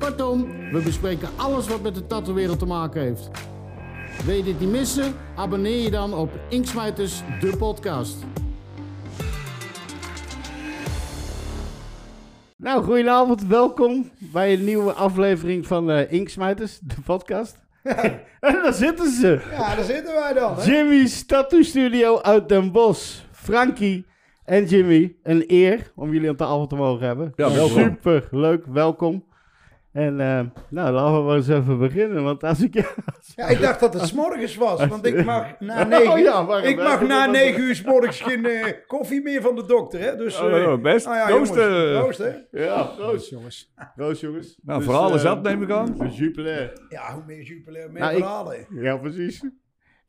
Kortom, 0.00 0.46
we 0.72 0.80
bespreken 0.84 1.28
alles 1.36 1.68
wat 1.68 1.82
met 1.82 1.94
de 1.94 2.06
tattoo-wereld 2.06 2.58
te 2.58 2.66
maken 2.66 3.00
heeft. 3.00 3.30
Wil 4.24 4.34
je 4.34 4.42
dit 4.42 4.60
niet 4.60 4.70
missen? 4.70 5.14
Abonneer 5.36 5.82
je 5.82 5.90
dan 5.90 6.14
op 6.14 6.30
Inksmijters, 6.48 7.22
de 7.40 7.56
podcast. 7.56 8.16
Nou, 12.56 12.84
goedenavond, 12.84 13.46
welkom 13.46 14.10
bij 14.18 14.52
een 14.52 14.64
nieuwe 14.64 14.92
aflevering 14.92 15.66
van 15.66 15.90
uh, 15.90 16.12
Inksmijters, 16.12 16.78
de 16.78 17.00
podcast. 17.04 17.56
en 18.40 18.62
daar 18.62 18.72
zitten 18.72 19.10
ze. 19.10 19.40
Ja, 19.50 19.74
daar 19.74 19.84
zitten 19.84 20.14
wij 20.14 20.32
dan. 20.32 20.56
Hè? 20.56 20.62
Jimmy's 20.62 21.26
Tattoo 21.26 21.62
Studio 21.62 22.20
uit 22.20 22.48
Den 22.48 22.72
Bosch. 22.72 23.20
Frankie 23.30 24.06
en 24.44 24.64
Jimmy, 24.64 25.16
een 25.22 25.44
eer 25.46 25.92
om 25.94 26.12
jullie 26.12 26.28
aan 26.28 26.36
tafel 26.36 26.66
te 26.66 26.76
mogen 26.76 27.06
hebben. 27.06 27.32
Ja, 27.36 27.52
welkom. 27.52 27.82
Super 27.82 28.28
leuk, 28.30 28.66
welkom. 28.66 29.28
En 29.92 30.20
eh, 30.20 30.40
nou, 30.68 30.92
laten 30.92 31.16
we 31.16 31.22
maar 31.22 31.36
eens 31.36 31.48
even 31.48 31.78
beginnen. 31.78 32.22
Want 32.24 32.44
als 32.44 32.62
ik. 32.62 32.74
Ja, 33.36 33.48
ik 33.48 33.60
dacht 33.60 33.80
dat 33.80 33.92
het 33.94 34.06
's 34.08 34.12
morgens 34.12 34.56
was, 34.56 34.86
want 34.86 35.06
ik 35.06 35.24
mag 35.24 35.46
na 35.60 35.84
negen, 35.84 36.12
Oh 36.12 36.18
ja, 36.18 36.44
waarom? 36.46 36.68
ik 36.68 36.76
mag 36.76 37.00
na 37.06 37.26
negen 37.26 37.62
uur 37.62 37.74
's 37.74 37.82
morgens 37.82 38.20
geen 38.20 38.46
eh, 38.46 38.72
koffie 38.86 39.22
meer 39.22 39.42
van 39.42 39.54
de 39.54 39.66
dokter. 39.66 40.00
Hè? 40.00 40.16
Dus, 40.16 40.40
Oh, 40.40 40.52
eh, 40.52 40.62
ja, 40.62 40.76
best. 40.78 41.06
nou 41.06 41.16
ja, 41.18 41.26
Proost, 41.26 41.54
jongens, 41.54 41.98
proost, 41.98 42.18
hè? 42.18 42.60
Ja, 42.64 42.82
proost 42.82 43.30
jongens. 43.30 43.72
Proost 43.96 44.20
jongens. 44.20 44.58
Nou, 44.62 44.78
Dus, 44.78 44.88
verhalen 44.88 45.20
zat 45.20 45.42
neem 45.42 45.62
ik 45.62 45.70
aan. 45.70 46.10
Jupiler. 46.12 46.72
Ja, 46.88 47.12
hoe 47.14 47.22
meer 47.26 47.42
Jupiler, 47.42 47.90
meer 47.92 48.02
Nou, 48.02 48.12
ik- 48.14 48.18
verhalen. 48.22 48.66
Ja, 48.70 48.96
precies. 48.96 49.44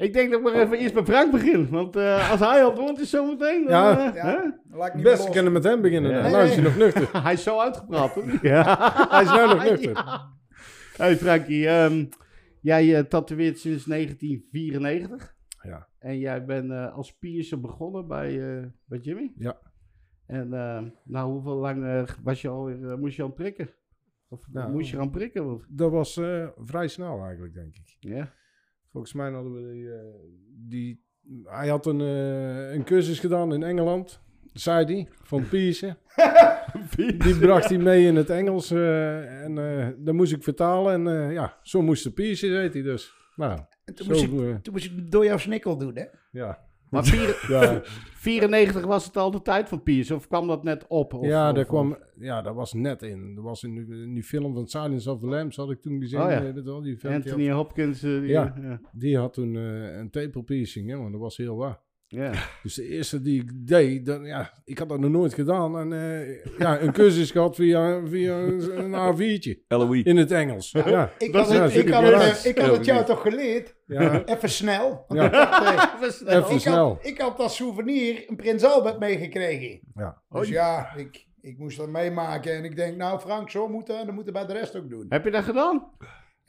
Ik 0.02 0.14
denk 0.14 0.32
dat 0.32 0.40
ik 0.40 0.46
maar 0.46 0.54
even 0.62 0.78
eerst 0.78 0.94
bij 0.94 1.04
Frank 1.06 1.32
begin. 1.32 1.70
Want 1.70 1.96
eh, 1.96 2.32
als 2.32 2.40
hij 2.40 2.64
antwoordt 2.64 3.00
is 3.00 3.10
zometeen. 3.10 3.62
Dan, 3.64 3.72
Ja. 3.72 4.08
eh, 4.10 4.16
Ja. 4.16 4.26
hè? 4.26 4.38
Dan 4.42 4.78
laat 4.78 4.88
ik 4.88 4.94
niet 4.94 5.04
Best 5.04 5.30
kunnen 5.30 5.52
met 5.52 5.64
hem 5.64 5.82
beginnen. 5.82 6.12
Ja. 6.12 6.22
dan. 6.22 6.32
Nou 6.32 6.44
is 6.46 6.54
hij 6.56 6.64
nog 6.64 6.78
nuchter. 6.78 7.10
hij 7.24 7.34
is 7.34 7.44
zo 7.44 7.60
uitgepraat, 7.60 8.14
hoor. 8.14 8.24
Ja. 8.42 8.64
Hij 9.12 9.22
is 9.22 9.28
nou 9.30 9.50
nog 9.56 9.64
nuchter. 9.64 9.92
Ja. 9.92 10.30
Hey 10.98 11.18
Frankie, 11.18 11.68
ehm, 11.68 12.06
jij 12.62 12.96
eh, 12.98 13.04
tatoeëert 13.04 13.60
sinds 13.60 13.86
1994. 13.86 15.36
Ja. 15.62 15.88
En 16.00 16.20
jij 16.20 16.46
bent 16.46 16.72
eh, 16.72 16.94
als 16.96 17.18
piercer 17.18 17.60
begonnen 17.60 18.08
bij, 18.08 18.58
eh, 18.60 18.66
bij 18.86 19.00
Jimmy. 19.00 19.32
Ja. 19.38 19.58
En 20.26 20.54
eh, 20.54 20.82
nou, 21.04 21.32
hoeveel 21.32 21.56
lang 21.56 22.08
was 22.24 22.42
je 22.42 22.48
alweer, 22.48 22.92
eh, 22.92 22.98
moest 22.98 23.16
je 23.16 23.24
aan 23.24 23.34
prikken? 23.34 23.70
Of 24.30 24.46
Nou, 24.52 24.72
moest 24.72 24.90
je 24.92 25.00
aan 25.00 25.10
prikken? 25.12 25.46
Want, 25.46 25.64
Dat 25.70 25.92
was 25.92 26.18
eh, 26.18 26.48
vrij 26.58 26.88
snel 26.88 27.24
eigenlijk, 27.24 27.54
denk 27.54 27.76
ik. 27.76 27.96
ja. 28.00 28.34
Volgens 28.92 29.14
mij 29.14 29.32
hadden 29.32 29.54
we 29.54 29.72
die... 29.72 29.92
eh, 29.92 30.00
die 30.68 31.04
hij 31.44 31.68
had 31.68 31.86
een, 31.86 32.02
eh, 32.02 32.74
een 32.74 32.84
cursus 32.84 33.20
gedaan 33.20 33.54
in 33.54 33.64
Engeland, 33.64 34.22
zei 34.54 34.86
hij, 34.86 35.08
van 35.24 35.48
Pierce. 35.50 35.98
Die 36.96 37.38
bracht 37.40 37.70
hij 37.70 37.78
mee 37.78 38.06
in 38.06 38.16
het 38.16 38.30
Engels 38.30 38.72
eh, 38.72 39.44
en 39.44 39.56
dat 40.00 40.14
moest 40.14 40.34
ik 40.34 40.44
vertalen. 40.44 41.08
En 41.08 41.32
ja, 41.32 41.58
zo 41.62 41.82
moest 41.82 42.04
de 42.04 42.12
Pierce, 42.12 42.48
heet 42.48 42.74
hij 42.74 42.82
dus. 42.84 43.14
Nou, 43.36 43.60
En 43.86 43.96
Toen 43.96 44.06
zo... 44.06 44.12
moest, 44.12 44.24
ik, 44.24 44.64
toen 44.64 44.74
moest 44.74 44.86
ik 44.86 45.12
door 45.12 45.26
jouw 45.26 45.38
snikkel 45.38 45.78
doen, 45.78 45.96
hè? 45.96 46.06
ja. 46.32 46.70
Maar 46.92 47.04
vier- 47.06 47.46
Ja, 47.48 47.82
94 48.14 48.86
was 48.86 49.06
het 49.06 49.18
al 49.18 49.32
de 49.32 49.42
tijd 49.42 49.70
van 49.70 49.84
piercen? 49.84 50.16
Of 50.16 50.28
kwam 50.28 50.48
dat 50.48 50.64
net 50.64 50.86
op? 50.88 51.14
Of, 51.14 51.26
ja, 51.26 51.50
of- 51.50 51.56
daar 51.56 51.66
kwam, 51.66 51.98
ja, 52.20 52.42
dat 52.42 52.56
was 52.56 52.74
net 52.74 53.02
in. 53.02 53.36
Dat 53.36 53.44
was 53.44 53.64
in, 53.64 53.74
die- 53.76 54.02
in 54.04 54.14
die 54.14 54.24
film 54.24 54.54
van 54.54 54.68
Silence 54.68 55.12
of 55.12 55.20
the 55.20 55.26
Lambs, 55.28 55.56
had 55.56 55.72
ik 55.72 55.82
toen 55.82 56.00
gezien. 56.02 56.22
Oh 56.22 56.30
ja. 56.30 56.44
eh, 56.44 56.54
weet 56.54 56.64
wel, 56.64 56.82
die 56.82 56.98
film, 56.98 57.14
die 57.14 57.22
had- 57.22 57.32
Anthony 57.32 57.52
Hopkins. 57.52 58.04
eh, 58.04 58.20
die, 58.20 58.28
Ja. 58.30 58.56
ja. 58.62 58.82
Die 58.92 59.18
had 59.18 59.34
toen 59.34 59.56
eh, 59.56 59.98
een 59.98 60.10
tepel 60.10 60.42
piercing, 60.42 60.90
hè, 60.90 60.98
want 60.98 61.12
dat 61.12 61.22
was 61.22 61.38
heel 61.38 61.56
waar. 61.58 61.80
Ja. 62.12 62.32
Dus 62.64 62.74
de 62.74 62.88
eerste 62.88 63.22
die 63.22 63.42
ik 63.42 63.68
deed, 63.68 64.06
dan, 64.06 64.24
ja, 64.26 64.52
ik 64.66 64.78
had 64.78 64.90
dat 64.90 65.00
nog 65.00 65.12
nooit 65.12 65.34
gedaan. 65.34 65.78
En 65.80 65.94
eh, 65.94 66.46
ja, 66.60 66.82
een 66.82 66.92
cursus 66.92 67.32
gehad 67.32 67.56
via, 67.56 68.02
via 68.06 68.36
een 68.38 68.94
A4'tje 68.94 69.66
LOE. 69.68 70.04
in 70.04 70.18
het 70.18 70.32
Engels. 70.32 70.72
Ja, 70.72 71.12
Ik 71.18 71.34
Dat 71.34 71.48
had, 71.48 71.70
is 71.70 71.76
het, 71.76 71.86
ik, 71.86 71.94
had 71.94 72.04
het, 72.04 72.14
eh, 72.44 72.46
ik 72.52 72.58
had 72.58 72.76
het 72.78 72.86
jou 72.86 73.06
toch 73.06 73.22
geleerd? 73.22 73.76
ja, 73.86 74.24
Even 74.26 74.50
snel. 74.50 75.06
Ja. 75.08 75.26
ik, 75.32 75.34
had, 75.34 75.94
Even 76.02 76.14
snel. 76.14 76.42
Even 76.42 76.54
ik, 76.56 76.60
snel. 76.62 76.88
had, 76.88 77.06
ik 77.06 77.22
had 77.22 77.40
als 77.40 77.56
souvenir 77.56 78.24
een 78.28 78.36
Prins 78.36 78.64
Albert 78.64 79.00
meegekregen. 79.00 79.80
ja. 79.96 80.22
Dus 80.30 80.50
ja, 80.50 80.96
ik, 80.96 81.26
ik 81.42 81.58
moest 81.58 81.78
dat 81.78 81.90
meemaken. 81.90 82.54
En 82.56 82.64
ik 82.64 82.76
denk, 82.76 82.98
nou 82.98 83.20
Frank, 83.20 83.50
zo 83.50 83.68
moeten 83.68 84.00
en 84.00 84.06
dat 84.06 84.16
moeten 84.16 84.34
bij 84.34 84.46
de 84.46 84.54
rest 84.54 84.76
ook 84.76 84.90
doen. 84.90 85.06
Heb 85.10 85.24
je 85.24 85.32
dat 85.32 85.44
gedaan? 85.44 85.84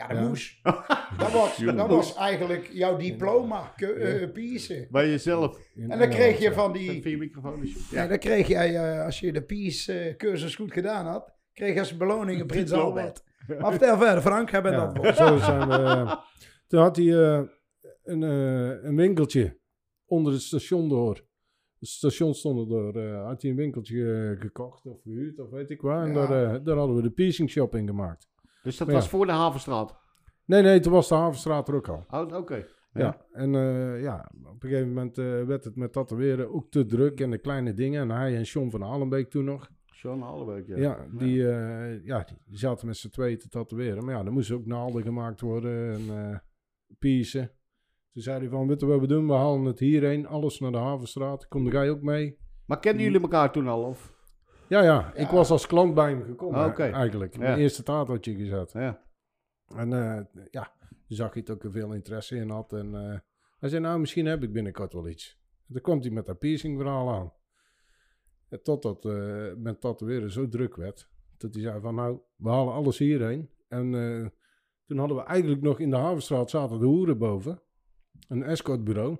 Ja, 0.08 0.14
dat 0.14 0.16
Ja. 0.22 0.28
moest. 0.28 0.54
Dat 1.18 1.32
was, 1.32 1.56
dat 1.56 1.88
was 1.88 2.14
eigenlijk 2.16 2.68
jouw 2.72 2.96
diploma, 2.96 3.72
ke- 3.76 3.86
eh, 3.92 4.32
piercen. 4.32 4.86
Bij 4.90 5.08
jezelf. 5.08 5.58
En 5.76 5.98
dan 5.98 6.08
kreeg 6.08 6.38
je 6.38 6.52
van 6.52 6.72
die... 6.72 7.02
via 7.02 7.16
microfoon. 7.16 7.60
dus- 7.60 7.90
Ja, 7.90 8.06
dan 8.06 8.18
kreeg 8.18 8.46
jij, 8.48 8.74
eh, 8.98 9.04
als 9.04 9.20
je 9.20 9.32
de 9.32 9.42
Peace-cursus 9.42 10.54
goed 10.54 10.72
gedaan 10.72 11.06
had, 11.06 11.32
kreeg 11.52 11.74
je 11.74 11.78
als 11.80 11.96
beloning 11.96 12.40
een 12.40 12.46
Prins 12.46 12.70
Diploma. 12.70 12.88
Albert. 12.88 13.24
Maar 13.60 13.70
vertel 13.70 13.96
verder, 13.98 14.20
Frank, 14.22 14.50
heb 14.50 14.64
je 14.64 14.70
Ja, 14.70 14.86
dat 14.92 15.16
zo 15.16 15.36
zijn 15.38 15.68
we. 15.68 16.16
Toen 16.66 16.80
had 16.80 16.96
hij 16.96 17.06
eh, 17.22 17.42
een, 18.04 18.22
eh, 18.22 18.84
een 18.84 18.96
winkeltje 18.96 19.58
onder 20.06 20.32
het 20.32 20.42
station 20.42 20.88
door. 20.88 21.14
Het 21.78 21.88
station 21.88 22.34
stond 22.34 22.58
er 22.60 22.68
door. 22.68 22.96
eh, 22.96 23.24
had 23.24 23.42
hij 23.42 23.50
een 23.50 23.56
winkeltje 23.56 24.30
eh, 24.34 24.40
gekocht 24.40 24.86
of 24.86 25.02
gehuurd 25.02 25.38
of 25.40 25.50
weet 25.50 25.70
ik 25.70 25.80
waar. 25.80 26.06
En 26.06 26.12
Ja. 26.14 26.26
daar, 26.26 26.54
eh, 26.54 26.60
daar 26.64 26.76
hadden 26.76 26.96
we 26.96 27.02
de 27.02 27.10
piercing 27.10 27.50
shop 27.50 27.74
in 27.74 27.86
gemaakt. 27.86 28.28
Dus 28.62 28.76
dat 28.76 28.90
was 28.90 29.08
voor 29.08 29.26
de 29.26 29.32
Havenstraat. 29.32 30.00
Nee, 30.44 30.62
nee, 30.62 30.80
toen 30.80 30.92
was 30.92 31.08
de 31.08 31.14
Havenstraat 31.14 31.68
er 31.68 31.74
ook 31.74 31.88
al. 31.88 32.04
Oh, 32.10 32.36
oké. 32.36 32.66
Ja, 32.92 33.26
en 33.32 33.54
eh, 33.54 34.02
ja, 34.02 34.30
op 34.44 34.62
een 34.62 34.68
gegeven 34.70 34.88
moment 34.88 35.18
eh, 35.18 35.42
werd 35.42 35.64
het 35.64 35.76
met 35.76 35.92
tatoeëren 35.92 36.54
ook 36.54 36.70
te 36.70 36.86
druk 36.86 37.20
en 37.20 37.30
de 37.30 37.38
kleine 37.38 37.74
dingen. 37.74 38.00
En 38.00 38.16
hij 38.16 38.36
en 38.36 38.42
John 38.42 38.70
van 38.70 38.84
Alenbeek 38.84 39.30
toen 39.30 39.44
nog. 39.44 39.70
Sean 39.84 40.22
Hallebeek, 40.22 40.66
ja. 40.66 40.76
Ja, 40.76 41.06
die, 41.12 41.48
eh, 41.48 42.04
ja, 42.04 42.26
die, 42.46 42.58
zaten 42.58 42.86
met 42.86 42.96
z'n 42.96 43.08
tweeën 43.08 43.38
te 43.38 43.48
tatoeëren. 43.48 44.04
Maar 44.04 44.14
ja, 44.14 44.24
er 44.24 44.32
moesten 44.32 44.56
ook 44.56 44.66
naalden 44.66 45.02
gemaakt 45.02 45.40
worden 45.40 45.92
en 45.92 46.42
piercen. 46.98 47.50
Toen 48.12 48.22
zei 48.22 48.38
hij 48.38 48.48
van, 48.48 48.66
weet 48.66 48.80
je 48.80 48.86
wat 48.86 49.00
we 49.00 49.06
doen? 49.06 49.26
We 49.26 49.32
halen 49.32 49.64
het 49.64 49.78
hierheen, 49.78 50.26
alles 50.26 50.60
naar 50.60 50.72
de 50.72 50.78
Havenstraat. 50.78 51.48
Kom 51.48 51.70
jij 51.70 51.90
ook 51.90 52.02
mee? 52.02 52.38
Maar 52.66 52.80
kenden 52.80 53.02
jullie 53.04 53.20
elkaar 53.20 53.52
toen 53.52 53.68
al? 53.68 53.82
Of? 53.82 54.11
Ja, 54.72 54.82
ja, 54.82 55.12
ik 55.14 55.26
Ja. 55.30 55.34
was 55.34 55.50
als 55.50 55.66
klant 55.66 55.94
bij 55.94 56.10
hem 56.10 56.22
gekomen 56.22 56.60
Ah, 56.60 56.66
oké. 56.66 56.82
eigenlijk. 56.82 57.32
Ja. 57.32 57.38
Mijn 57.40 57.58
eerste 57.58 57.82
tatootje 57.82 58.34
gezet. 58.34 58.72
Ja. 58.72 59.02
En 59.76 59.92
eh, 59.92 60.20
ja, 60.50 60.72
toen 60.80 61.16
zag 61.16 61.34
hij 61.34 61.44
ook 61.50 61.64
er 61.64 61.70
veel 61.70 61.92
interesse 61.92 62.36
in 62.36 62.50
had. 62.50 62.72
En 62.72 62.94
eh, 62.94 63.18
hij 63.58 63.68
zei, 63.68 63.80
nou, 63.82 63.98
misschien 64.00 64.26
heb 64.26 64.42
ik 64.42 64.52
binnenkort 64.52 64.92
wel 64.92 65.08
iets. 65.08 65.40
En 65.66 65.72
toen 65.72 65.82
kwam 65.82 66.00
hij 66.00 66.10
met 66.10 66.26
dat 66.26 66.38
piercing 66.38 66.76
verhaal 66.78 67.10
aan. 67.14 67.32
En 68.48 68.62
totdat 68.62 69.04
eh 69.04 69.52
met 69.56 69.80
tatoeëren 69.80 70.30
zo 70.30 70.48
druk 70.48 70.76
werd. 70.76 71.08
Dat 71.36 71.54
hij 71.54 71.62
zei 71.62 71.80
van, 71.80 71.94
nou, 71.94 72.18
we 72.36 72.48
halen 72.48 72.74
alles 72.74 72.98
hierheen. 72.98 73.50
En 73.68 73.94
eh, 73.94 74.26
toen 74.86 74.98
hadden 74.98 75.16
we 75.16 75.22
eigenlijk 75.22 75.62
nog 75.62 75.78
in 75.80 75.90
de 75.90 75.96
Havenstraat 75.96 76.50
zaten 76.50 76.78
de 76.78 76.84
hoeren 76.86 77.18
boven. 77.18 77.62
Een 78.28 78.42
escortbureau. 78.42 79.16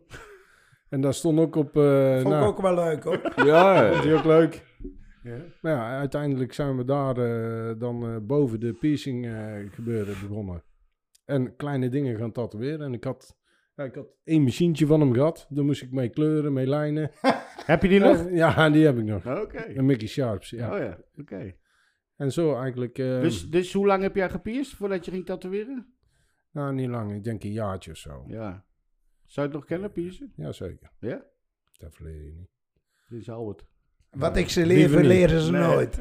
en 0.88 1.00
daar 1.00 1.14
stond 1.14 1.38
ook 1.38 1.56
op... 1.56 1.76
eh 1.76 2.12
Vond 2.12 2.20
ik 2.26 2.28
nou, 2.32 2.46
ook 2.46 2.60
wel 2.60 2.74
leuk 2.74 3.04
hoor. 3.04 3.32
Ja, 3.46 3.90
vond 3.92 4.04
hij 4.04 4.14
ook 4.16 4.24
leuk. 4.24 4.70
Ja. 5.22 5.38
Maar 5.60 5.72
ja, 5.72 5.98
uiteindelijk 5.98 6.52
zijn 6.52 6.76
we 6.76 6.84
daar 6.84 7.16
eh, 7.16 7.78
dan 7.78 8.04
eh, 8.06 8.16
boven 8.22 8.60
de 8.60 8.72
piercing 8.72 9.26
eh, 9.26 9.56
gebeuren 9.70 10.28
begonnen. 10.28 10.62
En 11.24 11.56
kleine 11.56 11.88
dingen 11.88 12.16
gaan 12.16 12.32
tatoeëren. 12.32 12.80
En 12.80 12.92
ik 12.92 13.04
had, 13.04 13.36
ja, 13.76 13.84
ik 13.84 13.94
had 13.94 14.06
één 14.24 14.42
machientje 14.42 14.86
van 14.86 15.00
hem 15.00 15.12
gehad. 15.12 15.46
Daar 15.48 15.64
moest 15.64 15.82
ik 15.82 15.92
mee 15.92 16.08
kleuren, 16.08 16.52
mee 16.52 16.66
lijnen. 16.66 17.10
Heb 17.66 17.82
je 17.82 17.88
die 17.88 18.00
nog? 18.00 18.30
Ja, 18.30 18.70
die 18.70 18.84
heb 18.84 18.98
ik 18.98 19.04
nog. 19.04 19.26
Oké. 19.26 19.64
Een 19.74 19.86
Mickey 19.86 20.08
Sharps, 20.08 20.50
ja. 20.50 20.72
Oh 20.72 20.78
ja, 20.78 20.98
oké. 21.16 21.54
En 22.16 22.32
zo 22.32 22.54
eigenlijk, 22.56 22.94
Dus, 22.94 23.50
dus 23.50 23.72
hoe 23.72 23.86
lang 23.86 24.02
heb 24.02 24.14
jij 24.14 24.30
gepierst 24.30 24.74
voordat 24.74 25.04
je 25.04 25.10
ging 25.10 25.26
tatoeëren? 25.26 25.94
nou 26.52 26.74
niet 26.74 26.88
lang, 26.88 27.14
ik 27.14 27.24
denk 27.24 27.44
een 27.44 27.52
jaartje 27.52 27.90
of 27.90 27.96
zo. 27.96 28.24
Ja. 28.26 28.64
Zou 29.24 29.46
je 29.46 29.52
het 29.52 29.60
nog 29.60 29.64
kennen, 29.64 29.92
piercen? 29.92 30.32
Jazeker, 30.36 30.90
Ja? 30.98 31.24
dat 31.78 31.94
verleer 31.94 32.24
je 32.24 32.32
niet. 32.32 32.50
Dit 33.08 33.20
is 33.20 33.28
Albert. 33.30 33.66
Wat 34.16 34.36
ik 34.36 34.48
ze 34.48 34.66
leer, 34.66 34.88
verleren 34.88 35.40
ze 35.40 35.50
Nee. 35.50 35.60
nooit. 35.62 35.98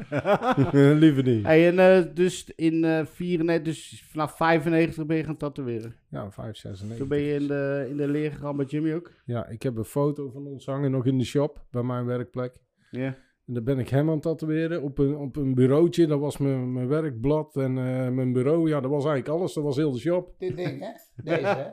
Liever 1.00 1.22
niet. 1.22 1.44
Hey, 1.44 1.68
en 1.68 1.78
eh, 1.78 2.14
dus 2.14 2.50
in 2.56 2.84
eh 2.84 3.04
94, 3.06 3.64
dus 3.64 4.04
vanaf 4.10 4.36
95 4.36 5.06
ben 5.06 5.16
je 5.16 5.24
gaan 5.24 5.36
tatoeëren. 5.36 5.94
Ja, 6.10 6.30
5, 6.30 6.56
96. 6.56 6.98
Toen 6.98 7.08
ben 7.08 7.18
je 7.18 7.34
in 7.34 7.46
de, 7.46 7.86
in 7.90 7.96
de 7.96 8.08
leer 8.08 8.32
gegaan 8.32 8.56
bij 8.56 8.66
Jimmy 8.66 8.94
ook. 8.94 9.12
Ja, 9.24 9.46
ik 9.48 9.62
heb 9.62 9.76
een 9.76 9.84
foto 9.84 10.30
van 10.30 10.46
ons 10.46 10.66
hangen 10.66 10.90
nog 10.90 11.06
in 11.06 11.18
de 11.18 11.24
shop, 11.24 11.64
bij 11.70 11.82
mijn 11.82 12.04
werkplek. 12.04 12.56
Ja. 12.90 13.16
En 13.46 13.54
dan 13.54 13.64
ben 13.64 13.78
ik 13.78 13.88
hem 13.88 14.08
aan 14.08 14.14
het 14.14 14.22
tatoeëren 14.22 14.82
op 14.82 14.98
een, 14.98 15.16
op 15.16 15.36
een 15.36 15.54
bureautje. 15.54 16.06
Dat 16.06 16.20
was 16.20 16.38
mijn, 16.38 16.72
mijn 16.72 16.88
werkblad 16.88 17.56
en 17.56 17.78
eh, 17.78 18.08
mijn 18.08 18.32
bureau. 18.32 18.68
Ja, 18.68 18.80
dat 18.80 18.90
was 18.90 19.04
eigenlijk 19.04 19.38
alles. 19.38 19.52
Dat 19.54 19.64
was 19.64 19.76
heel 19.76 19.92
de 19.92 19.98
shop. 19.98 20.34
Dit 20.38 20.56
ding, 20.56 20.80
hè? 20.80 20.90
Deze, 21.24 21.46
hè? 21.46 21.70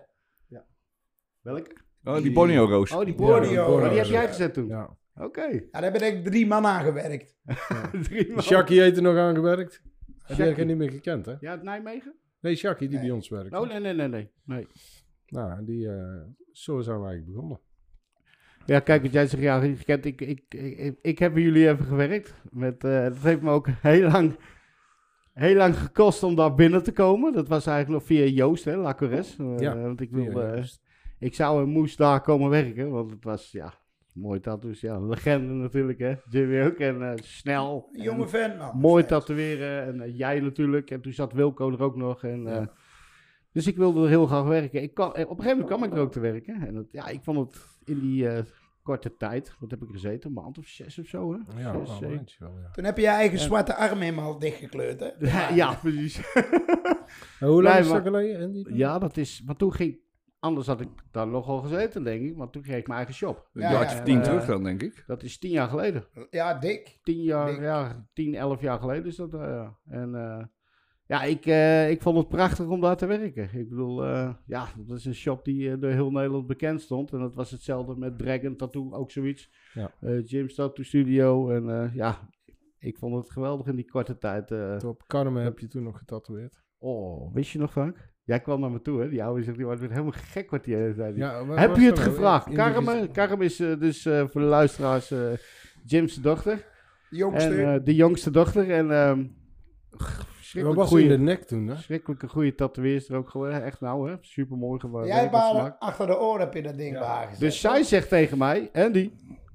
Welke? 1.41 1.71
Oh, 2.03 2.15
die 2.21 2.31
Borneo 2.31 2.65
Roos. 2.65 2.91
Oh, 2.91 3.05
die 3.05 3.15
Borneo. 3.15 3.39
Borneo. 3.39 3.65
Borneo. 3.65 3.83
Oh, 3.85 3.89
die 3.89 3.99
heb 3.99 4.07
jij 4.07 4.27
gezet 4.27 4.53
toen? 4.53 4.67
Ja. 4.67 4.97
Oké. 5.19 5.41
Ja, 5.45 5.61
daar 5.71 5.81
hebben 5.81 6.01
denk 6.01 6.17
ik 6.17 6.23
drie 6.31 6.47
man 6.47 6.65
aan 6.65 6.83
gewerkt. 6.83 7.37
Drie 8.09 8.31
man. 8.33 8.41
Shaki 8.43 8.79
heeft 8.79 8.97
er 8.97 9.03
nog 9.03 9.17
aan 9.17 9.35
gewerkt. 9.35 9.81
Heb 10.23 10.57
ik 10.57 10.65
niet 10.65 10.77
meer 10.77 10.91
gekend, 10.91 11.25
hè? 11.25 11.33
Ja, 11.39 11.51
uit 11.51 11.63
Nijmegen? 11.63 12.13
Nee, 12.41 12.55
Shaki 12.55 12.87
die 12.87 12.97
Nee. 12.97 13.07
bij 13.07 13.15
ons 13.15 13.29
werkt. 13.29 13.53
Oh, 13.53 13.67
nee, 13.67 13.79
nee, 13.79 13.93
nee, 13.93 14.07
nee. 14.07 14.31
nee. 14.45 14.67
Nou, 15.27 15.65
die, 15.65 15.87
eh, 15.89 16.21
zo 16.51 16.81
zijn 16.81 16.99
we 16.99 17.05
eigenlijk 17.05 17.33
begonnen. 17.35 17.59
Ja, 18.65 18.79
kijk, 18.79 19.01
wat 19.01 19.11
jij 19.11 19.27
zegt, 19.27 19.43
ja, 19.43 19.59
gekend, 19.59 20.05
ik, 20.05 20.21
ik, 20.21 20.43
ik, 20.53 20.95
ik 21.01 21.19
heb 21.19 21.33
bij 21.33 21.41
jullie 21.41 21.69
even 21.69 21.85
gewerkt. 21.85 22.33
Met, 22.51 22.83
eh 22.83 23.03
dat 23.03 23.17
heeft 23.17 23.41
me 23.41 23.49
ook 23.51 23.67
heel 23.81 24.09
lang, 24.09 24.35
heel 25.33 25.55
lang 25.55 25.77
gekost 25.77 26.23
om 26.23 26.35
daar 26.35 26.53
binnen 26.55 26.83
te 26.83 26.91
komen. 26.91 27.33
Dat 27.33 27.47
was 27.47 27.65
eigenlijk 27.65 27.99
nog 27.99 28.07
via 28.17 28.25
Joost, 28.25 28.65
hè, 28.65 28.75
La 28.75 28.93
Corres. 28.93 29.37
Eh, 29.37 29.57
Ja, 29.57 29.77
want 29.81 30.01
ik, 30.01 30.11
wilde, 30.11 30.41
eh, 30.41 30.55
Joost. 30.55 30.81
ik 31.19 31.35
zou 31.35 31.63
en 31.63 31.69
moest 31.69 31.97
daar 31.97 32.21
komen 32.21 32.49
werken, 32.49 32.89
want 32.89 33.11
het 33.11 33.23
was, 33.23 33.51
ja, 33.51 33.73
mooi 34.13 34.39
tattoos. 34.39 34.79
Ja, 34.81 34.99
legende 34.99 35.53
natuurlijk, 35.53 35.99
hè. 35.99 36.15
Jimmy 36.29 36.61
ook, 36.65 36.77
en 36.77 37.01
eh, 37.11 37.17
snel. 37.23 37.89
Een 37.93 38.01
jonge 38.03 38.23
en 38.23 38.29
vent, 38.29 38.57
man. 38.57 38.77
Mooi 38.77 39.01
Vet. 39.03 39.11
tatoeëren, 39.11 39.85
en 39.85 40.01
eh, 40.01 40.17
jij 40.17 40.39
natuurlijk. 40.39 40.91
En 40.91 41.01
toen 41.01 41.13
zat 41.13 41.33
Wilco 41.33 41.71
er 41.71 41.81
ook 41.81 41.95
nog, 41.95 42.23
en... 42.23 42.47
eh, 42.47 42.65
dus 43.51 43.67
ik 43.67 43.77
wilde 43.77 44.01
er 44.03 44.09
heel 44.09 44.25
graag 44.27 44.43
werken. 44.43 44.81
Ik 44.81 44.99
eh, 44.99 45.05
op 45.05 45.15
een 45.15 45.21
gegeven 45.27 45.47
moment 45.49 45.65
kwam 45.65 45.83
ik 45.83 45.93
er 45.93 45.99
ook 45.99 46.11
te 46.11 46.19
werken. 46.19 46.61
En 46.67 46.75
het, 46.75 46.87
ja, 46.91 47.07
ik 47.07 47.19
vond 47.23 47.37
het 47.37 47.65
in 47.85 47.99
die 47.99 48.27
eh, 48.29 48.43
korte 48.83 49.15
tijd, 49.17 49.55
wat 49.59 49.71
heb 49.71 49.81
ik 49.81 49.87
gezeten, 49.91 50.29
een 50.29 50.35
maand 50.43 50.57
of 50.57 50.65
zes 50.67 50.99
of 50.99 51.05
zo, 51.07 51.33
hè? 51.33 51.61
Ja, 51.61 51.85
Zes, 51.85 52.37
wel 52.39 52.57
ja. 52.61 52.69
Toen 52.71 52.83
heb 52.83 52.95
je 52.95 53.01
je 53.01 53.07
eigen 53.09 53.39
zwarte 53.39 53.75
arm 53.75 53.99
helemaal 53.99 54.39
dichtgekleurd, 54.39 54.99
hè? 54.99 55.09
Ja, 55.19 55.49
ja, 55.61 55.73
precies. 55.73 56.21
Hoe 57.39 57.63
lang 57.63 57.79
is 57.79 57.87
dat 57.89 58.01
geleden? 58.01 58.65
Ja, 58.75 58.99
dat 58.99 59.17
is, 59.17 59.43
maar 59.45 59.55
toen 59.55 59.73
ging, 59.73 59.99
anders 60.39 60.67
had 60.67 60.81
ik 60.81 60.87
daar 61.11 61.27
nogal 61.27 61.59
gezeten, 61.61 62.03
denk 62.03 62.21
ik, 62.29 62.35
maar 62.35 62.49
toen 62.49 62.61
kreeg 62.61 62.77
ik 62.77 62.85
mijn 62.87 62.97
eigen 62.97 63.15
shop. 63.15 63.49
Ja, 63.53 63.71
ja, 63.71 63.81
of 63.81 64.01
tien 64.01 64.21
terug 64.21 64.45
dan, 64.45 64.63
denk 64.63 64.81
ik. 64.83 65.03
Dat 65.07 65.23
is 65.23 65.37
tien 65.37 65.51
jaar 65.51 65.67
geleden. 65.69 66.03
Ja, 66.29 66.53
dik. 66.59 66.99
Tien 67.03 67.21
jaar, 67.23 67.51
Dik. 67.51 67.59
ja, 67.61 68.07
tien, 68.13 68.35
elf 68.35 68.61
jaar 68.61 68.79
geleden 68.79 69.05
is 69.05 69.15
dat. 69.15 69.33
eh, 69.33 69.39
ja. 69.39 69.77
En 69.85 70.15
eh, 70.15 70.45
ja, 71.05 71.23
ik, 71.23 71.45
eh, 71.45 71.89
ik 71.89 72.01
vond 72.01 72.17
het 72.17 72.27
prachtig 72.29 72.67
om 72.67 72.81
daar 72.81 72.97
te 72.97 73.05
werken. 73.05 73.49
Ik 73.53 73.69
bedoel, 73.69 74.03
eh, 74.05 74.33
ja, 74.45 74.67
dat 74.77 74.97
is 74.97 75.05
een 75.05 75.13
shop 75.15 75.45
die 75.45 75.77
door 75.77 75.91
heel 75.91 76.11
Nederland 76.11 76.47
bekend 76.47 76.81
stond. 76.81 77.11
En 77.11 77.19
dat 77.19 77.35
was 77.35 77.51
hetzelfde 77.51 77.95
met 77.97 78.17
Dragon 78.17 78.55
Tattoo, 78.55 78.91
ook 78.93 79.11
zoiets. 79.11 79.49
Ja. 79.73 79.91
Eh, 80.01 80.25
Jim's 80.25 80.55
Tattoo 80.55 80.83
Studio. 80.83 81.49
En 81.49 81.69
eh, 81.69 81.95
ja, 81.95 82.29
ik 82.79 82.97
vond 82.97 83.15
het 83.15 83.29
geweldig 83.31 83.67
in 83.67 83.75
die 83.75 83.89
korte 83.89 84.17
tijd. 84.17 84.51
eh. 84.51 84.77
Op 84.85 85.03
Carmen 85.07 85.43
heb 85.43 85.59
je 85.59 85.67
toen 85.67 85.83
nog 85.83 85.97
getatoeëerd. 85.97 86.63
oh, 86.77 87.33
wist 87.33 87.51
je 87.51 87.59
nog, 87.59 87.71
Frank? 87.71 88.07
Jij 88.29 88.39
kwam 88.39 88.59
naar 88.59 88.71
me 88.71 88.81
toe, 88.81 89.01
hè? 89.01 89.09
Die 89.09 89.23
oude 89.23 89.43
zegt, 89.43 89.55
die 89.57 89.65
wordt 89.65 89.79
weer 89.81 89.89
helemaal 89.89 90.11
gek 90.15 90.49
wat 90.51 90.65
zei. 90.65 90.93
die. 91.13 91.17
Ja, 91.23 91.45
waar 91.45 91.59
Heb 91.59 91.75
je 91.75 91.85
het 91.85 91.95
nou? 91.95 92.09
gevraagd? 92.09 92.53
Carmen, 92.53 92.97
gez- 92.97 93.11
Carmen 93.11 93.45
is 93.45 93.59
eh, 93.59 93.79
dus 93.79 94.05
eh, 94.05 94.27
voor 94.27 94.41
de 94.41 94.47
luisteraars 94.47 95.11
eh 95.11 95.19
Jim's 95.85 96.15
dochter. 96.15 96.65
De 97.09 97.15
jongste. 97.15 97.49
En 97.61 97.73
eh, 97.73 97.79
de 97.83 97.95
jongste 97.95 98.31
dochter. 98.31 98.71
En 98.71 98.91
ehm 98.91 99.19
in 100.53 100.63
de 100.73 100.75
goede, 100.85 101.17
nek 101.17 101.43
toen, 101.43 101.67
hè? 101.67 101.73
verschrikkelijke 101.73 102.27
goede 102.27 102.55
tatoeëerster 102.55 103.15
ook 103.15 103.29
geworden. 103.29 103.63
Echt 103.63 103.81
nou, 103.81 104.09
hè? 104.09 104.15
Super 104.21 104.57
mooi 104.57 104.79
geworden. 104.79 105.07
Jij 105.09 105.27
smaak. 105.27 105.75
achter 105.79 106.07
de 106.07 106.19
oren 106.19 106.39
heb 106.39 106.53
je 106.53 106.61
dat 106.61 106.77
ding 106.77 106.95
Ja. 106.97 107.21
gezet. 107.25 107.39
Dus 107.39 107.59
zij 107.59 107.83
zegt 107.83 108.09
tegen 108.09 108.37
mij, 108.37 108.69
Andy, 108.73 109.11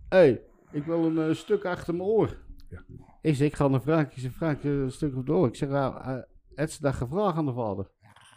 hey, 0.09 0.41
ik 0.73 0.85
wil 0.85 1.05
een 1.05 1.29
eh, 1.29 1.35
stuk 1.35 1.65
achter 1.65 1.95
mijn 1.95 2.09
oor. 2.09 2.37
Ja. 2.71 2.83
Ik 3.23 3.35
zeg, 3.35 3.47
ik 3.47 3.55
ga 3.55 3.69
naar 3.69 3.81
Frank. 3.81 4.13
Ik 4.13 4.19
zeg, 4.19 4.33
Frank, 4.33 4.63
eh, 4.65 4.71
een 4.71 4.91
stuk 4.91 5.17
op 5.17 5.27
de 5.27 5.33
oor. 5.33 5.47
Ik 5.47 5.57
zeg, 5.57 5.69
uh, 5.69 6.17
het 6.55 6.73
ze 6.73 6.81
dat 6.83 6.95
gevraagd 6.95 7.37
aan 7.37 7.47
de 7.47 7.53
vader? 7.53 7.91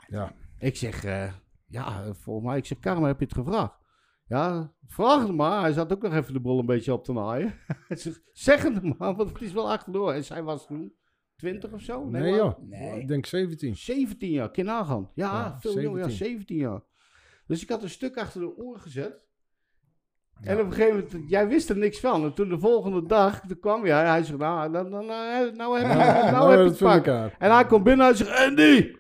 Ja. 0.08 0.34
Ik 0.60 0.76
zeg, 0.76 1.04
eh, 1.04 1.34
ja, 1.68 2.04
eh, 2.04 2.10
volgens 2.14 2.46
mij. 2.48 2.58
Ik 2.58 2.66
zeg, 2.66 2.80
Karma, 2.80 3.08
heb 3.08 3.20
je 3.20 3.26
het 3.26 3.34
gevraagd? 3.34 3.78
Ja, 4.26 4.74
vraag 4.88 5.22
het 5.22 5.36
maar. 5.36 5.62
Hij 5.62 5.72
zat 5.74 5.92
ook 5.94 6.02
nog 6.02 6.14
even 6.14 6.34
de 6.34 6.40
bol 6.40 6.60
een 6.60 6.66
beetje 6.66 6.94
op 6.94 7.04
te 7.04 7.14
naaien. 7.14 7.54
Hij 7.88 7.98
zegt, 7.98 8.22
zeg 8.32 8.64
het 8.64 8.98
maar, 8.98 9.16
want 9.16 9.30
het 9.30 9.42
is 9.42 9.52
wel 9.54 9.72
achterdoor. 9.72 10.14
En 10.14 10.24
zij 10.24 10.44
was 10.44 10.66
toen 10.68 10.94
20 11.36 11.72
of 11.72 11.82
zo? 11.82 12.06
Nee, 12.10 12.22
maar- 12.22 12.40
joh. 12.40 12.58
Nee. 12.62 13.00
Ik 13.00 13.08
denk 13.08 13.26
17. 13.26 13.76
17 13.76 14.32
jaar, 14.32 14.50
je 14.52 14.64
nagaan. 14.64 15.12
Ja, 15.14 15.32
Ja, 15.32 15.60
veel 15.60 15.82
jonger, 15.82 16.00
ja, 16.00 16.10
17. 16.10 16.28
17 16.28 16.58
jaar. 16.58 16.82
Dus 17.48 17.62
ik 17.62 17.70
had 17.70 17.84
een 17.84 17.90
stuk 17.90 18.18
achter 18.18 18.42
de 18.42 18.56
oren 18.58 18.82
gezet. 18.82 19.26
En 20.42 20.60
op 20.60 20.66
een 20.66 20.74
gegeven 20.74 21.08
moment, 21.12 21.30
jij 21.30 21.48
wist 21.48 21.70
er 21.70 21.78
niks 21.78 22.00
van. 22.00 22.24
En 22.24 22.34
toen 22.34 22.50
de 22.50 22.60
volgende 22.60 23.06
dag, 23.06 23.40
toen 23.40 23.60
kwam 23.60 23.86
jij. 23.86 24.06
Hij 24.08 24.24
zegt, 24.24 24.40
nou, 24.40 24.70
nou, 24.70 24.90
nou, 24.90 25.06
nou, 25.06 25.52
nou 25.56 25.78
heb 25.80 25.88
je 25.88 25.94
nou, 25.98 26.32
Nou, 26.32 26.52
heb 26.52 26.60
je 26.60 26.86
het 26.86 27.04
pak. 27.04 27.32
En 27.40 27.52
hij 27.52 27.66
komt 27.66 27.84
binnen 27.84 28.08
en 28.08 28.16
hij 28.16 28.26
zegt, 28.26 28.48
Andy! 28.48 28.96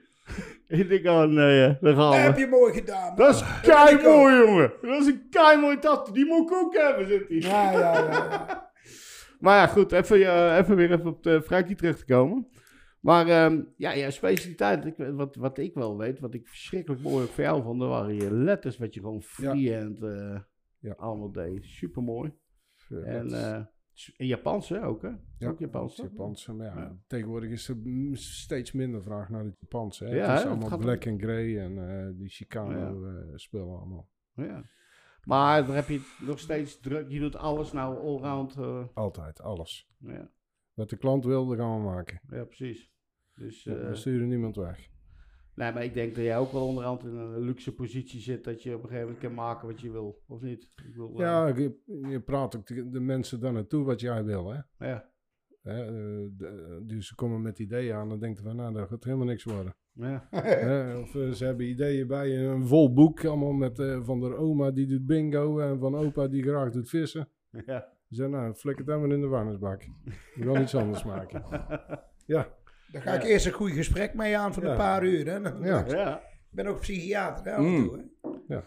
Ik 0.67 0.89
denk, 0.89 1.05
oh 1.05 1.23
nee, 1.23 1.77
daar 1.81 1.95
gaan 1.95 2.11
Dat 2.11 2.15
heb 2.15 2.37
je 2.37 2.47
mooi 2.47 2.73
gedaan. 2.73 3.15
Dat 3.15 3.35
is 3.35 3.41
man. 3.41 3.49
kei 3.61 4.01
mooi, 4.03 4.35
jongen. 4.45 4.71
Dat 4.81 5.01
is 5.01 5.07
een 5.07 5.27
kei 5.29 5.59
mooi 5.59 5.79
tattoo. 5.79 6.13
Die 6.13 6.25
moet 6.25 6.51
ik 6.51 6.57
ook 6.57 6.75
hebben, 6.75 7.07
zit 7.07 7.27
hij. 7.27 7.37
Ja, 7.37 7.71
ja, 7.71 7.79
ja. 7.79 8.09
ja. 8.09 8.65
Maar 9.39 9.55
ja, 9.57 9.67
goed, 9.67 9.91
even, 9.91 10.21
eh, 10.21 10.57
even 10.57 10.75
weer 10.75 10.91
even 10.91 11.05
op 11.07 11.23
de 11.23 11.41
Frankie 11.41 11.75
terug 11.75 11.97
te 11.97 12.05
komen. 12.05 12.47
Maar 12.99 13.27
ehm, 13.27 13.61
ja, 13.75 13.91
ja, 13.91 14.09
specialiteit, 14.09 14.85
ik, 14.85 14.93
wat, 14.97 15.35
wat 15.35 15.57
ik 15.57 15.73
wel 15.73 15.97
weet, 15.97 16.19
wat 16.19 16.33
ik 16.33 16.47
verschrikkelijk 16.47 17.01
mooi 17.01 17.27
voor 17.27 17.43
jou 17.43 17.63
vond, 17.63 17.79
dat 17.79 17.89
waren 17.89 18.15
je 18.15 18.33
letters, 18.33 18.77
wat 18.77 18.93
je 18.93 18.99
gewoon 18.99 19.21
freehand 19.21 20.01
eh 20.03 20.35
Ja. 20.79 20.93
allemaal 20.97 21.31
deed. 21.31 21.65
Super 21.65 22.03
mooi. 22.03 22.31
Ja, 22.89 22.97
En 22.97 23.27
dat 23.27 23.67
is- 23.97 24.09
eh, 24.11 24.15
in 24.17 24.27
Japans, 24.27 24.69
hè, 24.69 24.85
ook 24.85 25.01
hè? 25.01 25.11
Ja, 25.37 25.49
ook 25.49 25.59
Japans. 25.59 25.97
het 25.97 26.05
toch? 26.05 26.17
Japanse, 26.17 26.53
maar 26.53 26.65
ja, 26.65 26.75
Ja. 26.81 26.97
tegenwoordig 27.07 27.49
is 27.49 27.67
er 27.67 27.77
steeds 28.17 28.71
minder 28.71 29.03
vraag 29.03 29.29
naar 29.29 29.43
het 29.43 29.55
Japanse. 29.59 30.05
Hè? 30.05 30.15
Ja, 30.15 30.29
het 30.31 30.39
is 30.39 30.45
allemaal 30.45 30.77
black 30.77 31.07
and 31.07 31.21
grey 31.21 31.59
en 31.59 31.89
eh, 31.89 32.09
die. 32.17 32.29
Chicano-spullen 32.29 33.77
allemaal. 33.77 34.09
Ja. 34.33 34.63
Maar 35.23 35.65
daar 35.65 35.75
heb 35.75 35.87
je 35.87 36.15
nog 36.25 36.39
steeds 36.39 36.79
druk. 36.79 37.09
Je 37.09 37.19
doet 37.19 37.35
alles 37.35 37.71
nou 37.71 37.97
allround. 37.99 38.55
eh 38.57 38.85
Altijd, 38.93 39.41
alles. 39.41 39.89
ja. 39.97 40.31
Wat 40.73 40.89
de 40.89 40.97
klant 40.97 41.25
wil, 41.25 41.45
dat 41.47 41.57
gaan 41.57 41.77
we 41.77 41.83
maken. 41.85 42.21
ja, 42.29 42.43
precies. 42.45 42.91
Dus, 43.35 43.65
eh, 43.65 43.87
we 43.87 43.95
sturen 43.95 44.27
niemand 44.27 44.55
weg. 44.55 44.89
Nee, 45.57 45.73
maar 45.73 45.83
ik 45.83 45.93
denk 45.93 46.15
dat 46.15 46.23
jij 46.23 46.37
ook 46.37 46.51
wel 46.51 46.67
onderhand 46.67 47.03
in 47.03 47.15
een 47.15 47.39
luxe 47.39 47.73
positie 47.75 48.19
zit 48.19 48.43
dat 48.43 48.63
je 48.63 48.69
op 48.75 48.81
een 48.83 48.87
gegeven 48.87 49.05
moment 49.07 49.23
kan 49.25 49.33
maken 49.33 49.67
wat 49.67 49.81
je 49.81 49.91
wil, 49.91 50.21
of 50.27 50.41
niet? 50.41 50.63
Ik 50.87 50.95
wil, 50.95 51.09
eh, 51.13 51.17
Ja, 51.17 51.47
je, 51.47 51.79
je 52.09 52.21
praat 52.21 52.55
ook 52.55 52.67
de, 52.67 52.89
de 52.89 52.99
mensen 52.99 53.39
daar 53.39 53.53
naartoe 53.53 53.83
wat 53.85 53.99
jij 53.99 54.23
wil, 54.23 54.49
hè. 54.51 54.87
ja. 54.89 55.09
Hè, 55.61 55.85
eh, 55.85 56.27
de- 56.37 56.81
dus 56.85 57.07
ze 57.07 57.15
komen 57.15 57.41
met 57.41 57.59
ideeën 57.59 57.95
aan, 57.95 58.09
dan 58.09 58.19
denken 58.19 58.43
van, 58.43 58.55
nou, 58.55 58.73
dat 58.73 58.87
gaat 58.87 59.03
helemaal 59.03 59.25
niks 59.25 59.43
worden. 59.43 59.75
Ja. 59.91 60.27
Hè, 60.31 60.97
of 60.97 61.15
eh, 61.15 61.29
ze 61.31 61.45
hebben 61.45 61.65
ideeën 61.69 62.07
bij 62.07 62.37
een 62.45 62.65
vol 62.67 62.93
boek, 62.93 63.25
allemaal 63.25 63.51
met 63.51 63.79
eh, 63.79 64.03
van 64.03 64.19
de 64.19 64.35
oma 64.35 64.71
die 64.71 64.87
doet 64.87 65.05
bingo 65.05 65.59
en 65.59 65.79
van 65.79 65.95
opa 65.95 66.27
die 66.27 66.43
graag 66.43 66.71
doet 66.71 66.89
vissen. 66.89 67.29
ja. 67.65 67.95
Ze 68.09 68.15
zeggen, 68.15 68.35
nou, 68.35 68.53
flik 68.53 68.77
het 68.77 68.87
helemaal 68.87 69.11
in 69.11 69.21
de 69.21 69.27
warmersbak. 69.27 69.87
We 70.35 70.43
gaan 70.53 70.61
iets 70.61 70.75
anders 70.75 71.03
maken. 71.03 71.43
Ja, 72.25 72.56
Daar 72.91 73.01
ga 73.01 73.13
ik 73.13 73.23
eerst 73.23 73.45
een 73.45 73.51
goed 73.51 73.71
gesprek 73.71 74.13
mee 74.13 74.37
aan 74.37 74.53
van 74.53 74.63
Ja. 74.63 74.69
een 74.71 74.77
paar 74.77 75.03
uur. 75.05 75.25
Hè. 75.31 75.41
Dan- 75.41 75.61
Ja. 75.63 75.79
Ik 75.85 75.91
ja. 75.91 76.21
ben 76.49 76.67
ook 76.67 76.79
psychiater 76.79 77.45
hè, 77.45 77.51
af 77.55 77.65
en 77.65 77.71
Mm. 77.71 77.87
toe. 77.87 78.09
Hè. 78.47 78.59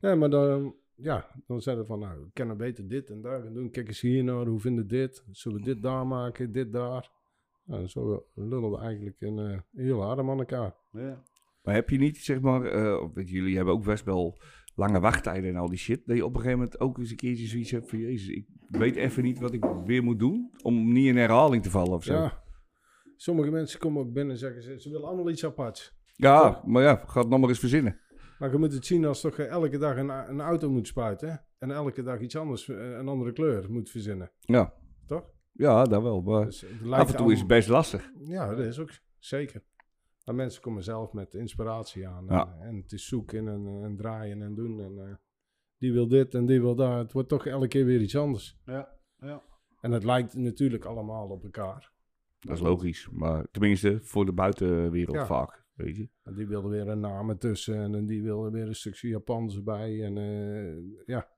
nee, 0.00 0.14
maar 0.14 0.30
dan, 0.30 0.74
ja, 0.94 1.26
dan 1.46 1.60
zeiden 1.60 1.84
we 1.84 1.90
van, 1.90 2.00
nou, 2.00 2.20
we 2.20 2.30
kunnen 2.32 2.56
beter 2.56 2.88
dit 2.88 3.10
en 3.10 3.20
daar 3.20 3.42
gaan 3.42 3.54
doen. 3.54 3.70
Kijk 3.70 3.88
eens 3.88 4.00
hier 4.00 4.24
naar, 4.24 4.46
hoe 4.46 4.60
vinden 4.60 4.84
we 4.84 4.90
dit? 4.90 5.24
Zullen 5.30 5.58
we 5.58 5.64
dit 5.64 5.82
daar 5.82 6.06
maken, 6.06 6.52
dit 6.52 6.72
daar? 6.72 7.10
Nou, 7.64 7.86
zo 7.86 8.26
lullen 8.34 8.70
we 8.70 8.78
eigenlijk 8.78 9.16
een 9.20 9.38
eh, 9.38 9.58
heel 9.84 10.04
adem 10.10 10.30
aan 10.30 10.38
elkaar. 10.38 10.74
ja. 10.92 11.22
Maar 11.62 11.74
heb 11.76 11.88
je 11.90 11.98
niet, 11.98 12.16
zeg 12.18 12.40
maar, 12.40 12.64
eh, 12.64 13.08
jullie 13.14 13.56
hebben 13.56 13.74
ook 13.74 13.84
best 13.84 14.04
wel 14.04 14.38
lange 14.74 15.00
wachttijden 15.00 15.50
en 15.50 15.56
al 15.56 15.68
die 15.68 15.78
shit. 15.78 16.02
Dat 16.06 16.16
je 16.16 16.24
op 16.24 16.30
een 16.34 16.40
gegeven 16.40 16.58
moment 16.58 16.80
ook 16.80 16.98
eens 16.98 17.10
een 17.10 17.16
keertje 17.16 17.46
zoiets 17.46 17.70
hebt 17.70 17.88
van, 17.90 17.98
jezus, 17.98 18.28
ik 18.28 18.46
weet 18.68 18.96
even 18.96 19.22
niet 19.22 19.38
wat 19.38 19.52
ik 19.52 19.64
weer 19.84 20.02
moet 20.02 20.18
doen. 20.18 20.50
Om 20.62 20.92
niet 20.92 21.06
in 21.06 21.16
herhaling 21.16 21.62
te 21.62 21.70
vallen 21.70 21.92
of 21.92 22.04
zo. 22.04 22.12
Ja, 22.14 22.22
Ja, 22.22 22.42
sommige 23.18 23.50
mensen 23.50 23.78
komen 23.78 24.02
ook 24.02 24.12
binnen 24.12 24.32
en 24.32 24.38
zeggen, 24.38 24.62
ze, 24.62 24.80
ze 24.80 24.90
willen 24.90 25.06
allemaal 25.06 25.30
iets 25.30 25.44
aparts. 25.44 25.96
maar 26.66 26.82
ja, 26.82 26.96
ga 26.96 27.20
het 27.20 27.28
nog 27.28 27.40
maar 27.40 27.48
eens 27.48 27.58
verzinnen. 27.58 28.00
Maar 28.38 28.50
je 28.52 28.58
moet 28.58 28.72
het 28.72 28.86
zien 28.86 29.04
als 29.04 29.20
toch 29.20 29.36
je 29.36 29.44
elke 29.44 29.78
dag 29.78 29.96
een, 29.96 30.08
een 30.08 30.40
auto 30.40 30.70
moet 30.70 30.86
spuiten. 30.86 31.30
hè? 31.30 31.36
En 31.58 31.70
elke 31.70 32.02
dag 32.02 32.20
iets 32.20 32.36
anders, 32.36 32.68
eh, 32.68 32.90
een 32.90 33.08
andere 33.08 33.32
kleur 33.32 33.70
moet 33.70 33.90
verzinnen. 33.90 34.30
Ja. 34.40 34.74
Toch? 35.06 35.30
Ja, 35.52 35.84
dat 35.84 36.02
wel. 36.02 36.22
Maar 36.22 36.44
Dus 36.44 36.60
het 36.60 36.70
lijkt 36.80 37.04
af 37.04 37.10
en 37.10 37.16
toe 37.16 37.32
is 37.32 37.38
het 37.38 37.48
best 37.48 37.68
lastig. 37.68 38.10
Ja, 38.24 38.54
dat 38.54 38.66
is 38.66 38.78
ook 38.78 38.90
zeker. 39.18 39.62
Maar 40.24 40.34
mensen 40.34 40.62
komen 40.62 40.82
zelf 40.82 41.12
met 41.12 41.34
inspiratie 41.34 42.08
aan. 42.08 42.26
Ja. 42.28 42.56
En, 42.60 42.66
en 42.66 42.76
het 42.76 42.92
is 42.92 43.06
zoeken 43.06 43.48
en, 43.48 43.80
en 43.82 43.96
draaien 43.96 44.42
en 44.42 44.54
doen. 44.54 44.80
En, 44.80 44.98
eh, 45.08 45.14
die 45.78 45.92
wil 45.92 46.08
dit 46.08 46.34
en 46.34 46.46
die 46.46 46.60
wil 46.60 46.74
dat. 46.74 46.98
Het 46.98 47.12
wordt 47.12 47.28
toch 47.28 47.46
elke 47.46 47.68
keer 47.68 47.84
weer 47.84 48.00
iets 48.00 48.16
anders. 48.16 48.60
Ja, 48.64 48.98
ja. 49.20 49.42
En 49.80 49.92
het 49.92 50.04
lijkt 50.04 50.34
natuurlijk 50.34 50.84
allemaal 50.84 51.28
op 51.28 51.42
elkaar. 51.42 51.92
Dat 52.38 52.56
is 52.56 52.62
logisch. 52.62 53.08
Maar 53.12 53.46
tenminste, 53.50 53.98
voor 54.02 54.24
de 54.26 54.32
buitenwereld 54.32 55.16
Ja. 55.16 55.26
vaak, 55.26 55.64
weet 55.74 55.96
je. 55.96 56.08
Die 56.34 56.46
wilde 56.46 56.68
weer 56.68 56.88
een 56.88 57.00
naam 57.00 57.28
ertussen. 57.28 57.94
En 57.94 58.06
die 58.06 58.22
wilde 58.22 58.50
weer 58.50 58.66
een 58.66 58.74
stukje 58.74 59.08
Japans 59.08 59.56
erbij. 59.56 60.04
En 60.04 60.18
eh, 60.18 61.06
ja, 61.06 61.28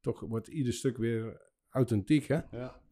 toch 0.00 0.20
wordt 0.20 0.48
ieder 0.48 0.72
stuk 0.72 0.96
weer 0.96 1.40
authentiek, 1.70 2.26
hè? 2.26 2.40
ja. 2.50 2.82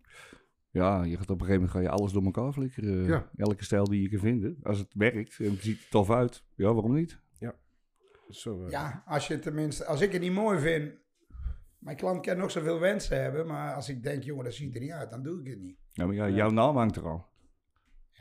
Ja, 0.71 1.03
je 1.05 1.17
gaat 1.17 1.31
op 1.31 1.41
een 1.41 1.47
gegeven 1.47 1.55
moment 1.55 1.71
ga 1.71 1.81
je 1.81 1.89
alles 1.89 2.12
door 2.12 2.25
elkaar 2.25 2.53
flikkeren. 2.53 3.05
Ja. 3.05 3.31
Elke 3.37 3.65
stijl 3.65 3.85
die 3.85 4.03
je 4.03 4.09
kan 4.09 4.19
vinden. 4.19 4.59
Als 4.62 4.79
het 4.79 4.95
werkt 4.95 5.39
en 5.41 5.51
het 5.51 5.61
ziet 5.62 5.79
er 5.83 5.89
tof 5.91 6.11
uit, 6.11 6.45
ja, 6.55 6.73
waarom 6.73 6.95
niet? 6.95 7.21
Zo, 8.29 8.65
eh, 8.65 8.71
Ja, 8.71 9.03
als 9.07 9.27
je 9.29 9.39
tenminste, 9.39 9.85
als 9.85 10.01
ik 10.01 10.12
het 10.12 10.21
niet 10.21 10.33
mooi 10.33 10.59
vind, 10.59 10.93
mijn 11.83 11.97
klant 11.97 12.27
kan 12.27 12.37
nog 12.37 12.51
zoveel 12.51 12.81
wensen 12.81 13.23
hebben, 13.23 13.47
maar 13.47 13.75
als 13.75 13.89
ik 13.89 14.03
denk, 14.03 14.23
jongen, 14.23 14.45
dat 14.45 14.55
ziet 14.55 14.75
er 14.75 14.81
niet 14.81 14.91
uit, 14.91 15.11
dan 15.11 15.23
doe 15.23 15.41
ik 15.41 15.47
het 15.47 15.61
niet. 15.61 15.77
Ja, 15.93 16.07
maar 16.07 16.15
ja, 16.15 16.29
jouw 16.29 16.51
naam 16.51 16.77
hangt 16.77 16.97
er 16.97 17.09
al. 17.09 17.31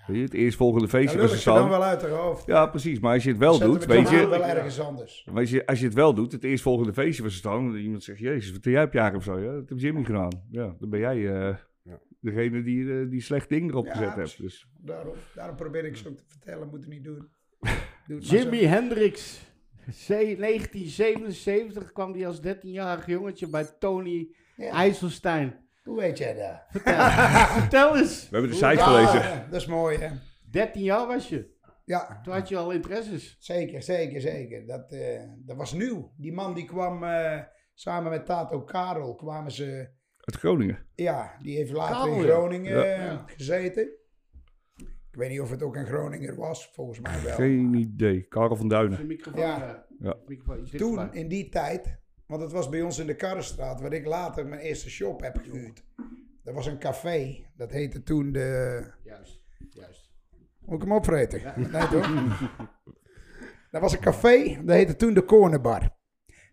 Weet 0.07 0.17
je, 0.17 0.23
het 0.23 0.33
eerstvolgende 0.33 0.87
Dan 0.87 0.99
feestje 0.99 1.19
was 1.19 1.31
het 1.31 1.39
ze 1.39 1.49
dan 1.49 1.69
wel 1.69 1.83
uit 1.83 2.01
haar 2.01 2.11
hoofd. 2.11 2.45
Ja, 2.45 2.65
precies. 2.65 2.99
Maar 2.99 3.13
als 3.13 3.23
je 3.23 3.29
het 3.29 3.37
wel 3.37 3.53
Zetten 3.53 3.71
doet, 3.71 3.85
we 3.85 3.93
weet 3.93 3.97
het 4.01 4.09
dan 4.11 4.19
je, 4.19 4.27
wel 4.27 4.43
ergens 4.43 4.79
anders. 4.79 5.27
weet 5.33 5.49
je, 5.49 5.65
als 5.65 5.79
je 5.79 5.85
het 5.85 5.93
wel 5.93 6.13
doet, 6.13 6.31
het 6.31 6.43
eerstvolgende 6.43 6.93
feestje 6.93 7.23
was 7.23 7.31
het 7.31 7.41
staan. 7.41 7.75
Iemand 7.75 8.03
zegt, 8.03 8.19
jezus, 8.19 8.51
wat 8.51 8.63
heb 8.63 8.73
jij 8.73 8.83
op 8.83 8.93
jaren 8.93 9.17
of 9.17 9.23
zo? 9.23 9.39
Ja, 9.39 9.51
dat 9.51 9.69
heb 9.69 9.79
Jimmy 9.79 10.03
gedaan. 10.03 10.43
Ja, 10.49 10.75
dan 10.79 10.89
ben 10.89 10.99
jij 10.99 11.15
eh, 11.15 11.55
Ja. 11.83 11.99
degene 12.19 12.63
die 12.63 12.99
eh, 12.99 13.09
die 13.09 13.21
slecht 13.21 13.49
ding 13.49 13.69
erop 13.69 13.85
Ja, 13.85 13.91
gezet 13.91 14.15
hebt. 14.15 14.41
Dus. 14.41 14.67
Daarom, 14.77 15.13
daarom 15.35 15.55
probeer 15.55 15.85
ik 15.85 15.95
ze 15.97 16.07
ook 16.09 16.17
te 16.17 16.23
vertellen, 16.27 16.67
moet 16.69 16.79
het 16.79 16.89
niet 16.89 17.03
doen. 17.03 17.27
Doe 18.07 18.17
het 18.17 19.50
maar 19.85 19.95
Jimi 20.07 20.19
Hendrix. 20.19 20.35
C- 20.35 20.39
1977 20.39 21.91
kwam 21.91 22.13
hij 22.13 22.27
als 22.27 22.39
13-jarig 22.47 23.05
jongetje 23.07 23.47
bij 23.49 23.65
Tony. 23.79 24.27
Ja, 24.55 24.71
IJsselstein. 24.71 25.59
Hoe 25.83 25.99
weet 25.99 26.17
jij 26.17 26.33
dat? 26.33 26.81
Vertel 27.51 27.95
eens. 27.97 28.29
We 28.29 28.35
hebben 28.37 28.49
de 28.51 28.55
site 28.57 28.73
Ja, 28.73 28.83
gelezen. 29.05 29.47
dat 29.51 29.61
is 29.61 29.67
mooi, 29.67 29.97
hè? 29.97 30.09
13 30.51 30.81
jaar 30.83 31.07
was 31.07 31.29
je. 31.29 31.59
Ja, 31.85 32.19
Toen 32.23 32.33
had 32.33 32.49
je 32.49 32.57
al 32.57 32.71
interesses. 32.71 33.35
zeker, 33.39 33.81
zeker, 33.83 34.21
zeker. 34.21 34.65
Dat, 34.67 34.91
eh, 34.91 35.21
dat 35.45 35.57
was 35.57 35.73
nieuw. 35.73 36.13
Die 36.17 36.33
man 36.33 36.53
die 36.53 36.65
kwam 36.65 37.03
eh, 37.03 37.39
samen 37.73 38.11
met 38.11 38.25
Tato 38.25 38.61
Karel, 38.63 39.15
kwamen 39.15 39.51
ze... 39.51 39.89
Uit 40.17 40.35
Groningen. 40.39 40.85
Ja, 40.95 41.35
die 41.41 41.57
heeft 41.57 41.71
later 41.71 41.95
Karel, 41.95 42.13
in. 42.15 42.23
Groningen 42.23 42.77
Ja. 42.77 42.83
eh, 42.83 43.17
gezeten. 43.25 43.89
Ik 45.11 45.17
weet 45.17 45.29
niet 45.29 45.41
of 45.41 45.49
het 45.49 45.63
ook 45.63 45.75
een 45.75 45.85
Groninger 45.85 46.35
was, 46.35 46.71
volgens 46.73 46.99
mij 46.99 47.21
wel. 47.23 47.35
Geen 47.35 47.73
idee. 47.73 48.21
Karel 48.27 48.55
van 48.55 48.67
Duinen. 48.67 49.07
Ja. 49.35 49.69
eh, 49.73 49.79
Ja. 49.99 50.15
Toen, 50.77 51.13
in 51.13 51.27
die 51.27 51.49
tijd, 51.49 51.99
want 52.25 52.41
het 52.41 52.51
was 52.51 52.69
bij 52.69 52.81
ons 52.81 52.99
in 52.99 53.07
de 53.07 53.15
Karrenstraat, 53.15 53.81
waar 53.81 53.93
ik 53.93 54.05
later 54.05 54.47
mijn 54.47 54.61
eerste 54.61 54.89
shop 54.89 55.21
heb 55.21 55.37
gehuurd. 55.37 55.83
Er 56.43 56.53
was 56.53 56.65
een 56.65 56.79
café, 56.79 57.45
dat 57.55 57.71
heette 57.71 58.03
toen 58.03 58.31
de... 58.31 58.83
Juist, 59.03 59.43
juist. 59.69 60.11
Moet 60.59 60.75
ik 60.75 60.81
hem 60.87 60.91
opvreten? 60.97 61.41
Nee 61.71 61.87
toch? 61.87 62.39
Dat 63.71 63.81
was 63.81 63.93
een 63.93 63.99
café, 63.99 64.61
dat 64.63 64.75
heette 64.75 64.95
toen 64.95 65.13
de 65.13 65.25
Cornerbar. 65.25 65.97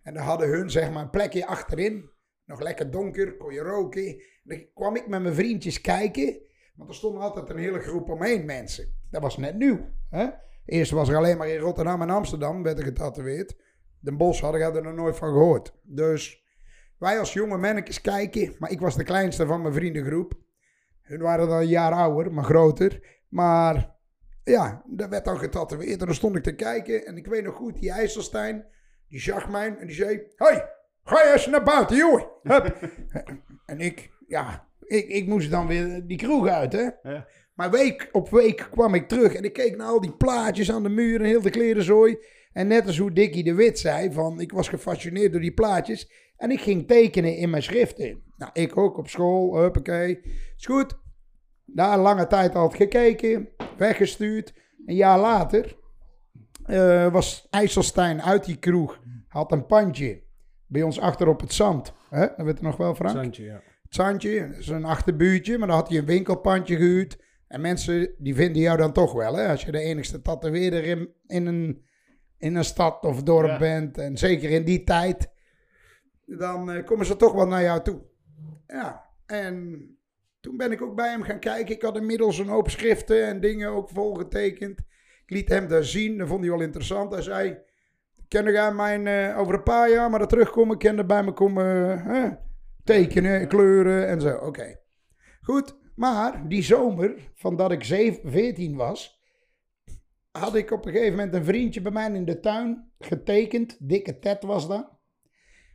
En 0.03 0.15
daar 0.15 0.25
hadden 0.25 0.49
hun 0.49 0.71
zeg 0.71 0.91
maar 0.93 1.03
een 1.03 1.11
plekje 1.11 1.47
achterin. 1.47 2.11
Nog 2.45 2.61
lekker 2.61 2.91
donker, 2.91 3.37
kon 3.37 3.53
je 3.53 3.61
roken. 3.61 4.07
En 4.09 4.21
dan 4.43 4.65
kwam 4.75 4.97
ik 4.97 5.09
met 5.09 5.23
mijn 5.23 5.35
vriendjes 5.35 5.81
kijken. 5.81 6.41
Want 6.79 6.91
er 6.91 6.97
stond 6.97 7.19
altijd 7.19 7.51
een 7.51 7.59
hele 7.59 7.81
groep 7.81 8.09
omheen 8.09 8.45
mensen. 8.45 8.95
Dat 9.11 9.23
was 9.23 9.37
net 9.37 9.57
nieuw. 9.57 9.79
Hè? 10.11 10.27
Eerst 10.65 10.91
was 10.91 11.09
er 11.09 11.17
alleen 11.17 11.37
maar 11.37 11.49
in 11.49 11.59
Rotterdam 11.59 12.03
en 12.03 12.11
Amsterdam, 12.11 12.63
werd 12.63 12.79
er 12.79 12.85
getatoeëerd. 12.85 13.57
Den 14.01 14.17
Bosch 14.17 14.43
had 14.43 14.55
ik 14.55 14.61
er 14.61 14.83
nog 14.83 14.95
nooit 14.95 15.17
van 15.17 15.29
gehoord. 15.29 15.75
Dus 15.83 16.45
wij 16.99 17.19
als 17.19 17.33
jonge 17.33 17.57
mannetjes 17.57 18.01
kijken. 18.01 18.55
Maar 18.59 18.71
ik 18.71 18.81
was 18.81 18.97
de 18.97 19.05
kleinste 19.05 19.47
van 19.47 19.63
mijn 19.63 19.75
vriendengroep. 19.75 20.33
Hun 21.03 21.21
waren 21.21 21.49
dan 21.49 21.59
een 21.59 21.67
jaar 21.67 21.93
ouder, 21.93 22.33
maar 22.33 22.45
groter. 22.45 23.23
Maar 23.29 23.97
ja, 24.45 24.83
dat 24.87 25.09
werd 25.09 25.25
dan 25.25 25.39
getatoeëerd. 25.39 26.01
En 26.01 26.07
dan 26.07 26.15
stond 26.15 26.37
ik 26.37 26.43
te 26.43 26.55
kijken. 26.55 27.07
En 27.07 27.17
ik 27.17 27.27
weet 27.27 27.45
nog 27.45 27.55
goed, 27.55 27.81
die 27.81 27.91
IJsselstein, 27.91 28.65
die 29.09 29.21
zag 29.21 29.49
mij 29.49 29.77
en 29.77 29.87
die 29.87 29.97
zei... 29.97 30.23
Hoi, 30.37 30.63
ga 31.05 31.23
je 31.23 31.33
eens 31.33 31.47
naar 31.47 31.63
buiten, 31.63 31.97
joh. 31.97 32.23
En 33.67 33.81
ik, 33.81 34.11
ja, 34.27 34.68
ik, 34.89 35.09
ik 35.09 35.27
moest 35.27 35.51
dan 35.51 35.67
weer 35.67 36.07
die 36.07 36.19
kroeg 36.19 36.49
uit, 36.49 36.73
hè. 36.73 36.89
Ja. 37.03 37.27
Maar 37.55 37.71
week 37.71 38.09
op 38.13 38.29
week 38.31 38.69
kwam 38.71 38.95
ik 38.95 39.09
terug 39.09 39.35
en 39.35 39.45
ik 39.45 39.53
keek 39.53 39.77
naar 39.77 39.87
al 39.87 40.01
die 40.01 40.17
plaatjes 40.17 40.73
aan 40.73 40.83
de 40.83 40.89
muur 40.89 41.21
en 41.21 41.27
heel 41.27 41.43
de 41.43 41.51
klerenzooi. 41.51 42.19
En 42.53 42.67
net 42.67 42.87
als 42.87 42.99
hoe 42.99 43.13
Dickie 43.13 43.45
de 43.45 43.55
Wit 43.55 43.79
zei, 43.79 44.13
van 44.13 44.41
ik 44.41 44.53
was 44.53 44.69
gefascineerd 44.69 45.33
door 45.33 45.41
die 45.41 45.55
plaatjes. 45.55 46.13
En 46.37 46.51
ik 46.51 46.61
ging 46.61 46.87
tekenen 46.87 47.37
in 47.37 47.51
mijn 47.51 47.63
schriften. 47.63 48.23
Nou, 48.37 48.51
ik 48.55 48.77
ook 48.77 48.99
op 48.99 49.09
school, 49.09 49.57
huppakee. 49.57 50.21
Is 50.57 50.67
goed. 50.67 50.99
Na 51.65 51.95
een 51.95 52.01
lange 52.01 52.27
tijd 52.27 52.53
had 52.53 52.75
gekeken, 52.75 53.49
weggestuurd. 53.77 54.55
Een 54.87 54.95
jaar 54.95 55.19
later 55.19 55.77
eh, 56.65 57.13
was 57.13 57.47
IJsselstein 57.51 58.23
uit 58.23 58.45
die 58.45 58.57
kroeg. 58.57 59.01
Had 59.29 59.53
een 59.53 59.67
pandje 59.67 60.23
bij 60.67 60.83
ons 60.83 61.01
achter 61.01 61.29
op 61.29 61.41
het 61.41 61.53
zand. 61.53 61.93
Hè? 62.11 62.27
Dat 62.37 62.47
weet 62.47 62.59
je 62.59 62.65
nog 62.65 62.77
wel, 62.77 62.95
Frank? 62.95 63.17
Zandje, 63.17 63.45
ja. 63.45 63.63
Zandje, 63.89 64.49
dat 64.49 64.59
is 64.59 64.69
een 64.69 64.85
achterbuurtje, 64.85 65.59
maar 65.59 65.69
dan 65.69 65.77
had 65.77 65.89
hij 65.89 65.99
een 65.99 66.07
winkelpandje 66.07 66.77
gehuurd. 66.77 67.19
En 67.49 67.61
mensen 67.61 68.15
die 68.19 68.35
vinden 68.35 68.63
jou 68.63 68.77
dan 68.79 68.93
toch 68.93 69.13
wel, 69.13 69.35
hè? 69.37 69.49
Als 69.49 69.65
je 69.65 69.73
de 69.73 69.81
enigste 69.81 70.23
tatoeëerder 70.23 70.85
in, 70.85 71.09
in, 71.27 71.47
een, 71.47 71.85
in 72.39 72.55
een 72.55 72.65
stad 72.65 73.05
of 73.05 73.23
dorp 73.23 73.47
Ja. 73.47 73.59
bent. 73.59 73.99
En 73.99 74.17
zeker 74.17 74.51
in 74.51 74.65
die 74.65 74.85
tijd, 74.85 75.31
dan 76.27 76.71
eh, 76.71 76.85
komen 76.85 77.07
ze 77.07 77.17
toch 77.17 77.33
wel 77.33 77.47
naar 77.47 77.63
jou 77.63 77.83
toe. 77.83 78.01
Ja, 78.67 79.05
en 79.27 79.87
toen 80.41 80.57
ben 80.57 80.73
ik 80.73 80.83
ook 80.83 80.95
bij 80.97 81.11
hem 81.11 81.23
gaan 81.23 81.39
kijken. 81.41 81.75
Ik 81.75 81.83
had 81.83 81.97
inmiddels 81.97 82.39
een 82.39 82.49
hoop 82.49 82.71
schriften 82.71 83.27
en 83.27 83.41
dingen 83.41 83.71
ook 83.71 83.89
volgetekend. 83.89 84.79
Ik 85.25 85.31
liet 85.35 85.49
hem 85.49 85.69
daar 85.69 85.85
zien, 85.85 86.19
dat 86.19 86.29
vond 86.29 86.41
hij 86.41 86.51
wel 86.51 86.61
interessant. 86.61 87.13
Hij 87.13 87.23
zei, 87.23 87.59
ken 88.29 88.53
jij 88.53 88.73
mijn, 88.73 89.07
eh, 89.07 89.39
over 89.39 89.55
een 89.55 89.63
paar 89.63 89.91
jaar, 89.91 90.11
maar 90.11 90.19
dat 90.19 90.29
terugkomen, 90.29 90.79
kan 90.79 90.99
er 90.99 91.07
bij 91.07 91.23
me 91.25 91.33
komen 91.33 91.91
eh, 92.07 92.33
tekenen, 92.89 93.49
kleuren 93.49 94.09
en 94.09 94.21
zo. 94.21 94.37
Oké. 94.37 94.77
Goed, 95.41 95.77
maar 95.95 96.49
die 96.49 96.63
zomer, 96.63 97.31
van 97.35 97.57
dat 97.57 97.73
ik 97.73 97.85
zeven- 97.85 98.31
14 98.31 98.77
was, 98.77 99.23
had 100.31 100.55
ik 100.55 100.71
op 100.71 100.87
een 100.87 100.93
gegeven 100.93 101.15
moment 101.17 101.35
een 101.35 101.45
vriendje 101.45 101.81
bij 101.83 101.93
mij 101.93 102.11
in 102.13 102.25
de 102.25 102.41
tuin 102.41 102.93
getekend. 102.99 103.77
Dikke 103.89 104.19
Ted 104.19 104.43
was 104.43 104.69
dat. 104.69 104.91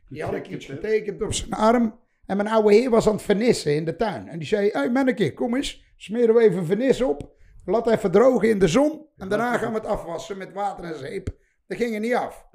Die 0.08 0.22
had 0.22 0.34
ik 0.34 0.48
iets 0.48 0.66
getekend 0.66 1.22
op 1.22 1.32
zijn 1.32 1.52
arm. 1.52 2.00
En 2.26 2.36
mijn 2.36 2.48
oude 2.48 2.74
heer 2.74 2.90
was 2.90 3.06
aan 3.06 3.12
het 3.12 3.22
vernissen 3.22 3.74
in 3.74 3.84
de 3.84 3.96
tuin. 3.96 4.28
En 4.28 4.38
die 4.38 4.48
zei, 4.48 4.70
hé 4.70 4.78
hey, 4.78 4.90
manneke, 4.90 5.34
kom 5.34 5.54
eens, 5.54 5.84
smeren 5.96 6.34
we 6.34 6.40
even 6.40 6.66
vernis 6.66 7.00
op. 7.00 7.32
Laat 7.64 7.90
even 7.90 8.10
drogen 8.10 8.48
in 8.48 8.58
de 8.58 8.68
zon. 8.68 9.06
En 9.16 9.28
daarna 9.28 9.58
gaan 9.58 9.72
we 9.72 9.78
het 9.78 9.86
afwassen 9.86 10.38
met 10.38 10.52
water 10.52 10.84
en 10.84 10.98
zeep. 10.98 11.36
Dat 11.66 11.78
ging 11.78 11.94
er 11.94 12.00
niet 12.00 12.14
af. 12.14 12.46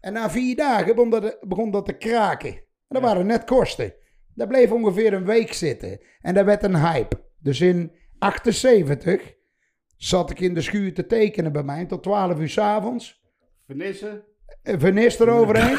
En 0.00 0.12
na 0.12 0.30
vier 0.30 0.56
dagen 0.56 0.94
begon 0.94 1.10
dat, 1.10 1.38
begon 1.40 1.70
dat 1.70 1.86
te 1.86 1.96
kraken. 1.96 2.50
En 2.54 2.62
dat 2.88 3.02
waren 3.02 3.26
net 3.26 3.44
kosten. 3.44 3.94
Dat 4.36 4.48
bleef 4.48 4.72
ongeveer 4.72 5.12
een 5.12 5.24
week 5.24 5.52
zitten. 5.52 6.00
En 6.20 6.34
dat 6.34 6.44
werd 6.44 6.62
een 6.62 6.76
hype. 6.76 7.20
Dus 7.38 7.60
in 7.60 7.92
78 8.18 9.34
zat 9.96 10.30
ik 10.30 10.40
in 10.40 10.54
de 10.54 10.60
schuur 10.60 10.94
te 10.94 11.06
tekenen 11.06 11.52
bij 11.52 11.62
mij 11.62 11.86
tot 11.86 12.02
12 12.02 12.38
uur 12.38 12.48
s'avonds. 12.48 13.24
Vernissen. 13.66 14.24
Een 14.62 14.80
vernis 14.80 15.18
eroverheen. 15.18 15.76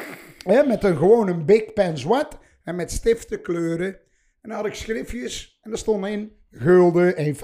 Hè, 0.52 0.62
met 0.62 0.84
een 0.84 0.96
gewoon 0.96 1.28
een 1.28 1.44
big 1.44 1.72
pen 1.72 1.98
zwart. 1.98 2.38
En 2.64 2.76
met 2.76 2.90
stiften 2.90 3.42
kleuren. 3.42 3.94
En 4.40 4.48
dan 4.48 4.52
had 4.52 4.66
ik 4.66 4.74
schriftjes. 4.74 5.58
En 5.62 5.72
er 5.72 5.78
stond 5.78 6.06
in 6.06 6.32
gulden, 6.50 7.34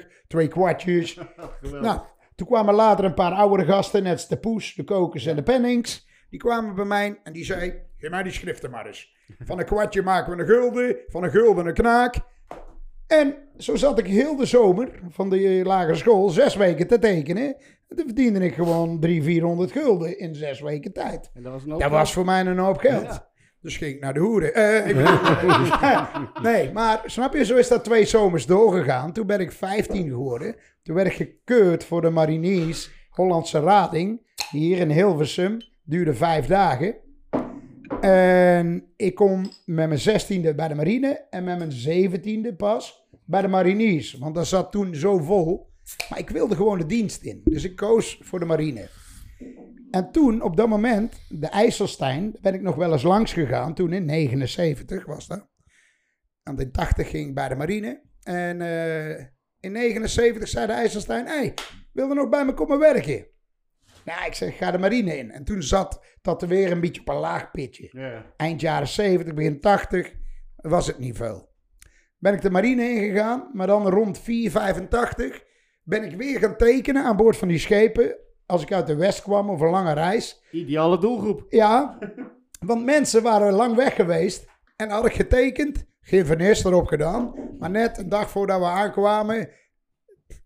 1,50, 0.00 0.06
twee 0.26 0.48
kwartjes. 0.48 1.18
Nou, 1.60 2.00
toen 2.34 2.46
kwamen 2.46 2.74
later 2.74 3.04
een 3.04 3.14
paar 3.14 3.32
oudere 3.32 3.64
gasten, 3.64 4.02
net 4.02 4.12
als 4.12 4.28
de 4.28 4.38
Poes, 4.38 4.74
de 4.74 4.84
Kokers 4.84 5.26
en 5.26 5.36
de 5.36 5.42
Pennings. 5.42 6.08
Die 6.30 6.38
kwamen 6.40 6.74
bij 6.74 6.84
mij 6.84 7.20
en 7.22 7.32
die 7.32 7.44
zei, 7.44 7.82
geef 7.96 8.10
mij 8.10 8.22
die 8.22 8.32
schriften 8.32 8.70
maar 8.70 8.86
eens. 8.86 9.15
Van 9.38 9.58
een 9.58 9.64
kwartje 9.64 10.02
maken 10.02 10.36
we 10.36 10.42
een 10.42 10.48
gulden, 10.48 10.96
van 11.08 11.22
een 11.24 11.30
gulden 11.30 11.66
een 11.66 11.74
knaak. 11.74 12.16
En 13.06 13.34
zo 13.56 13.76
zat 13.76 13.98
ik 13.98 14.06
heel 14.06 14.36
de 14.36 14.46
zomer 14.46 15.00
van 15.08 15.30
de 15.30 15.60
lagere 15.64 15.94
school 15.94 16.28
zes 16.28 16.56
weken 16.56 16.86
te 16.86 16.98
tekenen. 16.98 17.56
En 17.88 17.96
toen 17.96 18.06
verdiende 18.06 18.40
ik 18.40 18.54
gewoon 18.54 19.00
300, 19.00 19.24
400 19.24 19.72
gulden 19.72 20.18
in 20.18 20.34
zes 20.34 20.60
weken 20.60 20.92
tijd. 20.92 21.30
En 21.34 21.42
dat 21.42 21.52
was 21.52 21.64
Dat 21.78 21.90
was 21.90 22.12
voor 22.12 22.24
mij 22.24 22.46
een 22.46 22.58
hoop 22.58 22.78
geld. 22.78 23.04
Ja. 23.04 23.28
Dus 23.60 23.76
ging 23.76 23.94
ik 23.94 24.00
naar 24.00 24.14
de 24.14 24.20
hoeren. 24.20 24.54
Eh, 24.54 24.88
ik 24.88 24.96
nee, 26.42 26.72
maar 26.72 27.02
snap 27.04 27.34
je, 27.34 27.44
zo 27.44 27.56
is 27.56 27.68
dat 27.68 27.84
twee 27.84 28.04
zomers 28.04 28.46
doorgegaan. 28.46 29.12
Toen 29.12 29.26
ben 29.26 29.40
ik 29.40 29.52
15 29.52 30.08
geworden. 30.08 30.56
Toen 30.82 30.94
werd 30.94 31.08
ik 31.08 31.14
gekeurd 31.14 31.84
voor 31.84 32.00
de 32.00 32.10
Mariniers 32.10 32.90
Hollandse 33.10 33.60
Rading. 33.60 34.26
Hier 34.50 34.78
in 34.78 34.90
Hilversum. 34.90 35.56
Duurde 35.84 36.14
vijf 36.14 36.46
dagen. 36.46 36.94
En 38.00 38.92
ik 38.96 39.14
kom 39.14 39.42
met 39.64 39.88
mijn 39.88 39.98
zestiende 39.98 40.54
bij 40.54 40.68
de 40.68 40.74
marine. 40.74 41.26
En 41.30 41.44
met 41.44 41.58
mijn 41.58 41.72
zeventiende 41.72 42.54
pas 42.54 43.08
bij 43.24 43.42
de 43.42 43.48
mariniers. 43.48 44.12
Want 44.12 44.34
dat 44.34 44.46
zat 44.46 44.72
toen 44.72 44.94
zo 44.94 45.18
vol. 45.18 45.70
Maar 46.10 46.18
ik 46.18 46.30
wilde 46.30 46.56
gewoon 46.56 46.78
de 46.78 46.86
dienst 46.86 47.22
in. 47.22 47.40
Dus 47.44 47.64
ik 47.64 47.76
koos 47.76 48.18
voor 48.22 48.38
de 48.38 48.44
marine. 48.44 48.88
En 49.90 50.10
toen, 50.10 50.42
op 50.42 50.56
dat 50.56 50.68
moment, 50.68 51.14
de 51.28 51.46
IJsselstein, 51.46 52.36
ben 52.40 52.54
ik 52.54 52.62
nog 52.62 52.74
wel 52.74 52.92
eens 52.92 53.02
langs 53.02 53.32
gegaan. 53.32 53.74
Toen 53.74 53.92
in 53.92 54.04
79 54.04 55.06
was 55.06 55.26
dat. 55.26 55.48
Want 56.42 56.60
in 56.60 56.72
80 56.72 57.10
ging 57.10 57.28
ik 57.28 57.34
bij 57.34 57.48
de 57.48 57.54
marine. 57.54 58.02
En 58.22 58.60
eh, 58.60 59.24
in 59.60 59.72
79 59.72 60.48
zei 60.48 60.66
de 60.66 60.72
IJsselstein, 60.72 61.26
hey, 61.26 61.54
wil 61.92 62.08
je 62.08 62.14
nog 62.14 62.28
bij 62.28 62.44
me 62.44 62.54
komen 62.54 62.78
werken? 62.78 63.26
Nou, 64.06 64.26
ik 64.26 64.34
zeg, 64.34 64.56
ga 64.56 64.70
de 64.70 64.78
marine 64.78 65.16
in. 65.18 65.30
En 65.30 65.44
toen 65.44 65.62
zat 65.62 66.04
dat 66.22 66.42
er 66.42 66.48
weer 66.48 66.70
een 66.72 66.80
beetje 66.80 67.00
op 67.00 67.08
een 67.08 67.16
laag 67.16 67.50
pitje 67.50 67.88
eind 68.36 68.60
jaren 68.60 68.88
70, 68.88 69.34
begin 69.34 69.60
80, 69.60 70.12
was 70.56 70.86
het 70.86 70.98
niet 70.98 71.16
veel. 71.16 71.48
ben 72.18 72.34
ik 72.34 72.40
de 72.42 72.50
marine 72.50 72.90
ingegaan. 72.90 73.50
Maar 73.52 73.66
dan 73.66 73.88
rond 73.88 74.18
485 74.18 75.44
ben 75.82 76.04
ik 76.04 76.16
weer 76.16 76.38
gaan 76.38 76.56
tekenen 76.56 77.04
aan 77.04 77.16
boord 77.16 77.36
van 77.36 77.48
die 77.48 77.58
schepen. 77.58 78.16
Als 78.46 78.62
ik 78.62 78.72
uit 78.72 78.86
de 78.86 78.96
West 78.96 79.22
kwam 79.22 79.50
of 79.50 79.60
een 79.60 79.70
lange 79.70 79.92
reis. 79.92 80.42
Ideale 80.50 80.98
doelgroep. 80.98 81.44
Ja, 81.48 81.98
want 82.60 82.84
mensen 82.84 83.22
waren 83.22 83.52
lang 83.52 83.74
weg 83.76 83.94
geweest. 83.94 84.46
En 84.76 84.90
had 84.90 85.06
ik 85.06 85.12
getekend, 85.14 85.84
geen 86.00 86.26
vernis 86.26 86.64
erop 86.64 86.86
gedaan. 86.86 87.34
Maar 87.58 87.70
net 87.70 87.98
een 87.98 88.08
dag 88.08 88.30
voordat 88.30 88.58
we 88.58 88.64
aankwamen, 88.66 89.50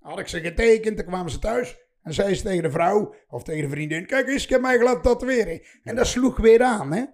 had 0.01 0.19
ik 0.19 0.29
ze 0.29 0.41
getekend. 0.41 0.97
Dan 0.97 1.07
kwamen 1.07 1.31
ze 1.31 1.39
thuis. 1.39 1.79
En 2.03 2.15
zei 2.15 2.35
ze 2.35 2.43
tegen 2.43 2.63
de 2.63 2.71
vrouw 2.71 3.15
of 3.29 3.43
tegen 3.43 3.63
de 3.63 3.69
vriendin: 3.71 4.07
Kijk 4.07 4.29
eens, 4.29 4.45
ik 4.45 4.51
heb 4.51 4.61
mij 4.61 4.83
laten 4.83 5.03
tatoeëren. 5.03 5.61
En 5.85 5.97
dat 5.97 6.07
sloeg 6.07 6.37
weer 6.37 6.63
aan, 6.63 6.93
hè. 6.93 7.05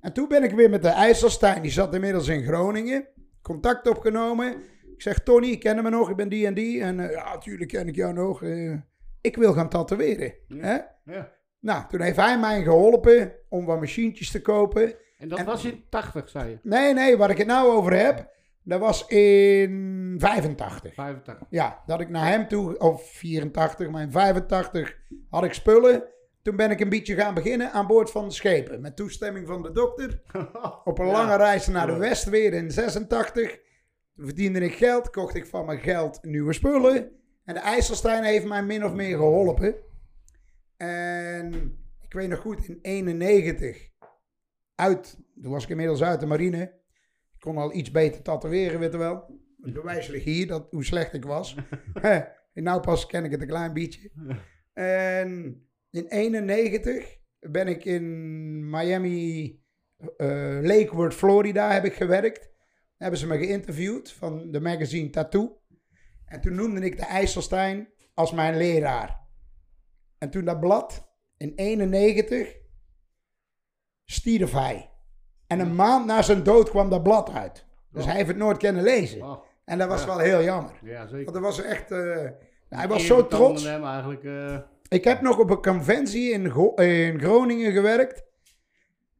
En 0.00 0.12
toen 0.12 0.28
ben 0.28 0.42
ik 0.42 0.50
weer 0.50 0.70
met 0.70 0.82
de 0.82 0.88
IJsselstein, 0.88 1.62
die 1.62 1.70
zat 1.70 1.94
inmiddels 1.94 2.28
in 2.28 2.42
Groningen, 2.44 3.08
contact 3.42 3.88
opgenomen. 3.88 4.50
Ik 4.94 5.02
zeg: 5.02 5.18
Tony, 5.22 5.46
ik 5.46 5.60
ken 5.60 5.82
me 5.82 5.90
nog, 5.90 6.10
ik 6.10 6.16
ben 6.16 6.28
die 6.28 6.46
en 6.46 6.54
die. 6.54 6.80
En 6.82 7.00
eh, 7.00 7.10
ja, 7.10 7.32
natuurlijk 7.34 7.70
ken 7.70 7.88
ik 7.88 7.94
jou 7.94 8.12
nog. 8.12 8.42
eh, 8.42 8.74
ik 9.20 9.36
wil 9.36 9.52
gaan 9.52 9.68
tatoeëren. 9.68 10.34
Hè? 10.48 10.78
Ja. 11.04 11.32
Nou, 11.60 11.84
toen 11.88 12.00
heeft 12.00 12.16
hij 12.16 12.38
mij 12.38 12.62
geholpen 12.62 13.32
om 13.48 13.64
wat 13.64 13.80
machientjes 13.80 14.30
te 14.30 14.40
kopen. 14.42 14.94
En 15.18 15.28
dat 15.28 15.38
En- 15.38 15.44
was 15.44 15.64
in 15.64 15.84
80, 15.88 16.28
zei 16.28 16.50
je. 16.50 16.58
Nee, 16.62 16.92
nee, 16.94 17.16
waar 17.16 17.30
ik 17.30 17.38
het 17.38 17.46
nou 17.46 17.72
over 17.72 17.96
heb, 17.96 18.28
dat 18.64 18.80
was 18.80 19.06
in 19.06 20.14
85. 20.18 20.94
85. 20.94 21.46
Ja, 21.50 21.82
dat 21.86 22.00
ik 22.00 22.08
naar 22.08 22.26
hem 22.28 22.48
toe, 22.48 22.78
of 22.78 23.10
84, 23.10 23.90
maar 23.90 24.02
in 24.02 24.10
85 24.10 24.98
had 25.30 25.44
ik 25.44 25.52
spullen. 25.52 26.04
Toen 26.42 26.56
ben 26.56 26.70
ik 26.70 26.80
een 26.80 26.88
beetje 26.88 27.14
gaan 27.14 27.34
beginnen 27.34 27.72
aan 27.72 27.86
boord 27.86 28.10
van 28.10 28.24
de 28.28 28.34
schepen. 28.34 28.80
Met 28.80 28.96
toestemming 28.96 29.46
van 29.46 29.62
de 29.62 29.72
dokter. 29.72 30.22
Op 30.84 30.98
een 30.98 31.06
Ja. 31.06 31.12
lange 31.12 31.36
reis 31.36 31.66
naar 31.66 31.86
de 31.86 31.96
West 31.96 32.24
weer 32.24 32.52
in 32.52 32.70
86. 32.70 33.58
Toen 34.14 34.24
verdiende 34.26 34.60
ik 34.60 34.74
geld, 34.74 35.10
kocht 35.10 35.34
ik 35.34 35.46
van 35.46 35.66
mijn 35.66 35.78
geld 35.78 36.18
nieuwe 36.22 36.52
spullen. 36.52 37.10
En 37.44 37.54
de 37.54 37.60
IJsselstein 37.60 38.22
heeft 38.24 38.46
mij 38.46 38.62
min 38.62 38.84
of 38.84 38.92
meer 38.92 39.16
geholpen. 39.16 39.74
En 40.76 41.52
ik 42.00 42.12
weet 42.12 42.28
nog 42.28 42.38
goed, 42.38 42.68
in 42.68 42.78
91, 42.82 43.88
uit, 44.74 45.18
toen 45.42 45.52
was 45.52 45.64
ik 45.64 45.68
inmiddels 45.70 46.02
uit 46.02 46.20
de 46.20 46.26
marine. 46.26 46.72
Kon 47.44 47.56
al 47.56 47.74
iets 47.74 47.90
beter 47.90 48.22
tatoeëren, 48.22 48.80
weet 48.80 48.92
je 48.92 48.98
wel. 48.98 49.40
Het 49.60 49.72
bewijs 49.72 50.08
ligt 50.08 50.24
hier, 50.24 50.46
dat, 50.46 50.66
hoe 50.70 50.84
slecht 50.84 51.12
ik 51.12 51.24
was. 51.24 51.56
En 52.52 52.62
nou 52.62 52.80
pas 52.80 53.06
ken 53.06 53.24
ik 53.24 53.30
het 53.30 53.40
een 53.40 53.46
klein 53.46 53.72
beetje. 53.72 54.10
En 54.72 55.60
in 55.90 56.06
91 56.06 57.18
ben 57.38 57.68
ik 57.68 57.84
in 57.84 58.70
Miami, 58.70 59.62
eh, 60.16 60.58
Lakewood, 60.62 61.14
Florida, 61.14 61.72
heb 61.72 61.84
ik 61.84 61.94
gewerkt. 61.94 62.50
Hebben 62.96 63.18
ze 63.18 63.26
me 63.26 63.38
geïnterviewd 63.38 64.12
van 64.12 64.50
de 64.50 64.60
magazine 64.60 65.10
Tattoo. 65.10 65.62
En 66.24 66.40
toen 66.40 66.54
noemde 66.54 66.80
ik 66.80 66.96
de 66.96 67.06
IJsselstein 67.06 67.92
als 68.14 68.32
mijn 68.32 68.56
leraar. 68.56 69.20
En 70.18 70.30
toen 70.30 70.44
dat 70.44 70.60
blad, 70.60 71.08
in 71.36 71.52
91, 71.54 72.56
stierf 74.04 74.52
hij. 74.52 74.93
En 75.60 75.66
een 75.66 75.74
maand 75.74 76.06
na 76.06 76.22
zijn 76.22 76.42
dood 76.42 76.70
kwam 76.70 76.90
dat 76.90 77.02
blad 77.02 77.30
uit. 77.32 77.64
Dus 77.92 78.04
hij 78.04 78.14
heeft 78.14 78.28
het 78.28 78.36
nooit 78.36 78.56
kunnen 78.56 78.82
lezen. 78.82 79.18
En 79.64 79.78
dat 79.78 79.88
was 79.88 80.04
wel 80.04 80.18
heel 80.18 80.42
jammer. 80.42 80.72
Ja, 80.82 81.06
zeker. 81.06 81.24
Want 81.24 81.32
dat 81.36 81.42
was 81.42 81.62
echt... 81.62 81.90
eh, 81.90 81.98
hij 82.68 82.88
was 82.88 83.06
zo 83.06 83.26
trots. 83.26 83.64
hem 83.64 83.84
eigenlijk. 83.84 84.24
eh, 84.24 84.56
Ik 84.88 85.04
heb 85.04 85.20
nog 85.20 85.38
op 85.38 85.50
een 85.50 85.62
conventie 85.62 86.30
in, 86.32 86.50
Go- 86.50 86.74
in 86.74 87.20
Groningen 87.20 87.72
gewerkt. 87.72 88.22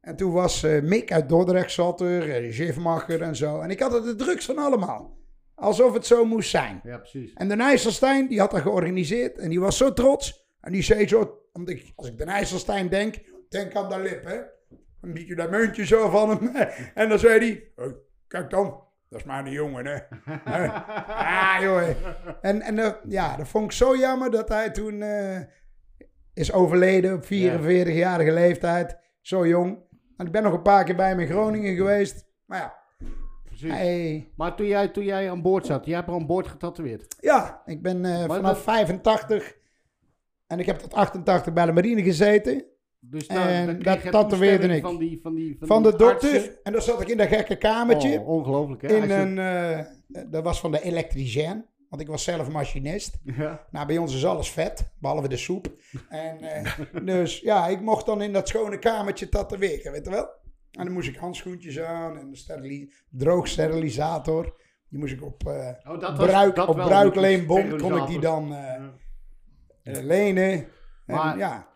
En 0.01 0.15
toen 0.15 0.31
was 0.31 0.63
eh, 0.63 0.81
Mick 0.81 1.11
uit 1.11 1.29
Dordrecht 1.29 1.71
zat 1.71 2.01
er, 2.01 2.53
Gifmacher 2.53 3.21
en 3.21 3.35
zo. 3.35 3.59
En 3.61 3.69
ik 3.69 3.79
had 3.79 3.93
er 3.93 4.03
de 4.03 4.15
drugs 4.15 4.45
van 4.45 4.57
allemaal. 4.57 5.17
Alsof 5.55 5.93
het 5.93 6.05
zo 6.05 6.25
moest 6.25 6.49
zijn. 6.49 6.79
ja, 6.83 6.97
precies. 6.97 7.33
En 7.33 7.47
de 7.47 7.55
IJsselstein, 7.55 8.27
die 8.27 8.39
had 8.39 8.51
dat 8.51 8.61
georganiseerd. 8.61 9.37
En 9.37 9.49
die 9.49 9.59
was 9.59 9.77
zo 9.77 9.93
trots. 9.93 10.47
En 10.61 10.71
die 10.71 10.81
zei 10.81 11.07
zo, 11.07 11.39
omdat 11.53 11.73
ik, 11.75 11.93
als 11.95 12.07
ik 12.07 12.17
de 12.17 12.23
IJsselstein 12.23 12.89
denk, 12.89 13.15
denk 13.49 13.75
aan 13.75 13.89
dat 13.89 13.99
lip, 13.99 14.25
hè. 14.25 14.37
Een 15.05 15.13
beetje 15.13 15.35
dat 15.35 15.49
muntje 15.49 15.85
zo 15.85 16.09
van 16.09 16.29
hem. 16.29 16.55
En 16.93 17.09
dan 17.09 17.19
zei 17.19 17.39
hij, 17.39 17.85
"Oh, 17.85 17.93
kijk 18.27 18.49
dan, 18.49 18.83
dat 19.09 19.19
is 19.19 19.25
maar 19.25 19.45
een 19.45 19.51
jongen, 19.51 19.85
hè. 19.85 19.97
ah, 21.15 21.57
joh. 21.61 21.81
En, 22.41 22.61
en 22.61 22.79
eh, 22.79 22.91
ja, 23.07 23.35
dat 23.37 23.47
vond 23.47 23.65
ik 23.65 23.71
zo 23.71 23.95
jammer 23.97 24.31
dat 24.31 24.49
hij 24.49 24.69
toen 24.71 25.01
eh, 25.01 25.39
is 26.33 26.53
overleden 26.53 27.13
op 27.13 27.23
44-jarige 27.23 28.31
leeftijd. 28.33 28.97
Zo 29.21 29.47
jong. 29.47 29.77
En 30.17 30.25
ik 30.25 30.31
ben 30.31 30.43
nog 30.43 30.53
een 30.53 30.61
paar 30.61 30.83
keer 30.83 30.95
bij 30.95 31.09
hem 31.09 31.19
in 31.19 31.27
Groningen 31.27 31.75
geweest. 31.75 32.25
Maar 32.45 32.59
ja, 32.59 32.75
precies. 33.43 33.71
hij... 33.71 34.31
Maar 34.35 34.55
toen 34.55 34.67
jij, 34.67 34.87
toen 34.87 35.03
jij 35.03 35.29
aan 35.29 35.41
boord 35.41 35.65
zat, 35.65 35.85
jij 35.85 35.95
hebt 35.95 36.09
aan 36.09 36.25
boord 36.27 36.47
getatoeëerd. 36.47 37.15
Ja, 37.19 37.61
ik 37.65 37.81
ben 37.81 38.05
eh, 38.05 38.19
vanaf 38.25 38.41
dat- 38.41 38.61
85 38.61 39.55
en 40.47 40.59
ik 40.59 40.65
heb 40.65 40.77
tot 40.77 40.93
88 40.93 41.53
bij 41.53 41.65
de 41.65 41.71
marine 41.71 42.03
gezeten. 42.03 42.65
Dus 43.09 43.27
En 43.27 43.65
dan, 43.65 43.79
dan 43.79 43.99
dat 44.01 44.11
tatoeëerde 44.11 44.67
ik. 44.67 44.81
Van, 44.81 44.97
die, 44.97 45.19
van, 45.23 45.35
die, 45.35 45.55
van, 45.59 45.67
Van 45.67 45.83
de 45.83 45.95
dokter. 45.95 46.59
En 46.63 46.71
dan 46.71 46.81
zat 46.81 47.01
ik 47.01 47.07
in 47.07 47.17
dat 47.17 47.27
gekke 47.27 47.55
kamertje. 47.55 48.19
Oh, 48.19 48.27
ongelooflijk, 48.27 48.81
hè? 48.81 48.87
in 48.95 49.07
je- 49.07 49.13
een, 49.13 49.39
eh, 49.39 50.21
dat 50.31 50.43
was 50.43 50.59
van 50.59 50.71
de 50.71 50.81
elektricien. 50.81 51.65
Want 51.89 52.01
ik 52.01 52.07
was 52.07 52.23
zelf 52.23 52.49
machinist. 52.49 53.17
Ja. 53.23 53.65
Nou, 53.71 53.87
bij 53.87 53.97
ons 53.97 54.15
is 54.15 54.25
alles 54.25 54.49
vet, 54.51 54.89
behalve 54.99 55.27
de 55.27 55.37
soep. 55.37 55.67
En, 56.09 56.37
eh, 56.39 56.71
dus 57.15 57.39
ja, 57.39 57.67
ik 57.67 57.81
mocht 57.81 58.05
dan 58.05 58.21
in 58.21 58.33
dat 58.33 58.47
schone 58.47 58.79
kamertje 58.79 59.29
tatoeëren, 59.29 59.91
weet 59.91 60.05
je 60.05 60.11
wel. 60.11 60.29
En 60.71 60.85
dan 60.85 60.93
moest 60.93 61.07
ik 61.07 61.15
handschoentjes 61.15 61.79
aan 61.79 62.17
en 62.17 62.27
een 62.27 62.35
sterili 62.35 62.93
droogsterilisator. 63.09 64.55
Die 64.89 64.99
moest 64.99 65.13
ik 65.13 65.23
op, 65.23 65.41
Oh, 65.47 65.99
dat 65.99 66.17
was- 66.17 66.27
bruik, 66.27 66.55
dat 66.55 66.67
op 66.67 66.75
bruikleenbond 66.75 67.81
kon 67.81 67.97
ik 67.97 68.07
die 68.07 68.19
dan 68.19 68.47
Ja. 68.47 68.91
lenen. 69.83 70.51
En, 70.51 70.67
Maar- 71.05 71.37
ja, 71.37 71.67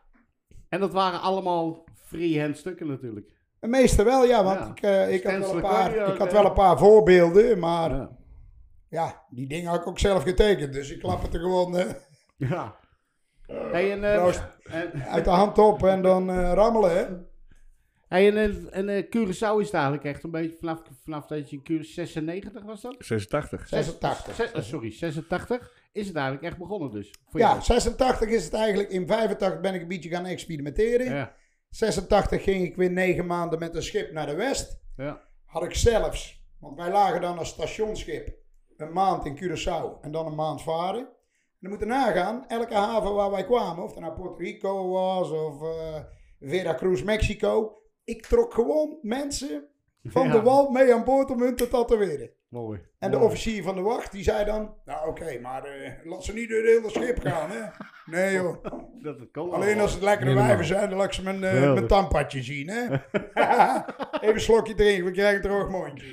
En 0.69 0.79
dat 0.79 0.93
waren 0.93 1.21
allemaal 1.21 1.83
freehand 1.95 2.57
stukken 2.57 2.87
natuurlijk. 2.87 3.31
de 3.59 3.67
meeste 3.67 4.03
wel, 4.03 4.25
ja, 4.25 4.43
want 4.43 4.59
Ja. 4.59 4.69
ik, 4.69 4.81
eh, 4.81 5.13
ik, 5.13 5.23
had 5.23 5.39
wel 5.39 5.55
een 5.55 5.61
paar, 5.61 5.95
ik 6.11 6.17
had 6.17 6.31
wel 6.31 6.45
een 6.45 6.53
paar 6.53 6.77
voorbeelden, 6.77 7.59
maar 7.59 7.89
ja. 7.89 8.09
Ja. 8.89 9.23
die 9.29 9.47
dingen 9.47 9.69
had 9.69 9.79
ik 9.81 9.87
ook 9.87 9.99
zelf 9.99 10.23
getekend. 10.23 10.73
Dus 10.73 10.91
ik 10.91 10.99
klap 10.99 11.21
het 11.21 11.33
er 11.33 11.39
gewoon 11.39 11.77
eh, 11.77 11.93
ja. 12.49 12.75
Hey, 13.47 13.91
en, 13.91 14.03
eh, 14.03 14.35
en, 14.63 15.03
uit 15.03 15.23
de 15.23 15.29
hand 15.29 15.57
op 15.57 15.83
en 15.83 16.01
dan 16.01 16.31
rammelen, 16.53 16.97
hè. 16.97 17.05
hey, 18.07 18.35
en, 18.35 18.71
en, 18.71 19.05
Curaçao 19.05 19.59
is 19.59 19.65
het 19.65 19.73
eigenlijk 19.73 20.03
echt 20.03 20.23
een 20.23 20.31
beetje 20.31 20.57
vanaf, 20.59 20.81
vanaf 21.03 21.25
dat 21.25 21.49
je 21.49 21.59
in 21.61 21.81
Curaçao 21.81 21.93
96 21.93 22.63
was 22.63 22.81
dat? 22.81 22.95
86. 22.99 23.67
86. 23.67 24.35
Zes- 24.35 24.51
eh, 24.51 24.61
sorry, 24.61 24.91
86 24.91 25.73
is 25.91 26.07
het 26.07 26.15
eigenlijk 26.15 26.45
echt 26.45 26.57
begonnen 26.57 26.91
dus. 26.91 27.13
Voor 27.29 27.39
Ja, 27.39 27.49
jou. 27.49 27.61
86 27.61 28.29
is 28.29 28.43
het 28.43 28.53
eigenlijk. 28.53 28.89
In 28.89 29.07
85 29.07 29.59
ben 29.61 29.73
ik 29.73 29.81
een 29.81 29.87
beetje 29.87 30.09
gaan 30.09 30.25
experimenteren. 30.25 31.13
Ja. 31.15 31.33
86 31.69 32.43
ging 32.43 32.63
ik 32.65 32.75
weer 32.75 32.91
negen 32.91 33.25
maanden 33.25 33.59
met 33.59 33.75
een 33.75 33.83
schip 33.83 34.11
naar 34.11 34.25
de 34.25 34.35
West. 34.35 34.81
Ja. 34.95 35.21
Had 35.45 35.63
ik 35.63 35.73
zelfs, 35.75 36.45
want 36.59 36.77
wij 36.77 36.91
lagen 36.91 37.21
dan 37.21 37.37
als 37.37 37.49
stationsschip 37.49 38.37
een 38.77 38.93
maand 38.93 39.25
in 39.25 39.35
Curaçao 39.37 40.01
en 40.01 40.11
dan 40.11 40.25
een 40.25 40.35
maand 40.35 40.61
varen. 40.61 40.99
En 41.01 41.67
dan 41.67 41.69
moeten 41.69 41.87
nagaan, 41.87 42.47
elke 42.47 42.73
haven 42.73 43.13
waar 43.13 43.31
wij 43.31 43.45
kwamen, 43.45 43.83
of 43.83 43.89
het 43.91 43.99
nou 43.99 44.13
Puerto 44.13 44.35
Rico 44.35 44.89
was 44.89 45.31
of 45.31 45.61
eh 45.61 46.03
Veracruz, 46.39 47.01
Mexico. 47.03 47.77
Ik 48.03 48.25
trok 48.25 48.53
gewoon 48.53 48.97
mensen 49.01 49.67
van 50.03 50.27
Ja. 50.27 50.31
de 50.31 50.41
wal 50.41 50.69
mee 50.69 50.93
aan 50.93 51.03
boord 51.03 51.31
om 51.31 51.41
hun 51.41 51.55
te 51.55 51.67
tatoeëren. 51.67 52.31
Mooi. 52.49 52.79
En 52.99 53.11
de 53.11 53.17
officier 53.19 53.63
van 53.63 53.75
de 53.75 53.81
wacht, 53.81 54.11
die 54.11 54.23
zei 54.23 54.45
dan... 54.45 54.73
Nou 54.85 55.07
oké, 55.09 55.39
maar 55.41 55.63
eh, 55.63 55.91
laat 56.03 56.23
ze 56.23 56.33
niet 56.33 56.49
door 56.49 56.57
het 56.57 56.67
hele 56.67 56.89
schip 56.89 57.19
gaan, 57.21 57.49
hè. 57.49 57.59
Nee 58.15 58.33
joh. 58.33 58.63
Dat 59.03 59.17
kan 59.31 59.51
Alleen 59.51 59.73
wel. 59.73 59.81
als 59.83 59.93
het 59.93 60.03
lekkere 60.03 60.25
Helemaal. 60.29 60.47
wijven 60.47 60.65
zijn, 60.65 60.89
dan 60.89 60.97
laat 60.97 61.07
ik 61.07 61.13
ze 61.13 61.23
mijn, 61.23 61.43
eh, 61.43 61.73
mijn 61.73 61.87
tandpadje 61.87 62.43
zien, 62.43 62.69
hè. 62.69 62.83
Even 64.21 64.33
een 64.33 64.39
slokje 64.39 64.73
drinken, 64.75 65.05
we 65.05 65.11
krijgen 65.11 65.35
een 65.35 65.41
droog 65.41 65.69
mondje. 65.69 66.11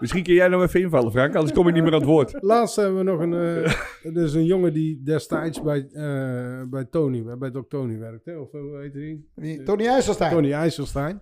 Misschien 0.00 0.22
kun 0.22 0.34
jij 0.34 0.48
nog 0.48 0.62
even 0.62 0.80
invallen, 0.80 1.12
Frank, 1.12 1.34
anders 1.34 1.52
kom 1.54 1.66
je 1.66 1.72
niet 1.72 1.82
meer 1.82 1.92
aan 1.92 1.98
het 1.98 2.08
woord. 2.08 2.36
Laatst 2.40 2.76
hebben 2.76 2.96
we 2.96 3.02
nog 3.02 3.20
een... 3.20 3.32
eh 3.34 3.74
er 4.16 4.22
is 4.24 4.34
een 4.34 4.44
jongen 4.44 4.72
die 4.72 5.02
destijds 5.02 5.62
bij, 5.62 5.88
eh, 5.92 6.62
bij 6.66 6.84
Tony, 6.84 7.36
bij 7.38 7.50
Dok 7.50 7.68
Tony 7.68 7.98
werkte. 7.98 8.40
Of 8.40 8.50
hoe 8.50 8.78
heet? 8.80 9.18
Die 9.34 9.62
Tony 9.62 9.86
IJsselstein. 9.86 10.30
Tony 10.32 10.52
IJsselstein. 10.52 11.20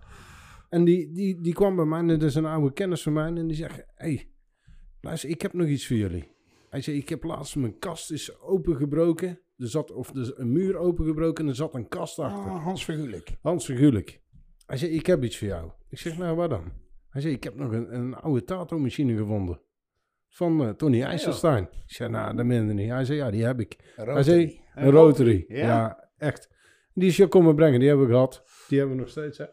En 0.68 0.85
die, 0.85 1.12
die, 1.12 1.40
die 1.40 1.52
kwam 1.54 1.76
bij 1.76 1.85
mij, 1.85 1.98
en 1.98 2.07
dat 2.07 2.22
is 2.22 2.35
een 2.35 2.44
oude 2.46 2.72
kennis 2.72 3.02
van 3.02 3.12
mij. 3.12 3.26
En 3.26 3.46
die 3.46 3.57
zegt, 3.57 3.85
hey, 3.94 4.31
luister, 5.00 5.31
ik 5.31 5.42
heb 5.42 5.52
nog 5.52 5.66
iets 5.66 5.87
voor 5.87 5.96
jullie. 5.96 6.37
Hij 6.70 6.81
zei, 6.81 6.96
ik 6.96 7.09
heb 7.09 7.22
laatst 7.24 7.57
mijn 7.57 7.78
kast 7.78 8.11
is 8.11 8.40
opengebroken. 8.40 9.28
Er 9.57 9.68
zat, 9.68 9.90
of 9.92 10.14
er 10.14 10.33
een 10.40 10.52
muur 10.52 10.76
opengebroken 10.76 11.44
en 11.44 11.50
er 11.50 11.57
zat 11.57 11.74
een 11.74 11.88
kast 11.88 12.18
achter. 12.18 12.50
Ah, 12.50 12.64
Hans 12.64 12.85
Vergulik. 12.85 13.37
Hans 13.42 13.64
figuurlijk. 13.64 14.20
Hij 14.66 14.76
zei, 14.76 14.90
ik 14.92 15.07
heb 15.07 15.24
iets 15.24 15.38
voor 15.38 15.46
jou. 15.48 15.70
Ik 15.88 15.98
zeg, 15.98 16.18
nou, 16.18 16.37
waar 16.37 16.48
dan? 16.48 16.72
Hij 17.11 17.20
zei, 17.20 17.35
ik 17.35 17.44
heb 17.44 17.54
nog 17.54 17.72
een, 17.72 17.94
een 17.94 18.14
oude 18.14 18.44
tato-machine 18.44 19.16
gevonden. 19.16 19.61
Van 20.28 20.62
eh, 20.64 20.70
Tony 20.70 21.02
IJsselstein. 21.02 21.62
Ik 21.64 21.92
zei, 21.94 22.11
nou, 22.11 22.37
dat 22.37 22.44
minder 22.46 22.74
niet. 22.74 22.88
Hij 22.90 23.04
zei, 23.04 23.18
ja, 23.18 23.31
die 23.31 23.44
heb 23.44 23.61
ik. 23.61 23.92
Hij 23.96 24.22
zei, 24.22 24.42
een, 24.42 24.85
Een 24.87 24.90
rotary. 24.90 25.37
rotary, 25.37 25.44
Ja? 25.48 25.66
ja? 25.66 26.09
echt. 26.16 26.48
Die 26.94 27.09
is 27.09 27.16
je 27.16 27.26
komen 27.28 27.54
brengen, 27.54 27.78
die 27.78 27.88
hebben 27.88 28.07
we 28.07 28.12
gehad. 28.12 28.42
Die 28.68 28.78
hebben 28.78 28.96
we 28.96 29.02
nog 29.02 29.11
steeds, 29.11 29.38
hè? 29.38 29.44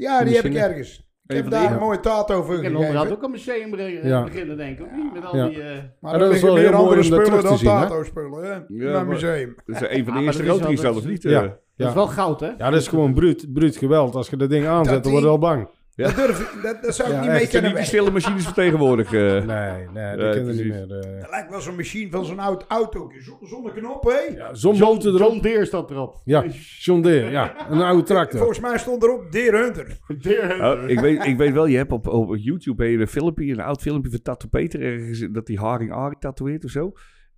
Ja, 0.00 0.24
die 0.24 0.34
heb 0.36 0.44
ik 0.44 0.54
ergens. 0.54 1.08
Ik 1.26 1.36
heb 1.36 1.50
daar 1.50 1.72
een 1.72 1.78
mooie 1.78 2.00
taart 2.00 2.30
over 2.30 2.54
Ik 2.56 2.62
kan 2.62 2.76
onderhand 2.76 3.10
ook 3.12 3.22
een 3.22 3.30
museum 3.30 3.70
beginnen, 3.70 4.56
denk 4.56 4.78
ik. 4.78 4.84
Of 4.86 4.92
niet? 4.96 5.12
Met 5.12 5.24
al 5.24 5.36
Ja. 5.36 5.48
die... 5.48 5.62
eh, 5.62 5.76
Maar 6.00 6.12
er 6.12 6.18
dat 6.18 6.34
is 6.34 6.42
wel 6.42 6.54
meer 6.54 6.62
heel 6.62 6.72
mooi 6.72 6.82
andere 6.82 7.02
om 7.02 7.10
dat 7.10 7.20
spullen 7.20 7.24
terug 7.24 7.42
dan 7.42 7.52
te 7.52 7.58
zien, 7.58 7.70
hè? 7.76 7.80
tato-spullen, 7.80 8.44
hè? 8.44 8.90
Ja, 8.90 9.04
museum. 9.04 9.54
Dat 9.66 9.82
is 9.82 9.88
een 9.88 10.04
van 10.04 10.04
de 10.04 10.10
maar 10.12 10.22
eerste 10.22 10.22
dat 10.22 10.38
is 10.40 10.44
wel- 10.46 10.56
rotaries, 10.56 10.80
dat 10.80 10.92
zelf 10.92 11.04
is- 11.04 11.10
niet? 11.10 11.22
Ja. 11.22 11.42
eh. 11.42 11.50
Dat 11.76 11.88
is 11.88 11.94
wel 11.94 12.06
goud, 12.06 12.40
hè? 12.40 12.46
Ja, 12.58 12.70
dat 12.70 12.80
is 12.80 12.88
gewoon 12.88 13.14
bruut, 13.14 13.52
bruut 13.52 13.76
geweld. 13.76 14.14
Als 14.14 14.28
je 14.30 14.36
dat 14.36 14.50
ding 14.50 14.66
aanzet, 14.66 15.02
dan 15.02 15.12
word 15.12 15.24
je 15.24 15.30
al 15.30 15.38
bang. 15.38 15.68
Ja. 16.00 16.06
Dat, 16.06 16.16
durf, 16.16 16.40
ik- 16.54 16.62
dat, 16.62 16.82
dat 16.82 16.94
zou 16.94 17.08
ik 17.08 17.14
Ja, 17.14 17.20
niet 17.20 17.30
echt. 17.30 17.38
mee 17.40 17.48
kunnen 17.48 17.68
niet 17.70 17.78
die 17.78 17.86
stille 17.88 18.10
machines 18.10 18.44
van 18.44 18.52
tegenwoordig. 18.54 19.12
eh. 19.12 19.20
Nee, 19.44 19.88
nee, 19.92 20.16
dat 20.16 20.26
Ja, 20.26 20.30
kunnen 20.32 20.56
niet 20.56 20.64
meer. 20.66 20.82
eh. 20.98 21.20
Dat 21.20 21.30
lijkt 21.30 21.50
wel 21.50 21.60
zo'n 21.60 21.76
machine 21.76 22.10
van 22.10 22.24
zo'n 22.24 22.38
oud 22.38 22.64
auto. 22.68 23.10
Zonder 23.42 23.72
knop, 23.72 24.04
hè? 24.04 24.34
Ja, 24.36 24.54
Zo'n 24.54 24.74
John, 24.74 24.92
motor 24.92 25.14
erop. 25.14 25.28
John 25.30 25.40
Deere 25.42 25.64
staat 25.64 25.90
erop. 25.90 26.20
Ja, 26.24 26.44
John 26.78 27.00
Deere, 27.00 27.30
ja. 27.30 27.70
Een 27.70 27.80
oude 27.82 28.02
tractor. 28.02 28.38
Volgens 28.44 28.60
mij 28.60 28.78
stond 28.78 29.02
erop 29.02 29.32
Deer 29.32 29.54
Hunter. 29.62 29.98
Deere. 30.22 30.82
Oh, 30.82 30.88
ik, 30.88 31.00
weet, 31.00 31.24
ik 31.24 31.36
weet 31.36 31.52
wel, 31.52 31.66
je 31.66 31.76
hebt 31.76 31.92
op, 31.92 32.06
op 32.06 32.36
YouTube 32.36 32.86
een 32.86 33.08
filmpje, 33.08 33.52
een 33.52 33.60
oud 33.60 33.82
filmpje 33.82 34.10
van 34.10 34.22
Tattoo 34.22 34.48
Peter, 34.48 34.80
ergens, 34.82 35.26
dat 35.32 35.48
hij 35.48 35.56
Haring 35.56 35.92
Arie 35.92 36.18
tatoeëert 36.18 36.64
of 36.64 36.70
zo. 36.70 36.92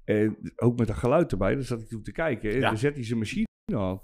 En 0.05 0.37
ook 0.57 0.79
met 0.79 0.87
dat 0.87 0.97
geluid 0.97 1.33
erbij, 1.33 1.55
daar 1.55 1.63
zat 1.63 1.81
ik 1.81 1.89
toen 1.89 2.03
te 2.03 2.13
kijken. 2.13 2.51
En 2.55 2.61
dan 2.61 2.79
zet 2.79 2.95
hij 2.95 3.05
zijn 3.05 3.19
machine 3.19 3.47
aan. 3.75 4.01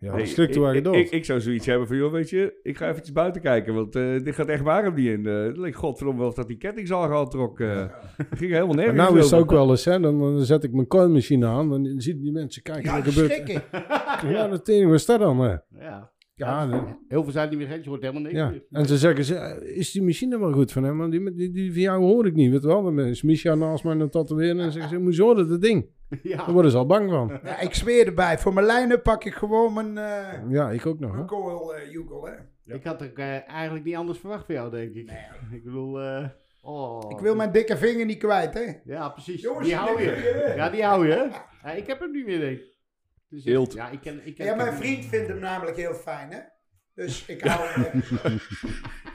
Ja, 0.00 0.14
Nee, 0.14 0.26
schrikt 0.26 0.56
ik, 0.56 0.74
ik, 0.74 0.86
ik, 0.86 1.10
ik 1.10 1.24
zou 1.24 1.40
zoiets 1.40 1.66
hebben 1.66 1.86
van, 1.86 1.96
joh, 1.96 2.12
weet 2.12 2.30
je, 2.30 2.58
ik 2.62 2.76
ga 2.76 2.88
eventjes 2.88 3.12
buiten 3.12 3.42
kijken, 3.42 3.74
want 3.74 3.96
eh, 3.96 4.22
dit 4.24 4.34
gaat 4.34 4.48
echt 4.48 4.62
warm 4.62 4.94
niet 4.94 5.06
in. 5.06 5.26
Uh, 5.26 5.44
het 5.44 5.56
leek 5.56 5.74
godverdomme 5.74 6.20
wel 6.20 6.28
of 6.28 6.34
dat 6.34 6.48
die 6.48 6.56
kettingzaag 6.56 7.10
al 7.10 7.28
trok. 7.28 7.60
eh 7.60 7.84
ging 8.30 8.50
helemaal 8.52 8.66
Maar 8.66 8.76
nergens 8.76 8.96
nou 8.96 9.18
is 9.18 9.30
het 9.30 9.40
ook 9.40 9.50
wel 9.50 9.70
eens, 9.70 9.84
hè, 9.84 10.00
dan, 10.00 10.18
dan 10.18 10.44
zet 10.44 10.64
ik 10.64 10.72
mijn 10.72 10.86
coinmachine 10.86 11.46
aan, 11.46 11.68
dan 11.68 11.94
zien 11.96 12.20
die 12.20 12.32
mensen 12.32 12.62
kijken, 12.62 12.84
Ja, 12.84 12.94
wat 12.94 13.04
die 13.04 13.12
gebeurt 13.12 13.32
schrikken. 13.32 13.62
Ja, 14.32 14.48
dat 14.48 14.64
tering, 14.64 14.90
wat 14.90 14.98
is 14.98 15.06
dat 15.06 15.20
dan? 15.20 15.40
Hè? 15.40 15.56
Ja. 15.78 16.12
Ja, 16.34 16.66
nee. 16.66 16.80
Heel 17.08 17.22
veel 17.22 17.32
zijn 17.32 17.48
niet 17.48 17.58
meer 17.58 17.82
je 17.82 17.88
hoort 17.88 18.00
helemaal 18.00 18.22
niks 18.22 18.34
ja. 18.34 18.54
En 18.70 18.86
ze 18.86 18.98
zeggen, 18.98 19.24
ze, 19.24 19.62
is 19.74 19.90
die 19.90 20.02
machine 20.02 20.38
wel 20.38 20.52
goed 20.52 20.72
van 20.72 20.84
hem? 20.84 20.98
Want 20.98 21.12
die, 21.12 21.34
die, 21.34 21.50
die 21.50 21.72
van 21.72 21.80
jou 21.80 22.02
hoor 22.02 22.26
ik 22.26 22.34
niet, 22.34 22.50
weet 22.50 22.62
je 22.62 22.66
wel. 22.66 22.82
Dan 22.82 23.00
is 23.00 23.22
Misha 23.22 23.54
naast 23.54 23.84
mij 23.84 23.92
aan 23.92 24.00
het 24.00 24.12
tatoeëren 24.12 24.60
en 24.60 24.72
zeggen 24.72 24.90
ze, 24.90 24.98
moet 24.98 25.16
je 25.16 25.22
horen, 25.22 25.48
dat 25.48 25.60
ding. 25.60 25.86
Ja. 26.22 26.36
Daar 26.36 26.52
worden 26.52 26.70
ze 26.70 26.76
al 26.76 26.86
bang 26.86 27.10
van. 27.10 27.40
Ja, 27.44 27.60
ik 27.60 27.74
zweer 27.74 28.06
erbij. 28.06 28.38
Voor 28.38 28.54
mijn 28.54 28.66
lijnen 28.66 29.02
pak 29.02 29.24
ik 29.24 29.34
gewoon 29.34 29.72
mijn, 29.72 29.98
eh 29.98 30.50
Ja, 30.50 30.70
ik 30.70 30.86
ook 30.86 30.98
nog, 30.98 31.10
hè. 31.10 31.16
mijn 31.16 31.26
coil 31.28 31.74
eh 31.74 31.90
Jugel, 31.90 32.24
hè. 32.26 32.32
Ik 32.74 32.84
had 32.84 33.02
ook 33.02 33.18
eh, 33.18 33.48
eigenlijk 33.48 33.84
niet 33.84 33.96
anders 33.96 34.18
verwacht 34.18 34.46
van 34.46 34.54
jou, 34.54 34.70
denk 34.70 34.94
ik. 34.94 35.10
Ik 35.56 35.64
bedoel, 35.64 36.00
eh, 36.00 36.28
oh. 36.62 37.10
Ik 37.10 37.18
wil 37.18 37.34
mijn 37.34 37.52
dikke 37.52 37.76
vinger 37.76 38.06
niet 38.06 38.18
kwijt, 38.18 38.54
hè. 38.54 38.72
Ja, 38.84 39.08
precies. 39.08 39.40
Jongens, 39.40 39.66
die 39.66 39.76
hou 39.76 40.02
je. 40.02 40.52
Ja, 40.56 40.70
die 40.70 40.84
hou 40.84 41.06
je. 41.06 41.30
Ja, 41.62 41.70
ik 41.72 41.86
heb 41.86 42.00
hem 42.00 42.10
niet 42.10 42.26
meer, 42.26 42.40
denk 42.40 42.58
ik. 42.58 42.68
Dus. 43.28 43.72
Ja, 43.72 43.88
ik 43.88 44.00
ken, 44.00 44.26
ik 44.26 44.34
ken 44.34 44.46
Ja, 44.46 44.54
mijn 44.54 44.72
vriend 44.74 45.04
vindt 45.04 45.28
hem 45.28 45.38
namelijk 45.38 45.76
heel 45.76 45.94
fijn, 45.94 46.32
hè. 46.32 46.38
Dus 47.04 47.24
ik 47.26 47.40
hou. 47.44 47.68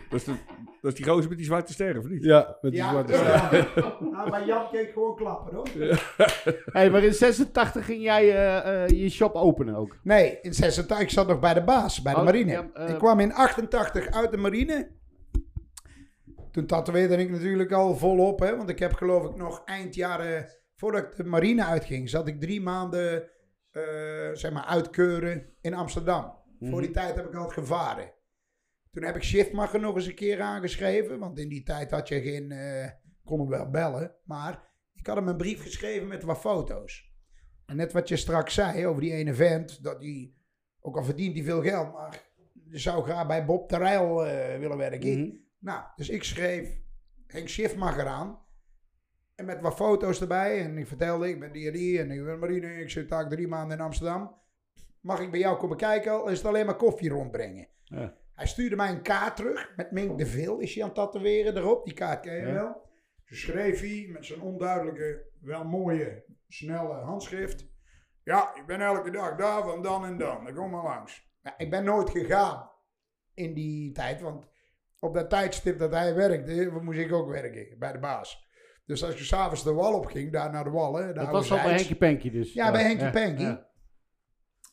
Dat, 0.09 0.19
is 0.19 0.23
de- 0.23 0.35
dat 0.81 0.91
is 0.91 0.97
die 0.97 1.05
gozer 1.05 1.29
met 1.29 1.37
die 1.37 1.45
zwarte 1.47 1.73
ster, 1.73 1.97
of 1.97 2.07
niet? 2.07 2.23
Ja, 2.23 2.57
met 2.61 2.71
die 2.71 2.81
Ja, 2.81 2.89
zwarte 2.89 3.13
ja. 3.13 3.47
ster. 3.47 3.73
Nou, 4.11 4.29
maar 4.29 4.45
Jan 4.45 4.69
keek 4.71 4.91
gewoon 4.93 5.15
klappen, 5.15 5.55
hoor. 5.55 5.67
Hey, 6.71 6.89
maar 6.89 7.03
in 7.03 7.13
86 7.13 7.85
ging 7.85 8.01
jij 8.01 8.29
eh, 8.35 8.83
eh, 8.83 8.89
je 8.89 9.09
shop 9.09 9.33
openen 9.35 9.75
ook. 9.75 9.97
Nee, 10.03 10.39
in 10.41 10.53
86, 10.53 10.99
ik 10.99 11.09
zat 11.09 11.27
nog 11.27 11.39
bij 11.39 11.53
de 11.53 11.63
baas, 11.63 12.01
bij 12.01 12.13
de 12.13 12.19
Oh, 12.19 12.25
marine. 12.25 12.51
ja, 12.51 12.69
eh, 12.73 12.89
ik 12.89 12.97
kwam 12.97 13.19
in 13.19 13.33
88 13.33 14.07
uit 14.11 14.31
de 14.31 14.37
marine. 14.37 14.91
Toen 16.51 16.65
tatoeëerde 16.65 17.17
ik 17.17 17.29
natuurlijk 17.29 17.71
al 17.71 17.95
volop, 17.95 18.39
hè. 18.39 18.57
Want 18.57 18.69
ik 18.69 18.79
heb 18.79 18.93
geloof 18.93 19.29
ik 19.29 19.35
nog 19.35 19.61
eind 19.65 19.95
jaren, 19.95 20.45
voordat 20.75 21.01
ik 21.03 21.15
de 21.15 21.23
marine 21.23 21.63
uitging, 21.65 22.09
zat 22.09 22.27
ik 22.27 22.39
drie 22.41 22.61
maanden, 22.61 23.23
eh, 23.71 23.81
zeg 24.33 24.51
maar, 24.51 24.65
uitkeuren 24.65 25.45
in 25.61 25.73
Amsterdam. 25.73 26.43
Voor 26.59 26.81
die 26.81 26.91
tijd 26.91 27.15
heb 27.15 27.25
ik 27.25 27.35
altijd 27.35 27.53
gevaren. 27.53 28.13
Toen 28.91 29.03
heb 29.03 29.15
ik 29.15 29.23
Shiftmacher 29.23 29.79
nog 29.79 29.95
eens 29.95 30.05
een 30.05 30.15
keer 30.15 30.41
aangeschreven. 30.41 31.19
Want 31.19 31.39
in 31.39 31.49
die 31.49 31.63
tijd 31.63 31.91
had 31.91 32.07
je 32.07 32.21
geen, 32.21 32.51
eh 32.51 32.89
kon 33.23 33.39
hem 33.39 33.49
wel 33.49 33.69
bellen. 33.69 34.15
Maar 34.23 34.71
ik 34.93 35.07
had 35.07 35.15
hem 35.15 35.27
een 35.27 35.37
brief 35.37 35.61
geschreven 35.61 36.07
met 36.07 36.23
wat 36.23 36.39
foto's. 36.39 37.13
En 37.65 37.75
net 37.75 37.93
wat 37.93 38.07
je 38.07 38.15
straks 38.15 38.53
zei 38.53 38.85
over 38.85 39.01
die 39.01 39.13
ene 39.13 39.33
vent, 39.33 39.83
dat 39.83 39.99
die, 39.99 40.37
ook 40.79 40.97
al 40.97 41.03
verdient 41.03 41.35
hij 41.35 41.43
veel 41.43 41.61
geld, 41.61 41.93
maar 41.93 42.23
die 42.53 42.79
zou 42.79 43.03
graag 43.03 43.27
bij 43.27 43.45
Bob 43.45 43.69
Terwijl 43.69 44.25
eh 44.25 44.59
willen 44.59 44.77
werken. 44.77 45.19
Mhm. 45.19 45.35
Nou, 45.59 45.83
dus 45.95 46.09
ik 46.09 46.23
schreef 46.23 46.79
Henk 47.27 47.47
Schiffmacher 47.47 48.07
aan. 48.07 48.43
En 49.35 49.45
met 49.45 49.61
wat 49.61 49.75
foto's 49.75 50.21
erbij. 50.21 50.61
En 50.61 50.77
ik 50.77 50.87
vertelde, 50.87 51.29
ik 51.29 51.39
ben 51.39 51.51
die 51.51 51.67
en 51.67 51.73
die 51.73 51.99
en 51.99 52.11
ik 52.11 52.23
ben 52.23 52.39
marine. 52.39 52.81
Ik 52.81 52.89
zit 52.89 53.09
daar 53.09 53.29
drie 53.29 53.47
maanden 53.47 53.77
in 53.77 53.83
Amsterdam. 53.83 54.35
Mag 55.05 55.19
ik 55.19 55.31
bij 55.31 55.39
jou 55.39 55.57
komen 55.57 55.77
kijken? 55.77 56.11
Al 56.11 56.27
is 56.27 56.37
het 56.37 56.47
alleen 56.47 56.65
maar 56.65 56.75
koffie 56.75 57.09
rondbrengen. 57.09 57.67
Ja. 57.83 58.13
Hij 58.33 58.47
stuurde 58.47 58.75
mij 58.75 58.89
een 58.89 59.01
kaart 59.01 59.35
terug. 59.35 59.71
Met 59.75 59.91
Mink 59.91 60.17
de 60.17 60.25
Veel 60.25 60.59
is 60.59 60.73
hij 60.73 60.83
aan 60.83 60.89
het 60.89 60.97
tatoeëren 60.97 61.57
erop. 61.57 61.85
Die 61.85 61.93
kaart 61.93 62.19
ken 62.19 62.33
je 62.35 62.45
Ja. 62.47 62.53
wel. 62.53 62.83
Toen 63.25 63.37
schreef 63.37 63.79
hij 63.79 64.09
met 64.11 64.25
zijn 64.25 64.41
onduidelijke, 64.41 65.25
wel 65.41 65.63
mooie, 65.63 66.23
snelle 66.47 66.93
handschrift. 66.93 67.67
Ja, 68.23 68.55
ik 68.55 68.65
ben 68.65 68.81
elke 68.81 69.09
dag 69.11 69.35
daar 69.35 69.63
van 69.63 69.81
dan 69.83 70.05
en 70.05 70.17
dan. 70.17 70.43
Dan 70.45 70.53
kom 70.53 70.69
maar 70.69 70.83
langs. 70.83 71.27
Ja, 71.41 71.53
ik 71.57 71.69
ben 71.69 71.83
nooit 71.83 72.09
gegaan 72.09 72.69
in 73.33 73.53
die 73.53 73.91
tijd. 73.91 74.21
Want 74.21 74.47
op 74.99 75.13
dat 75.13 75.29
tijdstip 75.29 75.79
dat 75.79 75.91
hij 75.91 76.15
werkte, 76.15 76.69
moest 76.81 76.99
ik 76.99 77.13
ook 77.13 77.29
werken 77.29 77.79
bij 77.79 77.91
de 77.91 77.99
baas. 77.99 78.47
Dus 78.85 79.03
als 79.03 79.17
je 79.17 79.23
s'avonds 79.23 79.63
de 79.63 79.73
wal 79.73 79.93
op 79.93 80.05
ging, 80.05 80.31
daar 80.31 80.51
naar 80.51 80.63
de 80.63 80.69
wallen. 80.69 81.15
Dat 81.15 81.29
was 81.29 81.51
al 81.51 81.61
bij 81.61 81.73
Henkie 81.75 81.95
Penkie 81.95 82.31
dus. 82.31 82.53
Ja, 82.53 82.71
bij 82.71 82.83
Henkie 82.83 83.09
Penkie. 83.09 83.45
ja. 83.45 83.73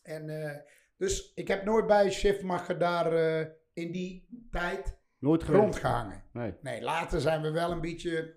En, 0.02 0.28
eh, 0.28 0.58
dus 0.96 1.32
ik 1.34 1.48
heb 1.48 1.64
nooit 1.64 1.86
bij 1.86 2.10
Shiftmacher 2.10 2.78
daar 2.78 3.12
eh, 3.12 3.46
in 3.72 3.92
die 3.92 4.28
tijd 4.50 5.00
Nooit 5.22 5.42
rondgehangen. 5.42 6.24
Nee. 6.32 6.54
Nee, 6.60 6.82
later 6.82 7.20
zijn 7.20 7.42
we 7.42 7.50
wel 7.50 7.70
een 7.70 7.80
beetje 7.80 8.36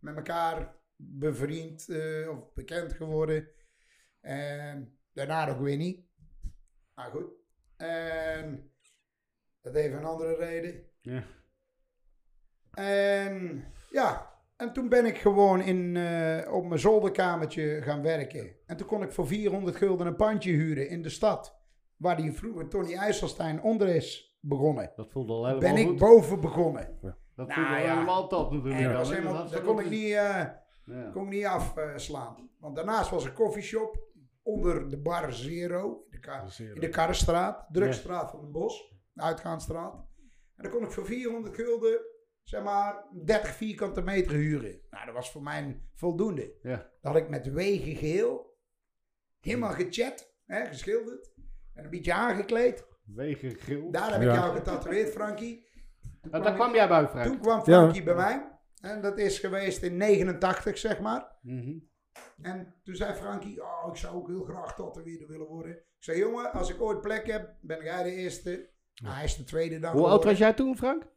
met 0.00 0.16
elkaar 0.16 0.74
bevriend 0.96 1.88
eh, 1.88 2.28
of 2.28 2.52
bekend 2.52 2.92
geworden. 2.92 3.48
En 4.20 4.98
daarna 5.12 5.46
nog 5.46 5.58
weer 5.58 5.76
niet. 5.76 6.06
Maar 6.94 7.10
goed. 7.10 7.30
En 7.76 8.72
dat 9.60 9.74
heeft 9.74 9.94
een 9.94 10.04
andere 10.04 10.36
reden. 10.36 10.84
Ja. 11.00 11.24
En 12.70 13.64
ja, 13.90 14.35
en 14.56 14.72
toen 14.72 14.88
ben 14.88 15.04
ik 15.06 15.18
gewoon 15.18 15.60
in, 15.60 15.96
eh, 15.96 16.52
op 16.54 16.66
mijn 16.66 16.80
zolderkamertje 16.80 17.82
gaan 17.82 18.02
werken. 18.02 18.56
En 18.66 18.76
toen 18.76 18.86
kon 18.86 19.02
ik 19.02 19.12
voor 19.12 19.26
400 19.26 19.76
gulden 19.76 20.06
een 20.06 20.16
pandje 20.16 20.50
huren 20.52 20.88
in 20.88 21.02
de 21.02 21.08
stad. 21.08 21.58
Waar 21.96 22.16
die 22.16 22.32
vroeger 22.32 22.68
Tony 22.68 22.94
IJsselstein 22.94 23.62
onder 23.62 23.88
is 23.88 24.36
begonnen. 24.40 24.92
Dat 24.96 25.10
voelde 25.10 25.32
al 25.32 25.46
helemaal 25.46 25.72
Ben 25.72 25.80
ik 25.82 25.86
goed. 25.88 25.98
boven 25.98 26.40
begonnen. 26.40 26.98
Dat 27.36 27.46
Nou 27.48 27.52
voelde 27.60 27.76
al 27.76 27.84
ja. 27.84 27.92
helemaal 27.94 28.28
top 28.28 28.52
natuurlijk. 28.52 28.92
Dat, 28.92 29.08
Ja, 29.08 29.14
helemaal, 29.14 29.48
dat 29.50 29.62
kon 29.62 29.80
ik 29.80 29.90
niet, 29.90 30.02
eh, 30.04 30.44
Ja. 30.84 31.10
kon 31.12 31.22
ik 31.24 31.28
niet 31.32 31.44
afslaan. 31.44 32.50
Want 32.58 32.76
daarnaast 32.76 33.10
was 33.10 33.24
een 33.24 33.32
koffieshop 33.32 34.04
onder 34.42 34.88
de 34.90 34.98
bar 34.98 35.32
Zero. 35.32 35.88
In 35.88 36.10
de, 36.10 36.18
Ka- 36.18 36.44
in 36.58 36.80
de 36.80 36.88
Karrestraat. 36.88 37.66
Drugstraat 37.70 38.30
van 38.30 38.40
den 38.40 38.52
Bos. 38.52 38.94
De 39.12 39.22
uitgaansstraat. 39.22 39.94
En 40.56 40.62
dan 40.62 40.70
kon 40.72 40.82
ik 40.82 40.90
voor 40.90 41.06
400 41.06 41.54
gulden, 41.54 42.00
zeg 42.48 42.62
maar, 42.62 43.04
30 43.24 43.50
vierkante 43.50 44.00
meter 44.02 44.32
huren. 44.34 44.80
Nou, 44.90 45.04
dat 45.06 45.14
was 45.14 45.30
voor 45.30 45.42
mij 45.42 45.80
voldoende. 45.94 46.52
Ja. 46.62 46.76
Dat 46.76 47.12
had 47.12 47.16
ik 47.16 47.28
met 47.28 47.52
wegen 47.52 47.96
geheel. 47.96 48.54
Helemaal 49.40 49.72
gechat, 49.72 50.34
hè, 50.44 50.66
geschilderd. 50.66 51.32
En 51.74 51.84
een 51.84 51.90
beetje 51.90 52.12
aangekleed. 52.12 52.86
Wegen 53.04 53.54
grill. 53.54 53.90
Daar 53.90 54.12
heb 54.12 54.22
Ja. 54.22 54.28
ik 54.32 54.38
jou 54.38 54.54
getatoeëerd, 54.56 55.10
Frankie. 55.12 55.66
Toen 56.20 56.30
kwam 56.30 56.42
daar 56.42 56.50
ik- 56.52 56.58
kwam 56.58 56.74
jij 56.74 56.88
bij, 56.88 57.08
Frank. 57.08 57.26
toen 57.26 57.40
kwam 57.40 57.62
Frankie 57.62 58.02
bij 58.02 58.14
mij. 58.14 58.50
En 58.80 59.00
dat 59.02 59.18
is 59.18 59.38
geweest 59.38 59.82
in 59.82 59.96
89, 59.96 60.78
zeg 60.78 61.00
maar. 61.00 61.36
Mhm. 61.42 61.78
En 62.42 62.74
toen 62.82 62.94
zei 62.94 63.14
Frankie, 63.14 63.62
oh, 63.62 63.86
ik 63.90 63.96
zou 63.96 64.16
ook 64.16 64.28
heel 64.28 64.44
graag 64.44 64.74
tatoeëerder 64.74 65.28
willen 65.28 65.46
worden. 65.46 65.72
Ik 65.72 65.84
zei, 65.98 66.18
jongen, 66.18 66.52
als 66.52 66.70
ik 66.70 66.80
ooit 66.80 67.00
plek 67.00 67.26
heb, 67.26 67.54
ben 67.60 67.84
jij 67.84 68.02
de 68.02 68.10
eerste. 68.10 68.70
Nou, 69.02 69.14
hij 69.14 69.24
is 69.24 69.36
de 69.36 69.44
tweede 69.44 69.78
dan 69.78 69.96
Hoe 69.96 70.06
oud 70.06 70.24
was 70.24 70.38
jij 70.38 70.52
toen, 70.52 70.76
Frank? 70.76 71.14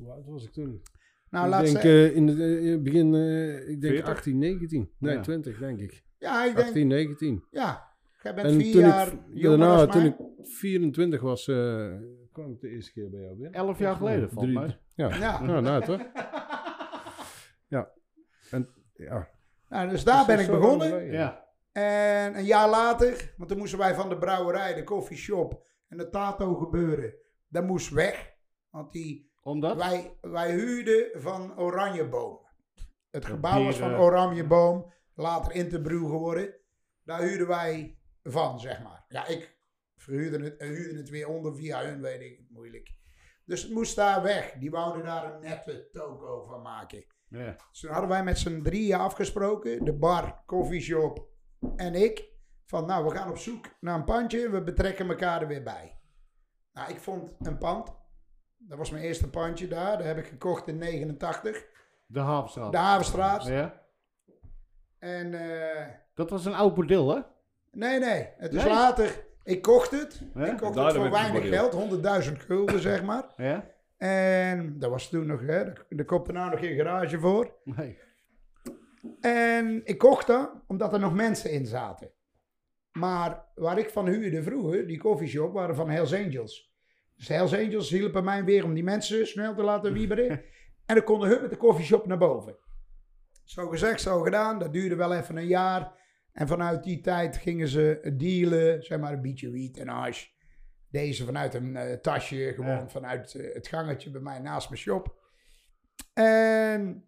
Hoe 0.00 0.10
oud 0.12 0.26
was 0.26 0.44
ik 0.44 0.52
toen? 0.52 0.82
Nou, 1.30 1.44
ik 1.44 1.50
laat 1.50 1.60
denk 1.64 1.72
zeggen. 1.80 1.90
eh, 2.10 2.16
in 2.16 2.26
het 2.26 2.38
eh, 2.38 2.82
begin, 2.82 3.14
eh, 3.14 3.68
ik 3.68 3.80
denk 3.80 3.92
40? 3.94 4.08
18, 4.08 4.38
19. 4.38 4.90
Nee, 4.98 5.14
Ja. 5.14 5.20
20 5.20 5.58
denk 5.58 5.80
ik. 5.80 6.04
ja, 6.18 6.44
ik 6.44 6.54
denk, 6.56 6.66
18, 6.66 6.86
19. 6.86 7.44
ja, 7.50 7.92
jij 8.22 8.34
bent 8.34 8.46
En 8.46 8.54
vier 8.60 8.72
toen 8.72 8.80
jaar 8.80 9.06
ik, 9.12 9.18
jonger 9.32 9.58
daarna, 9.58 9.76
dan 9.76 9.90
toen 9.90 10.00
mij. 10.02 10.10
ik 10.10 10.46
24 10.46 11.20
was, 11.20 11.48
eh, 11.48 11.92
kwam 12.32 12.52
ik 12.52 12.60
de 12.60 12.68
eerste 12.68 12.92
keer 12.92 13.10
bij 13.10 13.20
jou 13.20 13.32
binnen. 13.34 13.52
Elf 13.52 13.78
jaar 13.78 13.94
geleden, 13.96 14.30
volgens 14.30 14.54
mij. 14.54 14.78
Ja, 14.94 15.08
Ja. 15.08 15.40
ja 15.44 15.60
nou 15.60 15.84
toch? 15.84 16.00
ja. 17.68 17.90
En, 18.50 18.68
ja. 18.94 19.28
Nou, 19.68 19.88
dus 19.88 20.04
daar 20.04 20.26
Dus 20.26 20.36
ben 20.36 20.44
ik 20.44 20.50
begonnen. 20.50 21.04
Ja. 21.12 21.46
En 21.72 22.36
een 22.38 22.44
jaar 22.44 22.68
later, 22.68 23.34
want 23.36 23.50
toen 23.50 23.58
moesten 23.58 23.78
wij 23.78 23.94
van 23.94 24.08
de 24.08 24.18
brouwerij, 24.18 24.74
de 24.74 24.84
koffieshop 24.84 25.66
en 25.88 25.98
de 25.98 26.08
tato 26.08 26.54
gebeuren. 26.54 27.14
Dat 27.48 27.64
moest 27.66 27.90
weg. 27.90 28.36
Want 28.70 28.92
die, 28.92 29.27
Omdat? 29.48 29.76
wij, 29.76 30.16
wij 30.20 30.50
huurden 30.50 31.20
van 31.20 31.58
Oranjeboom. 31.58 32.38
Het 33.10 33.24
gebouw 33.24 33.64
was 33.64 33.76
van 33.76 33.92
eh, 33.92 34.00
Oranjeboom, 34.00 34.92
later 35.14 35.54
Interbrew 35.54 36.10
geworden. 36.10 36.54
Daar 37.04 37.20
huurden 37.20 37.46
wij 37.46 37.98
van, 38.22 38.60
zeg 38.60 38.82
maar. 38.82 39.04
Ja, 39.08 39.26
ik 39.26 39.58
verhuurde 39.96 40.44
het, 40.44 40.56
eh, 40.56 40.68
huurde 40.68 40.98
het 40.98 41.08
weer 41.08 41.28
onder 41.28 41.56
via 41.56 41.84
hun, 41.84 42.00
weet 42.00 42.20
ik, 42.20 42.40
moeilijk. 42.48 42.96
Dus 43.44 43.62
het 43.62 43.72
moest 43.72 43.96
daar 43.96 44.22
weg. 44.22 44.52
Die 44.52 44.70
wouden 44.70 45.04
daar 45.04 45.34
een 45.34 45.40
nette 45.40 45.88
toko 45.92 46.42
van 46.42 46.62
maken. 46.62 47.04
Ja. 47.28 47.56
Dus 47.70 47.80
toen 47.80 47.90
hadden 47.90 48.08
wij 48.08 48.24
met 48.24 48.38
z'n 48.38 48.62
drieën 48.62 48.98
afgesproken, 48.98 49.84
de 49.84 49.94
bar, 49.94 50.42
coffeeshop 50.46 51.28
en 51.76 51.94
ik, 51.94 52.28
van 52.66 52.86
nou, 52.86 53.04
we 53.04 53.10
gaan 53.10 53.30
op 53.30 53.38
zoek 53.38 53.66
naar 53.80 53.94
een 53.94 54.04
pandje, 54.04 54.50
we 54.50 54.62
betrekken 54.62 55.08
elkaar 55.08 55.42
er 55.42 55.48
weer 55.48 55.62
bij. 55.62 56.00
Nou, 56.72 56.90
ik 56.90 57.00
vond 57.00 57.34
een 57.38 57.58
pand. 57.58 57.97
Dat 58.58 58.78
was 58.78 58.90
mijn 58.90 59.04
eerste 59.04 59.30
pandje 59.30 59.68
daar, 59.68 59.96
dat 59.96 60.06
heb 60.06 60.18
ik 60.18 60.26
gekocht 60.26 60.66
in 60.68 60.78
89, 60.78 61.66
De 62.06 62.20
Havenstraat. 62.20 62.72
de 62.72 62.78
Havenstraat. 62.78 63.46
Ja. 63.46 63.82
En 64.98 65.34
eh, 65.34 65.86
Dat 66.14 66.30
was 66.30 66.44
een 66.44 66.54
oud 66.54 66.74
bordeel, 66.74 67.14
hè? 67.14 67.20
nee, 67.72 67.98
nee, 67.98 68.28
het 68.36 68.54
is 68.54 68.62
Nee? 68.62 68.72
later, 68.72 69.24
ik 69.44 69.62
kocht 69.62 69.90
het, 69.90 70.22
Ja? 70.34 70.44
ik 70.46 70.56
kocht 70.56 70.74
Daar 70.74 70.86
het 70.86 70.96
voor 70.96 71.10
weinig 71.10 71.48
geld, 71.48 71.72
100.000 72.30 72.32
gulden 72.32 72.80
zeg 72.80 73.02
maar. 73.02 73.24
Ja? 73.36 73.64
En 73.96 74.78
dat 74.78 74.90
was 74.90 75.08
toen 75.08 75.26
nog, 75.26 75.40
hè, 75.40 75.62
er 75.88 76.04
kopte 76.04 76.32
nou 76.32 76.50
nog 76.50 76.60
geen 76.60 76.76
garage 76.76 77.18
voor. 77.18 77.54
Nee. 77.64 77.98
En 79.20 79.80
ik 79.84 79.98
kocht 79.98 80.26
dat 80.26 80.50
omdat 80.66 80.92
er 80.92 81.00
nog 81.00 81.14
mensen 81.14 81.50
in 81.50 81.66
zaten. 81.66 82.10
Maar 82.92 83.44
waar 83.54 83.78
ik 83.78 83.90
van 83.90 84.06
huurde 84.06 84.42
vroeger, 84.42 84.86
die 84.86 84.98
koffieshop, 84.98 85.52
waren 85.52 85.74
van 85.74 85.90
Hells 85.90 86.14
Angels. 86.14 86.67
Dus 87.18 87.28
Hells 87.28 87.54
Angels 87.54 87.90
hielpen 87.90 88.24
mij 88.24 88.44
weer 88.44 88.64
om 88.64 88.74
die 88.74 88.84
mensen 88.84 89.26
snel 89.26 89.54
te 89.54 89.62
laten 89.62 89.92
wieberen. 89.92 90.30
en 90.86 90.94
dan 90.94 91.04
konden 91.04 91.28
hun 91.28 91.40
met 91.40 91.50
de 91.50 91.56
koffieshop 91.56 92.06
naar 92.06 92.18
boven. 92.18 92.56
Zo 93.44 93.68
gezegd, 93.68 94.00
zo 94.00 94.20
gedaan. 94.20 94.58
Dat 94.58 94.72
duurde 94.72 94.94
wel 94.96 95.14
even 95.14 95.36
een 95.36 95.46
jaar. 95.46 95.96
En 96.32 96.48
vanuit 96.48 96.84
die 96.84 97.00
tijd 97.00 97.36
gingen 97.36 97.68
ze 97.68 98.14
dealen, 98.16 98.82
zeg 98.82 98.98
maar 98.98 99.12
een 99.12 99.22
beetje 99.22 99.50
wiet 99.50 99.76
en 99.78 99.88
hash. 99.88 100.26
Deze 100.90 101.24
vanuit 101.24 101.54
een 101.54 101.76
eh, 101.76 101.94
tasje, 101.94 102.52
gewoon 102.54 102.70
Ja. 102.70 102.88
vanuit 102.88 103.34
eh, 103.34 103.54
het 103.54 103.68
gangetje 103.68 104.10
bij 104.10 104.20
mij 104.20 104.38
naast 104.38 104.68
mijn 104.68 104.80
shop. 104.80 105.16
En 106.12 107.04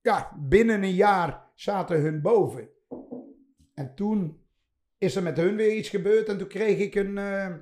ja, 0.00 0.36
binnen 0.38 0.82
een 0.82 0.94
jaar 0.94 1.50
zaten 1.54 2.00
hun 2.00 2.22
boven. 2.22 2.68
En 3.74 3.94
toen 3.94 4.42
is 4.98 5.16
er 5.16 5.22
met 5.22 5.36
hun 5.36 5.56
weer 5.56 5.72
iets 5.76 5.88
gebeurd. 5.88 6.28
En 6.28 6.38
toen 6.38 6.48
kreeg 6.48 6.78
ik 6.78 6.94
een, 6.94 7.18
eh, 7.18 7.54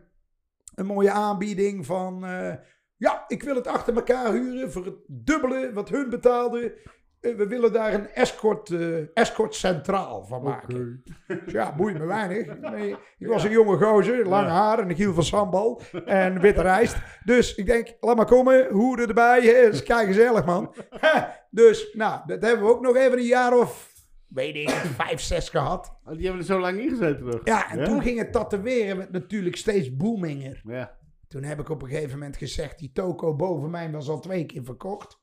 een 0.74 0.86
mooie 0.86 1.10
aanbieding 1.10 1.86
van... 1.86 2.24
eh, 2.24 2.54
ja, 2.96 3.24
ik 3.28 3.42
wil 3.42 3.54
het 3.54 3.66
achter 3.66 3.94
elkaar 3.94 4.32
huren 4.32 4.72
voor 4.72 4.84
het 4.84 4.96
dubbele 5.06 5.72
wat 5.72 5.88
hun 5.88 6.10
betaalden. 6.10 6.72
Eh, 7.20 7.34
we 7.34 7.46
willen 7.46 7.72
daar 7.72 7.94
een 7.94 8.08
escort, 8.08 8.70
eh, 8.70 9.16
escort 9.16 9.54
centraal 9.54 10.24
van 10.24 10.42
maken. 10.42 11.02
Dus 11.26 11.52
ja, 11.52 11.74
boeit 11.74 11.98
me 11.98 12.06
weinig. 12.06 12.58
Nee, 12.60 12.96
ik 13.18 13.26
was 13.26 13.44
een 13.44 13.50
jonge 13.50 13.76
gozer, 13.76 14.28
lang 14.28 14.48
haar 14.48 14.78
en 14.78 14.90
ik 14.90 14.96
hield 14.96 15.14
van 15.14 15.24
sambal 15.24 15.80
en 16.04 16.40
witte 16.40 16.62
rijst. 16.62 16.96
Dus 17.24 17.54
ik 17.54 17.66
denk, 17.66 17.96
laat 18.00 18.16
maar 18.16 18.26
komen, 18.26 18.70
hoeren 18.70 19.08
erbij. 19.08 19.40
hè, 19.40 19.68
is 19.68 19.82
kei 19.82 20.06
gezellig 20.06 20.44
man. 20.44 20.74
dus 21.50 21.92
nou, 21.92 22.20
dat 22.26 22.42
hebben 22.42 22.66
we 22.66 22.72
ook 22.72 22.82
nog 22.82 22.96
even 22.96 23.18
een 23.18 23.24
jaar 23.24 23.58
of, 23.58 23.91
weet 24.34 24.54
ik, 24.54 24.68
vijf, 25.02 25.20
zes 25.20 25.48
gehad. 25.48 25.98
Oh, 26.04 26.12
die 26.12 26.22
hebben 26.22 26.40
er 26.40 26.46
zo 26.46 26.60
lang 26.60 26.80
ingezeten 26.80 27.24
nog. 27.24 27.40
Ja, 27.44 27.70
en 27.70 27.84
toen 27.84 28.02
ging 28.02 28.18
het 28.18 28.32
tatoeëren 28.32 28.96
met 28.96 29.12
natuurlijk 29.12 29.56
steeds 29.56 29.96
boominger. 29.96 30.62
Ja. 30.64 31.00
Toen 31.28 31.42
heb 31.42 31.60
ik 31.60 31.68
op 31.68 31.82
een 31.82 31.88
gegeven 31.88 32.18
moment 32.18 32.36
gezegd, 32.36 32.78
die 32.78 32.92
toko 32.92 33.36
boven 33.36 33.70
mij 33.70 33.90
was 33.90 34.08
al 34.08 34.20
twee 34.20 34.46
keer 34.46 34.64
verkocht. 34.64 35.20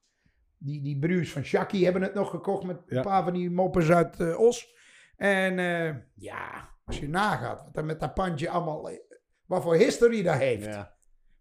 Die, 0.58 0.82
die 0.82 1.00
bruis 1.00 1.32
van 1.32 1.44
Shaki 1.44 1.84
hebben 1.84 2.02
het 2.02 2.14
nog 2.14 2.30
gekocht 2.30 2.64
met 2.64 2.78
een 2.86 3.02
paar 3.02 3.24
van 3.24 3.34
die 3.34 3.52
moppers 3.52 3.90
uit 3.92 4.20
eh, 4.20 4.40
Os. 4.40 4.76
En 5.16 5.60
eh, 5.60 5.96
ja, 6.16 6.70
als 6.86 7.00
je 7.00 7.10
nagaat 7.10 7.64
wat 7.64 7.78
er 7.78 7.86
met 7.86 8.00
dat 8.00 8.14
pandje 8.14 8.50
allemaal, 8.50 8.90
eh, 8.90 8.98
wat 9.46 9.64
voor 9.64 9.76
history 9.76 10.24
dat 10.24 10.38
heeft. 10.38 10.66
Ja. 10.66 10.96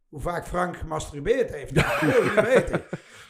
Hoe 0.09 0.20
vaak 0.20 0.46
Frank 0.46 0.76
gemasturbeerd 0.76 1.50
heeft, 1.50 1.74
dat 1.85 2.00
wil 2.00 2.11
je 2.11 2.33
niet 2.35 2.46
weten. 2.46 2.83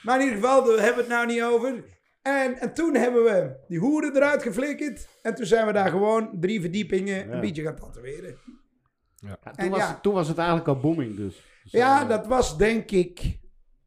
Maar 0.03 0.21
in 0.21 0.27
ieder 0.27 0.41
geval, 0.41 0.65
daar 0.65 0.85
hebben 0.85 0.95
we 0.95 1.01
het 1.01 1.09
nou 1.09 1.27
niet 1.27 1.43
over. 1.43 1.98
En, 2.29 2.59
en 2.59 2.75
toen 2.75 2.95
hebben 2.95 3.25
we 3.25 3.57
die 3.69 3.79
hoeren 3.79 4.17
eruit 4.17 4.43
geflikkerd. 4.43 5.09
En 5.23 5.35
toen 5.35 5.47
zijn 5.47 5.67
we 5.67 5.73
daar 5.73 5.91
gewoon 5.91 6.31
drie 6.41 6.61
verdiepingen 6.61 7.27
Ja. 7.29 7.33
een 7.35 7.41
beetje 7.41 7.63
gaan 7.63 7.77
tatoeëren. 7.77 8.39
Ja, 9.17 9.37
toen, 9.43 9.53
En 9.57 9.71
was 9.71 9.79
ja. 9.81 9.89
het, 9.89 10.03
toen 10.03 10.15
was 10.15 10.29
het 10.29 10.39
eigenlijk 10.39 10.69
al 10.69 10.81
booming 10.81 11.17
dus. 11.17 11.43
Dus, 11.63 11.73
Ja, 11.73 12.03
eh, 12.03 12.09
dat 12.09 12.27
was 12.27 12.59
denk 12.59 12.91
ik 12.91 13.39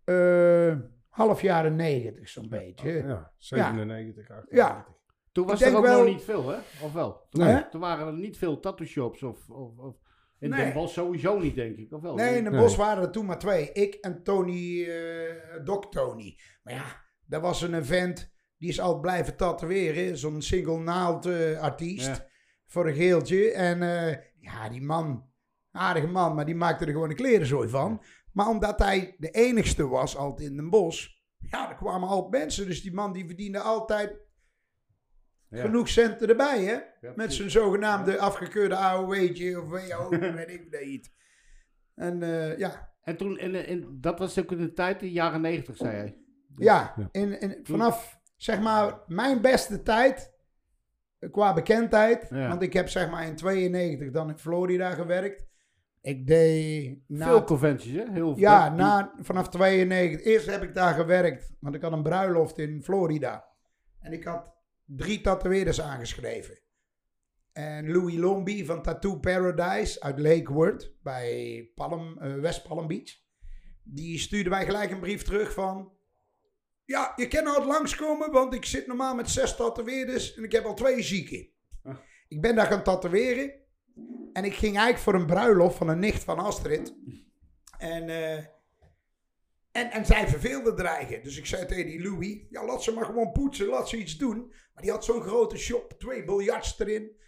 eh, 0.04 0.76
half 1.10 1.42
jaren 1.42 1.76
negentig 1.76 2.30
zo'n 2.30 2.50
beetje. 2.50 2.92
Ja, 2.92 3.32
97, 3.38 4.30
98. 4.30 4.58
Ja. 4.58 4.86
Toen 5.32 5.48
was 5.48 5.62
ik 5.62 5.68
er 5.68 5.76
ook 5.78 5.84
wel- 5.86 5.98
nog 6.04 6.08
niet 6.14 6.24
veel, 6.24 6.50
hè? 6.50 6.58
Of 6.84 6.94
wel? 6.94 7.28
Toen, 7.30 7.44
Nee. 7.44 7.70
toen 7.70 7.82
waren 7.82 8.08
er 8.08 8.14
niet 8.14 8.38
veel 8.38 8.60
tattoo 8.60 8.86
shops 8.86 9.24
of, 9.24 9.50
of, 9.50 9.78
of 9.78 9.96
in 10.40 10.50
Nee. 10.50 10.64
Den 10.64 10.74
Bosch 10.74 10.94
sowieso 10.94 11.40
niet, 11.40 11.56
denk 11.56 11.78
ik. 11.78 11.94
Of 11.94 12.02
wel? 12.02 12.16
Nee, 12.16 12.38
in 12.38 12.44
de 12.44 12.50
Nee. 12.50 12.60
bos 12.60 12.76
waren 12.76 13.04
er 13.04 13.12
toen 13.12 13.26
maar 13.26 13.40
twee. 13.40 13.72
Ik 13.72 13.94
en 13.94 14.24
Tony, 14.24 14.84
eh 14.86 15.64
Doc 15.64 15.86
Tony. 15.90 16.38
Maar 16.64 16.74
ja, 16.74 16.84
dat 17.32 17.42
was 17.42 17.62
een 17.62 17.74
event, 17.74 18.32
die 18.58 18.70
is 18.70 18.80
altijd 18.80 19.02
blijven 19.02 19.36
tatoeëren. 19.36 20.18
Zo'n 20.18 20.42
single 20.42 20.80
naald 20.80 21.26
eh, 21.26 21.60
artiest. 21.60 22.06
Ja. 22.08 22.28
Voor 22.66 22.88
een 22.88 22.94
geeltje. 22.96 23.52
En 23.52 23.82
eh, 23.82 24.18
ja, 24.40 24.70
die 24.70 24.82
man, 24.82 25.30
aardige 25.72 26.08
man, 26.08 26.36
maar 26.36 26.46
die 26.46 26.56
maakte 26.56 26.86
er 26.86 26.92
gewoon 26.92 27.10
een 27.10 27.16
klerenzooi 27.16 27.70
van. 27.70 28.04
Maar 28.34 28.48
omdat 28.48 28.80
hij 28.80 29.16
de 29.18 29.30
enigste 29.30 29.88
was 29.88 30.18
altijd 30.18 30.50
in 30.50 30.56
Den 30.56 30.70
bos. 30.70 31.24
Ja, 31.38 31.70
er 31.70 31.76
kwamen 31.76 32.08
altijd 32.10 32.44
mensen. 32.44 32.66
Dus 32.66 32.82
die 32.82 32.94
man 32.94 33.14
die 33.14 33.26
verdiende 33.26 33.60
altijd 33.60 34.20
Ja. 35.50 35.62
genoeg 35.62 35.90
centen 35.90 36.30
erbij, 36.30 36.64
hè? 36.64 36.80
Ja, 37.08 37.14
Met 37.16 37.34
zijn 37.34 37.52
zogenaamde 37.52 38.20
afgekeurde 38.20 38.76
AOW'tje 38.76 39.62
of 39.62 39.70
WO, 39.70 40.10
weet 40.36 40.50
ik 40.50 40.82
niet. 40.86 41.14
En 41.96 42.24
eh, 42.24 42.58
ja, 42.58 42.90
En 43.02 43.18
toen, 43.18 43.38
en, 43.38 43.66
en 43.68 43.98
dat 44.02 44.20
was 44.20 44.40
ook 44.40 44.52
in 44.52 44.58
de 44.58 44.74
tijd, 44.74 45.00
de 45.00 45.12
jaren 45.12 45.42
negentig, 45.42 45.78
zei 45.78 45.96
hij. 45.96 46.21
Ja, 46.58 46.94
Ja. 46.98 47.10
in, 47.12 47.40
in, 47.40 47.60
vanaf 47.64 48.20
zeg 48.38 48.60
maar 48.62 49.00
mijn 49.08 49.42
beste 49.42 49.82
tijd 49.84 50.34
eh, 51.20 51.32
qua 51.32 51.54
bekendheid. 51.54 52.28
Ja. 52.30 52.48
Want 52.48 52.62
ik 52.62 52.74
heb 52.74 52.90
zeg 52.90 53.10
maar 53.10 53.26
in 53.28 53.36
92 53.36 54.12
dan 54.12 54.30
in 54.30 54.38
Florida 54.38 54.90
gewerkt. 54.92 55.50
Ik 56.02 56.28
deed 56.28 57.00
na, 57.08 57.26
Veel 57.26 57.44
conventies, 57.44 57.94
hè? 57.94 58.12
Heel 58.12 58.38
ja, 58.38 58.70
die- 58.70 58.78
na, 58.78 59.14
vanaf 59.20 59.50
92. 59.50 60.24
Eerst 60.26 60.46
heb 60.46 60.64
ik 60.64 60.74
daar 60.74 60.94
gewerkt, 60.94 61.52
want 61.60 61.76
ik 61.76 61.82
had 61.82 61.92
een 61.92 62.04
bruiloft 62.04 62.58
in 62.58 62.84
Florida. 62.84 63.46
En 64.00 64.14
ik 64.14 64.24
had 64.24 64.54
drie 64.86 65.22
tatoeëerders 65.22 65.82
aangeschreven. 65.82 66.60
En 67.52 67.92
Louis 67.92 68.16
Lombi 68.16 68.66
van 68.66 68.82
Tattoo 68.82 69.20
Paradise 69.20 70.02
uit 70.02 70.20
Lakewood 70.20 70.94
bij 71.04 71.70
Palm, 71.76 72.18
eh, 72.18 72.34
West 72.34 72.68
Palm 72.68 72.88
Beach. 72.88 73.12
Die 73.84 74.20
stuurde 74.20 74.50
mij 74.50 74.66
gelijk 74.66 74.92
een 74.92 75.00
brief 75.00 75.24
terug 75.24 75.54
van... 75.54 75.92
Ja, 76.92 77.14
je 77.16 77.28
kan 77.28 77.48
altijd 77.48 77.66
langskomen, 77.66 78.32
want 78.32 78.54
ik 78.54 78.66
zit 78.66 78.88
normaal 78.88 79.16
met 79.16 79.30
zes 79.30 79.56
tatoeëerders 79.56 80.36
en 80.36 80.44
ik 80.44 80.52
heb 80.52 80.66
al 80.66 80.74
twee 80.74 81.02
zieken. 81.02 81.50
Ik 82.28 82.42
ben 82.42 82.56
daar 82.56 82.66
gaan 82.66 82.84
tatoeëren. 82.84 83.54
En 84.34 84.44
ik 84.44 84.54
ging 84.54 84.76
eigenlijk 84.76 84.98
voor 84.98 85.14
een 85.14 85.26
bruiloft 85.26 85.78
van 85.78 85.88
een 85.88 86.00
nicht 86.00 86.24
van 86.24 86.40
Astrid. 86.40 86.96
En, 87.78 88.10
eh, 88.10 88.38
en, 89.72 89.92
en 89.92 90.06
zij 90.06 90.28
verveelde 90.28 90.74
dreigen. 90.74 91.24
Dus 91.24 91.38
ik 91.38 91.46
zei 91.46 91.66
tegen 91.66 91.86
die 91.86 92.02
Louis, 92.02 92.38
ja 92.50 92.66
laat 92.66 92.84
ze 92.84 92.94
maar 92.94 93.06
gewoon 93.06 93.32
poetsen, 93.32 93.68
laat 93.68 93.90
ze 93.90 93.98
iets 93.98 94.18
doen. 94.18 94.48
Maar 94.74 94.84
die 94.84 94.92
had 94.92 95.06
zo'n 95.06 95.22
grote 95.22 95.58
shop, 95.58 95.94
twee 96.00 96.24
biljarts 96.24 96.80
erin. 96.80 97.20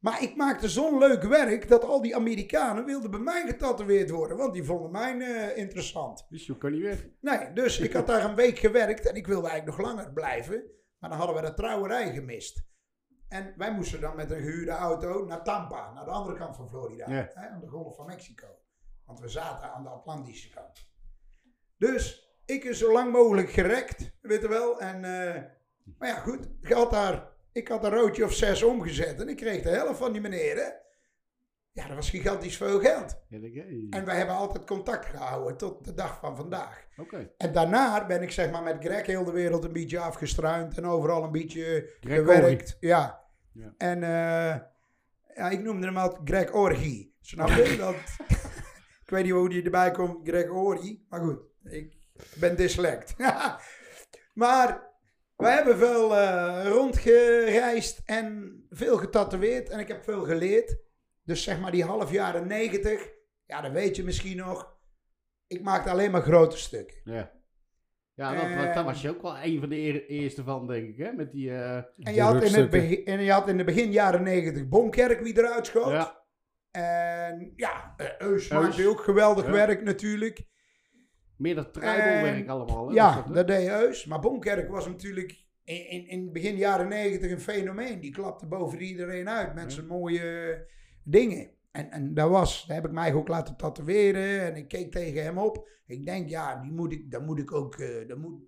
Maar 0.00 0.22
ik 0.22 0.36
maakte 0.36 0.68
zo'n 0.68 0.98
leuk 0.98 1.22
werk 1.22 1.68
dat 1.68 1.84
al 1.84 2.00
die 2.02 2.16
Amerikanen 2.16 2.84
wilden 2.84 3.10
bij 3.10 3.20
mij 3.20 3.46
getatoeëerd 3.46 4.10
worden. 4.10 4.36
Want 4.36 4.52
die 4.52 4.64
vonden 4.64 4.90
mij 4.90 5.18
eh, 5.18 5.56
interessant. 5.56 6.26
Dus 6.28 6.46
je 6.46 6.58
kan 6.58 6.72
niet 6.72 6.82
weg. 6.82 7.06
Nee, 7.20 7.52
dus 7.52 7.78
ik 7.78 7.92
had 7.92 8.06
daar 8.06 8.24
een 8.24 8.34
week 8.34 8.58
gewerkt 8.58 9.06
en 9.08 9.14
ik 9.14 9.26
wilde 9.26 9.48
eigenlijk 9.48 9.78
nog 9.78 9.86
langer 9.86 10.12
blijven. 10.12 10.62
Maar 10.98 11.10
dan 11.10 11.18
hadden 11.18 11.36
we 11.36 11.42
de 11.48 11.54
trouwerij 11.54 12.12
gemist. 12.12 12.62
En 13.28 13.54
wij 13.56 13.72
moesten 13.72 14.00
dan 14.00 14.16
met 14.16 14.30
een 14.30 14.40
gehuurde 14.40 14.70
auto 14.70 15.24
naar 15.24 15.44
Tampa, 15.44 15.92
naar 15.92 16.04
de 16.04 16.10
andere 16.10 16.38
kant 16.38 16.56
van 16.56 16.68
Florida, 16.68 17.04
Ja. 17.10 17.30
hè, 17.34 17.48
aan 17.48 17.60
de 17.60 17.68
Golf 17.68 17.96
van 17.96 18.06
Mexico. 18.06 18.46
Want 19.04 19.20
we 19.20 19.28
zaten 19.28 19.72
aan 19.72 19.82
de 19.82 19.88
Atlantische 19.88 20.50
kant. 20.50 20.88
Dus 21.78 22.28
ik 22.46 22.64
is 22.64 22.78
zo 22.78 22.92
lang 22.92 23.12
mogelijk 23.12 23.50
gerekt, 23.50 24.10
weet 24.20 24.40
je 24.42 24.48
wel. 24.48 24.80
En, 24.80 25.04
eh, 25.04 25.42
maar 25.98 26.08
ja, 26.08 26.14
goed, 26.18 26.48
ik 26.60 26.72
had, 26.72 26.90
daar, 26.90 27.28
ik 27.52 27.68
had 27.68 27.84
een 27.84 27.90
roodje 27.90 28.24
of 28.24 28.32
zes 28.32 28.62
omgezet 28.62 29.20
en 29.20 29.28
ik 29.28 29.36
kreeg 29.36 29.62
de 29.62 29.68
helft 29.68 29.98
van 29.98 30.12
die 30.12 30.20
meneer. 30.20 30.56
Hè. 30.56 30.68
Ja, 31.72 31.86
dat 31.86 31.96
was 31.96 32.10
gigantisch 32.10 32.56
veel 32.56 32.80
geld. 32.80 33.16
En 33.90 34.04
wij 34.04 34.16
hebben 34.16 34.34
altijd 34.34 34.66
contact 34.66 35.06
gehouden 35.06 35.56
tot 35.56 35.84
de 35.84 35.94
dag 35.94 36.18
van 36.18 36.36
vandaag. 36.36 36.86
Oké. 36.96 37.30
En 37.36 37.52
daarna 37.52 38.06
ben 38.06 38.22
ik 38.22 38.30
zeg 38.30 38.50
maar 38.50 38.62
met 38.62 38.84
Greg 38.84 39.06
heel 39.06 39.24
de 39.24 39.32
wereld 39.32 39.64
een 39.64 39.72
beetje 39.72 39.98
afgestruind 39.98 40.76
en 40.76 40.86
overal 40.86 41.24
een 41.24 41.32
beetje 41.32 41.96
Greg 42.00 42.18
gewerkt. 42.18 42.76
Ja. 42.80 43.24
Ja. 43.52 43.74
En 43.78 44.02
eh, 44.02 44.60
ja, 45.34 45.50
ik 45.50 45.62
noemde 45.62 45.86
hem 45.86 45.96
altijd 45.96 46.20
Greg 46.24 46.52
Orgie. 46.52 47.16
Snap 47.20 47.48
je? 47.48 47.76
Dat, 47.76 47.94
ik 49.04 49.10
weet 49.10 49.24
niet 49.24 49.32
hoe 49.32 49.48
die 49.48 49.62
erbij 49.62 49.90
komt, 49.90 50.28
Greg 50.28 50.48
Orgie. 50.48 51.06
Maar 51.08 51.20
goed, 51.20 51.40
ik 51.64 51.96
ben 52.34 52.56
dyslect. 52.56 53.14
maar 54.34 54.89
we 55.40 55.48
hebben 55.48 55.78
veel 55.78 56.16
eh, 56.16 56.62
rondgereisd 56.68 58.00
en 58.04 58.54
veel 58.70 58.96
getatoeëerd 58.96 59.68
en 59.68 59.78
ik 59.78 59.88
heb 59.88 60.04
veel 60.04 60.22
geleerd. 60.24 60.76
Dus 61.24 61.42
zeg 61.42 61.60
maar 61.60 61.70
die 61.70 61.84
half 61.84 62.10
jaren 62.12 62.46
negentig, 62.46 63.08
ja, 63.46 63.60
dat 63.60 63.72
weet 63.72 63.96
je 63.96 64.04
misschien 64.04 64.36
nog. 64.36 64.78
ik 65.46 65.62
maakte 65.62 65.90
alleen 65.90 66.10
maar 66.10 66.22
grote 66.22 66.56
stukken. 66.58 66.96
Ja. 67.04 67.38
Ja, 68.14 68.34
dat, 68.64 68.74
daar 68.74 68.84
was 68.84 69.02
je 69.02 69.08
ook 69.10 69.22
wel 69.22 69.38
een 69.42 69.60
van 69.60 69.68
de 69.68 69.76
eer- 69.76 70.06
eerste 70.06 70.42
van, 70.42 70.66
denk 70.66 70.88
ik, 70.88 70.96
hè? 70.96 71.12
Met 71.12 71.30
die... 71.32 71.50
eh, 71.50 71.76
En 71.98 72.14
je, 72.14 72.20
had 72.22 72.42
in 72.42 72.54
het 72.54 72.70
begin, 72.70 73.04
en 73.04 73.20
je 73.22 73.32
had 73.32 73.48
in 73.48 73.56
de 73.56 73.64
begin 73.64 73.92
jaren 73.92 74.22
negentig 74.22 74.68
Bonkerk 74.68 75.20
wie 75.20 75.38
eruit 75.38 75.66
schoot. 75.66 75.90
ja. 75.90 76.18
En 76.70 77.52
ja, 77.56 77.94
eh, 77.96 78.06
Eus 78.18 78.50
Eus. 78.50 78.62
maakte 78.62 78.88
ook 78.88 79.00
geweldig 79.00 79.44
Ja. 79.44 79.50
werk 79.50 79.82
natuurlijk. 79.82 80.46
Meer 81.40 81.54
dat 81.54 81.72
tribal-werk 81.72 82.36
En- 82.36 82.48
allemaal, 82.48 82.88
hè? 82.88 82.94
Ja, 82.94 83.22
dat, 83.22 83.34
dat 83.34 83.46
deed 83.46 83.68
Eus. 83.68 84.04
Maar 84.04 84.20
Bonkerk 84.20 84.68
was 84.70 84.86
natuurlijk 84.86 85.44
in, 85.64 85.88
in, 85.88 86.08
in 86.08 86.32
begin 86.32 86.56
jaren 86.56 86.88
negentig 86.88 87.30
een 87.30 87.40
fenomeen. 87.40 88.00
Die 88.00 88.10
klapte 88.10 88.46
boven 88.46 88.80
iedereen 88.80 89.28
uit 89.28 89.54
met 89.54 89.72
zijn 89.72 89.86
mooie 89.86 90.66
dingen. 91.04 91.50
En, 91.70 91.90
en 91.90 92.14
dat 92.14 92.30
was, 92.30 92.66
daar 92.66 92.76
heb 92.76 92.86
ik 92.86 92.92
mij 92.92 93.12
ook 93.14 93.28
laten 93.28 93.56
tatoeëren. 93.56 94.40
En 94.40 94.56
ik 94.56 94.68
keek 94.68 94.92
tegen 94.92 95.22
hem 95.22 95.38
op. 95.38 95.68
Ik 95.86 96.06
denk, 96.06 96.28
ja, 96.28 96.60
die 96.60 96.72
moet 96.72 96.92
ik, 96.92 97.10
dat 97.10 97.26
moet 97.26 97.38
ik 97.38 97.52
ook. 97.52 97.74
eh, 97.74 98.08
dat 98.08 98.18
moet... 98.18 98.42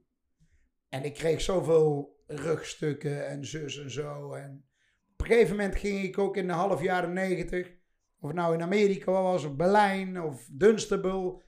En 0.88 1.04
ik 1.04 1.14
kreeg 1.14 1.40
zoveel 1.40 2.16
rugstukken 2.26 3.28
en 3.28 3.46
zus 3.46 3.78
en 3.82 3.90
zo. 3.90 4.32
En 4.32 4.64
op 5.12 5.20
een 5.20 5.26
gegeven 5.26 5.56
moment 5.56 5.76
ging 5.76 6.02
ik 6.02 6.18
ook 6.18 6.36
in 6.36 6.46
de 6.46 6.52
half 6.52 6.82
jaren 6.82 7.12
negentig. 7.12 7.72
Of 8.20 8.32
nou 8.32 8.54
in 8.54 8.62
Amerika 8.62 9.12
was, 9.12 9.44
of 9.44 9.56
Berlijn, 9.56 10.22
of 10.22 10.48
Dunstable. 10.52 11.42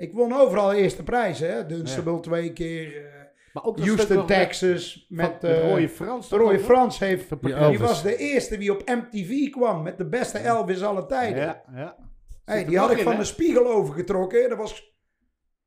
Ik 0.00 0.12
won 0.12 0.32
overal 0.32 0.72
eerste 0.72 1.02
prijzen. 1.02 1.50
Hè? 1.52 1.66
Dunstable 1.66 2.20
twee 2.20 2.52
keer. 2.52 3.06
eh, 3.06 3.12
Maar 3.52 3.64
ook 3.64 3.78
Houston, 3.78 4.26
Texas. 4.26 5.06
Met, 5.08 5.32
met 5.32 5.44
eh, 5.44 5.60
Rooie 5.60 5.88
Frans. 5.88 6.28
Frans 6.58 6.98
heeft. 6.98 7.28
Die 7.40 7.54
Die 7.68 7.78
was 7.78 8.02
de 8.02 8.16
eerste 8.16 8.58
wie 8.58 8.72
op 8.72 8.82
MTV 8.88 9.50
kwam 9.50 9.82
met 9.82 9.98
de 9.98 10.08
beste 10.08 10.38
Elvis 10.38 10.82
alle 10.82 11.06
tijden. 11.06 11.42
Ja, 11.42 11.62
ja. 11.74 11.96
Hey, 12.44 12.64
die 12.64 12.78
had 12.78 12.90
ik 12.90 12.98
in, 12.98 13.04
van 13.04 13.16
de 13.16 13.24
spiegel 13.24 13.66
overgetrokken. 13.66 14.48
Dat 14.48 14.58
was. 14.58 14.88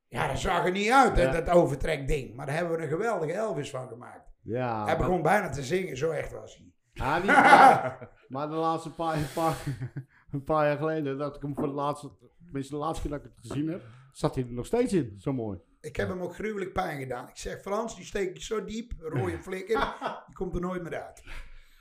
Ja, 0.08 0.28
dat 0.28 0.39
zag 0.39 0.65
er 0.65 0.72
niet 0.72 0.89
uit, 0.91 1.15
hè, 1.15 1.32
dat 1.32 1.50
overtrekding. 1.50 2.36
Maar 2.36 2.46
daar 2.46 2.56
hebben 2.56 2.78
we 2.78 2.84
een 2.84 2.89
geweldige 2.89 3.34
Elvis 3.34 3.69
van 3.69 3.88
gemaakt. 3.88 4.32
Ja, 4.41 4.76
hij 4.86 4.98
maar- 4.98 4.98
begon 5.08 5.22
bijna 5.22 5.50
te 5.50 5.63
zingen, 5.63 5.98
zo 5.98 6.12
echt 6.12 6.32
was 6.32 6.58
hij. 6.58 6.72
Maar, 7.06 8.10
maar 8.28 8.50
de 8.50 8.56
laatste 8.56 8.89
paar, 8.89 9.17
paar, 9.34 9.56
een 10.32 10.43
paar 10.43 10.65
jaar 10.67 10.78
geleden, 10.78 11.17
dat 11.17 11.36
ik 11.36 11.41
hem 11.41 11.56
voor 11.56 11.67
de 11.67 11.74
laatste, 11.74 12.10
tenminste 12.43 12.74
de 12.74 12.80
laatste 12.80 13.02
keer 13.08 13.17
dat 13.17 13.26
ik 13.26 13.32
het 13.36 13.48
gezien 13.48 13.67
heb, 13.69 13.82
zat 14.13 14.36
hij 14.36 14.43
er 14.43 14.52
nog 14.54 14.65
steeds 14.65 14.93
in. 14.93 15.15
Zo 15.19 15.34
mooi. 15.34 15.58
Ik 15.82 15.95
heb 15.95 16.08
hem 16.10 16.21
ook 16.21 16.34
gruwelijk 16.34 16.73
pijn 16.73 16.99
gedaan. 16.99 17.28
Ik 17.28 17.38
zeg, 17.38 17.62
Frans, 17.62 17.95
die 17.95 18.06
steek 18.06 18.30
ik 18.36 18.41
zo 18.41 18.65
diep, 18.65 18.91
rode 18.99 19.38
flikker, 19.41 19.78
die 20.28 20.36
komt 20.36 20.56
er 20.56 20.62
nooit 20.62 20.84
meer 20.84 21.04
uit. 21.04 21.23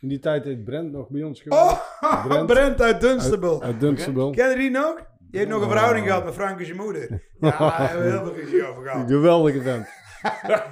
In 0.00 0.08
die 0.08 0.18
tijd 0.18 0.44
heeft 0.44 0.64
Brent 0.64 0.92
nog 0.92 1.08
bij 1.08 1.22
ons 1.22 1.40
geweest. 1.42 1.62
Oh, 1.62 2.24
Brent. 2.26 2.46
Brent, 2.46 2.80
uit 2.82 3.00
Dunstable. 3.00 3.60
Uit 3.60 3.80
Dunstable. 3.80 4.30
Ken 4.30 4.50
je 4.50 4.56
die 4.56 4.70
nog? 4.70 4.94
Die 5.18 5.38
heeft 5.40 5.52
nog 5.52 5.62
een 5.62 5.68
verhouding 5.70 6.06
gehad 6.06 6.24
met 6.24 6.34
Frank 6.34 6.58
en 6.58 6.64
zijn 6.66 6.76
moeder. 6.78 7.08
Ja, 7.40 7.58
daar 7.58 7.88
hebben 7.90 8.06
we 8.06 8.10
heel 8.12 8.24
veel 8.24 8.34
ruzie 8.34 8.64
over 8.66 8.82
gehad. 8.82 9.10
Geweldige 9.10 9.62
vent. 9.62 9.86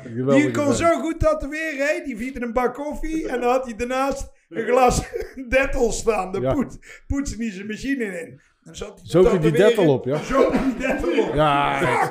Geweldige 0.03 0.40
Die 0.46 0.51
kon 0.51 0.64
vent. 0.64 0.77
zo 0.77 1.01
goed 1.01 1.20
tatoeëren, 1.20 1.87
hè? 1.87 2.05
Die 2.05 2.16
vierde 2.16 2.42
een 2.42 2.53
bak 2.53 2.75
koffie 2.75 3.29
en 3.29 3.40
dan 3.40 3.51
had 3.51 3.64
hij 3.64 3.77
daarnaast 3.77 4.31
een 4.49 4.64
glas 4.66 5.03
Dettel 5.49 5.92
staan. 5.92 6.33
Daar 6.33 6.42
Ja. 6.42 6.53
poet, 6.53 7.03
poetste 7.07 7.37
hij 7.37 7.51
zijn 7.53 7.66
machine 7.66 8.05
in. 8.20 8.40
Dan 8.70 8.78
zat 8.78 8.94
hij 8.94 9.04
te 9.04 9.11
Zo 9.11 9.22
die 9.22 9.30
tatoeëren. 9.33 9.52
Dettel 9.68 9.92
op, 9.94 10.04
ja. 10.04 10.16
Zo 10.16 10.50
die 10.50 10.76
Dettel 10.76 11.28
op. 11.28 11.35
Ja, 11.35 12.11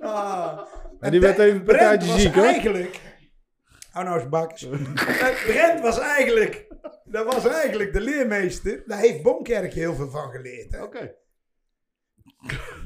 Ah. 0.00 0.58
En 1.00 1.10
die 1.10 1.20
werd 1.20 1.38
even 1.38 1.56
een 1.58 1.64
partijtje 1.64 2.18
ziek, 2.18 2.34
hoor. 2.34 2.44
eigenlijk... 2.44 3.00
Hou 3.90 4.04
nou 4.06 4.20
eens 4.20 4.28
bakkes. 4.28 4.62
Eh, 4.70 5.44
Brent 5.46 5.80
was 5.80 5.98
eigenlijk... 5.98 6.66
Dat 7.04 7.34
was 7.34 7.46
eigenlijk 7.46 7.92
de 7.92 8.00
leermeester. 8.00 8.82
Daar 8.86 8.98
heeft 8.98 9.22
Bonkerk 9.22 9.72
heel 9.72 9.94
veel 9.94 10.10
van 10.10 10.30
geleerd. 10.30 10.72
Hè? 10.72 10.82
Oké. 10.82 11.14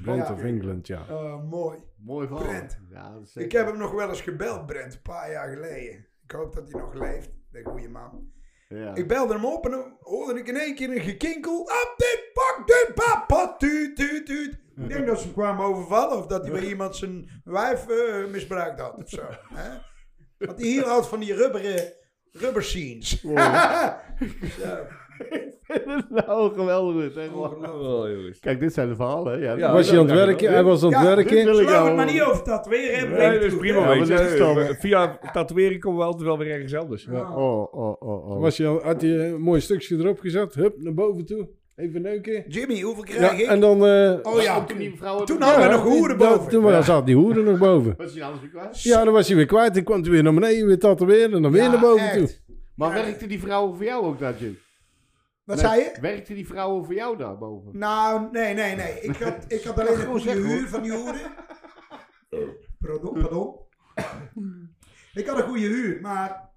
Brent 0.02 0.26
Ja. 0.26 0.32
of 0.32 0.42
England, 0.42 0.86
ja. 0.86 1.04
Oh, 1.10 1.50
mooi. 1.50 1.78
Mooi 1.96 2.26
verhaal. 2.26 2.46
Brent. 2.46 2.78
Ja, 2.90 3.12
dat 3.12 3.22
is 3.22 3.36
Ik 3.36 3.52
heb 3.52 3.66
hem 3.66 3.76
nog 3.78 3.92
wel 3.92 4.08
eens 4.08 4.20
gebeld, 4.20 4.66
Brent, 4.66 4.94
een 4.94 5.02
paar 5.02 5.30
jaar 5.30 5.48
geleden. 5.52 6.06
Ik 6.24 6.30
hoop 6.30 6.54
dat 6.54 6.72
hij 6.72 6.80
nog 6.80 6.94
leeft, 6.94 7.30
de 7.50 7.62
goede 7.64 7.88
man. 7.88 8.30
Ja. 8.74 8.94
Ik 8.94 9.08
belde 9.08 9.34
hem 9.34 9.44
op 9.44 9.64
en 9.64 9.70
dan 9.70 9.96
hoorde 10.00 10.38
ik 10.38 10.48
in 10.48 10.56
één 10.56 10.74
keer 10.74 10.90
een 10.90 11.00
gekinkel. 11.00 11.60
Op 11.60 11.94
dit, 11.96 12.30
pak 12.32 12.62
dit, 12.66 12.94
papa, 12.94 13.56
tuut, 13.56 13.96
tuut, 13.96 14.26
tuut. 14.26 14.60
Ik 14.76 14.88
denk 14.88 15.06
dat 15.06 15.18
ze 15.18 15.24
hem 15.24 15.32
kwamen 15.32 15.64
overvallen 15.64 16.18
of 16.18 16.26
dat 16.26 16.42
hij 16.42 16.50
bij 16.50 16.64
iemand 16.64 16.96
zijn 16.96 17.42
wijf 17.44 17.88
eh, 17.88 18.26
misbruikt 18.26 18.80
had 18.80 18.96
of 18.96 19.08
zo. 19.08 19.22
Hè? 19.54 19.70
Want 20.38 20.58
hij 20.58 20.68
hier 20.68 20.84
houdt 20.84 21.06
van 21.06 21.20
die 21.20 21.34
rubberen, 21.34 21.92
rubber 22.30 22.62
scenes. 22.62 23.20
zo. 24.60 24.86
nou, 26.26 26.52
geweldig. 26.54 27.14
echt. 27.16 27.32
Oh, 27.34 28.08
jongens. 28.08 28.38
Kijk, 28.40 28.60
dit 28.60 28.72
zijn 28.72 28.88
de 28.88 28.94
verhalen. 28.94 29.32
hè. 29.32 29.38
Ja, 29.46 29.56
Ja, 29.56 29.72
Was 29.72 29.90
hij 29.90 29.98
aan 29.98 30.06
het 30.08 30.16
dat- 30.16 30.26
werken? 30.26 30.52
Hij 30.52 30.62
was 30.62 30.82
aan 30.82 30.92
het 30.92 31.02
Ja, 31.02 31.14
werken. 31.16 31.44
Laten 31.46 31.64
we 31.66 31.72
het 31.86 31.96
maar 31.96 32.12
niet 32.12 32.22
over 32.22 32.42
tatoeëren 32.42 32.98
hebben. 32.98 33.18
Nee, 33.18 33.32
dat 33.38 33.42
is 33.42 33.56
prima. 33.56 33.92
Ja, 33.94 34.04
je. 34.04 34.14
Eh, 34.14 34.80
Via 34.80 35.18
tatoeëren 35.32 35.78
komen 35.78 35.98
we 35.98 36.04
altijd 36.04 36.22
wel 36.22 36.38
weer 36.38 36.50
ergens 36.50 36.74
anders. 36.74 37.06
Oh, 37.12 37.36
oh, 37.36 37.74
oh, 37.74 38.02
oh. 38.30 38.40
Was 38.40 38.58
had 38.58 39.00
hij 39.00 39.10
een 39.28 39.40
mooi 39.40 39.60
stukje 39.60 39.96
erop 39.96 40.18
gezet. 40.20 40.54
Hup, 40.54 40.74
naar 40.78 40.94
boven 40.94 41.24
toe. 41.26 41.48
Even 41.76 42.02
neuken. 42.02 42.44
Jimmy, 42.48 42.80
hoeveel 42.80 43.02
krijg 43.04 43.20
Ja, 43.20 43.42
ik? 43.42 43.46
en 43.46 43.60
dan... 43.60 43.86
eh, 43.86 44.14
oh 44.22 44.42
ja, 44.42 44.64
toen 44.64 44.78
die 44.78 44.94
vrouwen... 44.96 45.26
toen 45.26 45.40
hadden 45.42 45.66
we 45.68 45.72
nog 45.74 45.82
hoeren 45.82 46.16
boven. 46.16 46.48
Toen 46.50 46.62
was- 46.62 46.86
zat 46.86 47.06
die 47.06 47.16
hoeren 47.16 47.44
nog 47.44 47.58
boven. 47.58 47.94
Was 47.98 48.12
hij 48.14 48.22
alles 48.22 48.40
weer 48.40 48.50
kwijt? 48.50 48.82
Ja, 48.82 49.04
dan 49.04 49.12
was 49.12 49.26
hij 49.26 49.36
weer 49.36 49.46
kwijt. 49.46 49.74
Dan 49.74 49.82
kwam 49.82 50.02
hij 50.02 50.10
weer 50.10 50.22
naar 50.22 50.34
beneden, 50.34 50.66
weer 50.66 50.78
tatoeëren. 50.78 51.32
En 51.32 51.42
dan 51.42 51.52
weer 51.52 51.62
Ja, 51.62 51.70
naar 51.70 51.80
boven 51.80 52.04
echt. 52.04 52.16
toe. 52.18 52.28
Maar 52.76 52.96
Ja. 52.96 53.04
werkte 53.04 53.26
die 53.26 53.40
vrouwen 53.40 53.76
voor 53.76 53.84
jou 53.84 54.04
ook 54.04 54.18
daar, 54.18 54.34
Jim? 54.38 54.58
Wat 55.44 55.58
zei 55.58 55.80
je? 55.80 55.98
Werkte 56.00 56.34
die 56.34 56.46
vrouwen 56.46 56.84
voor 56.84 56.94
jou 56.94 57.16
daar 57.16 57.38
boven? 57.38 57.78
Nou, 57.78 58.30
nee, 58.30 58.54
nee, 58.54 58.76
nee. 58.76 59.00
Ik 59.00 59.16
had, 59.16 59.44
ik 59.52 59.62
had 59.62 59.80
alleen 59.80 60.00
een 60.00 60.06
goede 60.06 60.32
huur 60.32 60.68
van 60.68 60.82
die 60.82 60.92
hoeren. 60.92 61.30
Pardon, 62.78 63.12
pardon. 63.12 63.60
Ik 65.12 65.26
had 65.26 65.38
een 65.38 65.48
goede 65.48 65.66
huur, 65.66 66.00
maar 66.00 66.50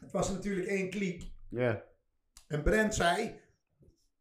het 0.00 0.12
was 0.12 0.30
natuurlijk 0.30 0.66
één 0.66 0.90
kliek. 0.90 1.32
Ja. 1.48 1.82
En 2.48 2.62
Brent 2.62 2.94
zei... 2.94 3.40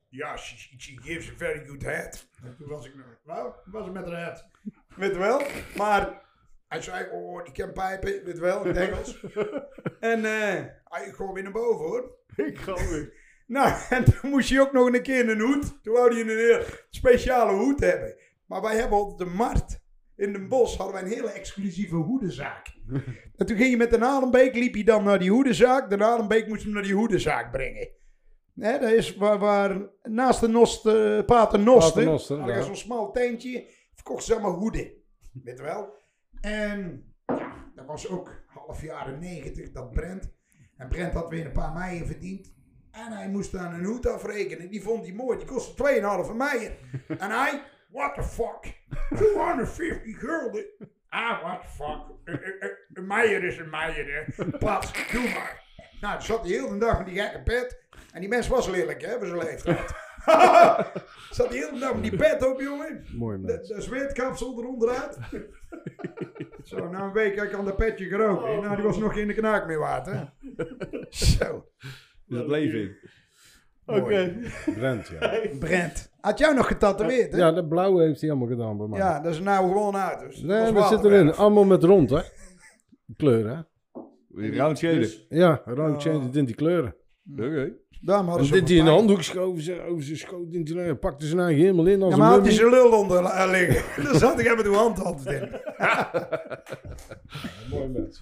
Ja, 0.10 0.38
she, 0.38 0.58
she, 0.58 0.74
she 0.78 1.02
gives 1.02 1.32
a 1.32 1.34
very 1.38 1.66
good 1.66 1.82
head. 1.82 2.28
En 2.44 2.56
toen 2.58 2.68
was 2.68 2.86
ik 2.86 2.96
nog... 2.96 3.06
Wel, 3.24 3.56
was 3.66 3.86
het 3.86 3.94
met 3.94 4.06
haar 4.06 4.24
head? 4.24 4.46
Weet 4.96 5.12
je 5.12 5.18
wel? 5.18 5.42
Maar 5.78 6.22
hij 6.68 6.82
zei, 6.82 7.10
oh, 7.12 7.44
die 7.44 7.54
kan 7.54 7.74
pijpen, 7.74 8.24
weet 8.24 8.36
je 8.36 8.42
wel, 8.42 8.64
in 8.64 8.68
het 8.68 8.90
Engels. 8.90 9.24
en 10.00 10.26
eh, 10.26 10.66
hij 10.84 11.12
gewoon 11.14 11.34
weer 11.34 11.44
naar 11.44 11.52
boven, 11.52 11.86
hoor. 11.86 12.18
Ik 12.36 12.58
ga 12.58 12.74
weer. 12.74 13.14
Nou, 13.46 13.74
en 13.90 14.04
toen 14.04 14.30
moest 14.30 14.50
hij 14.50 14.60
ook 14.60 14.72
nog 14.72 14.94
een 14.94 15.02
keer 15.02 15.30
een 15.30 15.40
hoed. 15.40 15.84
Toen 15.84 15.94
wou 15.94 16.12
hij 16.12 16.22
een 16.22 16.28
heel 16.28 16.60
speciale 16.90 17.54
hoed 17.54 17.80
hebben. 17.80 18.16
Maar 18.46 18.62
wij 18.62 18.76
hebben 18.76 18.98
op 18.98 19.18
de 19.18 19.26
markt 19.26 19.84
in 20.16 20.34
Den 20.34 20.48
Bosch 20.48 20.78
hadden 20.78 20.96
wij 20.96 21.04
een 21.04 21.18
hele 21.18 21.32
exclusieve 21.32 21.96
hoedenzaak. 21.96 22.78
en 23.38 23.46
toen 23.46 23.58
ging 23.58 23.70
je 23.70 23.78
met 23.78 23.90
de 23.90 23.98
Nalenbeek, 23.98 24.56
liep 24.56 24.74
hij 24.74 24.84
dan 24.84 25.04
naar 25.04 25.20
die 25.20 25.32
hoedenzaak. 25.32 25.90
De 25.90 25.98
Nalenbeek 25.98 26.48
moest 26.48 26.64
hem 26.64 26.74
naar 26.74 26.84
die 26.84 26.94
hoedenzaak 26.94 27.52
brengen. 27.52 27.90
Hè, 28.60 28.80
dat 28.80 28.92
is 28.92 29.16
waar, 29.16 29.40
waar 29.40 29.90
naast 30.04 30.40
de 30.40 30.48
Nost, 30.48 30.86
eh, 30.86 31.26
Pater 31.26 31.60
Noster, 31.60 32.08
had 32.08 32.30
ja. 32.30 32.62
zo'n 32.62 32.76
smal 32.76 33.12
tentje. 33.12 33.70
Verkochten 33.94 34.26
ze 34.26 34.34
allemaal 34.34 34.60
hoeden. 34.60 34.92
Weet 35.44 35.58
je 35.58 35.64
wel? 35.64 35.94
En 36.42 37.06
ja, 37.26 37.72
dat 37.76 37.86
was 37.86 38.10
ook 38.10 38.44
half 38.48 38.82
jaren 38.82 39.20
negentig, 39.20 39.72
dat 39.72 39.92
Brent. 39.92 40.34
En 40.78 40.88
Brent 40.88 41.14
had 41.14 41.30
weer 41.30 41.46
een 41.46 41.52
paar 41.52 41.74
meijen 41.74 42.08
verdiend. 42.08 42.55
En 42.96 43.12
hij 43.12 43.28
moest 43.30 43.52
dan 43.52 43.74
een 43.74 43.84
hoed 43.86 44.08
afrekenen. 44.08 44.70
Die 44.70 44.82
vond 44.82 45.06
hij 45.06 45.14
mooi. 45.16 45.38
Die 45.38 45.48
kostte 45.48 45.84
2,5 46.30 46.36
meijen. 46.36 46.76
en 47.18 47.30
hij, 47.32 47.62
what 47.92 48.16
the 48.16 48.24
fuck? 48.24 48.74
250 49.16 50.20
gulden. 50.20 50.66
Ah, 51.10 51.42
what 51.44 51.62
the 51.62 51.68
fuck? 51.68 52.02
Een- 52.24 52.46
een- 52.48 52.56
een- 52.60 52.78
Een 52.94 53.08
meijer 53.08 53.44
is 53.44 53.58
een 53.58 53.70
meijer, 53.70 54.06
hè. 54.36 54.58
Pas, 54.58 54.92
doe 55.12 55.24
maar. 55.24 55.64
Nou, 56.02 56.14
toen 56.14 56.26
zat 56.26 56.42
hij 56.42 56.52
heel 56.52 56.70
de 56.70 56.78
dag 56.78 56.98
met 56.98 57.08
die 57.08 57.20
gekke 57.22 57.42
pet. 57.42 57.84
En 58.12 58.20
die 58.20 58.30
mens 58.30 58.48
was 58.48 58.68
lelijk, 58.68 59.02
hè, 59.02 59.18
voor 59.18 59.26
zijn 59.28 59.40
leeftijd. 59.44 59.94
zat 61.38 61.48
hij 61.50 61.58
heel 61.58 61.74
de 61.74 61.80
dag 61.80 61.94
met 61.94 62.04
die 62.04 62.16
pet 62.16 62.46
op, 62.48 62.60
jongen. 62.62 63.06
Mooi 63.18 63.38
De, 63.42 63.46
mens. 63.46 63.68
de 63.68 63.82
zweetkapsel 63.82 64.60
eronderuit. 64.60 65.18
Zo, 66.64 66.90
na 66.90 67.00
een 67.04 67.12
week 67.14 67.38
had 67.38 67.48
ik 67.48 67.54
aan 67.54 67.66
dat 67.66 67.76
petje 67.78 68.06
geroken. 68.08 68.62
Nou, 68.62 68.76
die 68.76 68.86
was 68.86 68.98
nog 68.98 69.14
geen 69.14 69.34
knaak 69.36 69.68
meer 69.68 69.80
waard, 69.80 70.06
hè. 70.06 70.24
Zo. 71.10 71.70
Dus 72.28 72.40
het 72.40 72.48
leven 72.48 72.80
in. 72.80 72.96
Oké. 73.86 74.36
Brent, 74.66 75.08
ja. 75.08 75.42
Brent. 75.60 76.12
Had 76.22 76.40
jou 76.40 76.56
nog 76.56 76.68
getatoeëerd, 76.68 77.32
hè? 77.32 77.38
Ja, 77.38 77.52
dat 77.52 77.70
blauwe 77.70 78.04
heeft 78.04 78.22
hij 78.22 78.30
allemaal 78.30 78.48
gedaan 78.48 78.78
bij 78.78 78.88
mij. 78.88 79.00
Ja, 79.00 79.20
dat 79.20 79.34
is 79.34 79.40
nou 79.40 79.68
gewoon 79.68 79.96
uit. 79.96 80.20
Dus 80.20 80.42
Nee, 80.42 80.58
dat 80.58 80.66
dat 80.66 80.74
was 80.74 80.90
zit 80.90 81.00
Waalwijk. 81.02 81.22
erin. 81.24 81.34
Allemaal 81.36 81.64
met 81.66 81.84
rond, 81.84 82.10
hè. 82.10 82.22
Kleuren, 83.18 83.68
hè. 84.36 84.50
Round 84.50 84.78
shader. 84.78 85.00
Dus- 85.00 85.26
Ja, 85.30 85.62
round 85.66 86.02
change 86.02 86.30
in 86.32 86.46
die 86.46 86.56
kleuren. 86.56 86.96
Oké. 87.34 87.74
Daarom 88.02 88.28
hadden 88.28 88.48
Dan 88.50 88.54
ze 88.58 88.60
dit 88.60 88.70
hij 88.70 88.78
in 88.78 88.84
de 88.84 88.90
voor 88.90 89.00
handdoek 89.00 89.22
schoven 89.24 89.62
ze 89.62 89.82
over 89.90 90.04
zijn 90.04 90.18
schoot 90.18 90.70
lijn, 90.70 91.00
pakte 91.00 91.28
ze 91.28 91.36
nou 91.36 91.54
helemaal 91.54 91.86
in 91.86 92.02
als 92.02 92.12
Ja, 92.14 92.18
maar 92.20 92.28
had 92.30 92.38
een 92.38 92.44
hij 92.44 92.54
zijn 92.54 92.70
lul 92.70 92.92
onder 93.00 93.22
la- 93.22 93.46
liggen. 93.46 93.84
Dan 94.06 94.16
zat 94.20 94.40
ik 94.40 94.56
met 94.56 94.66
uw 94.66 94.74
hand 94.74 95.04
altijd 95.04 95.42
in. 95.42 95.50
Mooi 97.72 97.88
mens. 97.88 98.22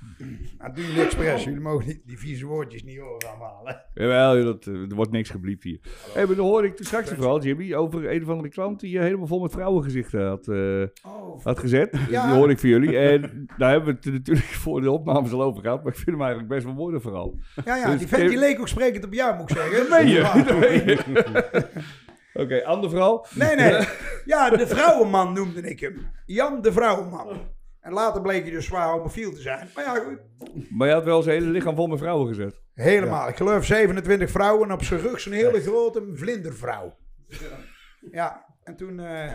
Nou, 0.57 0.73
doe 0.73 0.93
je 0.93 1.01
expres. 1.01 1.43
Jullie 1.43 1.59
mogen 1.59 1.87
niet, 1.87 2.01
die 2.05 2.19
vieze 2.19 2.45
woordjes 2.45 2.83
niet 2.83 2.97
horen 2.99 3.27
allemaal. 3.29 3.61
Hè? 3.63 3.73
Jawel, 4.03 4.43
dat, 4.43 4.65
eh, 4.67 4.73
er 4.73 4.95
wordt 4.95 5.11
niks 5.11 5.29
gebliept 5.29 5.63
hier. 5.63 5.79
Hey, 6.13 6.25
maar 6.25 6.35
dan 6.35 6.45
hoorde 6.45 6.67
ik 6.67 6.75
toen 6.75 6.85
straks 6.85 7.09
een 7.09 7.15
verhaal, 7.15 7.41
Jimmy, 7.43 7.73
over 7.73 8.11
een 8.11 8.21
of 8.23 8.29
andere 8.29 8.49
klant 8.49 8.79
die 8.79 8.91
je 8.91 8.99
helemaal 8.99 9.27
vol 9.27 9.39
met 9.41 9.51
vrouwengezichten 9.51 10.27
had, 10.27 10.47
eh, 10.47 10.81
Oh, 11.13 11.43
had 11.43 11.59
gezet. 11.59 11.97
Ja. 12.09 12.25
Die 12.27 12.35
hoorde 12.35 12.53
ik 12.53 12.59
van 12.59 12.69
jullie. 12.69 12.97
En 12.97 13.45
daar 13.57 13.71
hebben 13.71 13.89
we 13.89 13.99
het 14.01 14.13
natuurlijk 14.13 14.45
voor 14.45 14.81
de 14.81 14.91
opnames 14.91 15.31
al 15.31 15.41
over 15.43 15.61
gehad, 15.61 15.83
maar 15.83 15.91
ik 15.91 15.97
vind 15.99 16.09
hem 16.09 16.19
eigenlijk 16.21 16.49
best 16.49 16.63
wel 16.65 16.73
mooi 16.73 16.93
dat 16.93 17.01
verhaal. 17.01 17.33
ja, 17.65 17.75
ja, 17.75 17.89
Dus 17.89 17.99
die 17.99 18.07
vent 18.07 18.29
die 18.29 18.37
leek 18.39 18.59
ook 18.59 18.67
sprekend 18.67 19.05
op 19.05 19.13
jou, 19.13 19.35
moet 19.35 19.49
ik 19.49 19.55
zeggen. 19.55 19.62
Meen 19.89 20.07
je? 20.07 20.13
Ja. 20.13 20.43
Dat 20.43 20.59
meen 20.59 20.85
je. 20.85 20.97
Oké, 22.43 22.65
ander 22.65 22.89
verhaal. 22.89 23.27
Nee, 23.35 23.55
nee. 23.55 23.87
Ja, 24.25 24.49
de 24.49 24.67
vrouwenman 24.67 25.33
noemde 25.33 25.61
ik 25.61 25.79
hem. 25.79 26.11
Jan 26.25 26.61
de 26.61 26.71
vrouwenman. 26.71 27.51
En 27.79 27.93
later 27.93 28.21
bleek 28.21 28.41
hij 28.41 28.51
dus 28.51 28.65
zwaar 28.65 28.89
homofiel 28.89 29.31
te 29.33 29.41
zijn. 29.41 29.69
Maar 29.75 29.83
ja, 29.83 29.95
goed. 29.95 30.19
Maar 30.69 30.87
je 30.87 30.93
had 30.93 31.03
wel 31.03 31.21
zijn 31.21 31.39
hele 31.39 31.51
lichaam 31.51 31.75
vol 31.75 31.87
met 31.87 31.99
vrouwen 31.99 32.27
gezet. 32.27 32.61
Helemaal. 32.73 33.27
Ik 33.27 33.35
geloof 33.35 33.65
27 33.65 34.29
vrouwen 34.31 34.67
en 34.67 34.73
op 34.73 34.83
zijn 34.83 34.99
rug 34.99 35.19
zo'n 35.19 35.33
hele 35.33 35.61
grote 35.61 36.09
vlindervrouw. 36.13 36.95
Ja, 38.11 38.45
en 38.63 38.75
toen 38.75 38.99
eh 38.99 39.31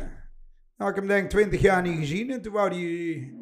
had 0.77 0.89
ik 0.89 0.95
hem 0.95 1.07
denk 1.07 1.25
ik 1.25 1.31
20 1.31 1.61
jaar 1.61 1.83
niet 1.83 1.99
gezien. 1.99 2.31
En 2.31 2.43
toen 2.43 2.53
wou 2.53 2.71
die, 2.71 3.33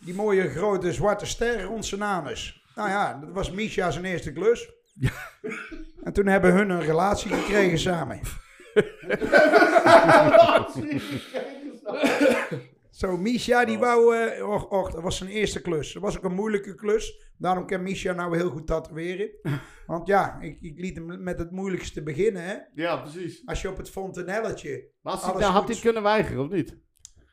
die 0.00 0.14
mooie 0.14 0.48
grote 0.48 0.92
zwarte 0.92 1.26
ster 1.26 1.62
rond 1.62 1.86
zijn 1.86 2.02
anus. 2.02 2.64
Nou 2.74 2.88
ja, 2.88 3.18
dat 3.20 3.30
was 3.32 3.50
Misha 3.50 3.90
zijn 3.90 4.04
eerste 4.04 4.32
klus. 4.32 4.70
En 6.08 6.14
toen 6.14 6.26
hebben 6.26 6.52
hun 6.54 6.70
een 6.70 6.80
relatie 6.80 7.30
gekregen 7.30 7.78
samen. 7.78 8.20
Zo, 12.90 13.16
Misha 13.16 13.64
die 13.64 13.78
wou, 13.78 14.16
eh, 14.16 14.48
och, 14.50 14.68
och, 14.70 14.90
dat 14.90 15.02
was 15.02 15.16
zijn 15.16 15.30
eerste 15.30 15.60
klus. 15.60 15.92
Dat 15.92 16.02
was 16.02 16.16
ook 16.16 16.24
een 16.24 16.34
moeilijke 16.34 16.74
klus. 16.74 17.30
Daarom 17.38 17.66
kan 17.66 17.82
Misha 17.82 18.12
nou 18.12 18.36
heel 18.36 18.50
goed 18.50 18.66
tatoeëren. 18.66 19.30
Want 19.86 20.06
ja, 20.06 20.40
ik, 20.40 20.60
ik 20.60 20.78
liet 20.78 20.94
hem 20.96 21.22
met 21.22 21.38
het 21.38 21.50
moeilijkste 21.50 22.02
beginnen. 22.02 22.42
Hè? 22.42 22.56
Ja, 22.74 22.96
precies. 22.96 23.42
Als 23.46 23.62
je 23.62 23.68
op 23.68 23.76
het 23.76 23.90
fontanelletje... 23.90 24.90
Maar 25.02 25.12
als 25.12 25.22
hij, 25.24 25.32
nou, 25.32 25.44
had 25.52 25.64
hij 25.64 25.72
het 25.72 25.80
kunnen 25.80 26.02
weigeren, 26.02 26.44
of 26.44 26.50
niet? 26.50 26.78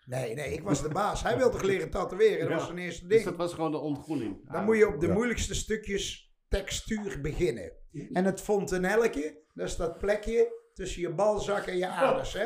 Nee, 0.05 0.34
nee, 0.34 0.53
ik 0.53 0.61
was 0.63 0.82
de 0.82 0.89
baas. 0.89 1.23
Hij 1.23 1.38
wilde 1.38 1.51
toch 1.51 1.61
leren 1.63 1.89
tatoeëren. 1.89 2.39
Dat 2.39 2.49
Ja. 2.49 2.55
was 2.55 2.65
zijn 2.65 2.78
eerste 2.78 3.01
Dus 3.07 3.09
ding. 3.17 3.23
dat 3.30 3.36
was 3.36 3.53
gewoon 3.53 3.71
de 3.71 3.78
ontgroening. 3.80 4.51
Dan 4.51 4.63
moet 4.65 4.78
je 4.78 4.88
op 4.88 4.99
de 4.99 5.07
moeilijkste 5.07 5.55
stukjes 5.55 6.34
textuur 6.47 7.21
beginnen. 7.21 7.71
En 8.12 8.26
het 8.26 8.41
fontanelletje, 8.41 9.41
dat 9.54 9.68
is 9.68 9.76
dat 9.76 9.98
plekje 9.98 10.64
tussen 10.74 11.02
je 11.02 11.10
balzak 11.10 11.66
en 11.66 11.78
je 11.78 11.88
anus. 11.88 12.34
Hè? 12.34 12.46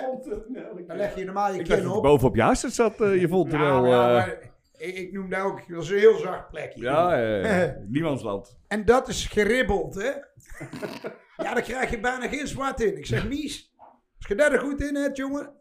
Dan 0.88 0.98
leg 0.98 1.16
je 1.16 1.26
normaal 1.26 1.54
je 1.54 1.60
Ik 1.60 1.66
kin 1.66 1.90
op. 1.90 2.04
bovenop 2.04 2.36
je 2.36 2.42
hartstikke 2.42 2.76
zat, 2.76 3.02
eh, 3.02 3.22
je 3.22 3.28
vond 3.28 3.54
er 3.54 3.60
Nou, 3.60 3.82
wel... 3.82 3.92
ja, 3.92 4.08
eh, 4.10 4.16
maar 4.16 4.52
ik, 4.78 4.96
ik 4.96 5.12
noem 5.12 5.30
dat 5.30 5.42
ook, 5.42 5.68
dat 5.68 5.84
is 5.84 5.90
een 5.90 5.98
heel 5.98 6.18
zacht 6.18 6.50
plekje. 6.50 6.82
ja, 6.82 7.22
eh, 7.42 7.72
niemandsland. 7.94 8.58
En 8.68 8.86
dat 8.86 9.08
is 9.08 9.26
geribbeld, 9.28 9.96
hè? 9.96 10.12
ja, 11.44 11.54
daar 11.54 11.62
krijg 11.62 11.90
je 11.90 12.00
bijna 12.00 12.28
geen 12.28 12.48
zwart 12.48 12.82
in. 12.82 12.98
Ik 12.98 13.06
zeg, 13.06 13.28
Mies, 13.28 13.74
als 14.18 14.28
je 14.28 14.36
daar 14.36 14.60
goed 14.60 14.82
in 14.82 14.96
hebt, 14.96 15.18
jongen... 15.18 15.58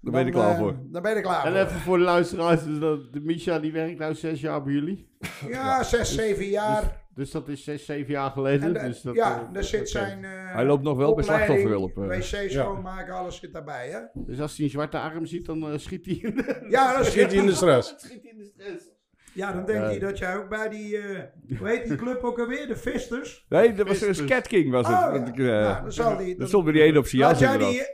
Daar 0.00 0.12
ben 0.12 0.20
je 0.20 0.26
er 0.26 0.32
klaar 0.32 0.52
eh, 0.52 0.58
voor. 0.58 0.76
Dan 0.90 1.02
ben 1.02 1.10
je 1.10 1.16
er 1.16 1.22
klaar 1.22 1.44
En 1.46 1.52
voor. 1.52 1.60
even 1.60 1.80
voor 1.80 1.98
de 1.98 2.04
luisteraars, 2.04 2.64
dus 2.64 2.78
dat, 2.78 3.12
de 3.12 3.20
Misha 3.20 3.58
die 3.58 3.72
werkt 3.72 3.98
nou 3.98 4.14
zes 4.14 4.40
jaar 4.40 4.62
bij 4.62 4.72
jullie. 4.72 5.16
Ja, 5.48 5.82
zes, 5.82 6.14
zeven 6.14 6.44
jaar. 6.44 7.03
Dus 7.14 7.30
dat 7.30 7.48
is 7.48 7.64
zes, 7.64 7.84
zeven 7.84 8.12
jaar 8.12 8.30
geleden. 8.30 8.74
Dus 8.74 9.00
dat, 9.02 9.14
ja, 9.14 9.40
eh, 9.46 9.52
daar 9.52 9.64
zit 9.64 9.88
zijn 9.90 10.24
eh, 10.24 10.30
Hij 10.54 10.64
loopt 10.64 10.82
nog 10.82 10.96
wel 10.96 11.14
bij 11.14 11.24
slachtofferhulp. 11.24 11.98
eh. 11.98 12.06
wc 12.18 12.50
schoonmaken, 12.50 13.14
alles 13.14 13.36
zit 13.36 13.52
daarbij, 13.52 13.88
hè? 13.90 13.98
Dus 14.14 14.40
als 14.40 14.56
hij 14.56 14.64
een 14.64 14.70
zwarte 14.70 14.98
arm 14.98 15.26
ziet, 15.26 15.46
dan 15.46 15.70
eh, 15.72 15.78
schiet 15.78 16.04
hij 16.06 16.14
in 16.14 16.36
de, 16.36 16.66
Ja, 16.68 16.96
dat 16.96 17.06
Schiet 17.10 17.26
hij 17.26 17.34
in 17.40 17.46
de 17.46 17.52
stress. 17.54 17.94
schiet 17.96 18.22
hij 18.22 18.30
in 18.30 18.38
de 18.38 18.44
stress. 18.44 18.84
Ja, 19.32 19.52
dan 19.52 19.64
denk 19.66 19.78
Ja. 19.78 19.88
je 19.90 19.98
dat 19.98 20.18
jij 20.18 20.36
ook 20.36 20.48
bij 20.48 20.68
die, 20.68 20.98
eh 20.98 21.22
hoe 21.58 21.68
heet 21.68 21.88
die 21.88 21.96
club 21.96 22.22
ook 22.22 22.38
alweer? 22.38 22.66
De 22.66 22.76
Visters? 22.76 23.46
Nee, 23.48 23.72
dat 23.72 23.88
was 23.88 24.00
een 24.00 24.06
Pistus. 24.08 24.26
Scat 24.26 24.46
King 24.46 24.70
was 24.70 24.86
het. 24.86 24.96
Oh, 24.96 25.14
ja. 25.14 25.26
ik, 25.26 25.36
Ja, 25.36 25.80
dan 25.80 25.92
zal 25.92 26.16
die... 26.16 26.28
dat 26.28 26.38
dan- 26.38 26.48
stond 26.48 26.64
bij 26.64 26.72
die 26.72 26.82
ene 26.82 26.98
op 26.98 27.06
zijn 27.06 27.22
laat, 27.22 27.38
jas 27.38 27.58
jij 27.60 27.88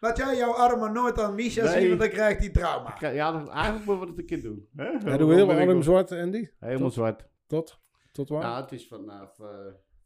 laat 0.00 0.16
jouw 0.36 0.52
armen 0.52 0.92
nooit 0.92 1.20
aan 1.20 1.34
Misha 1.34 1.64
Nee. 1.64 1.72
zien, 1.80 1.88
want 1.88 2.00
dan 2.00 2.08
krijgt 2.08 2.38
hij 2.40 2.50
trauma. 2.50 2.94
Ja, 3.00 3.32
dat, 3.32 3.48
eigenlijk 3.48 3.84
moeten 3.86 4.00
we 4.00 4.06
dat 4.06 4.18
een 4.18 4.26
keer 4.26 4.42
doen. 4.42 4.68
Hè? 4.76 4.84
Ja, 4.84 4.98
Dan 4.98 5.18
doe 5.18 5.34
heel 5.34 5.46
ben 5.46 5.58
ik 5.60 5.68
arm 5.68 5.82
zwart, 5.82 6.12
Andy. 6.12 6.48
Helemaal 6.60 6.90
zwart. 6.90 7.26
Tot? 7.46 7.80
Tot 8.12 8.28
waar? 8.28 8.42
Ja, 8.42 8.60
het 8.60 8.72
is 8.72 8.88
vanaf 8.88 9.38
eh, 9.40 9.48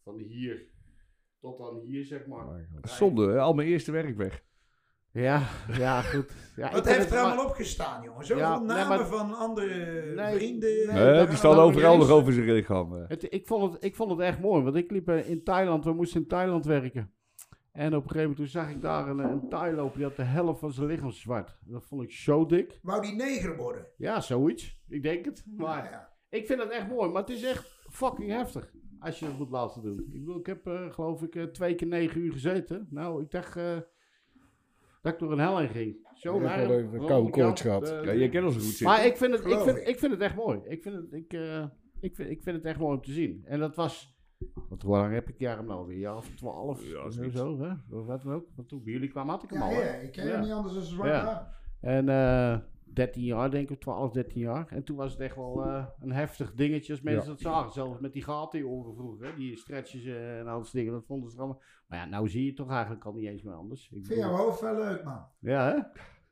van 0.02 0.16
hier 0.18 0.66
tot 1.40 1.60
aan 1.60 1.80
hier, 1.80 2.04
zeg 2.04 2.26
maar. 2.26 2.68
Zonde, 2.82 3.26
hè, 3.30 3.38
al 3.38 3.54
mijn 3.54 3.68
eerste 3.68 3.92
werk 3.92 4.16
weg. 4.16 4.44
Ja, 5.12 5.42
ja, 5.72 6.00
goed. 6.02 6.32
Ja, 6.56 6.82
heeft 6.82 7.10
er 7.10 7.18
allemaal 7.18 7.46
opgestaan, 7.46 8.02
jongen? 8.04 8.24
Zoveel 8.26 8.42
Ja, 8.44 8.58
nee, 8.58 8.66
namen 8.66 8.98
maar- 8.98 9.06
van 9.06 9.34
andere 9.34 10.14
Nee, 10.14 10.34
vrienden. 10.34 10.94
nee, 10.94 11.26
die 11.26 11.36
staan 11.36 11.50
het 11.50 11.60
overal 11.60 11.96
nog 11.96 12.10
over 12.10 12.32
zijn 12.32 12.52
lichaam. 12.52 12.92
Het, 12.92 13.32
ik, 13.32 13.46
vond 13.46 13.72
het, 13.72 13.84
ik 13.84 13.94
vond 13.96 14.10
het 14.10 14.20
echt 14.20 14.40
mooi, 14.40 14.62
want 14.62 14.76
ik 14.76 14.90
liep 14.90 15.08
eh, 15.08 15.28
in 15.30 15.42
Thailand, 15.44 15.84
we 15.84 15.92
moesten 15.92 16.20
in 16.20 16.26
Thailand 16.28 16.64
werken. 16.64 17.10
En 17.72 17.86
op 17.86 18.02
een 18.02 18.10
gegeven 18.10 18.20
moment 18.20 18.36
toen 18.36 18.46
zag 18.46 18.70
ik 18.70 18.80
daar 18.82 19.08
een, 19.08 19.18
een 19.18 19.48
Thai 19.48 19.74
lopen, 19.74 19.96
die 19.98 20.06
had 20.06 20.16
de 20.16 20.22
helft 20.22 20.60
van 20.60 20.72
zijn 20.72 20.86
lichaam 20.86 21.10
zwart. 21.10 21.58
Dat 21.64 21.84
vond 21.86 22.02
ik 22.02 22.10
zo 22.12 22.46
dik. 22.46 22.78
Wou 22.82 23.02
die 23.02 23.14
neger 23.14 23.56
worden? 23.56 23.86
Ja, 23.96 24.20
zoiets. 24.20 24.80
Ik 24.88 25.02
denk 25.02 25.24
het. 25.24 25.44
Maar 25.56 25.66
Maar 25.66 25.90
ja. 25.90 26.12
ik 26.28 26.46
vind 26.46 26.62
het 26.62 26.70
echt 26.70 26.88
mooi, 26.88 27.10
maar 27.10 27.20
het 27.20 27.30
is 27.30 27.42
echt 27.42 27.75
fucking 27.88 28.30
heftig. 28.30 28.72
Als 28.98 29.18
je 29.18 29.26
dat 29.26 29.38
moet 29.38 29.50
laten 29.50 29.82
doen. 29.82 29.98
Ik, 29.98 30.12
bedoel, 30.20 30.38
ik 30.38 30.46
heb 30.46 30.66
eh, 30.66 30.92
geloof 30.92 31.22
ik 31.22 31.34
eh, 31.34 31.42
twee 31.44 31.74
keer 31.74 31.86
negen 31.86 32.20
uur 32.20 32.32
gezeten. 32.32 32.86
Nou, 32.90 33.22
ik 33.22 33.30
dacht 33.30 33.56
eh, 33.56 33.76
dat 35.02 35.12
ik 35.12 35.18
door 35.18 35.32
een 35.32 35.38
hel 35.38 35.58
heen 35.58 35.68
ging. 35.68 35.96
Zo 36.14 36.40
even 36.40 36.94
een 36.94 37.06
koude 37.06 37.30
koorts 37.30 37.60
gehad. 37.60 37.90
eh, 37.90 38.04
Ja, 38.04 38.10
je 38.12 38.28
kent 38.28 38.44
ons 38.44 38.54
goed 38.54 38.62
zitten. 38.64 38.86
maar 38.86 39.06
ik 39.06 39.16
vind, 39.16 39.32
het, 39.32 39.44
ik, 39.44 39.58
vind, 39.58 39.88
ik. 39.88 39.98
vind 39.98 40.12
het 40.12 40.20
echt 40.20 40.36
mooi. 40.36 40.60
Ik 40.64 40.82
vind 40.82 40.94
het, 40.94 41.12
ik, 41.12 41.32
eh, 41.32 41.64
ik, 42.00 42.14
vind, 42.16 42.30
ik 42.30 42.42
vind 42.42 42.56
het 42.56 42.64
echt 42.64 42.78
mooi 42.78 42.96
om 42.96 43.02
te 43.02 43.12
zien. 43.12 43.42
En 43.44 43.58
dat 43.60 43.74
was... 43.76 44.14
Want 44.68 44.82
hoe 44.82 44.96
lang 44.96 45.12
heb 45.14 45.28
ik 45.28 45.38
jaar 45.38 45.56
hem 45.56 45.66
nou 45.66 45.86
weer? 45.86 45.94
Een 45.94 46.00
jaar 46.00 46.16
of 46.16 46.28
twaalf? 46.34 46.84
Ja, 46.84 47.10
zo, 47.10 47.58
hè? 47.60 47.70
Of 47.96 48.06
wat 48.06 48.22
dan 48.22 48.32
ook. 48.32 48.46
Want 48.56 48.68
toen 48.68 48.82
bij 48.84 48.92
jullie 48.92 49.08
kwamen 49.08 49.30
had 49.34 49.42
ik 49.42 49.50
hem 49.50 49.58
Ja, 49.58 49.64
al, 49.66 49.72
ja, 49.72 49.78
ik 49.94 50.12
ken 50.12 50.26
Ja. 50.26 50.32
hem 50.32 50.40
niet 50.40 50.50
anders 50.52 50.74
dan 50.74 50.82
zwart 50.82 51.10
Ja. 51.10 51.54
En 51.80 52.08
eh 52.08 52.58
13 52.96 53.22
jaar, 53.24 53.50
denk 53.50 53.70
ik, 53.70 53.80
12, 53.80 54.12
13 54.12 54.40
jaar. 54.40 54.66
En 54.70 54.84
toen 54.84 54.96
was 54.96 55.12
het 55.12 55.20
echt 55.20 55.36
wel 55.36 55.62
eh, 55.64 55.84
een 56.00 56.12
heftig 56.12 56.52
dingetje 56.54 56.92
als 56.92 57.02
mensen 57.02 57.22
Ja. 57.24 57.28
dat 57.30 57.40
zagen. 57.40 57.72
Zelfs 57.72 58.00
met 58.00 58.12
die 58.12 58.22
gaten 58.22 58.58
in 58.58 58.64
je 58.64 58.70
oren 58.70 58.94
vroeger, 58.94 59.26
hè? 59.26 59.34
die 59.36 59.56
stretches 59.56 60.04
eh, 60.04 60.38
en 60.38 60.46
al 60.46 60.58
dat 60.62 60.70
dingen. 60.72 60.92
Dat 60.92 61.04
vonden 61.06 61.30
ze 61.30 61.38
allemaal. 61.38 61.62
Maar 61.86 61.98
ja, 61.98 62.04
nou 62.04 62.28
zie 62.28 62.40
je 62.42 62.46
het 62.46 62.56
toch 62.56 62.70
eigenlijk 62.70 63.04
al 63.04 63.12
niet 63.12 63.26
eens 63.28 63.42
meer 63.42 63.54
anders. 63.54 63.90
Ik 63.92 64.06
vind 64.06 64.18
jouw 64.20 64.30
hoofd 64.36 64.60
wel 64.60 64.74
leuk, 64.74 65.04
man. 65.04 65.26
Ja, 65.40 65.66
hè? 65.68 65.78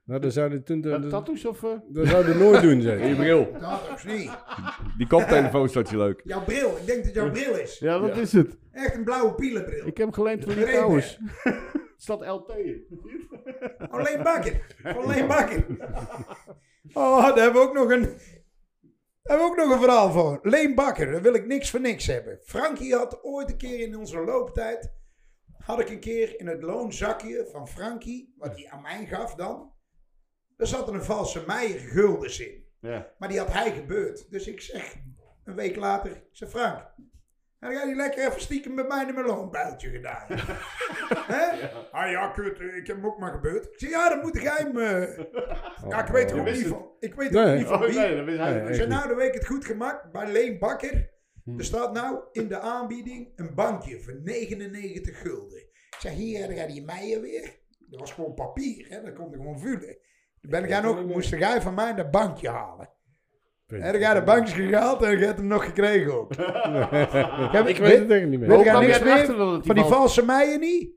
Nou, 0.04 0.20
dat 0.20 0.32
zou 0.32 0.52
je 0.52 0.62
toen... 0.62 0.86
Uh, 0.86 1.00
Dat, 1.00 1.10
tattoos 1.10 1.44
of... 1.46 1.62
eh? 1.62 1.70
dat 1.88 2.06
zou 2.06 2.28
je 2.28 2.34
nooit 2.34 2.62
doen, 2.62 2.80
zeg. 2.80 2.98
Je 3.08 3.14
bril. 3.14 3.52
Dat 3.60 3.88
ook 3.90 4.04
niet. 4.04 4.30
Die 4.96 5.06
koptelefoon 5.06 5.68
staat 5.68 5.90
je 5.90 5.96
leuk. 5.96 6.20
Jouw 6.24 6.44
bril, 6.44 6.76
ik 6.76 6.86
denk 6.86 7.04
dat 7.04 7.14
jouw 7.14 7.30
bril 7.30 7.56
is. 7.58 7.78
Ja, 7.78 7.98
dat 7.98 8.14
Ja. 8.14 8.20
is 8.22 8.32
het. 8.32 8.58
Echt 8.70 8.94
een 8.94 9.04
blauwe 9.04 9.34
pielenbril. 9.34 9.78
Ik 9.86 9.96
heb 9.96 9.96
hem 9.96 10.12
geleend 10.12 10.44
van 10.44 10.54
die 10.54 10.64
trouwens. 10.64 11.18
Het 11.42 11.92
staat 12.06 12.26
LT 12.26 12.56
in. 12.56 12.84
Alleen 13.90 14.22
Bakker. 14.22 14.76
Van 14.82 15.06
Leen 15.06 15.26
Bakker. 15.26 15.66
Oh, 16.92 17.22
daar 17.22 17.42
hebben 17.42 17.62
we 17.62 17.68
ook 17.68 17.74
nog 17.74 17.90
een... 17.90 18.02
Daar 18.02 19.38
hebben 19.38 19.46
we 19.46 19.52
ook 19.52 19.56
nog 19.56 19.72
een 19.72 19.80
verhaal 19.80 20.12
voor. 20.12 20.38
Leen 20.42 20.74
Bakker, 20.74 21.12
daar 21.12 21.22
wil 21.22 21.34
ik 21.34 21.46
niks 21.46 21.70
voor 21.70 21.80
niks 21.80 22.06
hebben. 22.06 22.38
Frankie 22.42 22.94
had 22.94 23.24
ooit 23.24 23.50
een 23.50 23.56
keer 23.56 23.80
in 23.80 23.96
onze 23.96 24.18
looptijd... 24.18 24.92
Had 25.58 25.80
ik 25.80 25.88
een 25.88 26.00
keer 26.00 26.40
in 26.40 26.46
het 26.46 26.62
loonzakje 26.62 27.48
van 27.52 27.68
Frankie, 27.68 28.34
wat 28.36 28.54
hij 28.54 28.68
aan 28.70 28.82
mij 28.82 29.06
gaf 29.06 29.34
dan... 29.34 29.72
Er 30.56 30.66
zat 30.66 30.88
een 30.88 31.02
valse 31.02 31.44
Meijer 31.46 31.80
guldens 31.80 32.40
in. 32.40 32.64
Ja. 32.80 33.12
Maar 33.18 33.28
die 33.28 33.38
had 33.38 33.52
hij 33.52 33.72
gebeurd. 33.72 34.30
Dus 34.30 34.46
ik 34.46 34.60
zeg 34.60 34.94
een 35.44 35.54
week 35.54 35.76
later, 35.76 36.10
ik 36.10 36.28
zeg 36.30 36.50
Frank, 36.50 36.94
heb 37.64 37.72
jij 37.72 37.84
niet 37.86 37.96
lekker 37.96 38.26
even 38.26 38.40
stiekem 38.40 38.74
met 38.74 38.88
mij 38.88 39.04
in 39.08 39.14
mijn 39.14 39.26
loonbuiltje 39.26 39.90
gedaan? 39.90 40.26
Hè? 41.34 41.68
Ah 41.90 42.10
ja, 42.10 42.28
kut, 42.28 42.58
eh, 42.60 42.76
ik 42.76 42.86
heb 42.86 42.96
hem 42.96 43.06
ook 43.06 43.18
maar 43.18 43.32
gebeurd. 43.32 43.64
Ik 43.64 43.72
zeg, 43.76 43.90
ja, 43.90 44.08
dan 44.08 44.20
moet 44.20 44.42
jij 44.42 44.56
hem... 44.56 44.78
eh, 44.78 45.18
ja, 45.88 46.06
ik 46.06 46.12
weet 46.12 46.30
er 46.30 46.38
ook 46.40 46.44
niet 46.46 46.66
van. 46.66 46.90
Ik 47.00 47.14
weet 47.14 47.34
er 47.34 47.44
Nee. 47.44 47.52
ook 47.52 47.58
niet 47.58 47.66
van 47.66 47.80
Oh 47.82 47.86
wie. 47.86 47.98
nee, 47.98 48.16
dat 48.16 48.24
wist 48.24 48.38
hij 48.38 48.50
Nee, 48.52 48.60
Ik 48.62 48.66
niet. 48.68 48.76
zeg, 48.76 48.88
nou, 48.88 49.08
dan 49.08 49.16
weet 49.16 49.28
ik 49.28 49.34
het 49.34 49.46
goed 49.46 49.64
gemaakt. 49.64 50.12
Bij 50.12 50.26
Leen 50.32 50.58
Bakker. 50.58 51.10
Hm. 51.44 51.58
Er 51.58 51.64
staat 51.64 51.92
nou 51.92 52.18
in 52.32 52.48
de 52.48 52.58
aanbieding 52.60 53.32
een 53.36 53.54
bankje 53.54 54.00
voor 54.00 54.20
99 54.22 55.20
gulden. 55.20 55.58
Ik 55.58 55.96
zeg, 55.98 56.12
hier 56.12 56.40
heb 56.40 56.50
jij 56.50 56.66
die 56.66 56.84
Meijer 56.84 57.20
weer. 57.20 57.62
Dat 57.88 58.00
was 58.00 58.12
gewoon 58.12 58.34
papier, 58.34 58.86
hè. 58.88 59.02
Dat 59.02 59.14
kon 59.14 59.28
ik 59.28 59.34
gewoon 59.34 59.58
vullen. 59.60 59.96
Toen 60.40 60.50
ben 60.50 60.68
jij 60.68 60.80
nog, 60.80 61.04
moest 61.06 61.30
jij 61.30 61.60
van 61.62 61.74
mij 61.74 61.94
dat 61.94 62.10
bankje 62.10 62.48
halen. 62.48 62.88
Heb 63.82 63.94
jij 64.00 64.14
de 64.14 64.22
bankje 64.22 64.66
gehaald 64.66 65.02
en 65.02 65.18
je 65.18 65.24
hebt 65.24 65.38
hem 65.38 65.46
nog 65.46 65.64
gekregen 65.64 66.18
ook. 66.20 66.34
Heb 67.52 67.66
Ik 67.74 67.76
weet 67.76 67.98
het 67.98 68.10
echt 68.10 68.26
niet 68.26 68.40
meer. 68.40 68.48
Weet 68.48 68.64
je 68.64 68.70
niks 68.72 69.02
meer 69.02 69.36
dat 69.36 69.52
het 69.52 69.66
van 69.66 69.74
die 69.74 69.84
vals- 69.84 69.94
valse 69.96 70.24
Meijer 70.24 70.58
niet? 70.58 70.90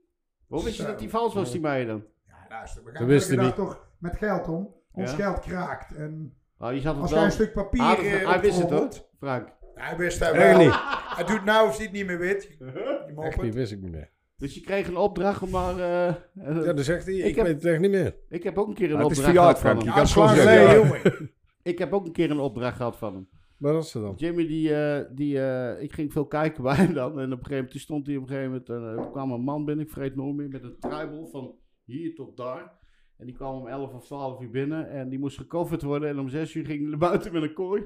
Hoe 0.47 0.63
wist 0.63 0.77
je 0.77 0.83
dat 0.85 0.99
die 0.99 1.09
vals 1.09 1.33
was, 1.33 1.51
die 1.51 1.61
mij 1.61 1.85
dan? 1.85 2.03
Ja, 2.27 2.33
luister, 2.49 2.83
we 2.83 2.91
gaan 2.91 3.39
hij 3.39 3.51
toch 3.51 3.87
met 3.99 4.15
geld 4.15 4.47
om. 4.47 4.75
Ons 4.93 5.11
Ja. 5.11 5.15
geld 5.17 5.39
kraakt. 5.39 5.95
En 5.95 6.33
Oh, 6.59 6.69
die 6.69 6.81
zat 6.81 6.93
het 6.93 7.01
als 7.01 7.11
wel... 7.11 7.19
jij 7.19 7.27
een 7.27 7.33
stuk 7.35 7.53
papier 7.53 7.81
Ah, 7.81 7.89
dat- 7.95 8.05
eh, 8.05 8.29
hij 8.29 8.39
wist 8.39 8.59
het 8.59 8.69
hoor, 8.69 8.87
Frank. 9.19 9.47
Hij 9.75 9.97
wist 9.97 10.19
hij 10.19 10.31
Echt 10.31 10.55
wel. 10.57 10.65
niet. 10.65 10.73
Hij 11.15 11.23
doet 11.25 11.43
nou 11.45 11.67
of 11.67 11.75
hij 11.75 11.85
het 11.85 11.93
niet 11.93 12.05
meer 12.05 12.17
weet. 12.19 12.57
Echt 13.19 13.41
niet, 13.41 13.53
wist 13.53 13.71
ik 13.71 13.81
niet 13.81 13.91
meer. 13.91 14.09
Dus 14.37 14.53
je 14.53 14.61
kreeg 14.61 14.87
een 14.87 14.97
opdracht 14.97 15.41
om 15.41 15.49
maar... 15.49 15.77
eh, 15.79 16.07
eh, 16.07 16.15
Ja, 16.35 16.73
dan 16.73 16.83
zegt 16.83 17.05
hij, 17.05 17.15
ik, 17.15 17.35
heb- 17.35 17.45
weet 17.45 17.55
het 17.55 17.65
echt 17.65 17.79
niet 17.79 17.91
meer. 17.91 18.15
ik 18.29 18.43
heb 18.43 18.57
ook 18.57 18.67
een 18.67 18.73
keer 18.73 18.91
een 18.91 18.99
het 18.99 19.11
is 19.11 19.17
opdracht 19.17 19.29
verjaard, 19.35 19.59
gehad 19.59 19.75
van 19.75 19.81
Frank. 19.81 19.81
hem. 19.81 19.87
Je 19.87 19.93
kan 19.93 20.01
het 20.01 20.11
gewoon 20.11 20.89
zeggen. 20.89 21.31
Ik 21.67 21.77
heb 21.77 21.93
ook 21.93 22.05
een 22.05 22.11
keer 22.11 22.31
een 22.31 22.39
opdracht 22.39 22.75
gehad 22.77 22.97
van 22.97 23.13
hem. 23.13 23.27
Waar 23.57 23.73
was 23.73 23.91
ze 23.91 23.99
dan? 24.01 24.13
Jimmy, 24.15 24.47
die, 24.47 24.73
eh, 24.75 25.05
die, 25.15 25.39
eh, 25.39 25.81
ik 25.83 25.93
ging 25.93 26.11
veel 26.11 26.27
kijken 26.27 26.63
bij 26.63 26.75
hem 26.75 26.93
dan. 26.93 27.19
En 27.19 27.25
op 27.33 27.39
een 27.39 27.45
gegeven 27.45 27.63
moment 27.63 27.81
stond 27.81 28.07
hij 28.07 28.15
op 28.15 28.21
een 28.21 28.27
gegeven 28.27 28.49
moment. 28.51 28.69
en, 28.69 28.81
er 29.03 29.09
kwam 29.11 29.31
een 29.31 29.41
man 29.41 29.65
binnen, 29.65 29.85
ik 29.85 29.91
vergeet 29.91 30.15
nooit 30.15 30.35
meer, 30.35 30.49
met 30.49 30.63
een 30.63 30.79
truibel 30.79 31.27
van 31.27 31.55
hier 31.83 32.15
tot 32.15 32.37
daar. 32.37 32.75
En 33.17 33.25
die 33.25 33.35
kwam 33.35 33.55
om 33.55 33.67
11 33.67 33.93
of 33.93 34.05
12 34.05 34.41
uur 34.41 34.49
binnen. 34.49 34.89
En 34.89 35.09
die 35.09 35.19
moest 35.19 35.37
gecoverd 35.37 35.81
worden. 35.81 36.09
En 36.09 36.19
om 36.19 36.29
6 36.29 36.53
uur 36.53 36.65
ging 36.65 36.79
hij 36.79 36.89
naar 36.89 36.99
buiten 36.99 37.33
met 37.33 37.43
een 37.43 37.53
kooi. 37.53 37.83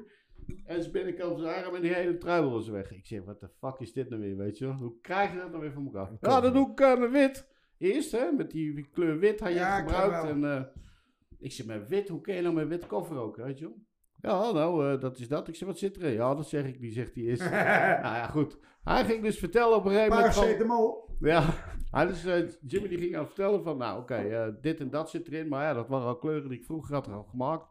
En 0.65 0.79
zijn 0.81 0.91
binnenkant 0.91 1.39
zijn 1.39 1.63
arm 1.65 1.75
en 1.75 1.81
die 1.81 1.93
hele 1.93 2.17
truibel 2.17 2.51
was 2.51 2.69
weg. 2.69 2.91
Ik 2.91 3.05
zeg, 3.05 3.23
wat 3.23 3.39
de 3.39 3.49
fuck 3.59 3.79
is 3.79 3.93
dit 3.93 4.09
nou 4.09 4.21
weer, 4.21 4.37
weet 4.37 4.57
je 4.57 4.65
wel? 4.65 4.75
Hoe 4.75 4.99
krijg 5.01 5.31
je 5.31 5.37
dat 5.37 5.49
nou 5.49 5.61
weer 5.61 5.71
van 5.73 5.85
elkaar? 5.85 6.17
Ja, 6.21 6.41
dat 6.41 6.53
doe 6.53 6.71
ik 6.71 6.79
eh, 6.79 6.99
met 6.99 7.11
wit. 7.11 7.47
Eerst, 7.77 8.11
hè, 8.11 8.31
met 8.31 8.51
die 8.51 8.89
kleur 8.91 9.19
wit 9.19 9.39
had 9.39 9.49
je 9.49 9.55
Ja, 9.55 9.79
gebruikt. 9.79 10.21
wel. 10.21 10.31
En 10.31 10.43
eh, 10.57 10.63
ik 11.41 11.51
zeg, 11.51 11.65
met 11.65 11.87
wit, 11.87 12.09
hoe 12.09 12.21
kun 12.21 12.35
je 12.35 12.41
nou 12.41 12.55
met 12.55 12.67
wit 12.67 12.87
koffer 12.87 13.17
ook, 13.17 13.35
weet 13.35 13.59
je 13.59 13.65
wel? 13.65 13.77
Ja, 14.21 14.51
nou, 14.51 14.93
eh, 14.93 14.99
dat 14.99 15.19
is 15.19 15.27
dat. 15.27 15.47
Ik 15.47 15.55
zeg, 15.55 15.67
wat 15.67 15.77
zit 15.77 15.97
erin? 15.97 16.13
Ja, 16.13 16.35
dat 16.35 16.47
zeg 16.47 16.65
ik 16.65 16.79
niet, 16.79 16.93
zegt 16.93 17.15
hij 17.15 17.23
eerst. 17.23 17.41
nou 18.03 18.15
ja, 18.15 18.27
goed. 18.27 18.57
Hij 18.83 19.05
ging 19.05 19.23
dus 19.23 19.39
vertellen 19.39 19.77
op 19.77 19.85
een 19.85 19.91
gegeven 19.91 20.15
moment 20.15 20.33
van... 20.33 20.43
Paracetamol. 20.43 21.09
Ja, 21.19 21.53
hij 21.91 22.05
dus, 22.07 22.25
eh, 22.25 22.47
Jimmy 22.67 22.87
die 22.87 22.97
ging 22.97 23.17
aan 23.17 23.25
vertellen 23.25 23.63
van, 23.63 23.77
nou 23.77 24.01
oké, 24.01 24.15
eh, 24.15 24.47
dit 24.61 24.79
en 24.79 24.89
dat 24.89 25.09
zit 25.09 25.27
erin. 25.27 25.47
Maar 25.47 25.63
ja, 25.63 25.73
dat 25.73 25.87
waren 25.87 26.07
al 26.07 26.17
kleuren 26.17 26.49
die 26.49 26.57
ik 26.59 26.65
vroeger 26.65 26.93
had 26.93 27.07
al 27.07 27.23
gemaakt. 27.23 27.67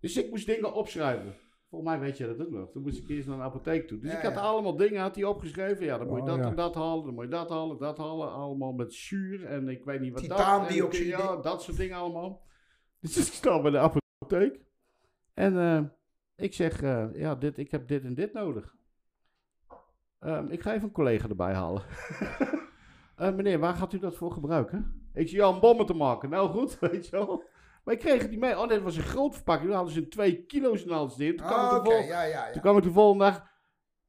Dus 0.00 0.16
ik 0.16 0.30
moest 0.30 0.46
dingen 0.46 0.74
opschrijven. 0.74 1.34
Volgens 1.70 1.90
mij 1.90 2.00
weet 2.00 2.16
je 2.16 2.26
dat 2.26 2.46
ook 2.46 2.50
nog. 2.52 2.70
Toen 2.70 2.82
moest 2.82 2.98
ik 2.98 3.08
eerst 3.08 3.28
naar 3.28 3.36
een 3.36 3.42
apotheek 3.42 3.88
toe. 3.88 3.98
Dus 3.98 4.10
Ja, 4.10 4.16
ik 4.16 4.24
had 4.24 4.34
ja. 4.34 4.40
allemaal 4.40 4.76
dingen 4.76 5.00
had 5.00 5.14
hij 5.14 5.24
opgeschreven. 5.24 5.84
Ja, 5.84 5.98
dan 5.98 6.06
moet 6.06 6.16
je 6.16 6.22
Oh, 6.22 6.28
dat 6.28 6.38
ja. 6.38 6.44
en 6.44 6.54
dat 6.56 6.74
halen, 6.74 7.04
dan 7.04 7.14
moet 7.14 7.24
je 7.24 7.30
dat 7.30 7.50
halen, 7.50 7.78
dat 7.78 7.98
halen. 7.98 8.32
Allemaal 8.32 8.72
met 8.72 8.94
zuur 8.94 9.44
en 9.44 9.68
ik 9.68 9.84
weet 9.84 10.00
niet 10.00 10.12
wat 10.12 10.22
dat. 10.24 10.36
Titaandioxide. 10.36 11.12
En, 11.14 11.18
Ja, 11.18 11.36
dat 11.36 11.62
soort 11.62 11.76
dingen 11.76 11.96
allemaal. 11.96 12.42
Dus 13.00 13.16
ik 13.16 13.32
sta 13.32 13.60
bij 13.62 13.70
de 13.70 13.78
apotheek. 13.78 14.60
En 15.34 15.58
eh, 15.58 15.82
ik 16.36 16.54
zeg, 16.54 16.82
eh, 16.82 17.06
ja, 17.12 17.34
dit, 17.34 17.58
ik 17.58 17.70
heb 17.70 17.88
dit 17.88 18.04
en 18.04 18.14
dit 18.14 18.32
nodig. 18.32 18.74
Ehm, 20.18 20.46
ik 20.46 20.60
ga 20.62 20.72
even 20.72 20.84
een 20.88 20.92
collega 20.94 21.28
erbij 21.28 21.54
halen. 21.54 21.82
Eh, 23.16 23.34
meneer, 23.34 23.58
waar 23.58 23.74
gaat 23.74 23.92
u 23.92 23.98
dat 23.98 24.16
voor 24.16 24.32
gebruiken? 24.32 25.08
Ik 25.14 25.28
zie 25.28 25.42
al 25.42 25.52
om 25.52 25.60
bommen 25.60 25.86
te 25.86 25.94
maken. 25.94 26.30
Nou 26.30 26.50
goed, 26.50 26.78
weet 26.90 27.04
je 27.06 27.10
wel. 27.10 27.42
Maar 27.84 27.94
ik 27.94 28.00
kreeg 28.00 28.22
het 28.22 28.30
niet 28.30 28.40
mee. 28.40 28.58
Oh, 28.58 28.68
dit 28.68 28.82
was 28.82 28.96
een 28.96 29.02
groot 29.02 29.34
verpakking. 29.34 29.66
Toen 29.68 29.76
hadden 29.76 29.94
ze 29.94 30.00
een 30.00 30.08
2 30.08 30.44
kilo's 30.46 30.84
en 30.84 30.90
alles 30.90 31.18
in. 31.18 31.36
Toen 31.36 31.46
kwam, 31.46 31.84
de 31.84 31.90
vol- 31.90 32.00
ja, 32.02 32.22
ja, 32.22 32.44
toen 32.44 32.54
ja. 32.54 32.60
kwam 32.60 32.76
ik 32.76 32.82
de 32.82 32.92
volgende 32.92 33.24
dag. 33.24 33.48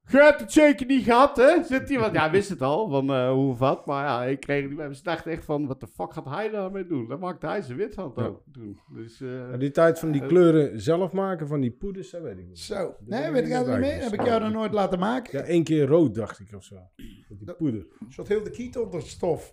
Je 0.09 0.17
hebt 0.17 0.39
het 0.39 0.51
zeker 0.51 0.85
niet 0.85 1.03
gehad, 1.03 1.37
hè? 1.37 1.63
Zit 1.63 1.89
hij, 1.89 1.99
want 1.99 2.13
ja, 2.13 2.31
wist 2.31 2.49
het 2.49 2.61
al, 2.61 2.89
van 2.89 3.09
eh, 3.13 3.31
hoe 3.31 3.49
of 3.49 3.59
wat. 3.59 3.85
Maar 3.85 4.05
ja, 4.05 4.23
ik 4.23 4.39
kreeg 4.39 4.61
het 4.61 4.69
niet 4.69 4.79
mee. 4.79 4.95
Ze 4.95 5.03
dachten 5.03 5.31
echt 5.31 5.45
van, 5.45 5.67
wat 5.67 5.79
de 5.79 5.87
fuck 5.87 6.13
gaat 6.13 6.25
hij 6.25 6.49
daarmee 6.49 6.85
doen? 6.85 7.07
Dan 7.07 7.19
maakte 7.19 7.45
hij 7.47 7.61
zijn 7.61 7.77
wit 7.77 7.93
van 7.93 8.11
Ja. 8.15 8.23
ook 8.23 8.41
doen. 8.45 8.79
Dus, 8.93 9.21
eh, 9.21 9.29
Ja, 9.51 9.57
die 9.57 9.71
tijd 9.71 9.99
van 9.99 10.11
die 10.11 10.25
kleuren 10.25 10.81
zelf 10.81 11.11
maken, 11.11 11.47
van 11.47 11.61
die 11.61 11.71
poeders, 11.71 12.09
dat 12.09 12.21
weet 12.21 12.37
ik 12.37 12.47
niet. 12.47 12.59
Zo. 12.59 12.95
Nee, 13.05 13.31
weet 13.31 13.47
ik 13.47 13.57
niet 13.57 13.67
meer. 13.67 14.01
Heb 14.03 14.13
ik 14.13 14.25
jou 14.25 14.41
nog 14.41 14.51
nooit 14.51 14.71
laten 14.73 14.99
maken? 14.99 15.39
Ja, 15.39 15.45
één 15.45 15.63
keer 15.63 15.85
rood 15.87 16.15
dacht 16.15 16.39
ik 16.39 16.55
of 16.55 16.63
zo. 16.63 16.75
Met 17.29 17.39
die 17.39 17.53
poeder. 17.55 17.87
Zat 18.09 18.27
heel 18.27 18.43
de 18.43 18.49
kiet 18.49 18.77
onder 18.77 19.01
stof. 19.01 19.51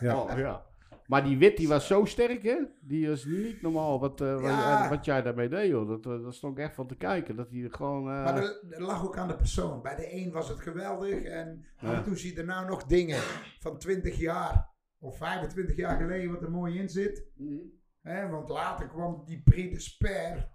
Ja. 0.00 0.20
oh, 0.20 0.38
ja. 0.38 0.66
Maar 1.06 1.24
die 1.24 1.38
wit, 1.38 1.56
die 1.56 1.68
was 1.68 1.86
zo 1.86 2.04
sterk, 2.04 2.42
hè? 2.42 2.56
Die 2.80 3.08
was 3.08 3.24
niet 3.24 3.62
normaal 3.62 4.00
wat, 4.00 4.20
eh, 4.20 4.32
wat, 4.34 4.42
Ja. 4.42 4.88
wat 4.88 5.04
jij 5.04 5.22
daarmee 5.22 5.48
deed, 5.48 5.68
joh. 5.70 5.88
Dat, 5.88 6.06
eh, 6.06 6.22
dat 6.22 6.34
stond 6.34 6.58
ik 6.58 6.64
echt 6.64 6.74
van 6.74 6.86
te 6.86 6.96
kijken. 6.96 7.36
Dat 7.36 7.50
hij 7.50 7.68
gewoon... 7.70 8.08
eh, 8.10 8.24
Maar 8.24 8.40
dat, 8.40 8.62
dat 8.68 8.80
lag 8.80 9.04
ook 9.04 9.16
aan 9.16 9.28
de 9.28 9.36
persoon. 9.36 9.82
Bij 9.82 9.96
de 9.96 10.12
een 10.14 10.32
was 10.32 10.48
het 10.48 10.60
geweldig. 10.60 11.22
En 11.22 11.64
af 11.76 11.90
Ja. 11.90 11.96
en 11.96 12.02
toe 12.04 12.16
zie 12.16 12.32
je 12.34 12.40
er 12.40 12.46
nou 12.46 12.66
nog 12.68 12.84
dingen 12.84 13.18
van 13.60 13.78
20 13.78 14.16
jaar 14.18 14.68
of 14.98 15.16
25 15.16 15.76
jaar 15.76 15.96
geleden 15.96 16.30
wat 16.32 16.42
er 16.42 16.50
mooi 16.50 16.78
in 16.78 16.88
zit. 16.88 17.24
mhm. 17.36 17.54
Hè, 18.02 18.28
want 18.28 18.48
later 18.48 18.88
kwam 18.88 19.22
die 19.24 19.42
Prix 19.44 19.72
de 19.74 19.80
Sper. 19.80 20.48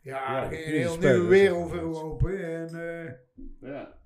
Ja, 0.00 0.32
Ja, 0.32 0.44
een 0.44 0.50
heel 0.52 0.98
nieuwe 0.98 1.26
wereld 1.28 1.70
voor 1.70 2.02
open. 2.02 2.44
En, 2.44 2.68
Ja. 3.60 4.02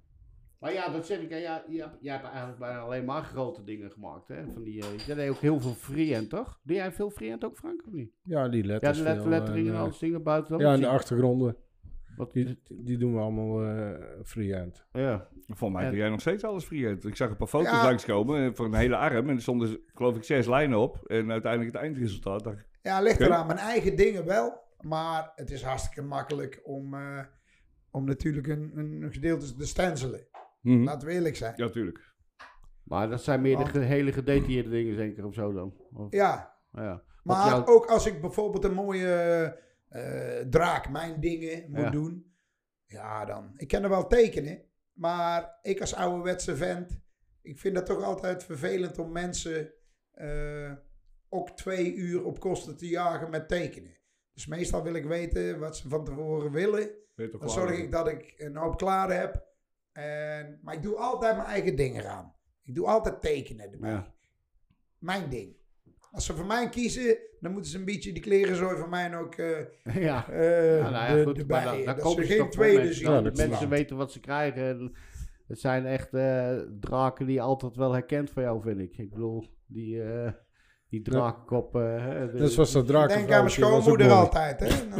Maar 0.58 0.72
ja, 0.72 0.88
dat 0.88 1.06
zeg 1.06 1.18
ik. 1.20 1.30
Ja, 1.30 1.64
jij 2.00 2.12
hebt 2.12 2.24
eigenlijk 2.24 2.58
bijna 2.58 2.78
alleen 2.78 3.04
maar 3.04 3.22
grote 3.22 3.64
dingen 3.64 3.90
gemaakt. 3.90 4.28
Hè? 4.28 4.44
Van 4.52 4.62
die, 4.62 4.82
eh 4.82 5.06
jij 5.06 5.14
deed 5.14 5.30
ook 5.30 5.38
heel 5.40 5.60
veel 5.60 5.74
freehand, 5.74 6.30
toch? 6.30 6.60
Doe 6.62 6.76
jij 6.76 6.92
veel 6.92 7.10
freehand 7.10 7.44
ook, 7.44 7.56
Frank? 7.56 7.86
Of 7.86 7.92
niet? 7.92 8.10
Ja, 8.22 8.48
die 8.48 8.62
Ja, 8.62 8.68
letters. 8.68 8.96
de 8.98 9.02
let, 9.04 9.16
veel 9.22 9.28
letteringen 9.28 9.66
en 9.66 9.72
en, 9.72 9.76
eh, 9.78 9.82
alles 9.82 9.98
dingen 9.98 10.22
buiten. 10.22 10.58
Ja, 10.58 10.72
en 10.72 10.80
de 10.80 10.86
achtergronden. 10.88 11.56
Wat, 12.16 12.32
Die, 12.32 12.62
die 12.68 12.98
doen 12.98 13.14
we 13.14 13.20
allemaal 13.20 13.64
eh 13.64 13.94
freehand. 14.24 14.86
ja. 14.92 15.28
Volgens 15.46 15.72
mij 15.72 15.82
En- 15.84 15.90
doe 15.90 15.98
jij 15.98 16.08
nog 16.08 16.20
steeds 16.20 16.44
alles 16.44 16.64
freehand. 16.64 17.04
Ik 17.04 17.16
zag 17.16 17.30
een 17.30 17.36
paar 17.36 17.46
foto's 17.48 17.70
Ja. 17.70 17.82
langskomen 17.84 18.56
voor 18.56 18.66
een 18.66 18.74
hele 18.74 18.96
arm. 18.96 19.28
En 19.28 19.34
er 19.34 19.42
stonden, 19.42 19.80
geloof 19.94 20.16
ik, 20.16 20.24
zes 20.24 20.46
lijnen 20.46 20.78
op. 20.78 21.06
En 21.06 21.30
uiteindelijk 21.30 21.72
het 21.72 21.82
eindresultaat. 21.82 22.44
dacht 22.44 22.58
ik, 22.58 22.66
ja, 22.82 23.00
ligt 23.00 23.20
eraan. 23.20 23.46
Mijn 23.46 23.58
eigen 23.58 23.96
dingen 23.96 24.24
wel. 24.24 24.60
Maar 24.80 25.32
het 25.34 25.50
is 25.50 25.62
hartstikke 25.62 26.02
makkelijk 26.02 26.60
om, 26.64 26.94
eh, 26.94 27.20
om 27.90 28.04
natuurlijk 28.04 28.46
een, 28.46 28.70
een 28.74 29.02
een 29.02 29.12
gedeelte 29.12 29.54
te 29.54 29.66
stencelen. 29.66 30.26
Mhm. 30.68 30.82
Laten 30.84 31.08
we 31.08 31.14
eerlijk 31.14 31.36
zijn. 31.36 31.52
Ja, 31.56 31.68
tuurlijk. 31.68 32.14
Maar 32.84 33.08
dat 33.10 33.22
zijn 33.22 33.40
meer 33.40 33.56
de 33.56 33.62
Want- 33.62 33.84
hele 33.84 34.12
gedetailleerde 34.12 34.70
dingen, 34.70 34.94
zeker 34.94 35.24
of 35.26 35.34
zo 35.34 35.52
dan. 35.52 35.74
Of, 35.92 36.06
Ja, 36.10 36.56
ja. 36.72 37.02
Maar 37.22 37.46
jou- 37.48 37.66
ook 37.66 37.86
als 37.86 38.06
ik 38.06 38.20
bijvoorbeeld 38.20 38.64
een 38.64 38.74
mooie 38.74 39.06
eh, 39.88 40.40
draak, 40.50 40.90
mijn 40.90 41.20
dingen 41.20 41.70
moet 41.70 41.80
Ja. 41.80 41.90
doen. 41.90 42.32
Ja, 42.86 43.24
dan. 43.24 43.52
Ik 43.56 43.68
kan 43.68 43.82
er 43.82 43.88
wel 43.88 44.06
tekenen. 44.06 44.62
Maar 44.92 45.58
ik 45.62 45.80
als 45.80 45.94
ouderwetse 45.94 46.56
vent. 46.56 47.00
Ik 47.42 47.58
vind 47.58 47.74
dat 47.74 47.86
toch 47.86 48.02
altijd 48.02 48.44
vervelend 48.44 48.98
om 48.98 49.12
mensen 49.12 49.72
eh, 50.10 50.72
ook 51.28 51.50
twee 51.50 51.94
uur 51.94 52.24
op 52.24 52.40
kosten 52.40 52.76
te 52.76 52.88
jagen 52.88 53.30
met 53.30 53.48
tekenen. 53.48 53.96
Dus 54.32 54.46
meestal 54.46 54.82
wil 54.82 54.94
ik 54.94 55.04
weten 55.04 55.58
wat 55.58 55.76
ze 55.76 55.88
van 55.88 56.04
tevoren 56.04 56.52
willen. 56.52 56.90
Dan 57.14 57.50
zorg 57.50 57.78
ik 57.78 57.90
dat 57.90 58.08
ik 58.08 58.34
een 58.36 58.56
hoop 58.56 58.76
klaar 58.76 59.12
heb. 59.20 59.46
En, 60.04 60.58
maar 60.62 60.74
ik 60.74 60.82
doe 60.82 60.96
altijd 60.96 61.36
mijn 61.36 61.48
eigen 61.48 61.76
dingen 61.76 62.10
aan. 62.10 62.34
Ik 62.64 62.74
doe 62.74 62.86
altijd 62.86 63.20
tekenen 63.20 63.72
erbij. 63.72 63.90
Ja. 63.90 64.14
Mijn 64.98 65.28
ding. 65.28 65.56
Als 66.10 66.26
ze 66.26 66.34
voor 66.34 66.46
mij 66.46 66.68
kiezen, 66.68 67.18
dan 67.40 67.52
moeten 67.52 67.70
ze 67.70 67.78
een 67.78 67.84
beetje 67.84 68.12
die 68.12 68.22
klerenzooi 68.22 68.76
van 68.76 68.88
mij 68.90 69.16
ook 69.18 69.34
eh 69.34 69.58
ja. 70.08 70.26
Ja, 70.30 70.90
nou 70.90 70.92
ja, 70.92 71.14
de- 71.14 71.22
goed, 71.24 71.48
maar 71.48 71.64
dan, 71.84 71.96
komen 71.98 72.26
ze 72.26 72.32
geen 72.32 72.50
tweede 72.50 72.76
mensen. 72.78 72.94
zien. 72.94 73.22
Dat 73.24 73.36
mensen 73.36 73.68
weten 73.68 73.96
wat 73.96 74.12
ze 74.12 74.20
krijgen. 74.20 74.62
En 74.68 74.92
het 75.46 75.60
zijn 75.60 75.86
echt 75.86 76.14
eh, 76.14 76.56
draken 76.80 77.26
die 77.26 77.34
je 77.34 77.40
altijd 77.40 77.76
wel 77.76 77.92
herkent 77.92 78.30
van 78.30 78.42
jou, 78.42 78.62
vind 78.62 78.80
ik. 78.80 78.98
Ik 78.98 79.10
bedoel, 79.10 79.44
die, 79.66 80.02
eh 80.02 80.32
die 80.88 81.02
drakenkop. 81.02 81.74
eh, 81.76 81.82
hè, 82.06 82.32
de- 82.32 82.38
Dat 82.38 82.54
was 82.54 82.72
dat 82.72 82.86
Denk 82.86 83.00
aan 83.10 83.26
mijn 83.28 83.50
schoonmoeder 83.50 84.10
altijd. 84.10 84.60
Hè? 84.60 84.88
Dan, 84.88 84.98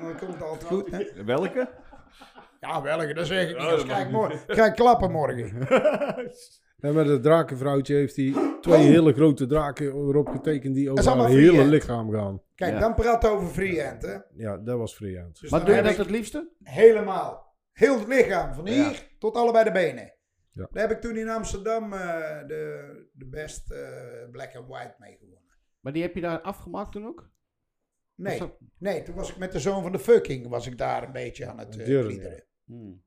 dan 0.00 0.16
komt 0.18 0.32
het 0.32 0.42
altijd 0.42 0.64
goed. 0.64 0.90
Hè? 0.90 1.24
Welke? 1.24 1.68
Ja, 2.66 2.82
welke, 2.82 3.14
dat 3.14 3.26
zeg 3.26 3.50
ik 3.50 3.58
niet. 3.58 3.68
Dat 3.68 3.84
krijg, 3.84 4.04
ik 4.06 4.10
morgen, 4.12 4.46
krijg 4.46 4.68
ik 4.68 4.74
klappen 4.74 5.10
morgen. 5.10 5.52
En 6.78 6.94
met 6.94 7.06
het 7.08 7.22
drakenvrouwtje 7.22 7.94
heeft 7.94 8.16
hij 8.16 8.34
twee 8.60 8.82
hele 8.82 9.12
grote 9.12 9.46
draken 9.46 9.86
erop 9.86 10.28
getekend 10.28 10.74
die 10.74 10.90
over 10.90 11.04
haar 11.04 11.12
allemaal 11.14 11.32
hele 11.32 11.64
lichaam 11.64 12.10
gaan. 12.12 12.42
Kijk, 12.54 12.72
Ja. 12.72 12.78
dan 12.80 12.94
praat 12.94 13.26
over 13.26 13.48
freehand. 13.48 14.02
Hè? 14.02 14.16
Ja, 14.34 14.56
dat 14.58 14.78
was 14.78 14.94
freehand. 14.94 15.40
Dus 15.40 15.50
maar 15.50 15.64
doe 15.64 15.74
je 15.74 15.82
dat 15.82 15.96
het 15.96 16.10
liefste? 16.10 16.50
helemaal. 16.62 17.56
Heel 17.72 17.98
het 17.98 18.08
lichaam, 18.08 18.54
van 18.54 18.68
hier 18.68 18.76
Ja. 18.76 18.92
tot 19.18 19.36
allebei 19.36 19.64
de 19.64 19.72
benen. 19.72 20.14
Ja. 20.50 20.68
Daar 20.70 20.88
heb 20.88 20.96
ik 20.96 21.00
toen 21.02 21.16
in 21.16 21.28
Amsterdam 21.28 21.92
eh, 21.92 21.98
de, 22.46 23.08
de 23.12 23.26
best 23.26 23.70
eh, 23.70 23.78
black 24.30 24.56
and 24.56 24.68
white 24.68 24.94
mee 24.98 25.16
gewonnen. 25.20 25.52
Maar 25.80 25.92
die 25.92 26.02
heb 26.02 26.14
je 26.14 26.20
daar 26.20 26.40
afgemaakt 26.40 26.92
toen 26.92 27.06
ook? 27.06 27.30
Nee, 28.14 28.38
dat- 28.38 28.56
nee, 28.78 29.02
toen 29.02 29.14
was 29.14 29.30
ik 29.30 29.36
met 29.36 29.52
de 29.52 29.60
zoon 29.60 29.82
van 29.82 29.92
de 29.92 29.98
fucking, 29.98 30.48
was 30.48 30.66
ik 30.66 30.78
daar 30.78 31.02
een 31.02 31.12
beetje 31.12 31.46
aan 31.46 31.58
het 31.58 31.76
uh, 31.78 32.04
Hmm. 32.64 33.04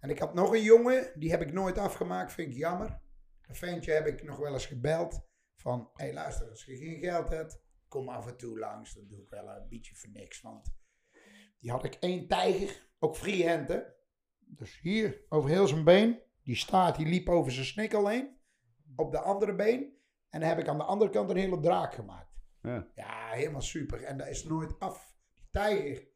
En 0.00 0.10
ik 0.10 0.18
had 0.18 0.34
nog 0.34 0.52
een 0.52 0.62
jongen, 0.62 1.12
die 1.14 1.30
heb 1.30 1.40
ik 1.40 1.52
nooit 1.52 1.78
afgemaakt, 1.78 2.32
vind 2.32 2.50
ik 2.50 2.56
jammer. 2.56 3.00
Een 3.42 3.54
ventje 3.54 3.92
heb 3.92 4.06
ik 4.06 4.22
nog 4.22 4.36
wel 4.36 4.52
eens 4.52 4.66
gebeld 4.66 5.26
van, 5.56 5.90
hé 5.94 6.04
hey, 6.04 6.14
luister, 6.14 6.50
als 6.50 6.64
je 6.64 6.76
geen 6.76 6.98
geld 6.98 7.28
hebt, 7.28 7.62
kom 7.88 8.08
af 8.08 8.26
en 8.26 8.36
toe 8.36 8.58
langs. 8.58 8.94
Dan 8.94 9.08
doe 9.08 9.22
ik 9.22 9.28
wel 9.28 9.48
een 9.48 9.68
beetje 9.68 9.94
voor 9.94 10.10
niks, 10.10 10.40
want 10.40 10.76
die 11.58 11.70
had 11.70 11.84
ik 11.84 11.94
één 11.94 12.28
tijger, 12.28 12.88
ook 12.98 13.16
freehand 13.16 13.68
hè. 13.68 13.80
Dus 14.38 14.80
hier, 14.80 15.24
over 15.28 15.50
heel 15.50 15.66
zijn 15.66 15.84
been, 15.84 16.22
die 16.42 16.56
staart, 16.56 16.96
die 16.96 17.06
liep 17.06 17.28
over 17.28 17.52
zijn 17.52 17.66
snikkel 17.66 18.08
heen, 18.08 18.38
op 18.96 19.12
de 19.12 19.20
andere 19.20 19.54
been. 19.54 19.96
En 20.28 20.40
dan 20.40 20.48
heb 20.48 20.58
ik 20.58 20.68
aan 20.68 20.78
de 20.78 20.84
andere 20.84 21.10
kant 21.10 21.30
een 21.30 21.36
hele 21.36 21.60
draak 21.60 21.94
gemaakt. 21.94 22.40
Ja. 22.62 22.90
Ja, 22.94 23.30
helemaal 23.30 23.62
super. 23.62 24.02
En 24.02 24.18
dat 24.18 24.26
is 24.26 24.44
nooit 24.44 24.78
af. 24.78 25.16
Die 25.34 25.48
tijger, 25.50 26.08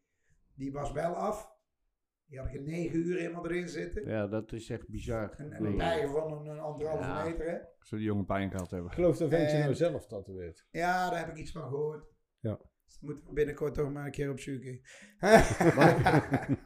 die 0.54 0.72
was 0.72 0.92
wel 0.92 1.14
af. 1.14 1.52
Die 2.32 2.40
had 2.40 2.48
ik 2.50 2.54
in 2.54 2.64
negen 2.64 2.98
uur 2.98 3.18
helemaal 3.18 3.44
erin 3.50 3.68
zitten. 3.68 4.08
ja, 4.08 4.26
dat 4.26 4.52
is 4.52 4.70
echt 4.70 4.88
bizar. 4.88 5.30
En, 5.36 5.52
en 5.52 5.62
Nee. 5.62 5.72
een 5.72 5.78
tijger 5.78 6.08
van 6.10 6.32
een, 6.32 6.46
een 6.46 6.58
anderhalve 6.58 7.02
Ja. 7.04 7.24
meter, 7.24 7.50
hè? 7.50 7.56
Zou 7.78 8.00
die 8.00 8.10
jongen 8.10 8.24
pijn 8.26 8.50
gehad 8.50 8.70
hebben. 8.70 8.88
Ik 8.88 8.94
geloof 8.94 9.16
dat 9.16 9.28
ventje 9.28 9.56
En- 9.56 9.62
nou 9.62 9.74
zelf 9.74 10.06
tatoeëert. 10.06 10.66
Ja, 10.70 11.10
daar 11.10 11.18
heb 11.18 11.28
ik 11.28 11.36
iets 11.36 11.52
van 11.52 11.62
gehoord. 11.62 12.04
Ja. 12.40 12.56
Dus 12.84 12.92
dat 12.98 13.02
moeten 13.02 13.24
we 13.26 13.32
binnenkort 13.32 13.74
toch 13.74 13.92
maar 13.92 14.04
een 14.04 14.10
keer 14.10 14.30
opzoeken. 14.30 14.80
Maar 15.20 15.46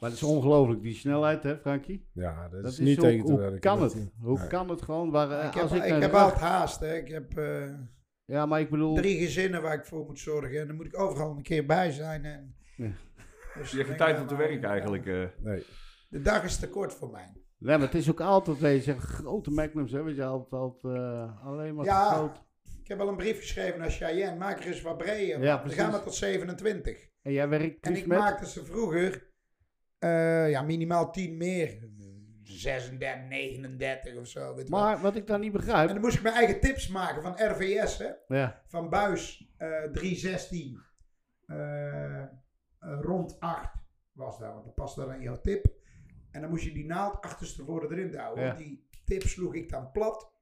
Maar 0.00 0.10
het 0.12 0.22
is 0.22 0.22
ongelooflijk, 0.28 0.82
die 0.82 0.94
snelheid, 0.94 1.42
hè, 1.42 1.58
Frankie? 1.58 2.08
Ja, 2.12 2.48
dat, 2.48 2.62
Dat 2.62 2.72
is 2.72 2.78
niet 2.78 3.00
tegen 3.00 3.24
te 3.24 3.30
hoe 3.32 3.40
werken. 3.40 3.60
kan 3.60 3.82
het? 3.82 4.10
Hoe 4.20 4.38
Nee. 4.38 4.46
kan 4.48 4.68
het 4.68 4.82
gewoon? 4.82 5.10
Waar, 5.10 5.30
eh, 5.30 5.46
Ik 5.46 5.54
heb, 5.54 5.62
als 5.62 5.72
ik 5.72 5.84
ik 5.84 5.90
een 5.90 6.00
heb 6.00 6.12
altijd 6.12 6.40
haast. 6.40 6.80
Hè. 6.80 6.94
Ik 6.96 7.08
heb 7.08 7.36
eh, 7.38 7.74
Ja, 8.24 8.46
maar 8.46 8.60
ik 8.60 8.70
bedoel... 8.70 8.94
drie 8.94 9.18
gezinnen 9.18 9.62
waar 9.62 9.74
ik 9.74 9.84
voor 9.84 10.04
moet 10.04 10.18
zorgen. 10.18 10.60
En 10.60 10.66
dan 10.66 10.76
moet 10.76 10.86
ik 10.86 10.98
overal 11.00 11.36
een 11.36 11.42
keer 11.42 11.66
bij 11.66 11.90
zijn. 11.90 12.24
En, 12.24 12.56
Ja. 12.76 12.90
Dus 13.58 13.70
Je 13.70 13.76
hebt 13.76 13.88
geen 13.88 13.96
tijd 13.98 14.20
om 14.20 14.26
te 14.26 14.36
werken 14.36 14.68
eigenlijk. 14.68 15.06
eh. 15.06 15.24
Nee. 15.38 15.64
De 16.08 16.20
dag 16.22 16.44
is 16.44 16.56
te 16.58 16.68
kort 16.68 16.92
voor 16.94 17.10
mij. 17.10 17.32
Nee, 17.58 17.76
maar 17.78 17.86
het 17.86 17.94
is 17.94 18.10
ook 18.10 18.20
altijd, 18.20 18.58
weet 18.58 18.84
je, 18.84 19.00
grote 19.00 19.50
magnums, 19.50 19.92
hè, 19.92 20.02
weet 20.02 20.16
je, 20.16 20.24
altijd, 20.24 20.52
altijd 20.52 20.94
eh, 20.96 21.46
alleen 21.46 21.74
maar 21.74 21.84
Ja. 21.84 22.12
groot. 22.12 22.42
Ik 22.82 22.88
heb 22.90 23.00
al 23.00 23.08
een 23.08 23.16
brief 23.16 23.38
geschreven 23.38 23.80
naar 23.80 23.90
Cheyenne. 23.90 24.38
Maak 24.38 24.58
er 24.58 24.66
eens 24.66 24.82
wat 24.82 24.98
breder. 24.98 25.42
Ja, 25.42 25.56
precies. 25.58 25.78
gaan 25.80 25.92
we 25.92 26.02
tot 26.02 26.14
27. 26.14 27.08
En 27.22 27.32
jij 27.32 27.48
werkt 27.48 27.86
En 27.86 27.92
dus 27.92 28.00
ik 28.00 28.06
met... 28.06 28.18
maakte 28.18 28.48
ze 28.48 28.64
vroeger 28.64 29.26
eh, 29.98 30.50
ja, 30.50 30.62
minimaal 30.62 31.10
10 31.12 31.36
meer. 31.36 31.88
36, 32.42 33.28
39 33.28 34.16
of 34.16 34.26
zo. 34.26 34.54
Weet 34.54 34.68
wel. 34.68 34.80
Maar 34.80 35.00
wat 35.00 35.16
ik 35.16 35.26
dan 35.26 35.40
niet 35.40 35.52
En 35.54 35.60
begrijp... 35.60 35.88
dan 35.88 36.00
moest 36.00 36.16
ik 36.16 36.22
mijn 36.22 36.34
eigen 36.34 36.60
tips 36.60 36.88
maken 36.88 37.22
van 37.22 37.32
RVS. 37.50 37.98
Hè? 37.98 38.10
Ja, 38.36 38.62
Van 38.66 38.88
buis 38.90 39.48
eh 39.56 39.68
316. 39.92 40.80
eh, 41.46 42.20
eh, 42.20 42.22
rond 42.84 43.40
8 43.40 43.70
was 44.12 44.38
dat. 44.38 44.52
Want 44.52 44.64
dat 44.64 44.74
past 44.74 44.96
dan 44.96 45.12
in 45.12 45.20
jouw 45.20 45.40
tip. 45.40 45.66
En 46.30 46.40
dan 46.40 46.50
moest 46.50 46.64
je 46.64 46.72
die 46.72 46.86
naald 46.86 47.20
achterstevoren 47.20 47.90
erin 47.90 48.16
houden. 48.16 48.44
Ja. 48.44 48.54
Want 48.54 48.64
die 48.64 48.88
tip 49.04 49.22
sloeg 49.22 49.54
ik 49.54 49.68
dan 49.68 49.90
plat. 49.90 50.32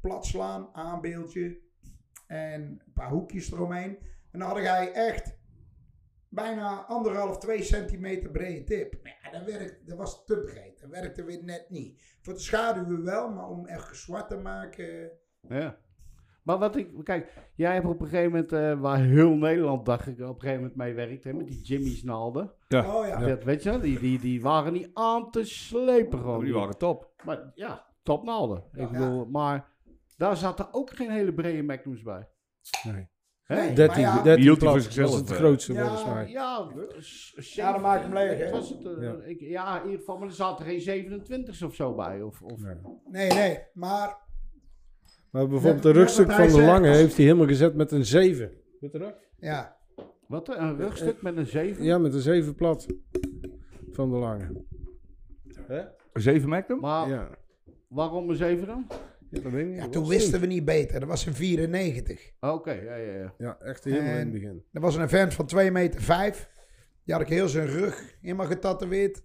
Plat 0.00 0.26
slaan, 0.26 0.74
aanbeeldje. 0.74 1.60
En 2.26 2.62
een 2.62 2.92
paar 2.94 3.10
hoekjes 3.10 3.52
eromheen. 3.52 3.98
En 4.30 4.38
dan 4.38 4.48
had 4.48 4.58
hij 4.58 4.92
echt 4.92 5.38
bijna 6.28 6.84
anderhalf, 6.84 7.38
twee 7.38 7.62
centimeter 7.62 8.30
brede 8.30 8.64
tip. 8.64 9.02
Maar 9.02 9.18
ja, 9.22 9.30
dat, 9.30 9.44
werkt, 9.44 9.86
dat 9.86 9.96
was 9.98 10.24
te 10.24 10.38
breed. 10.38 10.80
Dat 10.80 10.90
werkte 10.90 11.24
weer 11.24 11.44
net 11.44 11.70
niet. 11.70 12.16
Voor 12.20 12.32
de 12.32 12.40
schaduwen 12.40 13.04
wel, 13.04 13.30
maar 13.30 13.48
om 13.48 13.66
echt 13.66 13.96
zwart 13.96 14.28
te 14.28 14.36
maken... 14.36 15.10
ja. 15.40 15.80
Maar 16.42 16.58
wat 16.58 16.76
ik... 16.76 17.04
Kijk, 17.04 17.32
jij 17.54 17.74
hebt 17.74 17.86
op 17.86 18.00
een 18.00 18.06
gegeven 18.06 18.30
moment, 18.30 18.52
eh, 18.52 18.80
waar 18.80 18.98
heel 18.98 19.34
Nederland, 19.34 19.86
dacht 19.86 20.06
ik, 20.06 20.20
op 20.20 20.34
een 20.34 20.40
gegeven 20.40 20.56
moment 20.60 20.76
mee 20.76 20.94
werkt, 20.94 21.24
hè, 21.24 21.32
met 21.32 21.46
die 21.46 21.62
Jimmy's 21.62 22.02
naalden. 22.02 22.52
Ja. 22.68 22.96
Oh 22.96 23.06
ja. 23.06 23.18
Dat, 23.18 23.44
weet 23.44 23.62
je 23.62 23.70
wel, 23.70 23.80
die, 23.80 23.98
die, 23.98 24.18
die 24.18 24.42
waren 24.42 24.72
niet 24.72 24.90
aan 24.94 25.30
te 25.30 25.44
slepen 25.44 26.18
gewoon. 26.18 26.44
die 26.44 26.54
waren 26.54 26.78
top. 26.78 27.10
Maar 27.24 27.50
ja, 27.54 27.86
topnaalden. 28.02 28.64
Ja. 28.72 28.82
Ik 28.82 28.90
bedoel, 28.90 29.26
maar 29.26 29.68
daar 30.16 30.36
zaten 30.36 30.68
ook 30.74 30.90
geen 30.90 31.10
hele 31.10 31.34
brede 31.34 31.62
magnums 31.62 32.02
bij. 32.02 32.28
nee. 32.82 33.10
Hè? 33.42 33.56
Nee. 33.56 33.72
13, 33.72 34.02
Maar 34.02 34.16
ja, 34.16 34.22
13 34.22 34.42
hield 34.44 34.60
hij 34.60 34.70
voor 34.70 34.80
zichzelf, 34.80 35.10
was 35.10 35.20
het 35.20 35.30
eh. 35.30 35.36
grootste 35.36 35.72
Ja, 35.72 35.86
volgens 35.86 36.04
mij. 36.04 36.28
Ja, 36.28 36.68
Ja, 37.34 37.72
dan 37.72 37.80
maak 37.80 37.96
ik 37.96 38.02
hem 38.02 38.12
leeg, 38.14 38.38
hè? 38.38 38.50
Was 38.50 38.68
het, 38.68 38.84
eh, 38.86 39.02
Ja. 39.02 39.14
ik, 39.24 39.40
ja, 39.40 39.76
in 39.78 39.84
ieder 39.84 39.98
geval, 39.98 40.18
maar 40.18 40.28
er 40.28 40.34
zaten 40.34 40.64
geen 40.64 40.80
27's 40.80 41.62
of 41.62 41.74
zo 41.74 41.94
bij. 41.94 42.22
Of, 42.22 42.42
of, 42.42 42.60
Nee. 42.60 42.76
Nee, 43.10 43.32
nee. 43.32 43.58
Maar 43.72 44.16
Maar 45.32 45.48
bijvoorbeeld 45.48 45.82
de 45.82 45.88
net 45.88 45.96
rugstuk 45.96 46.30
van 46.32 46.48
de 46.48 46.60
lange 46.62 46.88
heeft 46.88 47.16
hij 47.16 47.24
helemaal 47.24 47.46
gezet 47.46 47.74
met 47.74 47.92
een 47.92 48.04
7. 48.04 48.50
Weet 48.80 48.92
je 48.92 48.98
dat? 48.98 49.14
ja, 49.38 49.76
Wat, 50.28 50.48
een 50.58 50.76
rugstuk 50.76 51.22
met 51.22 51.36
een 51.36 51.46
7? 51.46 51.84
Ja, 51.84 51.98
met 51.98 52.14
een 52.14 52.20
7 52.20 52.54
plat. 52.54 52.86
Van 53.90 54.10
de 54.10 54.16
lange. 54.16 54.64
Hè? 55.66 55.82
Zeven 56.12 56.48
Magnum? 56.48 56.80
Maar 56.80 57.08
Ja. 57.08 57.28
waarom 57.88 58.30
een 58.30 58.36
7 58.36 58.66
dan? 58.66 58.86
Ja, 59.30 59.40
dat 59.40 59.52
weet 59.52 59.62
ik 59.62 59.68
niet. 59.72 59.76
ja, 59.76 59.88
toen 59.88 60.08
wisten 60.08 60.40
we 60.40 60.46
niet 60.46 60.64
beter. 60.64 61.00
Dat 61.00 61.08
was 61.08 61.26
een 61.26 61.34
94. 61.34 62.30
Oké, 62.40 62.72
ja, 62.72 62.94
ja, 62.96 63.12
ja. 63.14 63.34
Ja, 63.38 63.58
echt 63.60 63.84
helemaal 63.84 64.06
in 64.06 64.12
En- 64.12 64.18
het 64.18 64.32
begin. 64.32 64.64
Dat 64.72 64.82
was 64.82 64.96
een 64.96 65.08
vent 65.08 65.34
van 65.34 65.46
2 65.46 65.70
meter 65.70 66.00
5. 66.00 66.50
Die 67.04 67.14
had 67.14 67.22
ik 67.22 67.28
heel 67.28 67.48
zijn 67.48 67.66
rug 67.66 68.16
helemaal 68.20 68.46
getatoeëerd. 68.46 69.22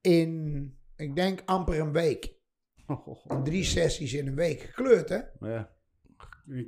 In, 0.00 0.74
ik 0.96 1.16
denk, 1.16 1.42
amper 1.44 1.80
een 1.80 1.92
week. 1.92 2.34
In 3.28 3.42
drie 3.50 3.64
sessies 3.64 4.12
in 4.14 4.26
een 4.26 4.34
week. 4.34 4.60
Gekleurd, 4.60 5.08
hè? 5.08 5.20
ja. 5.40 5.70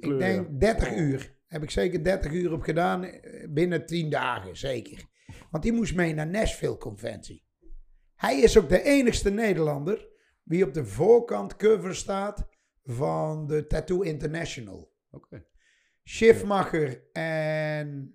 Ik 0.00 0.18
denk 0.18 0.60
30 0.60 0.96
uur. 0.96 1.34
Heb 1.46 1.62
ik 1.62 1.70
zeker 1.70 2.04
30 2.04 2.32
uur 2.32 2.52
op 2.52 2.62
gedaan. 2.62 3.04
eh, 3.04 3.48
Binnen 3.48 3.86
10 3.86 4.10
dagen, 4.10 4.56
zeker. 4.56 5.04
Want 5.50 5.62
die 5.62 5.72
moest 5.72 5.94
mee 5.94 6.14
naar 6.14 6.26
Nashville 6.26 6.78
Conventie. 6.78 7.44
Hij 8.14 8.40
is 8.40 8.58
ook 8.58 8.68
de 8.68 8.82
enigste 8.82 9.30
Nederlander 9.30 10.08
die 10.44 10.64
op 10.66 10.74
de 10.74 10.84
voorkant 10.84 11.56
cover 11.56 11.94
staat 11.94 12.48
van 12.84 13.46
de 13.46 13.66
Tattoo 13.66 14.00
International. 14.00 14.92
Oké. 15.10 15.44
Schiffmacher 16.04 17.02
en 17.12 18.14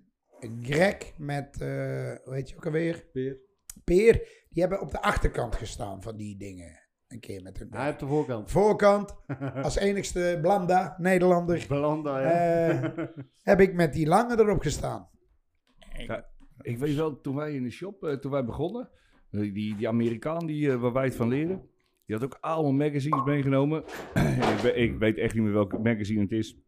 Greg 0.62 0.96
met, 1.18 1.60
eh 1.60 2.14
hoe 2.24 2.34
heet 2.34 2.48
je 2.48 2.56
ook 2.56 2.66
alweer? 2.66 3.06
Peer. 3.12 3.38
Peer. 3.84 4.12
Die 4.50 4.62
hebben 4.62 4.80
op 4.80 4.90
de 4.90 5.02
achterkant 5.02 5.56
gestaan 5.56 6.02
van 6.02 6.16
die 6.16 6.36
dingen. 6.36 6.87
Een 7.08 7.20
keer 7.20 7.42
met 7.42 7.58
hun 7.58 7.68
Hij 7.70 7.84
heeft 7.84 8.00
de 8.00 8.06
voorkant. 8.06 8.50
voorkant. 8.50 9.14
Als 9.62 9.76
enigste 9.76 10.38
Blanda, 10.42 10.94
Nederlander. 10.98 11.64
Belanda, 11.68 12.20
ja. 12.20 12.30
Eh, 12.30 13.06
heb 13.50 13.60
ik 13.60 13.74
met 13.74 13.92
die 13.92 14.06
lange 14.06 14.38
erop 14.40 14.60
gestaan. 14.60 15.08
Ik 16.62 16.78
weet 16.78 16.94
wel, 16.94 17.20
toen 17.20 17.34
wij 17.36 17.54
in 17.54 17.62
de 17.62 17.70
shop, 17.70 18.04
eh, 18.04 18.12
toen 18.14 18.30
wij 18.30 18.44
begonnen, 18.44 18.88
die, 19.30 19.76
die 19.76 19.88
Amerikaan 19.88 20.46
die, 20.46 20.70
eh, 20.72 20.80
waar 20.80 20.92
wij 20.92 21.04
het 21.04 21.14
van 21.16 21.28
leren, 21.28 21.68
die 22.06 22.16
had 22.16 22.24
ook 22.24 22.38
allemaal 22.40 22.72
magazines 22.72 23.24
meegenomen. 23.24 23.84
ik, 24.52 24.58
we- 24.62 24.74
ik 24.74 24.98
weet 24.98 25.16
echt 25.18 25.34
niet 25.34 25.42
meer 25.42 25.52
welk 25.52 25.78
magazine 25.82 26.20
het 26.22 26.32
is. 26.32 26.58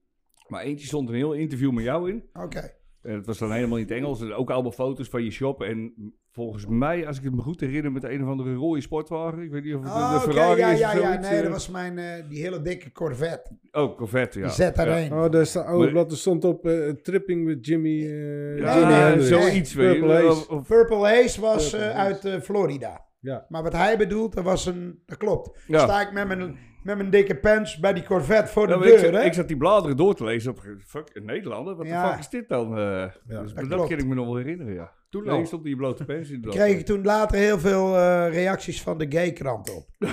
Maar 0.49 0.63
eentje 0.63 0.87
stond 0.87 1.09
een 1.09 1.15
heel 1.15 1.33
interview 1.33 1.73
met 1.73 1.85
jou 1.85 2.11
in. 2.11 2.25
Oké. 2.33 2.75
Het 3.03 3.27
was 3.27 3.39
dan 3.39 3.53
helemaal 3.53 3.77
in 3.79 3.83
het 3.85 3.93
Engels. 3.93 4.21
En 4.21 4.33
ook 4.33 4.51
allemaal 4.51 4.73
foto's 4.73 5.09
van 5.09 5.25
je 5.25 5.31
shop. 5.31 5.63
En 5.63 5.95
volgens 6.33 6.67
mij, 6.67 7.07
als 7.07 7.19
ik 7.19 7.25
het 7.25 7.35
me 7.35 7.41
goed 7.43 7.61
herinner, 7.61 7.93
met 7.93 8.05
een 8.05 8.23
of 8.23 8.29
andere 8.29 8.55
rode 8.55 8.81
sportwagen. 8.81 9.43
Ik 9.43 9.51
weet 9.51 9.65
niet 9.65 9.75
of 9.75 9.83
het 9.83 9.93
Oh, 9.93 10.15
de 10.15 10.21
Ferrari 10.33 10.61
ja, 10.61 10.71
is 10.71 10.79
ja, 10.79 10.89
of 10.93 10.95
ja. 10.95 11.03
zoiets. 11.07 11.29
Nee, 11.29 11.37
eh. 11.37 11.43
dat 11.43 11.53
was 11.53 11.69
mijn, 11.69 11.99
eh, 11.99 12.29
die 12.29 12.43
hele 12.43 12.61
dikke 12.63 12.93
Corvette. 12.93 13.51
Oh, 13.73 13.97
Corvette, 13.97 14.39
ja. 14.39 14.45
Die 14.45 14.55
zet 14.55 14.77
daarheen. 14.77 15.13
Oh, 15.13 15.31
daar 15.31 15.47
staat, 15.47 15.75
oh, 15.75 15.97
er 15.97 16.17
stond 16.17 16.45
op 16.45 16.67
eh, 16.67 16.89
Tripping 16.89 17.47
with 17.47 17.67
Jimmy. 17.67 18.01
eh 18.07 18.59
Ja, 18.59 18.75
nee, 18.75 18.85
Hendrix. 18.95 19.29
zoiets. 19.29 19.75
weet 19.75 19.95
je. 19.95 20.01
Purple 20.01 20.57
of- 20.57 20.67
Purple 20.67 20.97
Haze 21.07 21.41
was 21.41 21.71
Purple 21.71 21.87
eh, 21.89 21.97
uit 21.99 22.25
eh, 22.25 22.41
Florida. 22.41 23.09
Ja. 23.21 23.47
Maar 23.49 23.63
wat 23.63 23.73
hij 23.73 23.99
bedoelt, 23.99 24.35
dat 24.35 24.45
was 24.45 24.67
een... 24.67 25.03
Dat 25.07 25.17
klopt. 25.19 25.65
Ja. 25.67 25.79
Sta 25.79 26.01
ik 26.01 26.13
met 26.13 26.27
mijn, 26.27 26.59
met 26.83 26.97
mijn 26.97 27.11
dikke 27.11 27.37
pants 27.37 27.79
bij 27.79 27.93
die 27.93 28.03
Corvette 28.05 28.53
voor 28.53 28.67
de 28.67 28.75
ik, 28.75 28.83
deur, 28.83 28.99
zat, 28.99 29.13
hè? 29.13 29.23
ik 29.23 29.33
zat 29.33 29.49
die 29.49 29.57
bladeren 29.57 29.97
door 29.97 30.15
te 30.15 30.25
lezen. 30.25 30.51
Op, 30.51 30.61
fuck, 30.87 31.11
een 31.13 31.25
Nederlander? 31.25 31.77
Wat 31.77 31.87
de 31.87 31.95
fuck 32.09 32.19
is 32.19 32.29
dit 32.29 32.49
dan? 32.49 32.79
eh 32.79 33.05
dus 33.27 33.55
dat 33.55 33.67
klopt. 33.67 33.89
kan 33.89 33.99
ik 33.99 34.07
me 34.07 34.15
nog 34.15 34.27
wel 34.27 34.37
herinneren, 34.37 34.75
ja. 34.75 34.93
Toen 35.11 35.25
nee, 35.25 35.45
stond 35.47 35.65
die 35.65 35.77
blote 35.77 36.05
pens 36.05 36.31
in 36.31 36.43
Ik 36.43 36.51
kreeg 36.51 36.83
toen 36.83 37.05
later 37.05 37.39
heel 37.39 37.59
veel 37.59 37.97
eh, 37.97 38.33
reacties 38.33 38.83
van 38.83 38.99
de 38.99 39.07
gay-krant 39.09 39.75
op. 39.77 39.87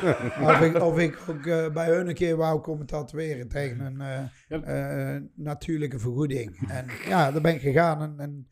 of, 0.50 0.62
ik, 0.62 0.82
of 0.82 1.00
ik 1.00 1.20
ook 1.30 1.46
eh, 1.46 1.72
bij 1.74 1.88
hun 1.88 2.08
een 2.08 2.14
keer 2.14 2.36
wou 2.36 2.60
komen 2.60 2.86
tatoeëren 2.86 3.48
tegen 3.48 3.80
een 3.80 4.02
eh, 4.02 4.20
Ja. 4.48 4.62
eh, 4.62 5.22
natuurlijke 5.36 6.00
vergoeding. 6.00 6.70
En 6.70 6.86
ja, 7.08 7.32
daar 7.32 7.42
ben 7.42 7.54
ik 7.54 7.62
gegaan 7.62 8.02
en, 8.02 8.14
en 8.18 8.48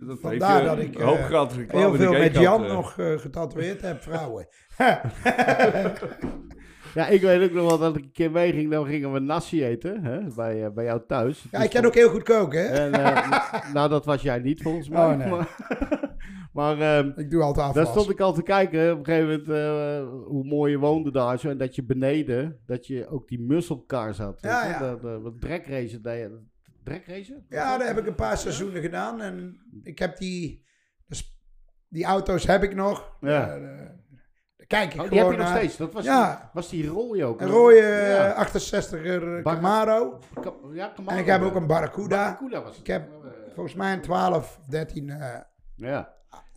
Dat 0.00 0.18
Vandaar 0.20 0.64
dat 0.64 0.78
ik, 0.78 0.98
hoop 0.98 1.18
eh, 1.18 1.48
heel 1.68 1.94
veel 1.94 2.12
met 2.12 2.36
Jan 2.36 2.64
eh. 2.64 2.72
nog 2.72 2.98
eh, 2.98 3.18
getatoeëerd 3.18 3.80
heb, 3.80 4.02
vrouwen. 4.02 4.48
Ja, 6.94 7.06
ik 7.06 7.20
weet 7.20 7.42
ook 7.42 7.52
nog 7.52 7.68
wel 7.68 7.78
dat 7.78 7.96
ik 7.96 8.04
een 8.04 8.12
keer 8.12 8.30
meeging. 8.30 8.70
Dan 8.70 8.86
gingen 8.86 9.12
we 9.12 9.18
nasi 9.18 9.64
eten 9.64 10.04
hè, 10.04 10.20
bij, 10.34 10.72
bij 10.72 10.84
jou 10.84 11.00
thuis. 11.06 11.44
Ja, 11.50 11.62
ik 11.62 11.70
kan 11.70 11.84
ook 11.84 11.94
heel 11.94 12.10
goed 12.10 12.22
koken, 12.22 12.60
hè? 12.60 12.66
En, 12.66 12.92
eh, 12.92 13.72
nou, 13.74 13.88
dat 13.88 14.04
was 14.04 14.22
jij 14.22 14.38
niet 14.38 14.62
volgens 14.62 14.88
mij. 14.88 15.04
Oh, 15.04 15.16
nee. 15.16 15.28
Maar, 15.30 15.48
maar 16.52 16.80
ehm, 16.80 17.12
Ik 17.16 17.30
doe 17.30 17.42
altijd 17.42 17.74
daar 17.74 17.86
stond 17.86 18.10
ik 18.10 18.20
al 18.20 18.32
te 18.32 18.42
kijken 18.42 18.92
op 18.92 18.98
een 18.98 19.04
gegeven 19.04 19.28
moment 19.28 19.48
eh, 19.48 20.26
hoe 20.26 20.44
mooi 20.44 20.70
je 20.70 20.78
woonde 20.78 21.10
daar 21.10 21.38
zo. 21.38 21.48
En 21.48 21.58
dat 21.58 21.74
je 21.74 21.84
beneden, 21.84 22.60
dat 22.66 22.86
je 22.86 23.08
ook 23.08 23.28
die 23.28 23.40
muscle 23.40 23.86
cars 23.86 24.18
had. 24.18 24.38
Ja, 24.40 24.66
ja. 24.66 24.78
Dat, 24.78 25.02
dat, 25.02 25.24
dat 25.24 25.40
drekracen 25.40 26.02
deed 26.02 26.30
je. 26.84 26.90
Drekracen? 26.90 27.46
Ja, 27.48 27.78
dat 27.78 27.86
heb 27.86 27.98
ik 27.98 28.06
een 28.06 28.14
paar 28.14 28.38
seizoenen 28.38 28.82
gedaan. 28.82 29.20
En 29.20 29.60
ik 29.82 29.98
heb 29.98 30.16
die... 30.18 30.66
dus 31.06 31.40
die 31.88 32.04
auto's 32.04 32.46
heb 32.46 32.62
ik 32.62 32.74
nog. 32.74 33.16
Ja. 33.20 33.48
Eh, 33.48 33.56
eh, 33.56 33.78
daar 34.56 34.66
kijk 34.66 34.94
ik 34.94 35.00
Oh, 35.00 35.08
die 35.10 35.18
gewoon 35.18 35.32
heb 35.32 35.40
je 35.40 35.46
nog 35.48 35.56
steeds. 35.56 35.76
Dat 35.76 35.92
was, 35.92 36.04
Ja. 36.04 36.36
die, 36.36 36.48
was 36.52 36.68
die 36.68 36.86
rooi 36.88 37.24
ook. 37.24 37.40
Een 37.40 37.48
rode 37.48 37.74
Ja. 37.76 38.32
eh, 38.32 38.38
68er 38.46 39.42
Bak- 39.42 39.54
Camaro. 39.54 40.18
Ka- 40.40 40.52
Ja, 40.72 40.92
Camaro, 40.94 41.16
En 41.16 41.18
ik 41.22 41.26
heb 41.26 41.42
ook 41.42 41.54
een 41.54 41.66
Barracuda. 41.66 42.16
Barracuda 42.24 42.62
was 42.62 42.70
het. 42.70 42.80
Ik 42.80 42.86
heb 42.86 43.08
Eh, 43.24 43.54
volgens 43.54 43.74
mij 43.74 43.92
een 43.92 44.00
12 44.00 44.36
of 44.36 44.60
13 44.68 45.10
eh 45.10 45.38
Ja. 45.76 46.14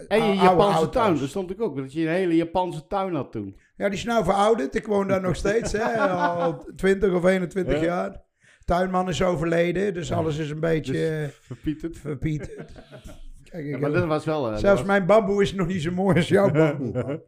En 0.08 0.24
je 0.26 0.34
Japanse 0.34 0.76
auto's. 0.78 0.94
tuin, 1.04 1.18
daar 1.18 1.28
stond 1.28 1.52
ik 1.52 1.62
ook. 1.62 1.78
Dat 1.78 1.94
je 1.94 2.02
een 2.02 2.14
hele 2.14 2.36
Japanse 2.36 2.88
tuin 2.88 3.14
had 3.16 3.32
toen. 3.32 3.60
Ja, 3.76 3.86
die 3.90 3.98
is 3.98 4.04
nou 4.04 4.24
verouderd. 4.24 4.76
Ik 4.76 4.88
woon 4.88 5.08
daar 5.08 5.22
nog 5.22 5.36
steeds, 5.36 5.72
hè. 5.72 5.84
Al 6.10 6.66
20 6.76 7.14
of 7.14 7.26
21 7.26 7.76
Ja. 7.80 7.84
jaar. 7.86 8.24
Tuinman 8.66 9.10
is 9.10 9.24
overleden, 9.24 9.94
dus 9.94 10.12
alles 10.12 10.38
is 10.38 10.50
een 10.50 10.60
beetje 10.60 10.92
Dus- 10.92 11.10
eh, 11.10 11.28
Verpieterd. 11.42 11.98
verpieterd. 11.98 12.72
Kijk, 13.50 13.66
ik 13.66 13.72
Ja, 13.72 13.78
maar 13.78 13.92
dat 13.92 14.06
was 14.06 14.26
wel... 14.26 14.52
eh, 14.52 14.58
zelfs 14.58 14.78
was- 14.80 14.88
mijn 14.88 15.06
bamboe 15.06 15.42
is 15.42 15.54
nog 15.54 15.68
niet 15.68 15.82
zo 15.82 15.92
mooi 15.92 16.16
als 16.16 16.28
jouw 16.28 16.52
bamboe. 16.62 17.24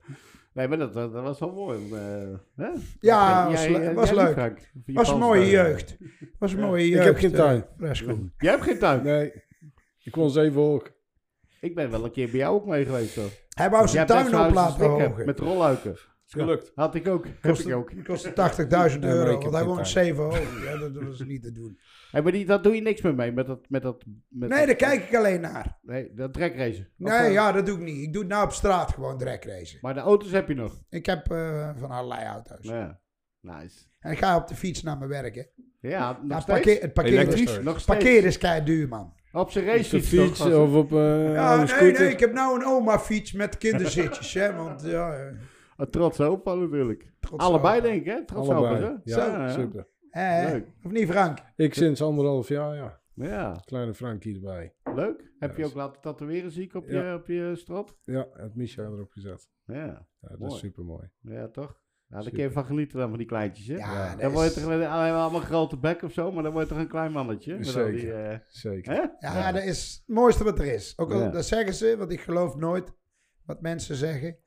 Nee, 0.53 0.67
maar 0.67 0.77
dat, 0.77 0.93
dat, 0.93 1.13
dat 1.13 1.23
was 1.23 1.39
wel 1.39 1.51
mooi. 1.51 1.79
eh, 1.93 1.99
hè? 2.55 2.67
Ja, 2.99 3.49
Jij- 3.49 3.51
was, 3.51 3.65
jij- 3.65 3.93
was 3.93 4.09
jij 4.09 4.17
leuk. 4.23 4.31
Frank? 4.33 4.59
Was 4.85 5.09
een 5.09 5.17
mooie 5.19 5.49
jeugd. 5.49 5.97
Was 6.39 6.53
een 6.53 6.59
mooie 6.59 6.85
Ik 6.85 6.91
jeugd. 6.93 7.05
heb 7.05 7.17
geen 7.17 7.31
tuin. 7.31 7.65
Fresco. 7.77 8.19
Jij 8.37 8.51
hebt 8.51 8.63
geen 8.63 8.79
tuin? 8.79 9.03
Nee. 9.03 9.31
Ik 10.03 10.15
woon 10.15 10.29
zeven 10.29 10.61
hoog. 10.61 10.91
Ik 11.61 11.75
ben 11.75 11.91
wel 11.91 12.03
een 12.05 12.11
keer 12.11 12.29
bij 12.29 12.39
jou 12.39 12.55
ook 12.55 12.65
mee 12.65 12.85
geweest. 12.85 13.15
Hoor. 13.15 13.29
Hij 13.49 13.69
wou 13.69 13.87
zijn 13.87 14.05
tuin 14.07 14.25
op 14.25 14.53
laten 14.53 14.85
hogen. 14.87 15.25
Met 15.25 15.39
rolluiken. 15.39 15.95
Is 16.27 16.33
gelukt. 16.33 16.71
Had 16.75 16.95
ik 16.95 17.07
ook. 17.07 17.25
Heb 17.25 17.41
Kostte, 17.41 17.69
ik 17.69 17.75
ook. 17.75 17.91
kostte 18.03 18.29
80.000 18.29 18.35
Nee, 18.67 18.99
maar 18.99 19.09
euro, 19.09 19.39
want 19.39 19.53
hij 19.53 19.63
woont 19.63 19.75
tuin. 19.91 20.05
7 20.05 20.23
hoog. 20.23 20.63
Ja, 20.63 20.77
dat, 20.77 20.91
was 21.03 21.23
niet 21.23 21.41
te 21.43 21.51
doen. 21.51 21.79
Hey, 22.11 22.21
maar 22.21 22.31
die, 22.31 22.45
dat 22.45 22.63
doe 22.63 22.75
je 22.75 22.81
niks 22.81 23.01
meer 23.01 23.15
mee. 23.15 23.31
Met 23.31 23.47
dat, 23.47 23.69
met 23.69 23.81
dat, 23.81 24.03
met 24.27 24.49
Nee, 24.49 24.57
dat, 24.65 24.67
daar 24.67 24.89
kijk 24.89 25.07
ik 25.09 25.15
alleen 25.15 25.41
naar. 25.41 25.77
Nee, 25.81 26.13
dat 26.13 26.33
trekracen. 26.33 26.87
Of, 26.99 27.09
Nee, 27.09 27.17
eh, 27.19 27.31
ja, 27.31 27.51
dat 27.51 27.65
doe 27.65 27.77
ik 27.77 27.83
niet. 27.83 28.03
Ik 28.03 28.13
doe 28.13 28.21
het 28.21 28.31
nou 28.31 28.45
op 28.45 28.51
straat 28.51 28.93
gewoon 28.93 29.17
direct 29.17 29.45
racen. 29.45 29.79
Maar 29.81 29.93
de 29.93 29.99
auto's 29.99 30.31
heb 30.31 30.47
je 30.47 30.53
nog. 30.53 30.81
Ik 30.89 31.05
heb 31.05 31.31
eh, 31.31 31.69
van 31.77 31.89
allerlei 31.89 32.25
auto's. 32.27 32.57
Ja. 32.61 32.99
Nice. 33.41 33.77
En 33.99 34.11
ik 34.11 34.17
ga 34.17 34.35
op 34.35 34.47
de 34.47 34.55
fiets 34.55 34.83
naar 34.83 34.97
mijn 34.97 35.09
werk, 35.09 35.35
hè. 35.35 35.43
Ja, 35.89 36.19
nog 36.23 36.41
steeds. 36.41 36.45
parkeer, 36.45 36.81
het 36.81 36.97
Elektrisch? 36.99 37.41
is, 37.57 37.63
Nog 37.63 37.79
steeds. 37.79 37.85
parkeren 37.85 38.23
is 38.23 38.37
kei 38.37 38.63
duur, 38.63 38.87
man. 38.87 39.13
Op 39.31 39.51
zijn 39.51 39.65
racefiets. 39.65 40.07
fiets 40.07 40.39
toch, 40.39 40.53
of 40.53 40.73
op 40.73 40.91
eh 40.91 41.33
Ja, 41.33 41.51
een 41.51 41.57
nee, 41.57 41.67
scooter. 41.67 42.01
nee, 42.03 42.11
ik 42.11 42.19
heb 42.19 42.33
nou 42.33 42.59
een 42.59 42.65
oma-fiets 42.65 43.31
met 43.31 43.57
kinderzitjes, 43.57 44.33
hè. 44.33 44.53
Want 44.55 44.81
ja, 44.85 45.15
eh, 45.77 45.85
Een 45.85 45.89
trots 45.91 46.21
opa 46.21 46.53
natuurlijk. 46.53 47.13
trots 47.19 47.43
Allebei 47.43 47.77
opa. 47.77 47.87
denk 47.87 47.99
ik, 48.01 48.05
hè? 48.05 48.25
Trots 48.25 48.49
Allebei. 48.49 48.83
hè? 48.83 48.89
Ja, 48.89 48.99
Zo, 49.03 49.19
ja. 49.19 49.49
super. 49.49 49.87
Eh, 50.09 50.43
Leuk. 50.51 50.67
of 50.83 50.91
niet, 50.91 51.07
Frank? 51.09 51.37
Ik 51.55 51.73
sinds 51.73 52.01
anderhalf 52.01 52.47
jaar, 52.47 52.75
ja. 52.75 52.99
Ja, 53.13 53.61
Kleine 53.65 53.93
Frankie 53.93 54.35
erbij. 54.35 54.73
leuk. 54.95 55.31
Heb 55.39 55.57
je 55.57 55.65
ook 55.65 55.73
laten 55.73 56.01
tatoeëren, 56.01 56.51
zie 56.51 56.63
ik, 56.63 56.73
op, 56.75 56.87
Ja. 56.87 57.07
je, 57.11 57.15
op 57.15 57.27
je 57.27 57.51
strot? 57.55 57.97
Ja, 58.03 58.27
het 58.33 58.55
Misha 58.55 58.83
erop 58.83 59.11
gezet. 59.11 59.49
Ja, 59.65 59.75
Ja, 59.85 60.07
dat 60.29 60.39
Mooi. 60.39 60.53
is 60.53 60.59
super 60.59 60.83
mooi. 60.83 61.09
ja 61.21 61.47
toch? 61.47 61.79
Ja, 62.09 62.21
daar 62.21 62.31
kun 62.31 62.43
je 62.43 62.51
van 62.51 62.65
genieten 62.65 62.99
dan, 62.99 63.09
van 63.09 63.17
die 63.17 63.27
kleintjes, 63.27 63.67
hè? 63.67 63.75
Ja, 63.75 64.09
dat 64.11 64.21
Dan 64.21 64.31
word 64.31 64.43
je 64.53 64.59
is- 64.59 64.63
toch 64.65 64.71
een- 64.73 64.87
allemaal 64.87 65.39
grote 65.39 65.77
bek 65.77 66.01
of 66.01 66.11
zo, 66.13 66.31
maar 66.31 66.43
dan 66.43 66.51
word 66.51 66.67
je 66.67 66.73
toch 66.73 66.81
een 66.83 66.87
klein 66.89 67.11
mannetje? 67.11 67.57
Met 67.57 67.65
al 67.65 67.71
Zeker. 67.71 67.91
die, 67.99 68.13
eh, 68.13 68.37
Zeker. 68.47 68.93
hè? 68.93 69.27
Ja, 69.27 69.51
dat 69.51 69.63
is 69.63 69.93
het 70.05 70.15
mooiste 70.15 70.43
wat 70.43 70.59
er 70.59 70.65
is. 70.73 70.93
Ook 70.97 71.11
al 71.11 71.19
Ja. 71.21 71.29
dat 71.29 71.45
zeggen 71.45 71.73
ze, 71.73 71.95
want 71.97 72.11
ik 72.11 72.19
geloof 72.21 72.55
nooit 72.55 72.93
wat 73.45 73.61
mensen 73.61 73.95
zeggen. 73.95 74.37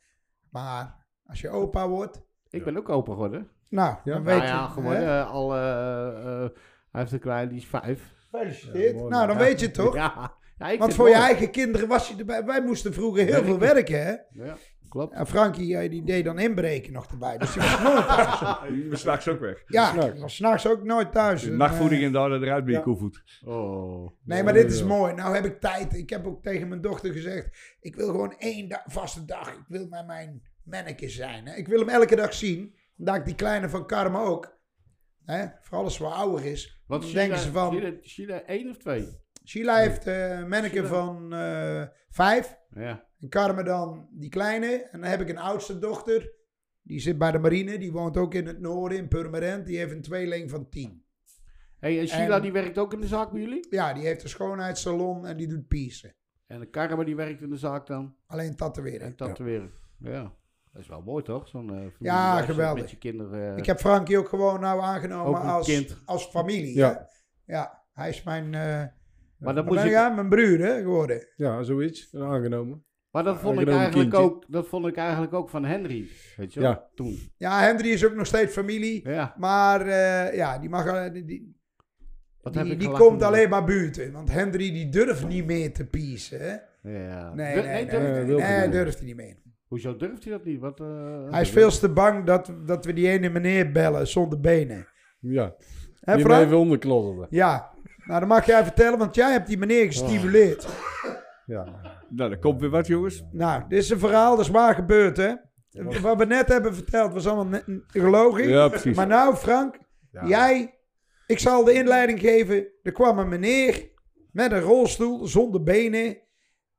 Maar 0.51 1.00
als 1.31 1.41
je 1.41 1.49
opa 1.49 1.89
wordt, 1.89 2.23
Ik 2.51 2.65
ben 2.65 2.77
ook 2.77 2.89
opa 2.89 3.13
geworden. 3.13 3.49
nou, 3.69 3.97
Ja? 4.05 4.13
dan 4.15 4.25
weet 4.25 4.37
nou 4.37 4.47
je. 4.47 4.53
ja, 4.55 4.67
geworden. 4.67 5.03
hè? 5.09 5.21
eh, 5.21 5.31
al, 5.31 5.55
eh, 5.55 6.09
eh, 6.43 6.49
hij 6.91 7.01
heeft 7.01 7.13
een 7.13 7.21
klein, 7.21 7.49
die 7.49 7.59
is 7.59 7.67
vijf. 7.67 8.13
Gefeliciteerd. 8.31 8.95
Mooi, 8.97 9.11
nou, 9.11 9.27
dan 9.27 9.37
Ja. 9.37 9.43
weet 9.43 9.61
je 9.61 9.67
het 9.67 9.75
toch? 9.75 9.95
Ja, 9.95 10.33
ja 10.59 10.69
ik 10.69 10.79
Want 10.79 10.83
vind 10.83 10.95
voor 10.95 11.05
het 11.05 11.15
je 11.15 11.21
mooi. 11.21 11.31
eigen 11.33 11.51
kinderen 11.51 11.89
was 11.89 12.09
je 12.09 12.15
erbij. 12.17 12.45
Wij 12.45 12.63
moesten 12.63 12.93
vroeger 12.95 13.25
heel 13.27 13.45
veel 13.45 13.59
werken, 13.59 14.03
hè? 14.07 14.15
Ja, 14.45 14.57
klopt. 14.89 15.15
En 15.15 15.27
Frankie, 15.27 15.77
eh, 15.77 15.91
die 15.91 16.05
deed 16.05 16.25
dan 16.25 16.39
inbreken 16.39 16.93
nog 16.93 17.07
erbij. 17.11 17.39
Dus 17.39 17.53
die 17.53 17.63
was 17.63 17.83
nooit 17.83 18.07
thuis. 18.07 18.39
Die 18.75 18.91
was 18.91 19.01
straks 19.01 19.29
ook 19.29 19.41
weg. 19.41 19.63
Ja, 19.67 19.91
S'nachts. 19.91 20.13
die 20.13 20.21
was 20.21 20.35
s'nachts 20.37 20.67
ook 20.69 20.83
nooit 20.85 21.13
thuis. 21.13 21.43
De 21.43 21.51
En, 21.51 21.57
nachtvoeding 21.57 22.03
en 22.03 22.13
daar 22.13 22.33
eruit 22.33 22.65
bij 22.65 22.73
je 22.73 22.79
ja. 22.79 22.85
koevoet. 22.85 23.41
Oh. 23.47 24.11
Nee, 24.25 24.43
maar 24.43 24.53
dit 24.53 24.73
is 24.73 24.85
mooi. 24.85 25.15
Nou 25.15 25.35
heb 25.35 25.45
ik 25.45 25.61
tijd. 25.61 25.95
Ik 25.97 26.11
heb 26.11 26.27
ook 26.27 26.43
tegen 26.43 26.69
mijn 26.69 26.81
dochter 26.81 27.13
gezegd: 27.13 27.77
ik 27.81 27.97
wil 27.97 28.07
gewoon 28.07 28.35
één 28.39 28.69
da- 28.69 28.83
vaste 28.87 29.25
dag. 29.25 29.49
Ik 29.53 29.65
wil 29.69 29.87
met 29.89 30.07
mijn 30.07 30.43
manneke 30.65 31.09
zijn. 31.09 31.47
Hè. 31.47 31.55
Ik 31.55 31.69
wil 31.69 31.79
hem 31.79 31.89
elke 31.89 32.17
dag 32.17 32.35
zien. 32.35 32.75
Dat 32.97 33.17
ik 33.17 33.25
die 33.25 33.35
kleine 33.35 33.69
van 33.69 33.87
Karma 33.87 34.19
ook. 34.21 34.59
Hè. 35.25 35.47
Vooral 35.63 35.85
als 35.85 35.95
ze 35.97 36.03
wat 36.03 36.13
ouder 36.13 36.45
is. 36.47 36.83
Wat 36.87 37.01
dan 37.01 37.11
Sheila, 37.11 37.25
denken 37.27 37.45
ze 37.45 37.53
van. 37.53 37.73
Sheila, 37.73 37.97
Sheila 38.03 38.43
één 38.43 38.71
of 38.71 38.77
twee? 38.77 39.09
Sheila 39.45 39.77
heeft 39.77 40.07
een 40.07 40.49
manneke 40.49 40.75
Sheila. 40.75 40.89
van 40.89 41.33
eh, 41.33 41.83
vijf. 42.09 42.59
Ja. 42.75 43.09
En 43.21 43.29
Karma 43.29 43.63
dan 43.63 44.09
die 44.13 44.29
kleine. 44.29 44.67
En 44.93 45.01
dan 45.01 45.11
heb 45.11 45.21
ik 45.21 45.29
een 45.29 45.39
oudste 45.39 45.79
dochter. 45.79 46.33
Die 46.83 47.01
zit 47.01 47.19
bij 47.19 47.31
de 47.31 47.39
marine. 47.39 47.79
Die 47.79 47.93
woont 47.93 48.17
ook 48.17 48.35
in 48.35 48.47
het 48.47 48.61
noorden, 48.61 48.99
in 48.99 49.09
Purmerend. 49.09 49.67
Die 49.67 49.79
heeft 49.79 49.93
een 49.93 50.03
tweeling 50.03 50.51
van 50.51 50.69
tien. 50.69 51.05
Hey, 51.79 52.01
en 52.01 52.09
Sheila 52.09 52.37
En- 52.37 52.43
die 52.43 52.53
werkt 52.53 52.79
ook 52.79 52.93
in 52.93 53.01
de 53.01 53.07
zaak 53.07 53.31
bij 53.31 53.41
jullie? 53.41 53.67
Ja, 53.71 53.93
die 53.93 54.05
heeft 54.05 54.23
een 54.23 54.29
schoonheidssalon 54.29 55.27
en 55.27 55.37
die 55.37 55.47
doet 55.49 55.69
piercen. 55.69 56.15
En 56.47 56.61
de 56.61 56.67
Karma 56.71 57.05
die 57.05 57.17
werkt 57.17 57.43
in 57.43 57.51
de 57.51 57.57
zaak 57.57 57.87
dan? 57.87 58.17
Alleen 58.27 58.57
tatoeëren. 58.57 59.01
En 59.07 59.17
tatoeëren. 59.17 59.71
Ja. 59.99 60.35
Dat 60.73 60.83
is 60.83 60.89
wel 60.89 61.03
mooi 61.03 61.25
toch? 61.25 61.49
Zo'n 61.49 61.69
eh 61.69 61.75
familie 61.75 61.93
Ja, 61.99 62.43
geweldig. 62.43 62.83
Met 62.83 62.91
je 62.91 62.99
kinderen. 62.99 63.53
eh, 63.53 63.57
Ik 63.57 63.67
heb 63.67 63.79
Frankie 63.79 64.19
ook 64.19 64.29
gewoon 64.29 64.61
nou 64.61 64.81
aangenomen 64.81 65.41
als, 65.41 65.67
kind. 65.67 65.97
als 66.05 66.25
familie. 66.27 66.75
Ja. 66.77 66.89
Ja. 66.91 67.07
ja, 67.47 67.83
hij 67.93 68.09
is 68.09 68.23
mijn, 68.23 68.45
eh 68.55 68.85
maar, 69.39 69.55
moest 69.55 69.69
ben 69.69 69.85
ik, 69.85 69.91
jij? 69.91 70.15
mijn 70.15 70.29
broer 70.29 70.59
hè, 70.59 70.81
geworden. 70.81 71.27
Ja, 71.37 71.63
zoiets. 71.63 72.15
Aangenomen. 72.17 72.85
maar 73.11 73.25
dat 73.25 73.39
vond, 73.39 73.61
ik 73.61 73.69
eigenlijk 73.69 74.11
kindje. 74.11 74.19
ook, 74.19 74.45
dat 74.49 74.67
vond 74.67 74.87
ik 74.87 74.97
eigenlijk 74.97 75.33
ook 75.33 75.51
van 75.51 75.65
Henry. 75.65 76.09
Weet 76.37 76.55
je 76.55 76.61
wel? 76.61 76.71
Ja. 76.71 76.89
Toen. 76.95 77.19
Ja, 77.37 77.61
Hendry 77.61 77.89
is 77.91 78.05
ook 78.07 78.15
nog 78.15 78.27
steeds 78.27 78.53
familie. 78.53 79.09
Ja. 79.09 79.35
Maar 79.39 79.81
eh, 79.81 80.35
ja, 80.37 80.59
die, 80.59 80.69
mag, 80.69 81.11
die, 81.13 81.25
die, 81.25 81.57
Wat 82.41 82.55
heb 82.55 82.65
die, 82.65 82.73
ik 82.73 82.79
die 82.79 82.89
gelachen 82.89 83.09
komt 83.09 83.23
alleen 83.23 83.49
maar 83.49 83.65
buiten. 83.65 84.13
Want 84.13 84.31
Hendry 84.33 84.73
die 84.73 84.89
durft 84.89 85.27
niet 85.29 85.47
meer 85.47 85.73
te 85.73 85.87
piezen. 85.87 86.63
Ja. 86.83 87.35
Nee, 87.35 87.63
nee, 87.63 88.69
durft 88.71 88.99
hij 88.99 89.07
niet 89.07 89.17
meer. 89.17 89.37
Hoezo 89.71 89.97
durft 89.97 90.25
hij 90.25 90.33
dat 90.33 90.45
niet? 90.45 90.61
Wat, 90.61 90.81
eh, 90.81 91.31
Hij 91.31 91.41
is 91.41 91.51
veel 91.51 91.71
te 91.71 91.89
bang 91.89 92.25
dat, 92.25 92.53
dat 92.67 92.85
we 92.85 92.93
die 92.93 93.09
ene 93.09 93.29
meneer 93.29 93.73
bellen 93.73 94.07
zonder 94.07 94.41
benen. 94.41 94.87
Ja. 95.21 95.55
Hè 96.01 96.17
Die 96.17 96.57
onderklodderen. 96.57 97.27
Ja, 97.31 97.73
nou 98.07 98.21
dan 98.21 98.29
mag 98.29 98.47
jij 98.47 98.63
vertellen, 98.65 98.99
want 98.99 99.15
jij 99.15 99.33
hebt 99.33 99.47
die 99.47 99.59
meneer 99.59 99.87
gestimuleerd. 99.87 100.69
Ja. 101.47 101.81
Nou, 102.09 102.31
er 102.31 102.39
komt 102.39 102.61
weer 102.61 102.71
wat, 102.71 102.87
jongens. 102.87 103.23
Nou, 103.33 103.63
dit 103.69 103.79
is 103.79 103.91
een 103.91 103.99
verhaal, 103.99 104.37
dat 104.37 104.45
is 104.45 104.51
waar 104.51 104.75
gebeurd, 104.75 105.17
hè? 105.17 105.35
Wat 106.03 106.17
we 106.19 106.25
net 106.25 106.49
hebben 106.49 106.75
verteld 106.75 107.13
was 107.13 107.27
allemaal 107.27 107.61
gelogen. 107.87 108.49
Ja, 108.49 108.69
precies. 108.69 108.97
Maar 108.97 109.07
nou, 109.07 109.35
Frank, 109.35 109.79
Ja. 110.11 110.27
jij, 110.27 110.75
ik 111.27 111.39
zal 111.39 111.65
de 111.65 111.73
inleiding 111.73 112.21
geven. 112.21 112.67
Er 112.83 112.93
kwam 112.93 113.19
een 113.19 113.29
meneer 113.29 113.91
met 114.33 114.53
een 114.53 114.61
rolstoel 114.61 115.27
zonder 115.27 115.63
benen 115.63 116.19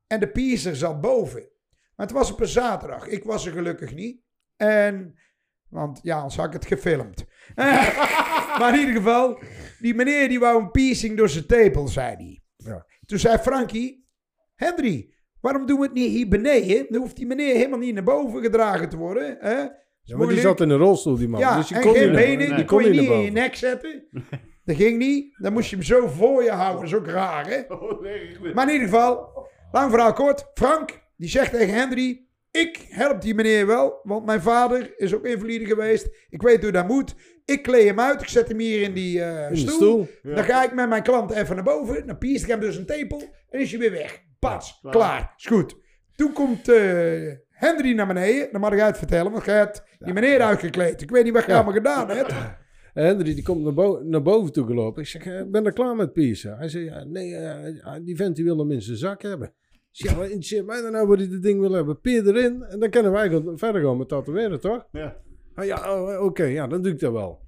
en 0.08 0.20
de 0.20 0.28
piercer 0.32 0.76
zat 0.76 1.02
boven. 1.02 1.51
Maar 2.02 2.10
het 2.10 2.20
was 2.20 2.32
op 2.32 2.39
een 2.39 2.47
zaterdag. 2.47 3.08
Ik 3.08 3.24
was 3.24 3.45
er 3.45 3.52
gelukkig 3.52 3.93
niet. 3.93 4.22
En, 4.58 5.16
want 5.70 5.99
ja, 6.04 6.16
anders 6.16 6.36
had 6.36 6.45
ik 6.45 6.54
het 6.54 6.66
gefilmd. 6.66 7.26
maar 8.60 8.74
in 8.74 8.80
ieder 8.80 8.95
geval, 8.95 9.39
die 9.80 9.93
meneer 9.93 10.28
die 10.28 10.39
wou 10.39 10.62
een 10.62 10.72
piercing 10.72 11.18
door 11.18 11.30
zijn 11.30 11.45
tepel, 11.45 11.88
zei 11.88 12.16
hij. 12.16 12.41
Ja. 12.56 12.86
Toen 13.06 13.20
zei 13.20 13.38
Frankie, 13.38 14.08
Henry, 14.56 15.14
waarom 15.41 15.66
doen 15.66 15.80
we 15.80 15.84
het 15.84 15.93
niet 15.93 16.12
hier 16.12 16.28
beneden? 16.28 16.86
Dan 16.89 17.02
hoeft 17.02 17.16
die 17.16 17.26
meneer 17.26 17.56
helemaal 17.56 17.80
niet 17.80 17.93
naar 17.93 18.04
boven 18.04 18.41
gedragen 18.41 18.89
te 18.89 18.97
worden. 18.97 19.38
Hè? 19.39 19.56
Ja, 20.02 20.18
maar 20.18 20.28
die 20.28 20.39
zat 20.39 20.62
in 20.62 20.70
een 20.70 20.78
rolstoel, 20.78 21.18
die 21.18 21.28
man. 21.28 21.39
Ja, 21.39 21.56
dus 21.56 21.68
die 21.68 21.78
en 21.78 21.84
kon 21.84 21.93
geen 21.93 22.12
benen, 22.12 22.47
nee, 22.47 22.56
die 22.56 22.66
kon 22.66 22.84
je 22.84 22.89
niet 22.89 23.10
in 23.10 23.22
je 23.22 23.32
nek 23.32 23.56
zetten. 23.56 24.08
Dat 24.66 24.76
ging 24.76 24.97
niet. 24.97 25.38
Dan 25.38 25.54
moest 25.54 25.70
je 25.70 25.76
hem 25.76 25.86
zo 25.86 26.08
voor 26.08 26.43
je 26.43 26.52
houden. 26.52 26.82
Dat 26.82 26.89
is 26.89 26.95
ook 26.95 27.08
raar, 27.08 27.47
hè? 27.47 27.62
Oh. 27.76 28.54
Maar 28.54 28.68
in 28.68 28.74
ieder 28.74 28.88
geval, 28.88 29.47
lang 29.72 29.89
verhaal 29.91 30.14
kort. 30.14 30.52
Frank, 30.54 31.02
die 31.22 31.30
zegt 31.30 31.52
tegen 31.52 31.74
Henry... 31.74 32.30
Ik 32.52 32.86
help 32.90 33.22
die 33.22 33.36
meneer 33.36 33.68
wel, 33.68 34.00
want 34.04 34.26
mijn 34.26 34.42
vader 34.42 34.94
is 34.98 35.14
ook 35.16 35.26
invalide 35.26 35.66
geweest. 35.66 36.10
Ik 36.30 36.42
weet 36.42 36.62
hoe 36.64 36.72
dat 36.72 36.88
moet. 36.88 37.16
Ik 37.46 37.62
kleed 37.64 37.88
hem 37.88 38.00
uit, 38.00 38.22
ik 38.22 38.28
zet 38.28 38.48
hem 38.48 38.60
hier 38.60 38.82
in 38.82 38.94
die 38.94 39.22
eh, 39.24 39.50
In 39.50 39.58
stoel. 39.58 40.08
Dan 40.24 40.44
ga 40.44 40.64
ik 40.64 40.74
met 40.74 40.90
mijn 40.90 41.04
klant 41.04 41.32
even 41.32 41.56
naar 41.56 41.64
boven. 41.64 42.08
Dan 42.08 42.18
pierst 42.18 42.44
ik 42.44 42.50
hem 42.50 42.60
dus 42.60 42.76
een 42.78 42.86
tepel 42.86 43.22
en 43.50 43.60
is 43.60 43.72
hij 43.72 43.80
weer 43.80 43.92
weg. 43.92 44.22
Pas, 44.40 44.80
Ja, 44.82 44.90
klaar. 44.90 44.94
klaar. 45.18 45.34
is 45.38 45.46
goed. 45.46 45.76
Toen 46.16 46.34
komt 46.34 46.70
eh, 46.70 47.32
Henry 47.50 47.94
naar 47.94 48.08
beneden. 48.08 48.48
Dan 48.52 48.62
mag 48.62 48.74
ik 48.74 48.80
uit 48.80 48.98
vertellen, 48.98 49.32
want 49.32 49.46
jij 49.46 49.58
hebt 49.58 49.84
die 50.00 50.14
meneer 50.14 50.42
uitgekleed. 50.42 51.02
Ik 51.02 51.10
weet 51.12 51.24
niet 51.24 51.34
wat 51.34 51.46
je 51.46 51.54
allemaal 51.54 51.74
gedaan 51.74 52.10
hebt. 52.10 52.34
En 52.94 53.06
Hendry 53.06 53.34
die 53.34 53.44
komt 53.44 53.64
naar, 53.64 53.74
bo- 53.74 54.02
naar 54.04 54.22
boven 54.22 54.52
toe 54.54 54.66
gelopen. 54.66 55.02
Ik 55.02 55.08
zeg, 55.08 55.26
eh, 55.26 55.42
ben 55.48 55.66
er 55.66 55.74
klaar 55.74 55.96
met 55.96 56.14
piercen? 56.14 56.58
Hij 56.58 56.68
zei, 56.68 56.84
ja, 56.86 57.04
nee, 57.04 57.36
die 58.04 58.16
vent 58.16 58.36
die 58.36 58.46
wil 58.46 58.58
hem 58.58 58.72
in 58.72 58.82
zijn 58.82 58.98
zak 58.98 59.22
hebben. 59.22 59.54
Ja, 59.92 60.16
wat 60.16 60.26
interesseert 60.26 60.66
mij 60.66 60.82
dan 60.82 60.92
nou 60.92 61.08
wat 61.08 61.18
hij 61.18 61.28
dit 61.28 61.44
ding 61.44 61.60
wil 61.60 61.72
hebben? 61.72 62.00
Peer 62.00 62.28
erin 62.28 62.64
en 62.64 62.80
dan 62.80 62.89
kunnen 62.89 63.12
wij 63.12 63.30
verder 63.56 63.82
gaan 63.82 63.98
met 63.98 64.08
tatoeëren, 64.08 64.60
toch? 64.60 64.88
Ja. 64.92 65.22
Ah, 65.56 65.66
ja, 65.66 66.02
oh, 66.02 66.24
oké, 66.24 66.44
ja, 66.44 66.68
dan 66.68 66.82
doe 66.82 66.92
ik 66.92 67.00
dat 67.00 67.12
wel. 67.12 67.39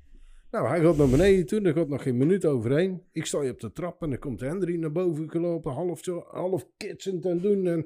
Nou, 0.51 0.67
hij 0.67 0.81
gaat 0.81 0.97
naar 0.97 1.09
beneden 1.09 1.45
toe, 1.45 1.61
er 1.61 1.73
gaat 1.73 1.87
nog 1.87 2.03
geen 2.03 2.17
minuut 2.17 2.45
overheen. 2.45 3.03
Ik 3.11 3.25
sta 3.25 3.39
hier 3.41 3.51
op 3.51 3.59
de 3.59 3.71
trap 3.71 4.01
en 4.01 4.09
dan 4.09 4.19
komt 4.19 4.39
Hendry 4.39 4.75
naar 4.75 4.91
boven 4.91 5.29
gelopen, 5.29 5.71
half, 5.71 6.03
zo, 6.03 6.25
half 6.31 6.67
kitsend 6.77 7.25
en 7.25 7.39
doen. 7.39 7.67
En 7.67 7.85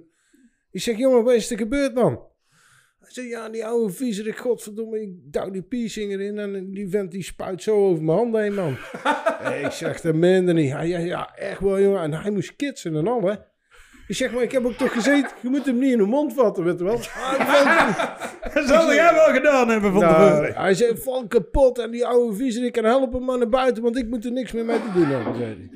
ik 0.71 0.81
zeg, 0.81 0.97
jongen, 0.97 1.23
wat 1.23 1.33
is 1.33 1.51
er 1.51 1.57
gebeurd 1.57 1.95
dan? 1.95 2.21
Hij 2.99 3.11
zei, 3.11 3.27
ja, 3.27 3.49
die 3.49 3.65
oude 3.65 3.93
viezerik, 3.93 4.37
godverdomme, 4.37 5.01
ik 5.01 5.09
douw 5.23 5.49
die 5.49 5.61
piercing 5.61 6.11
erin 6.11 6.39
en 6.39 6.71
die 6.71 6.89
vent 6.89 7.11
die 7.11 7.23
spuit 7.23 7.63
zo 7.63 7.87
over 7.87 8.03
mijn 8.03 8.17
handen 8.17 8.41
heen, 8.41 8.53
man. 8.53 8.77
Ik 9.65 9.71
zeg, 9.71 10.01
dat 10.01 10.15
meende 10.15 10.53
niet. 10.53 10.67
Ja, 10.67 10.81
ja, 10.81 10.97
ja, 10.97 11.35
echt 11.35 11.59
wel, 11.59 11.81
jongen. 11.81 12.01
En 12.01 12.13
hij 12.13 12.31
moest 12.31 12.55
kitsen 12.55 12.95
en 12.95 13.07
al, 13.07 13.21
hè. 13.21 13.35
Ik 14.07 14.15
zeg, 14.15 14.31
maar 14.33 14.43
ik 14.43 14.51
heb 14.51 14.65
ook 14.65 14.73
toch 14.73 14.93
gezeten, 14.93 15.29
je 15.41 15.49
moet 15.49 15.65
hem 15.65 15.77
niet 15.79 15.91
in 15.91 15.97
de 15.97 16.03
mond 16.05 16.33
vatten, 16.33 16.63
weet 16.63 16.77
je 16.79 16.83
wel. 16.83 16.95
Dat 18.53 18.67
zal 18.67 18.93
jij 18.93 19.13
wel 19.13 19.33
gedaan 19.33 19.69
hebben 19.69 19.91
van 19.91 20.01
Nou, 20.01 20.29
tevoren. 20.29 20.53
hij 20.55 20.73
zei, 20.73 20.97
val 20.97 21.27
kapot 21.27 21.79
en 21.79 21.91
die 21.91 22.05
oude 22.05 22.35
viezerik 22.35 22.71
kan 22.73 22.83
helpen 22.83 23.25
maar 23.25 23.37
naar 23.37 23.49
buiten, 23.49 23.83
want 23.83 23.97
ik 23.97 24.07
moet 24.09 24.25
er 24.25 24.31
niks 24.31 24.51
meer 24.51 24.65
mee 24.65 24.77
te 24.77 24.91
doen 24.99 25.05
hebben, 25.07 25.35
zei 25.35 25.47
hij. 25.47 25.69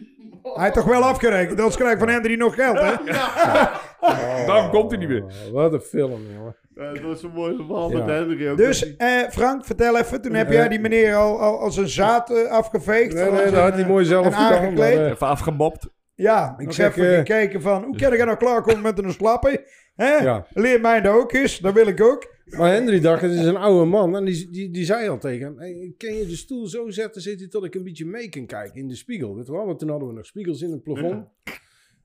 Hij 0.53 0.63
heeft 0.63 0.75
toch 0.75 0.86
wel 0.86 1.01
afgerekend, 1.01 1.57
anders 1.57 1.75
krijg 1.75 1.93
ik 1.93 1.99
van 1.99 2.09
Henry 2.09 2.36
nog 2.36 2.55
geld, 2.55 2.79
hè? 2.79 2.93
Daarom 4.47 4.69
komt 4.69 4.91
hij 4.91 4.99
niet 4.99 5.09
meer. 5.09 5.23
Oh, 5.23 5.51
wat 5.53 5.73
een 5.73 5.79
film, 5.79 6.21
jongen. 6.38 6.55
Ja, 6.75 6.93
dat 6.93 7.01
was 7.01 7.23
een 7.23 7.32
mooi 7.34 7.55
verhaal 7.55 7.91
Ja. 7.91 7.97
met 7.97 8.05
Henry 8.07 8.49
ook. 8.49 8.57
Dus, 8.57 8.95
eh, 8.95 9.07
Frank, 9.29 9.65
vertel 9.65 9.97
even. 9.97 10.21
Toen 10.21 10.34
heb 10.34 10.51
jij 10.51 10.67
die 10.67 10.79
meneer 10.79 11.15
al, 11.15 11.39
al 11.39 11.59
als 11.59 11.77
een 11.77 11.88
zaad 11.89 12.29
eh, 12.32 12.51
afgeveegd. 12.51 13.13
Nee, 13.13 13.32
nee, 13.32 13.43
dat 13.51 13.53
had 13.61 13.73
hij 13.73 13.82
eh, 13.82 13.88
mooi 13.88 14.05
zelf 14.05 14.25
gedaan. 14.25 14.51
aangekleed. 14.53 14.97
eh, 14.97 15.09
Even 15.09 15.27
afgemopt. 15.27 15.88
Ja, 16.22 16.55
Ik 16.57 16.72
zeg, 16.72 16.95
heb 16.95 17.03
even 17.03 17.11
eh, 17.11 17.17
gekeken 17.17 17.61
van, 17.61 17.84
hoe 17.84 17.95
kan 18.01 18.13
ik 18.13 18.26
nou 18.26 18.38
klaarkomen 18.38 18.82
met 18.82 19.03
een 19.03 19.11
slappe? 19.11 19.65
Hè? 19.95 20.15
Ja. 20.15 20.47
Leer 20.53 20.82
mij 20.82 21.01
dat 21.01 21.15
ook 21.15 21.34
eens, 21.34 21.59
dat 21.59 21.74
wil 21.74 21.88
ik 21.88 22.01
ook. 22.01 22.34
Maar 22.45 22.72
Henry 22.74 22.99
dacht, 22.99 23.22
het 23.22 23.32
is 23.32 23.45
een 23.45 23.55
oude 23.57 23.86
man. 23.86 24.15
En 24.15 24.26
die, 24.26 24.49
die, 24.49 24.72
die 24.72 24.86
zei 24.86 25.09
al 25.09 25.17
tegen 25.17 25.45
hem, 25.45 25.57
hey, 25.57 25.93
kan 25.97 26.13
je 26.13 26.26
de 26.26 26.36
stoel 26.36 26.67
zo 26.67 26.89
zetten, 26.89 27.22
zit 27.22 27.39
hij 27.39 27.47
tot 27.47 27.63
ik 27.65 27.76
een 27.76 27.84
beetje 27.84 28.05
mee 28.05 28.30
kan 28.30 28.45
kijken 28.45 28.80
in 28.82 28.88
de 28.88 28.95
spiegel. 28.95 29.36
Weet 29.36 29.45
je 29.45 29.51
wel? 29.51 29.65
Want 29.65 29.80
toen 29.80 29.89
hadden 29.89 30.07
we 30.07 30.13
nog 30.13 30.26
spiegels 30.26 30.61
in 30.61 30.72
het 30.72 30.84
plafond. 30.84 31.26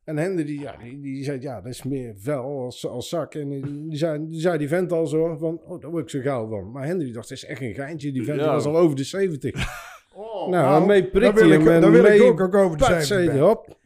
En 0.05 0.17
Henry, 0.17 0.45
die, 0.45 0.61
ja, 0.61 0.77
die, 0.83 1.01
die 1.01 1.25
zei, 1.25 1.41
ja, 1.41 1.61
dat 1.61 1.73
is 1.73 1.83
meer 1.83 2.15
vel 2.19 2.43
als, 2.65 2.87
als 2.87 3.09
zak. 3.09 3.35
En 3.35 3.49
die, 3.49 3.89
die, 3.89 3.99
zei, 3.99 4.29
die 4.29 4.41
zei 4.41 4.59
die 4.59 4.69
vent 4.69 4.93
al 4.93 5.07
zo 5.07 5.37
van, 5.37 5.61
oh, 5.65 5.81
daar 5.81 5.91
word 5.91 6.03
ik 6.03 6.11
zo 6.11 6.21
gauw 6.21 6.49
van. 6.49 6.71
Maar 6.71 6.87
Henry 6.87 7.13
dacht, 7.13 7.29
dat 7.29 7.37
is 7.39 7.45
echt 7.45 7.61
een 7.61 7.75
geintje. 7.75 8.13
Die 8.13 8.25
vent 8.25 8.41
Ja. 8.41 8.53
was 8.53 8.65
al 8.65 8.77
over 8.77 8.97
de 8.97 9.05
70. 9.05 9.55
Oh, 10.19 10.49
nou, 10.49 10.81
en 10.81 10.87
mee 10.87 11.03
dat 11.03 11.11
prikt 11.11 11.39
wil 11.41 11.49
hij 11.49 11.59
ik, 11.59 11.65
hem 11.65 11.75
en 11.75 11.81
dat 11.81 11.91
wil 11.91 12.05
ik 12.05 12.09
mee 12.09 12.23
ook, 12.25 12.41
ook 12.41 12.55
over 12.55 12.77
de 12.79 12.85
pat, 12.85 12.93
zei 12.93 13.03
cijfers. 13.05 13.33
hij, 13.33 13.41
hop. 13.41 13.79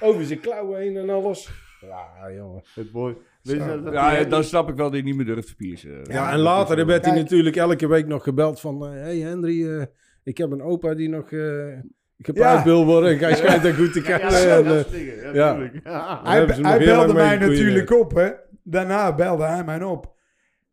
Over 0.00 0.24
zijn 0.24 0.40
klauwen 0.40 0.80
heen 0.80 0.96
en 0.96 1.10
alles. 1.10 1.50
Ja, 1.80 2.32
jongen. 2.32 2.62
het 2.74 2.92
mooi. 2.92 3.16
Je 3.42 3.56
dat- 3.56 3.92
Ja, 3.92 4.24
dan 4.24 4.44
snap 4.44 4.68
ik 4.68 4.76
wel 4.76 4.86
dat 4.90 4.96
je 4.98 5.04
niet 5.04 5.16
meer 5.16 5.24
durft 5.26 5.46
te 5.48 5.56
piercen. 5.56 6.00
Ja, 6.02 6.32
en 6.32 6.38
later 6.38 6.86
werd 6.86 7.04
hij 7.04 7.14
natuurlijk 7.14 7.56
elke 7.56 7.88
week 7.88 8.06
nog 8.06 8.22
gebeld 8.22 8.60
van... 8.60 8.82
Hé 8.82 8.98
hey 9.00 9.16
Henry, 9.18 9.78
eh, 9.78 9.84
ik 10.22 10.38
heb 10.38 10.50
een 10.50 10.62
opa 10.62 10.94
die 10.94 11.08
nog 11.08 11.30
uh, 11.30 11.72
Ja. 12.16 12.64
wil 12.64 12.84
worden. 12.86 13.10
En 13.10 13.18
hij 13.18 13.34
schijnt 13.34 13.62
dat 13.62 13.74
goed 13.74 13.92
te 13.92 14.00
Ja, 14.04 14.18
kennen. 14.18 14.40
ja, 14.40 14.56
en, 14.56 14.64
eh, 14.64 14.70
soort 14.70 14.90
dingen. 14.90 15.16
Ja, 15.22 15.32
ja. 15.32 15.70
Ja. 15.84 16.20
Hij, 16.24 16.44
hij 16.46 16.78
belde 16.78 17.12
mij 17.12 17.36
natuurlijk 17.38 17.90
op, 17.92 18.14
hè. 18.14 18.30
Daarna 18.62 19.14
belde 19.14 19.44
hij 19.44 19.64
mij 19.64 19.82
op. 19.82 20.12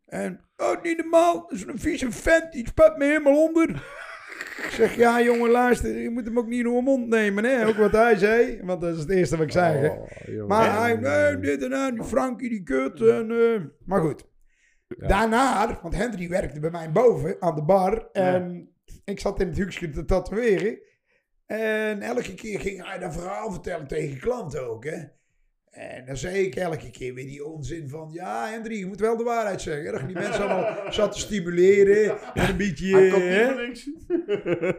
En, 0.05 0.39
oh, 0.57 0.83
niet 0.83 0.97
normaal, 0.97 1.33
dat 1.41 1.51
is 1.51 1.65
een 1.65 1.79
vieze 1.79 2.11
vent, 2.11 2.51
die 2.51 2.67
spat 2.67 2.97
me 2.97 3.05
helemaal 3.05 3.43
onder. 3.47 3.99
Ik 4.57 4.71
zeg, 4.71 4.95
ja 4.95 5.21
jongen, 5.21 5.49
luister, 5.49 5.97
je 5.97 6.09
moet 6.09 6.25
hem 6.25 6.37
ook 6.37 6.47
niet 6.47 6.59
in 6.59 6.65
uw 6.65 6.81
mond 6.81 7.07
nemen, 7.07 7.43
hè. 7.43 7.67
Ook 7.67 7.75
wat 7.75 7.91
hij 7.91 8.17
zei, 8.17 8.59
want 8.63 8.81
dat 8.81 8.93
is 8.93 8.99
het 8.99 9.09
eerste 9.09 9.37
wat 9.37 9.45
ik 9.45 9.51
zei, 9.51 9.77
hè. 9.77 9.87
oh. 9.87 10.47
Maar 10.47 10.79
hij, 10.79 10.95
nee, 10.95 11.39
dit 11.39 11.63
en 11.63 11.69
dat, 11.69 11.93
die 11.93 12.03
Frankie, 12.03 12.49
die 12.49 12.63
kut. 12.63 13.01
En, 13.01 13.31
eh, 13.31 13.61
maar 13.85 14.01
goed. 14.01 14.29
Daarna, 14.87 15.79
want 15.81 15.95
Henry 15.95 16.29
werkte 16.29 16.59
bij 16.59 16.71
mij 16.71 16.91
boven 16.91 17.35
aan 17.39 17.55
de 17.55 17.63
bar. 17.63 18.09
En 18.11 18.69
ik 19.03 19.19
zat 19.19 19.41
in 19.41 19.47
het 19.47 19.57
hoekje 19.57 19.89
te 19.89 20.05
tatoeëren. 20.05 20.79
En 21.45 22.01
elke 22.01 22.33
keer 22.33 22.59
ging 22.59 22.85
hij 22.85 22.99
dat 22.99 23.13
verhaal 23.13 23.51
vertellen 23.51 23.87
tegen 23.87 24.19
klanten 24.19 24.69
ook, 24.69 24.85
hè. 24.85 24.97
En 25.71 26.05
dan 26.05 26.17
zei 26.17 26.45
ik 26.45 26.55
elke 26.55 26.91
keer 26.91 27.13
weer 27.13 27.25
die 27.25 27.45
onzin 27.45 27.89
van... 27.89 28.09
Ja, 28.11 28.47
Henry, 28.49 28.77
je 28.77 28.85
moet 28.85 28.99
wel 28.99 29.17
de 29.17 29.23
waarheid 29.23 29.61
zeggen. 29.61 29.85
hè, 29.85 29.91
Dat 29.91 30.07
die 30.07 30.13
mensen 30.15 30.49
allemaal 30.49 30.91
zat 30.93 31.11
te 31.11 31.19
stimuleren. 31.19 32.17
En 32.33 32.49
een 32.49 32.57
beetje... 32.57 32.95
Hij 32.95 33.09
komt 33.09 33.23
niet 33.23 33.33
hè. 33.33 33.45
voor 33.53 33.61
niks. 33.67 33.89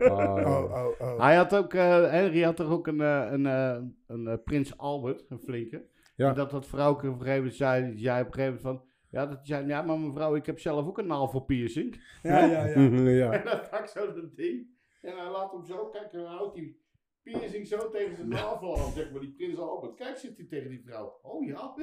Ah, 0.01 0.37
Oh, 0.47 0.73
oh, 0.73 1.01
oh. 1.01 1.21
Hij 1.21 1.37
had 1.37 1.55
ook, 1.55 1.75
eh, 1.75 2.11
Henry 2.11 2.43
had 2.43 2.57
toch 2.57 2.71
ook 2.71 2.87
een, 2.87 3.01
eh, 3.01 3.29
een, 3.31 3.47
eh, 3.47 3.77
een 4.07 4.43
Prins 4.45 4.79
Albert, 4.79 5.25
een 5.29 5.39
flinke. 5.41 5.85
Ja. 6.17 6.29
En 6.29 6.35
dat 6.35 6.51
dat 6.51 6.67
vrouwke 6.67 7.07
op 7.09 7.13
een 7.13 7.19
gegeven 7.21 7.37
moment 7.39 7.57
zei, 7.57 7.99
zei 7.99 8.21
op 8.21 8.27
een 8.27 8.33
gegeven 8.35 8.61
moment 8.63 8.81
van... 8.81 8.91
Ja, 9.11 9.27
dat 9.27 9.39
zei, 9.43 9.67
ja, 9.67 9.83
maar 9.83 9.99
mevrouw, 9.99 10.35
ik 10.35 10.47
heb 10.47 10.59
zelf 10.61 10.87
ook 10.87 10.99
een 10.99 11.07
navelpiercing. 11.07 12.03
Ja, 12.23 12.45
ja, 12.45 12.67
ja. 12.67 12.81
ja. 13.23 13.33
En 13.33 13.45
dan 13.45 13.61
pak 13.71 13.87
zo 13.87 14.13
dat 14.13 14.37
ding. 14.37 14.67
En 15.03 15.17
hij 15.17 15.31
laat 15.31 15.53
hem 15.53 15.65
zo 15.65 15.87
kijken 15.87 16.19
en 16.19 16.25
dan 16.25 16.35
houdt 16.35 16.55
die 16.55 16.82
piercing 17.23 17.67
zo 17.67 17.91
tegen 17.91 18.17
zijn 18.17 18.29
navel 18.29 18.79
aan. 18.81 18.93
Zeg 18.93 19.11
maar, 19.11 19.21
die 19.21 19.35
Prins 19.37 19.59
Albert. 19.59 19.95
Kijk, 19.95 20.17
zit 20.17 20.37
hij 20.37 20.47
tegen 20.47 20.69
die 20.71 20.83
vrouw. 20.87 21.19
Oh 21.23 21.47
ja. 21.47 21.75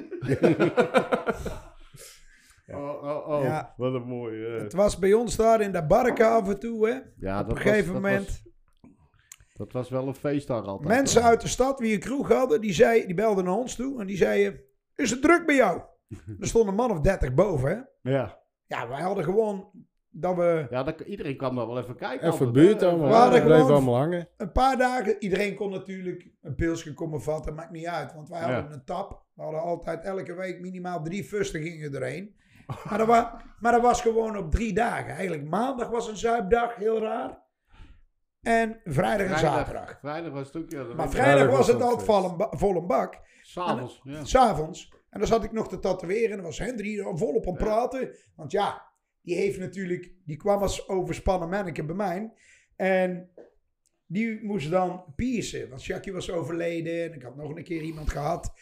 Oh, 2.68 3.02
oh, 3.04 3.28
oh. 3.28 3.42
Ja. 3.42 3.74
Wat 3.76 3.94
een 3.94 4.02
mooie. 4.06 4.46
eh. 4.46 4.62
Het 4.62 4.72
was 4.72 4.98
bij 4.98 5.12
ons 5.12 5.36
daar 5.36 5.60
in 5.60 5.72
de 5.72 5.86
barken 5.86 6.26
af 6.28 6.48
en 6.48 6.58
toe, 6.60 6.88
hè. 6.88 6.98
Ja, 7.16 7.40
Op 7.40 7.50
een 7.50 7.56
gegeven 7.56 7.92
moment... 7.92 8.26
Was, 8.26 8.42
dat 9.52 9.72
was 9.72 9.88
wel 9.88 10.06
een 10.06 10.14
feestdag 10.14 10.64
altijd. 10.66 10.88
Mensen 10.88 11.20
hoor. 11.20 11.30
uit 11.30 11.40
de 11.40 11.48
stad 11.48 11.78
die 11.78 11.94
een 11.94 12.00
kroeg 12.00 12.28
hadden, 12.28 12.60
die, 12.60 12.72
zei, 12.72 13.06
die 13.06 13.14
belden 13.14 13.44
naar 13.44 13.54
ons 13.54 13.74
toe 13.76 14.00
en 14.00 14.06
die 14.06 14.16
zeiden: 14.16 14.60
Is 14.94 15.10
het 15.10 15.22
druk 15.22 15.46
bij 15.46 15.54
jou? 15.54 15.80
er 16.40 16.46
stond 16.46 16.68
een 16.68 16.74
man 16.74 16.90
of 16.90 17.00
dertig 17.00 17.34
boven. 17.34 17.70
Hè? 17.70 18.10
Ja. 18.10 18.42
Ja, 18.66 18.88
wij 18.88 19.00
hadden 19.00 19.24
gewoon 19.24 19.70
dat 20.10 20.36
we 20.36 20.66
Ja, 20.70 20.82
dat, 20.82 21.00
iedereen 21.00 21.36
kwam 21.36 21.56
daar 21.56 21.66
wel 21.66 21.78
even 21.78 21.96
kijken. 21.96 22.32
Even 22.32 22.52
buurt 22.52 22.80
hadden 22.82 23.32
Het 23.32 23.44
bleef 23.44 23.60
allemaal 23.60 23.96
hangen. 23.96 24.28
een 24.36 24.52
paar 24.52 24.76
dagen, 24.76 25.16
iedereen 25.18 25.54
kon 25.54 25.70
natuurlijk 25.70 26.28
een 26.42 26.54
pilsje 26.54 26.94
komen 26.94 27.22
vatten, 27.22 27.54
maakt 27.54 27.70
niet 27.70 27.86
uit. 27.86 28.14
Want 28.14 28.28
wij 28.28 28.40
Ja. 28.40 28.52
hadden 28.52 28.72
een 28.72 28.84
tap. 28.84 29.24
We 29.34 29.42
hadden 29.42 29.60
altijd 29.62 30.04
elke 30.04 30.34
week 30.34 30.60
minimaal 30.60 31.02
drie 31.02 31.24
fusten 31.24 31.62
gingen 31.62 31.94
erheen. 31.94 32.34
Maar 32.88 32.98
dat, 32.98 33.06
wa- 33.06 33.42
maar 33.58 33.72
dat 33.72 33.82
was 33.82 34.00
gewoon 34.02 34.36
op 34.36 34.50
drie 34.50 34.72
dagen. 34.72 35.10
Eigenlijk 35.14 35.48
maandag 35.48 35.88
was 35.90 36.08
een 36.08 36.16
zuipdag, 36.16 36.74
heel 36.76 37.00
raar. 37.00 37.42
En 38.40 38.80
vrijdag 38.84 39.26
en 39.26 39.38
Vrijdag, 39.38 39.40
zaterdag. 39.40 39.98
vrijdag 40.00 40.32
was 40.32 40.46
het 40.46 40.56
ook, 40.56 40.70
ja. 40.70 40.82
Maar 40.82 41.10
vrijdag 41.10 41.10
Vrijdag 41.10 41.46
was 41.46 41.56
was 41.56 41.66
het 41.66 41.82
altijd 41.82 42.02
vol 42.04 42.24
een, 42.30 42.36
ba- 42.36 42.48
vol 42.50 42.76
een 42.76 42.86
bak. 42.86 43.18
S'avonds, 43.42 44.00
ja. 44.04 44.24
S'avonds. 44.24 44.92
En 45.10 45.18
dan 45.18 45.28
zat 45.28 45.44
ik 45.44 45.52
nog 45.52 45.68
te 45.68 45.78
tatoeëren. 45.78 46.30
En 46.30 46.36
dan 46.36 46.44
was 46.44 46.58
Henry 46.58 46.98
er 46.98 47.18
volop 47.18 47.46
aan 47.46 47.52
Ja. 47.52 47.58
praten. 47.64 48.16
Want 48.36 48.52
ja, 48.52 48.82
die 49.30 49.38
heeft 49.38 49.58
natuurlijk... 49.58 50.12
Die 50.24 50.36
kwam 50.36 50.62
als 50.62 50.88
overspannen 50.88 51.48
manneke 51.48 51.84
bij 51.84 51.94
mij. 51.94 52.32
En 52.76 53.30
die 54.06 54.40
moest 54.42 54.70
dan 54.70 55.04
piercen. 55.16 55.68
Want 55.68 55.84
Jackie 55.84 56.12
was 56.12 56.30
overleden. 56.30 57.04
En 57.04 57.12
ik 57.12 57.22
had 57.22 57.36
nog 57.36 57.56
een 57.56 57.64
keer 57.64 57.82
iemand 57.82 58.10
gehad. 58.10 58.52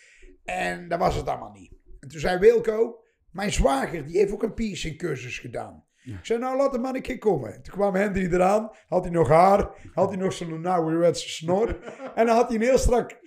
En 0.45 0.89
dat 0.89 0.99
was 0.99 1.15
het 1.15 1.29
allemaal 1.29 1.53
niet. 1.53 1.73
En 2.01 2.09
toen 2.09 2.21
zei 2.21 2.39
Wilco... 2.39 3.03
Mijn 3.31 3.53
zwager, 3.53 4.05
die 4.07 4.19
heeft 4.19 4.33
ook 4.33 4.43
een 4.43 4.55
piercingcursus 4.55 5.39
gedaan. 5.39 5.85
Ik 6.05 6.19
zei, 6.23 6.39
nou 6.39 6.57
laat 6.57 6.73
de 6.73 6.79
man 6.79 6.95
een 6.95 7.03
keer 7.03 7.19
komen. 7.19 7.63
Toen 7.63 7.75
kwam 7.75 7.95
Henry 7.95 8.33
eraan. 8.33 8.71
Had 8.89 9.05
hij 9.05 9.13
nog 9.13 9.29
haar. 9.29 9.71
Had 9.95 10.09
hij 10.09 10.19
nog 10.19 10.33
zo'n 10.33 10.67
ouderwetse 10.67 11.29
snor. 11.29 11.69
en 12.15 12.27
dan 12.27 12.37
had 12.37 12.49
hij 12.49 12.57
een 12.57 12.63
heel 12.63 12.79
strak 12.79 13.21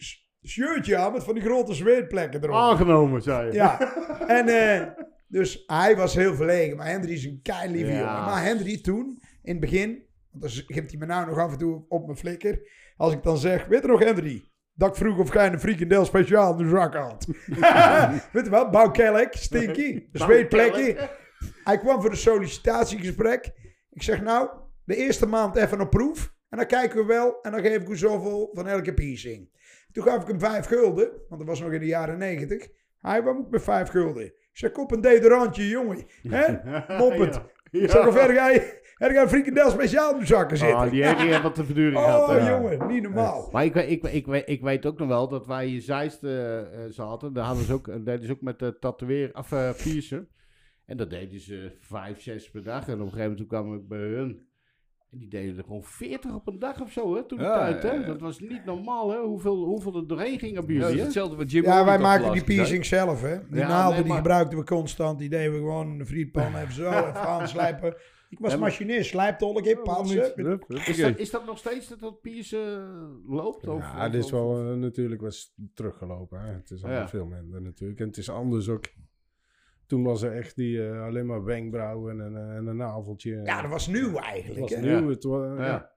shirtje 0.44 0.98
aan. 0.98 1.12
Met 1.12 1.24
van 1.24 1.34
die 1.34 1.44
grote 1.44 1.74
zweetplekken 1.74 2.44
erop. 2.44 2.56
Aangenomen, 2.56 3.22
zei 3.22 3.48
je. 3.48 3.54
Ja, 3.54 3.80
en 4.28 4.48
eh, 4.48 4.88
dus 5.32 5.64
hij 5.68 5.96
was 5.96 6.16
heel 6.16 6.36
verlegen, 6.36 6.78
maar 6.78 6.88
Henry 6.88 7.12
is 7.12 7.26
een 7.26 7.40
keilieve 7.44 7.92
Ja. 7.92 7.98
jongen. 7.98 8.14
Maar 8.26 8.44
Henry 8.44 8.82
toen, 8.82 9.22
in 9.44 9.52
het 9.52 9.60
begin, 9.60 10.04
want 10.32 10.42
dan 10.56 10.64
geeft 10.68 10.90
hij 10.90 11.00
me 11.00 11.06
nou 11.06 11.28
nog 11.28 11.38
af 11.38 11.52
en 11.52 11.58
toe 11.58 11.86
op 11.90 12.06
mijn 12.06 12.18
flikker. 12.18 12.60
Als 12.98 13.14
ik 13.14 13.24
dan 13.24 13.38
zeg, 13.38 13.66
weet 13.66 13.82
je 13.82 13.88
nog 13.88 14.00
Henry, 14.00 14.46
dat 14.74 14.90
ik 14.90 14.96
vroeg 14.96 15.18
of 15.20 15.34
jij 15.34 15.52
een 15.52 15.60
frikandel 15.60 16.06
speciaal 16.06 16.52
in 16.52 16.64
de 16.64 16.70
zak 16.70 16.96
had. 16.96 17.26
weet 18.34 18.44
je 18.46 18.50
wel, 18.50 18.70
bouwkelk, 18.70 19.34
stinky, 19.34 20.06
zweetplekken. 20.12 21.10
Hij 21.64 21.78
kwam 21.78 22.02
voor 22.02 22.10
een 22.12 22.18
sollicitatiegesprek. 22.18 23.52
Ik 23.90 24.04
zeg 24.04 24.22
nou, 24.22 24.50
de 24.86 24.96
eerste 24.96 25.26
maand 25.26 25.56
even 25.56 25.82
op 25.82 25.90
proef. 25.90 26.34
En 26.50 26.58
dan 26.58 26.68
kijken 26.68 27.00
we 27.00 27.06
wel. 27.06 27.42
En 27.42 27.52
dan 27.52 27.62
geef 27.62 27.82
ik 27.82 27.88
u 27.90 27.98
zoveel 27.98 28.50
van 28.54 28.68
elke 28.68 28.94
piercing. 28.94 29.50
Toen 29.92 30.04
gaf 30.04 30.22
ik 30.22 30.28
hem 30.28 30.40
vijf 30.40 30.66
gulden. 30.66 31.10
Want 31.30 31.42
dat 31.42 31.50
was 31.50 31.62
nog 31.62 31.72
in 31.72 31.80
de 31.80 31.86
jaren 31.86 32.18
negentig. 32.18 32.68
Hij 33.00 33.22
kwam 33.22 33.38
ook 33.38 33.50
met 33.50 33.64
vijf 33.64 33.90
gulden. 33.90 34.34
Ik 34.52 34.58
zeg, 34.58 34.72
kop 34.72 34.92
een 34.92 35.02
deodorantje, 35.02 35.68
jongen. 35.68 35.98
Hè? 36.30 36.52
Moppet. 36.98 37.42
Ja. 37.72 37.80
Ik 37.82 37.90
zeg, 37.90 38.08
of 38.08 38.18
er 38.18 39.14
ga 39.14 39.22
een 39.22 39.30
frikandel 39.30 39.70
speciaal 39.70 40.14
in 40.14 40.20
de 40.20 40.26
zakken 40.26 40.58
zitten. 40.58 40.78
Oh, 40.78 40.90
die 40.90 41.04
Henry 41.04 41.28
heeft 41.28 41.42
wat 41.42 41.56
de 41.56 41.64
verduring 41.66 41.98
gehad. 41.98 42.30
Oh, 42.30 42.36
hè. 42.36 42.50
jongen, 42.50 42.88
niet 42.88 43.04
normaal. 43.04 43.50
Maar 43.52 43.66
ik, 43.66 43.74
weet- 43.74 43.90
ik, 43.90 44.04
ik, 44.04 44.26
weet- 44.26 44.50
ik 44.50 44.62
weet 44.62 44.86
ook 44.86 44.98
nog 45.00 45.08
wel 45.08 45.28
dat 45.28 45.48
wij 45.48 45.74
in 45.74 45.82
Zeist 45.82 46.24
eh, 46.24 46.60
eh, 46.60 46.66
zaten. 46.90 47.34
Daar 47.34 47.46
hadden 47.46 47.66
ze 47.66 47.74
ook, 47.74 47.86
dat 47.86 48.06
deden 48.06 48.26
ze 48.26 48.32
ook 48.32 48.42
met 48.42 48.60
de 48.60 48.78
tatoeëer, 48.80 49.30
of 49.34 49.52
uh. 49.52 49.70
En 50.86 50.98
dat 50.98 51.10
deden 51.10 51.40
ze 51.40 51.78
vijf, 51.80 52.22
zes 52.22 52.52
per 52.52 52.64
dag. 52.64 52.88
En 52.88 52.94
op 52.94 53.00
een 53.00 53.06
gegeven 53.12 53.30
moment 53.32 53.48
kwam 53.48 53.76
ik 53.76 53.88
bij 53.88 53.98
hun. 53.98 54.48
En 55.12 55.18
die 55.18 55.28
deden 55.30 55.58
er 55.58 55.64
gewoon 55.64 55.84
veertig 55.84 56.34
op 56.36 56.48
een 56.48 56.60
dag 56.60 56.82
of 56.82 56.92
zo, 56.92 57.16
hè, 57.16 57.24
toen 57.24 57.38
de 57.38 57.44
Ja, 57.44 57.58
tijd, 57.58 57.84
hè. 57.84 57.92
ja, 57.92 58.00
ja. 58.00 58.06
Dat 58.06 58.20
was 58.22 58.40
niet 58.40 58.66
normaal, 58.66 59.12
hè, 59.12 59.20
hoeveel, 59.20 59.56
hoeveel 59.66 59.96
er 59.96 60.08
doorheen 60.08 60.40
Ja, 60.42 60.54
dat 60.54 60.66
jullie, 60.68 60.82
hè. 60.98 61.04
hetzelfde 61.04 61.36
wat 61.36 61.52
Jim 61.52 61.64
Ja, 61.64 61.84
wij 61.84 61.94
had 61.94 62.02
maken 62.02 62.32
die 62.32 62.44
piercing 62.44 62.86
zelf, 62.86 63.22
hè. 63.22 63.38
Die 63.50 63.60
Ja, 63.60 63.68
naalden 63.68 63.90
nee, 63.94 64.00
die 64.00 64.08
maar- 64.08 64.18
gebruikten 64.22 64.58
we 64.58 64.64
constant. 64.64 65.20
Die 65.20 65.30
deden 65.30 65.52
we 65.52 65.58
gewoon 65.58 65.88
in 65.92 65.98
de 65.98 66.06
frietpan 66.06 66.56
even 66.56 66.74
zo, 66.74 66.90
even 67.08 67.16
aanslijpen. 67.16 67.96
Ik 68.30 68.40
was 68.40 68.52
Ja, 68.52 68.58
maar- 68.58 68.68
machinist, 68.70 69.10
slijptolk, 69.10 69.66
in, 69.66 69.78
hup. 70.46 70.66
Is 70.88 70.98
dat, 70.98 71.18
is 71.18 71.30
dat 71.32 71.46
nog 71.46 71.58
steeds 71.58 71.88
dat 71.88 72.00
dat 72.00 72.22
piercen 72.22 73.22
loopt? 73.28 73.68
Of, 73.68 73.80
Ja, 73.82 74.10
dit 74.10 74.24
is 74.24 74.32
wel 74.32 74.58
eh, 74.72 74.74
natuurlijk 74.78 75.22
wat 75.22 75.54
teruggelopen. 75.74 76.42
Hè. 76.42 76.52
Het 76.54 76.72
is 76.72 76.82
Ja. 76.82 77.08
veel 77.08 77.26
minder 77.26 77.62
natuurlijk. 77.62 78.00
En 78.00 78.08
het 78.08 78.18
is 78.18 78.30
anders 78.30 78.70
ook. 78.70 78.86
Toen 79.92 80.04
was 80.04 80.22
er 80.22 80.36
echt 80.36 80.56
die 80.56 80.88
eh, 80.90 81.04
alleen 81.04 81.26
maar 81.26 81.44
wenkbrauwen 81.44 82.22
en, 82.22 82.36
eh, 82.36 82.56
en 82.56 82.68
een 82.68 82.76
naveltje. 82.78 83.42
Ja, 83.44 83.62
dat 83.62 83.72
was 83.72 83.88
nieuw 83.88 84.18
eigenlijk, 84.18 84.60
was 84.60 84.70
hè. 84.76 84.82
nieuw. 84.82 84.90
Ja. 85.04 85.08
Het 85.08 85.24
wa- 85.24 85.54
Ja. 85.56 85.66
ja. 85.66 85.92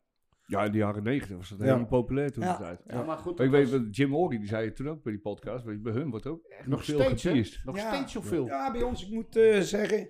Ja, 0.46 0.64
in 0.64 0.72
de 0.72 0.78
jaren 0.78 1.02
negentig 1.02 1.36
was 1.36 1.48
dat 1.48 1.58
Ja. 1.58 1.64
helemaal 1.64 1.86
populair 1.86 2.32
toen 2.32 2.44
Ja. 2.44 2.56
tijd. 2.56 2.80
Ja, 2.86 3.02
maar 3.02 3.16
goed, 3.16 3.36
Maar 3.38 3.46
ik 3.46 3.52
dat 3.52 3.60
weet, 3.60 3.70
was 3.70 3.80
dat 3.80 3.96
Jim 3.96 4.16
Ori, 4.16 4.38
die 4.38 4.48
zei 4.48 4.64
het 4.66 4.76
toen 4.76 4.88
ook 4.88 5.02
bij 5.02 5.12
die 5.12 5.20
podcast, 5.20 5.64
bij 5.82 5.92
hun 5.92 6.10
wordt 6.10 6.26
ook 6.26 6.44
echt 6.44 6.66
nog 6.66 6.84
veel 6.84 7.00
steeds, 7.00 7.22
gepierst. 7.22 7.64
Nog 7.64 7.76
Ja. 7.76 7.94
steeds 7.94 8.12
zoveel. 8.12 8.46
Ja, 8.46 8.72
bij 8.72 8.82
ons, 8.82 9.06
ik 9.06 9.12
moet 9.14 9.36
eh, 9.36 9.60
zeggen, 9.60 10.08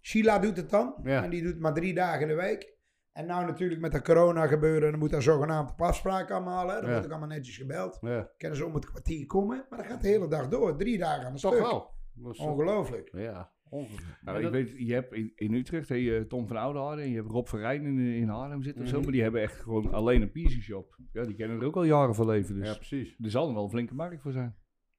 Sheila 0.00 0.38
doet 0.38 0.56
het 0.56 0.70
dan. 0.70 0.94
Ja. 1.02 1.22
En 1.24 1.30
die 1.30 1.42
doet 1.42 1.58
maar 1.60 1.74
drie 1.74 1.94
dagen 1.94 2.20
in 2.20 2.28
de 2.28 2.34
week. 2.34 2.74
En 3.12 3.26
nou 3.26 3.46
natuurlijk 3.46 3.80
met 3.80 3.92
de 3.92 4.02
corona 4.02 4.46
gebeuren, 4.46 4.90
dan 4.90 4.98
moet 5.00 5.10
daar 5.10 5.22
zogenaamd 5.22 5.70
op 5.70 5.80
afspraak 5.82 6.30
allemaal. 6.30 6.68
Hè. 6.68 6.74
Dan 6.74 6.84
Ja. 6.86 6.92
word 6.92 7.04
ik 7.04 7.10
allemaal 7.10 7.28
netjes 7.28 7.56
gebeld. 7.56 7.98
Ja, 8.00 8.30
Kunnen 8.36 8.58
ze 8.58 8.64
om 8.66 8.74
het 8.74 8.84
kwartier 8.86 9.26
komen. 9.26 9.66
Maar 9.70 9.78
dat 9.78 9.88
gaat 9.88 10.02
de 10.02 10.08
hele 10.08 10.28
dag 10.28 10.48
door. 10.48 10.76
Drie 10.76 10.98
dagen 10.98 11.26
aan 11.26 11.34
de 11.34 11.40
toch 11.40 11.54
stuk. 11.54 11.66
wel. 11.66 11.94
Is- 12.30 12.38
Ongelooflijk. 12.38 13.08
Ja. 13.12 13.54
Nou, 13.70 13.86
Maar 14.22 14.36
ik 14.36 14.42
dat- 14.42 14.52
weet, 14.52 14.74
je 14.76 14.92
hebt 14.92 15.12
in, 15.12 15.32
in 15.34 15.54
Utrecht 15.54 15.88
heb 15.88 15.98
je 15.98 16.24
Tom 16.28 16.46
van 16.46 16.56
Oudehaarden 16.56 17.04
en 17.04 17.10
je 17.10 17.16
hebt 17.16 17.28
Rob 17.30 17.46
Verrijn 17.46 17.84
in, 17.84 17.98
in 17.98 18.28
Haarlem 18.28 18.62
zitten 18.62 18.82
of 18.82 18.88
zo. 18.88 18.94
Mhm. 18.94 19.02
Maar 19.04 19.12
die 19.12 19.22
hebben 19.22 19.40
echt 19.42 19.60
gewoon 19.60 19.92
alleen 19.92 20.22
een 20.22 20.30
piercing 20.30 20.62
shop. 20.62 20.98
Ja, 21.12 21.24
die 21.24 21.34
kennen 21.34 21.60
er 21.60 21.66
ook 21.66 21.76
al 21.76 21.84
jaren 21.84 22.14
van 22.14 22.26
leven. 22.26 22.54
Dus 22.54 22.68
Ja, 22.68 22.74
precies. 22.74 23.16
er 23.20 23.30
zal 23.30 23.48
er 23.48 23.54
wel 23.54 23.64
een 23.64 23.70
flinke 23.70 23.94
markt 23.94 24.22
voor 24.22 24.32
zijn. 24.32 24.56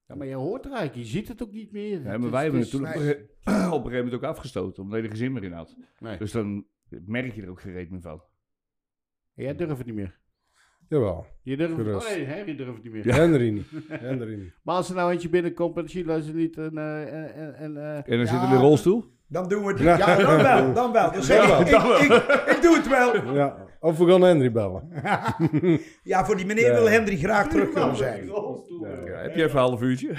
Ja, 0.08 0.16
maar 0.16 0.28
je 0.28 0.34
hoort 0.36 0.66
er 0.66 0.72
eigenlijk, 0.72 1.08
je 1.08 1.12
ziet 1.14 1.28
het 1.28 1.44
ook 1.44 1.52
niet 1.52 1.72
meer. 1.72 2.04
Ja, 2.04 2.18
maar 2.18 2.32
wij 2.32 2.44
hebben 2.44 2.62
het 2.62 2.70
toen 2.70 2.82
op, 2.88 2.94
een 2.94 3.02
gegeven 3.02 3.92
moment 3.92 4.14
ook 4.14 4.24
afgestoten. 4.24 4.84
Omdat 4.84 4.98
je 4.98 5.04
er 5.04 5.10
geen 5.10 5.18
zin 5.18 5.32
meer 5.34 5.44
in 5.44 5.52
had. 5.52 5.78
Nee. 6.00 6.18
Dus 6.18 6.32
dan 6.32 6.66
merk 7.06 7.34
je 7.34 7.42
er 7.42 7.50
ook 7.50 7.62
geen 7.62 7.74
reet 7.74 7.90
meer 7.90 8.02
van. 8.02 8.22
Jij 9.34 9.56
durft 9.56 9.78
het 9.78 9.86
niet 9.86 9.96
meer. 9.96 10.20
Jawel. 10.90 11.26
Je 11.44 11.58
durft 11.58 11.74
Gerust. 11.76 12.08
Oh, 12.10 12.16
nee, 12.16 12.28
Harry 12.28 12.56
durft 12.56 12.74
het 12.74 12.84
niet 12.94 13.06
meer. 13.06 13.16
Henry 13.16 13.50
niet. 13.50 13.66
Henry 13.90 14.36
niet. 14.36 14.54
Maar 14.64 14.76
als 14.76 14.90
er 14.90 14.96
nou 14.96 15.12
eentje 15.12 15.30
binnenkomt 15.30 15.78
en 15.78 15.90
Sheila 15.90 16.16
is 16.16 16.28
er 16.28 16.34
niet 16.34 16.58
en... 16.58 16.78
eh, 16.78 17.14
en, 17.14 17.34
en, 17.36 17.56
en, 17.56 17.78
eh, 17.78 17.96
En 17.96 18.04
dan 18.08 18.20
Ja. 18.20 18.26
zit 18.26 18.36
er 18.38 18.44
in 18.44 18.50
de 18.50 18.56
rolstoel. 18.56 19.06
Dan 19.28 19.48
doen 19.50 19.64
we 19.66 19.70
het. 19.72 19.80
Ja, 19.80 20.16
dan 20.16 20.38
wel. 20.42 20.74
Dan 20.74 20.92
wel. 20.92 21.12
Dan 21.12 21.24
zeg 21.24 21.60
ik, 21.60 21.70
Dan 21.72 21.92
ik, 21.92 22.02
ik, 22.02 22.56
ik 22.56 22.62
doe 22.62 22.76
het 22.76 22.88
wel. 22.88 23.34
Ja. 23.34 23.66
Of 23.80 23.98
we 23.98 24.06
gaan 24.12 24.22
Henry 24.22 24.52
bellen. 24.52 24.90
Ja, 26.04 26.26
voor 26.26 26.36
die 26.38 26.46
meneer 26.46 26.74
wil 26.74 26.86
Henry 26.90 27.18
graag 27.18 27.48
terugkomen 27.48 27.96
zijn. 27.98 28.26
Ja, 28.26 29.18
heb 29.22 29.36
je 29.36 29.44
even 29.44 29.56
een 29.60 29.66
half 29.66 29.82
uurtje? 29.82 30.14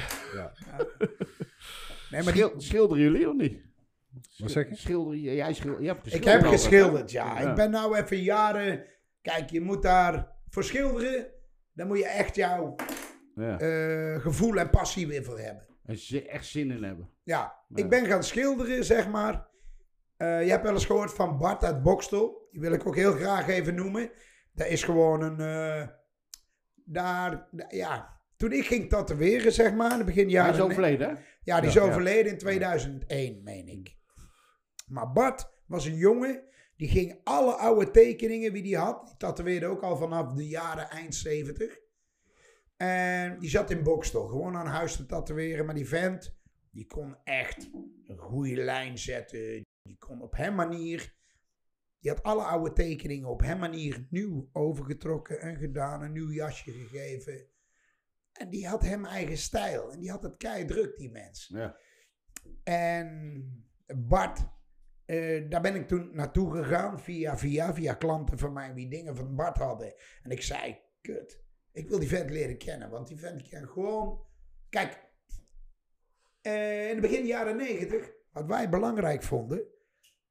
Nee, 2.11 2.23
maar 2.23 2.33
Schil- 2.33 2.53
schilderen 2.57 3.03
jullie 3.03 3.29
of 3.29 3.35
niet? 3.37 3.59
Wat 4.37 4.51
zeg 4.51 4.69
je? 4.69 4.75
Schilder, 4.77 5.17
jij 5.17 5.35
je 5.35 5.43
hebt 5.43 5.57
ik 5.59 5.63
geschilderd. 5.65 6.25
heb 6.25 6.35
altijd, 6.43 6.61
geschilderd, 6.61 7.11
ja. 7.11 7.39
Ik 7.39 7.55
ben 7.55 7.71
nou 7.71 7.97
even 7.97 8.23
jaren... 8.23 8.85
Kijk, 9.23 9.51
je 9.51 9.61
moet 9.61 9.83
daar 9.83 10.29
voor 10.51 10.65
schilderen... 10.65 11.27
Dan 11.73 11.87
moet 11.87 11.99
je 11.99 12.07
echt 12.07 12.35
jouw 12.35 12.75
Ja. 13.35 13.59
eh, 13.59 14.21
gevoel 14.21 14.57
en 14.57 14.71
passie 14.71 15.07
weer 15.07 15.25
voor 15.25 15.39
hebben. 15.39 15.67
En 15.85 16.27
echt 16.27 16.47
zin 16.47 16.71
in 16.71 16.83
hebben. 16.85 17.11
Ja, 17.23 17.39
Ja. 17.69 17.83
ik 17.83 17.89
ben 17.89 18.07
gaan 18.07 18.23
schilderen, 18.25 18.85
zeg 18.85 19.09
maar. 19.09 19.47
Eh, 20.17 20.45
je 20.45 20.51
hebt 20.51 20.63
wel 20.63 20.73
eens 20.73 20.87
gehoord 20.87 21.13
van 21.13 21.39
Bart 21.39 21.65
uit 21.65 21.83
Bokstel. 21.83 22.49
Die 22.51 22.61
wil 22.61 22.73
ik 22.73 22.87
ook 22.87 22.97
heel 22.97 23.13
graag 23.13 23.49
even 23.49 23.75
noemen. 23.75 24.11
Dat 24.53 24.67
is 24.67 24.83
gewoon 24.85 25.23
een... 25.23 25.41
eh, 25.41 25.89
daar, 26.85 27.49
da- 27.51 27.67
ja, 27.69 28.21
toen 28.37 28.53
ik 28.53 28.67
ging 28.67 28.89
tatoeëren, 28.89 29.53
zeg 29.53 29.75
maar, 29.75 29.91
in 29.91 29.97
het 29.97 30.07
begin 30.07 30.29
jaren... 30.31 30.55
is 30.55 30.61
overleden, 30.61 31.09
hè? 31.09 31.15
Ja, 31.43 31.61
die 31.61 31.69
is 31.69 31.75
Ja. 31.75 31.83
overleden 31.83 32.33
in 32.33 32.39
2001, 32.39 33.43
meen 33.43 33.69
ik. 33.69 33.97
Maar 34.87 35.13
Bart 35.13 35.51
was 35.67 35.85
een 35.87 35.97
jongen, 35.97 36.43
die 36.79 36.89
ging 36.89 37.21
alle 37.25 37.53
oude 37.53 37.91
tekeningen 37.91 38.53
die 38.53 38.77
hij 38.77 38.85
had, 38.85 39.07
die 39.07 39.17
tatoeëerde 39.17 39.67
ook 39.67 39.83
al 39.83 39.97
vanaf 39.97 40.33
de 40.33 40.49
jaren 40.49 40.91
eind 40.91 41.15
70. 41.15 41.79
En 42.77 43.39
die 43.39 43.51
zat 43.51 43.71
in 43.71 43.83
Bokstel, 43.83 44.27
gewoon 44.27 44.57
aan 44.57 44.67
huis 44.67 44.97
te 44.97 45.07
tatoeëren. 45.07 45.65
Maar 45.65 45.75
die 45.75 45.89
vent, 45.89 46.39
die 46.71 46.87
kon 46.87 47.17
echt 47.25 47.71
een 48.07 48.19
goede 48.19 48.57
lijn 48.57 48.99
zetten. 48.99 49.67
Die 49.83 49.99
kon 49.99 50.23
op 50.23 50.37
hem 50.37 50.55
manier, 50.55 51.15
die 52.01 52.11
had 52.11 52.23
alle 52.23 52.43
oude 52.43 52.73
tekeningen 52.73 53.29
op 53.29 53.41
hem 53.41 53.59
manier 53.59 54.07
nieuw 54.11 54.49
overgetrokken 54.53 55.41
en 55.41 55.57
gedaan, 55.57 56.03
een 56.03 56.13
nieuw 56.13 56.31
jasje 56.31 56.73
gegeven. 56.73 57.47
En 58.33 58.51
die 58.51 58.69
had 58.69 58.83
hem 58.83 59.05
eigen 59.05 59.39
stijl. 59.39 59.93
En 59.93 60.01
die 60.01 60.11
had 60.11 60.23
het 60.23 60.37
kei 60.37 60.65
druk, 60.65 60.97
die 60.97 61.11
mens. 61.11 61.47
Ja. 61.47 61.77
En 62.65 63.67
Bart, 63.97 64.49
eh, 65.09 65.51
daar 65.51 65.61
ben 65.61 65.75
ik 65.75 65.89
toen 65.89 66.11
naartoe 66.13 66.51
gegaan 66.51 67.01
via, 67.01 67.39
via, 67.39 67.75
via 67.75 67.95
klanten 67.95 68.39
van 68.39 68.53
mij 68.53 68.75
die 68.75 68.89
dingen 68.89 69.17
van 69.17 69.35
Bart 69.35 69.57
hadden. 69.57 69.95
En 70.23 70.31
ik 70.31 70.43
zei, 70.43 70.81
kut, 71.01 71.41
ik 71.73 71.89
wil 71.89 71.99
die 71.99 72.09
vent 72.09 72.31
leren 72.31 72.59
kennen. 72.59 72.91
Want 72.91 73.09
die 73.09 73.19
vent 73.19 73.49
kan 73.49 73.69
gewoon... 73.69 74.21
Kijk, 74.71 75.01
eh, 76.41 76.83
in 76.83 76.89
het 76.93 77.01
begin 77.01 77.27
jaren 77.27 77.57
negentig, 77.57 78.13
wat 78.33 78.47
wij 78.47 78.69
belangrijk 78.69 79.23
vonden, 79.23 79.63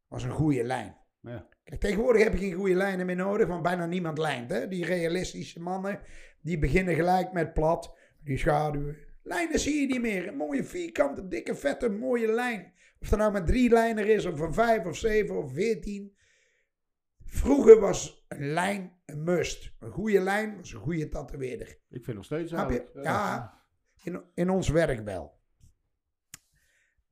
was 0.08 0.24
een 0.24 0.32
goede 0.32 0.64
lijn. 0.64 0.98
Ja. 1.22 1.48
Kijk, 1.64 1.82
tegenwoordig 1.82 2.24
heb 2.24 2.34
je 2.34 2.40
geen 2.40 2.54
goede 2.54 2.76
lijnen 2.76 3.06
meer 3.06 3.16
nodig, 3.16 3.48
want 3.48 3.64
bijna 3.64 3.86
niemand 3.86 4.18
lijnt. 4.18 4.50
Hè? 4.50 4.68
Die 4.68 4.86
realistische 4.86 5.60
mannen, 5.60 6.00
die 6.42 6.60
beginnen 6.60 6.96
gelijk 6.96 7.34
met 7.34 7.54
plat, 7.54 7.96
die 8.24 8.38
schaduwen. 8.38 8.98
Lijnen 9.24 9.60
zie 9.60 9.82
je 9.82 9.88
niet 9.88 10.02
meer. 10.02 10.28
Een 10.28 10.38
mooie 10.38 10.64
vierkante, 10.64 11.28
dikke, 11.28 11.56
vette, 11.56 11.90
mooie 11.90 12.32
lijn. 12.32 12.74
Of 13.00 13.12
er 13.12 13.18
nou 13.18 13.32
met 13.32 13.48
drie 13.48 13.70
lijnen 13.70 14.08
is, 14.08 14.26
of 14.26 14.40
een 14.40 14.54
vijf, 14.54 14.86
of 14.86 14.98
zeven, 14.98 15.38
of 15.38 15.54
veertien. 15.54 16.16
Vroeger 17.24 17.80
was 17.80 18.26
een 18.28 18.48
lijn 18.48 18.98
een 19.06 19.24
must. 19.24 19.74
Een 19.80 19.92
goede 19.92 20.20
lijn 20.20 20.58
was 20.58 20.74
een 20.74 20.80
goede 20.80 21.10
tatoeëerder. 21.10 21.80
Ik 21.90 22.04
vind 22.04 22.16
nog 22.16 22.26
steeds 22.26 22.50
Snap 22.50 22.70
je? 22.70 22.78
eigenlijk. 22.78 23.06
Ja, 23.06 23.62
in, 24.04 24.24
in 24.34 24.50
ons 24.50 24.70
werk 24.70 25.04
wel. 25.04 25.36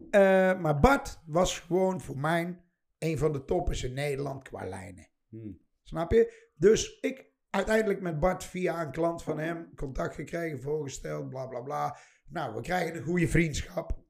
Eh, 0.10 0.60
maar 0.60 0.80
Bart 0.80 1.22
was 1.26 1.60
gewoon 1.60 2.02
voor 2.02 2.18
mij 2.18 2.64
een 2.98 3.18
van 3.18 3.32
de 3.32 3.46
toppers 3.46 3.84
in 3.84 3.94
Nederland 3.94 4.44
qua 4.44 4.66
lijnen. 4.68 5.08
Hmm. 5.30 5.60
Snap 5.84 6.12
je? 6.12 6.52
Dus 6.56 7.00
ik 7.00 7.34
uiteindelijk 7.50 8.02
met 8.02 8.20
Bart 8.20 8.44
via 8.44 8.82
een 8.82 8.92
klant 8.92 9.24
van 9.24 9.40
hem 9.40 9.76
contact 9.76 10.16
gekregen, 10.16 10.62
voorgesteld, 10.62 11.30
bla 11.30 11.48
bla 11.48 11.62
bla. 11.62 11.98
Nou, 12.30 12.56
we 12.56 12.62
krijgen 12.62 12.96
een 12.96 13.04
goede 13.04 13.28
vriendschap. 13.28 14.04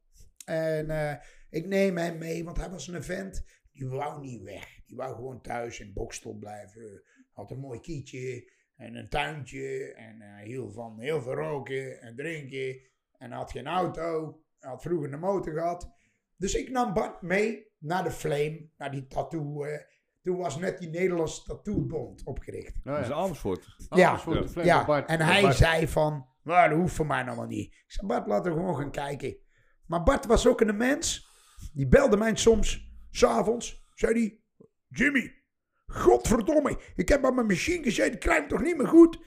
En 0.46 0.90
eh, 0.90 1.16
ik 1.56 1.66
neem 1.68 1.98
hem 1.98 2.18
mee, 2.18 2.44
want 2.44 2.58
hij 2.58 2.70
was 2.70 2.88
een 2.88 3.04
vent, 3.04 3.46
die 3.72 3.88
wou 3.88 4.22
niet 4.22 4.42
weg. 4.42 4.80
Die 4.86 4.96
wou 4.98 5.16
gewoon 5.16 5.42
thuis 5.42 5.80
in 5.80 5.94
Bokstel 5.94 6.34
blijven. 6.34 7.04
Had 7.32 7.52
een 7.52 7.60
mooi 7.60 7.80
kietje 7.80 8.52
en 8.76 8.96
een 8.96 9.10
tuintje. 9.10 9.94
En 9.94 10.22
hij 10.22 10.46
hield 10.46 10.74
van 10.74 11.00
heel 11.00 11.22
veel 11.22 11.34
roken 11.34 12.02
en 12.02 12.16
drinken. 12.16 12.80
En 13.18 13.32
had 13.32 13.52
geen 13.52 13.68
auto. 13.68 14.40
Hij 14.60 14.70
had 14.70 14.82
vroeger 14.82 15.14
een 15.14 15.20
motor 15.20 15.54
gehad. 15.54 15.92
Dus 16.38 16.56
ik 16.56 16.70
nam 16.70 16.94
Bart 16.94 17.22
mee 17.22 17.68
naar 17.78 18.04
de 18.04 18.12
Flame, 18.12 18.70
naar 18.78 18.92
die 18.92 19.08
tattoo. 19.08 19.64
eh, 19.64 19.80
toen 20.22 20.38
was 20.38 20.58
net 20.58 20.78
die 20.78 20.90
Nederlandse 20.90 21.44
Tattoobond 21.44 22.24
opgericht. 22.24 22.74
Nou 22.84 22.96
Dat 22.98 23.06
is 23.06 23.12
ja. 23.12 23.16
Amersfoort. 23.22 23.76
Ja. 23.90 24.14
De 24.14 24.48
Flame 24.50 24.68
Ja, 24.68 24.86
Bart- 24.86 25.10
en 25.10 25.20
hij 25.22 25.42
Bart- 25.42 25.56
zei 25.56 25.88
van, 25.88 26.28
nou, 26.44 26.70
dat 26.70 26.78
hoeft 26.80 26.96
voor 26.96 27.06
mij 27.06 27.24
nog 27.24 27.36
wel 27.36 27.46
niet. 27.48 27.74
Ik 27.74 27.84
zei, 27.88 28.08
Bart, 28.08 28.28
laten 28.28 28.52
we 28.52 28.58
gewoon 28.58 28.76
gaan 28.76 28.92
kijken. 28.92 29.38
Maar 29.86 30.04
Bart 30.04 30.26
was 30.26 30.48
ook 30.48 30.62
een 30.62 30.78
mens, 30.78 31.28
die 31.74 31.88
belde 31.88 32.18
mij 32.18 32.36
soms, 32.36 32.92
s'avonds, 33.10 33.86
zei 33.94 34.14
hij, 34.14 34.40
Jimmy, 34.88 35.44
godverdomme, 35.86 36.80
ik 36.96 37.10
heb 37.10 37.26
aan 37.26 37.36
mijn 37.36 37.48
machine 37.48 37.84
gezeten, 37.84 38.14
ik 38.14 38.20
krijg 38.20 38.40
hem 38.40 38.48
toch 38.48 38.62
niet 38.62 38.78
meer 38.78 38.88
goed? 38.88 39.20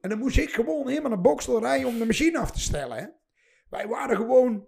En 0.00 0.08
dan 0.08 0.18
moest 0.18 0.38
ik 0.38 0.50
gewoon 0.50 0.88
helemaal 0.88 1.10
naar 1.10 1.20
Bokstel 1.20 1.60
rijden 1.60 1.88
om 1.88 1.98
de 1.98 2.06
machine 2.06 2.38
af 2.38 2.50
te 2.50 2.60
stellen. 2.60 2.96
Hè? 2.96 3.06
Wij 3.70 3.88
waren 3.88 4.16
gewoon, 4.16 4.66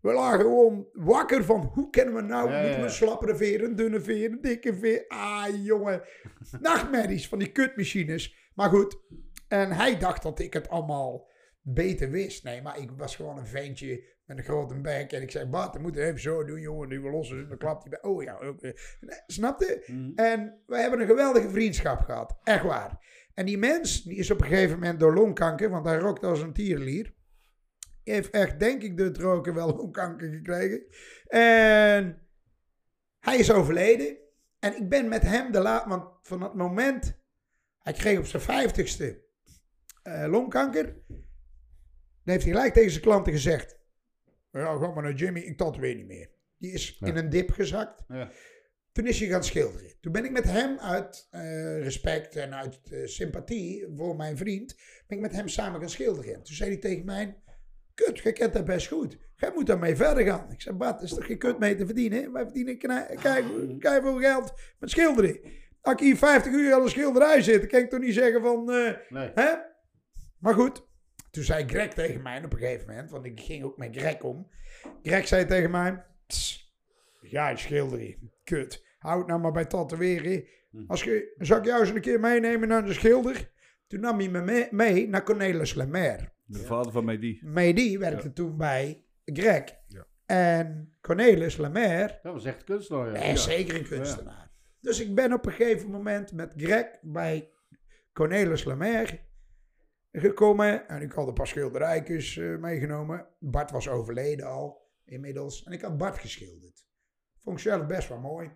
we 0.00 0.12
lagen 0.12 0.40
gewoon 0.40 0.88
wakker 0.92 1.44
van, 1.44 1.70
hoe 1.74 1.90
kennen 1.90 2.14
we 2.14 2.20
nou, 2.20 2.50
Ja, 2.50 2.60
moeten 2.60 2.78
we 2.78 2.84
een 2.84 2.90
slappere 2.90 3.36
veer, 3.36 3.64
een 3.64 3.76
dunne 3.76 4.00
veer, 4.00 4.30
een 4.30 4.40
dikke 4.40 4.74
veer. 4.74 5.04
Ah, 5.08 5.64
jongen, 5.64 6.02
nachtmerries 6.60 7.28
van 7.28 7.38
die 7.38 7.52
kutmachines. 7.52 8.50
Maar 8.54 8.70
goed, 8.70 8.98
en 9.48 9.72
hij 9.72 9.98
dacht 9.98 10.22
dat 10.22 10.38
ik 10.38 10.52
het 10.52 10.68
allemaal 10.68 11.28
beter 11.60 12.10
wist. 12.10 12.44
Nee, 12.44 12.62
maar 12.62 12.78
ik 12.78 12.90
was 12.96 13.16
gewoon 13.16 13.38
een 13.38 13.46
ventje 13.46 14.18
met 14.30 14.38
een 14.38 14.44
grote 14.44 14.80
bek. 14.80 15.12
En 15.12 15.22
ik 15.22 15.30
zei, 15.30 15.46
Bart, 15.46 15.72
dat 15.72 15.82
moet 15.82 15.94
je 15.94 16.02
even 16.02 16.20
zo 16.20 16.44
doen, 16.44 16.60
jongen. 16.60 16.88
Nu 16.88 17.00
we 17.00 17.10
lossen, 17.10 17.48
dan 17.48 17.58
klapt 17.58 17.82
hij 17.82 17.90
bij. 17.90 18.10
Oh 18.10 18.22
ja, 18.22 18.38
ook. 18.38 18.60
Nee, 18.60 18.74
Snapte? 19.26 19.82
Mhm. 19.86 20.10
En 20.14 20.62
wij 20.66 20.80
hebben 20.80 21.00
een 21.00 21.06
geweldige 21.06 21.50
vriendschap 21.50 22.00
gehad. 22.00 22.38
Echt 22.42 22.62
waar. 22.62 22.98
En 23.34 23.46
die 23.46 23.58
mens, 23.58 24.02
die 24.02 24.16
is 24.16 24.30
op 24.30 24.40
een 24.40 24.46
gegeven 24.46 24.78
moment 24.78 25.00
door 25.00 25.14
longkanker, 25.14 25.70
want 25.70 25.86
hij 25.86 25.98
rookte 25.98 26.26
als 26.26 26.40
een 26.40 26.52
tierlier. 26.52 27.14
Heeft 28.04 28.30
echt, 28.30 28.60
denk 28.60 28.82
ik, 28.82 28.96
door 28.96 29.06
het 29.06 29.18
roken 29.18 29.54
wel 29.54 29.76
longkanker 29.76 30.28
gekregen. 30.28 30.86
En 31.26 32.28
hij 33.20 33.36
is 33.36 33.52
overleden. 33.52 34.16
En 34.58 34.76
ik 34.76 34.88
ben 34.88 35.08
met 35.08 35.22
hem 35.22 35.52
de 35.52 35.60
laat, 35.60 35.86
want 35.86 36.04
van 36.22 36.42
het 36.42 36.54
moment, 36.54 37.18
hij 37.78 37.92
kreeg 37.92 38.18
op 38.18 38.26
zijn 38.26 38.42
vijftigste 38.42 39.28
eh 40.02 40.26
longkanker. 40.28 40.84
Dan 42.24 42.34
heeft 42.34 42.44
hij 42.44 42.52
gelijk 42.52 42.72
tegen 42.72 42.90
zijn 42.90 43.02
klanten 43.02 43.32
gezegd: 43.32 43.79
Ja, 44.52 44.76
ga 44.78 44.86
maar 44.92 45.02
naar 45.02 45.12
Jimmy, 45.14 45.40
ik 45.40 45.56
tatoeëer 45.56 45.94
niet 45.94 46.06
meer. 46.06 46.30
Die 46.58 46.72
is 46.72 46.96
Ja. 46.98 47.06
in 47.06 47.16
een 47.16 47.30
dip 47.30 47.50
gezakt. 47.50 48.02
Ja. 48.08 48.30
Toen 48.92 49.06
is 49.06 49.20
hij 49.20 49.28
gaan 49.28 49.44
schilderen. 49.44 49.92
Toen 50.00 50.12
ben 50.12 50.24
ik 50.24 50.30
met 50.30 50.44
hem 50.44 50.78
uit 50.78 51.26
eh, 51.30 51.82
respect 51.82 52.36
en 52.36 52.54
uit 52.54 52.80
eh, 52.90 53.06
sympathie 53.06 53.86
voor 53.96 54.16
mijn 54.16 54.36
vriend, 54.36 54.74
ben 55.06 55.16
ik 55.16 55.22
met 55.22 55.32
hem 55.32 55.48
samen 55.48 55.80
gaan 55.80 55.90
schilderen. 55.90 56.34
Toen 56.42 56.54
zei 56.54 56.70
hij 56.70 56.78
tegen 56.78 57.04
mij, 57.04 57.36
kut, 57.94 58.18
je 58.18 58.32
kent 58.32 58.52
dat 58.52 58.64
best 58.64 58.86
goed. 58.86 59.18
Jij 59.36 59.50
moet 59.54 59.66
daarmee 59.66 59.96
verder 59.96 60.24
gaan. 60.24 60.50
Ik 60.52 60.60
zei, 60.60 60.76
Bart, 60.76 61.02
is 61.02 61.14
toch 61.14 61.26
geen 61.26 61.38
kut 61.38 61.58
mee 61.58 61.74
te 61.76 61.86
verdienen? 61.86 62.32
Wij 62.32 62.44
verdienen 62.44 62.78
knij- 62.78 63.16
kei- 63.22 63.76
kei 63.78 64.00
veel 64.00 64.18
geld 64.18 64.52
met 64.78 64.90
schilderen. 64.90 65.40
Als 65.80 65.94
ik 65.94 66.00
hier 66.00 66.16
50 66.16 66.52
uur 66.52 66.74
aan 66.74 66.82
een 66.82 66.88
schilderij 66.88 67.42
zit, 67.42 67.58
dan 67.60 67.68
kan 67.68 67.80
ik 67.80 67.90
toch 67.90 68.00
niet 68.00 68.14
zeggen 68.14 68.40
van, 68.42 68.70
eh, 68.72 68.94
Nee. 69.08 69.30
hè? 69.34 69.54
Maar 70.38 70.54
goed, 70.54 70.88
toen 71.30 71.44
zei 71.44 71.66
Greg 71.66 71.88
tegen 71.88 72.22
mij 72.22 72.44
op 72.44 72.52
een 72.52 72.58
gegeven 72.58 72.86
moment, 72.86 73.10
want 73.10 73.24
ik 73.24 73.40
ging 73.40 73.64
ook 73.64 73.76
met 73.76 73.96
Greg 73.96 74.20
om. 74.20 74.50
Greg 75.02 75.26
zei 75.26 75.46
tegen 75.46 75.70
mij, 75.70 76.04
"Tss, 76.26 76.74
ga 77.20 77.48
je 77.48 77.56
schilderen, 77.56 78.32
kut. 78.44 78.84
Houd 78.98 79.26
nou 79.26 79.40
maar 79.40 79.52
bij 79.52 79.64
tatoeëren. 79.64 80.44
Als 80.86 81.04
je, 81.04 81.34
zal 81.38 81.58
ik 81.58 81.64
jou 81.64 81.80
eens 81.80 81.90
een 81.90 82.00
keer 82.00 82.20
meenemen 82.20 82.68
naar 82.68 82.84
de 82.84 82.92
schilder? 82.92 83.50
Toen 83.86 84.00
nam 84.00 84.18
hij 84.18 84.28
me 84.28 84.40
mee, 84.40 84.68
mee 84.70 85.08
naar 85.08 85.22
Cornelis 85.22 85.74
Lemaire. 85.74 86.32
De 86.44 86.58
vader 86.58 86.92
van 86.92 87.04
Mehdi. 87.04 87.40
Mehdi 87.42 87.98
werkte 87.98 88.32
toen 88.32 88.56
bij 88.56 89.04
Greg. 89.24 89.64
Ja. 89.86 90.06
En 90.26 90.94
Cornelis 91.00 91.56
Lemaire 91.56 92.18
Dat 92.22 92.32
was 92.32 92.44
echt 92.44 92.64
kunstenaar, 92.64 93.26
ja. 93.26 93.36
zeker 93.36 93.76
een 93.76 93.88
kunstenaar. 93.88 94.50
Dus 94.80 95.00
ik 95.00 95.14
ben 95.14 95.32
op 95.32 95.46
een 95.46 95.52
gegeven 95.52 95.90
moment 95.90 96.32
met 96.32 96.52
Greg 96.56 96.86
bij 97.02 97.50
Cornelis 98.12 98.64
Lemaire 98.64 99.20
gekomen. 100.12 100.88
En 100.88 101.02
ik 101.02 101.12
had 101.12 101.28
een 101.28 101.34
paar 101.34 101.46
schilderijtjes 101.46 102.36
eh, 102.36 102.56
meegenomen. 102.56 103.26
Bart 103.38 103.70
was 103.70 103.88
overleden 103.88 104.46
al 104.46 104.90
inmiddels. 105.04 105.62
En 105.62 105.72
ik 105.72 105.80
had 105.80 105.98
Bart 105.98 106.18
geschilderd. 106.18 106.86
Vond 107.38 107.56
ik 107.56 107.62
zelf 107.62 107.86
best 107.86 108.08
wel 108.08 108.18
mooi. 108.18 108.50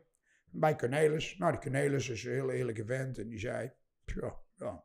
Bij 0.50 0.76
Cornelis. 0.76 1.36
Nou, 1.38 1.52
die 1.52 1.60
Cornelis 1.60 2.08
is 2.08 2.24
een 2.24 2.32
heel 2.32 2.50
eerlijke 2.50 2.84
vent. 2.84 3.18
En 3.18 3.28
die 3.28 3.38
zei, 3.38 3.72
ja, 4.04 4.36
ja, 4.56 4.84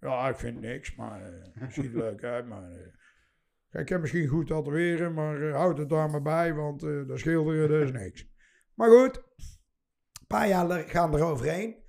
ja 0.00 0.28
ik 0.28 0.36
vind 0.36 0.60
niks. 0.60 0.94
Maar 0.94 1.32
eh, 1.32 1.46
het 1.52 1.72
ziet 1.72 1.84
er 1.84 1.98
leuk 1.98 2.24
uit. 2.24 2.46
Maar 2.46 2.70
eh, 2.70 3.80
ik 3.80 3.86
kan 3.86 4.00
misschien 4.00 4.26
goed 4.28 4.46
tatoeëren. 4.46 5.14
Maar 5.14 5.50
houd 5.50 5.78
het 5.78 5.88
daar 5.88 6.10
maar 6.10 6.22
bij. 6.22 6.54
Want 6.54 6.80
dat 6.80 7.18
schilderen, 7.18 7.68
dat 7.68 7.82
is 7.82 7.92
niks. 7.92 8.28
Maar 8.74 8.90
goed, 8.90 9.16
een 9.16 10.26
paar 10.26 10.48
jaar 10.48 10.88
gaan 10.88 11.14
er 11.14 11.24
overheen. 11.24 11.88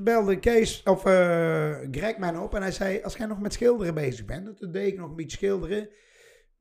Belde 0.00 0.38
Kees, 0.38 0.82
of 0.82 1.04
eh 1.04 1.76
Greg 1.90 2.18
mij 2.18 2.36
op 2.36 2.54
en 2.54 2.62
hij 2.62 2.72
zei, 2.72 3.02
als 3.02 3.16
jij 3.16 3.26
nog 3.26 3.40
met 3.40 3.52
schilderen 3.52 3.94
bezig 3.94 4.24
bent, 4.24 4.56
toen 4.56 4.72
deed 4.72 4.86
ik 4.86 4.98
nog 4.98 5.08
een 5.08 5.16
beetje 5.16 5.36
schilderen. 5.36 5.88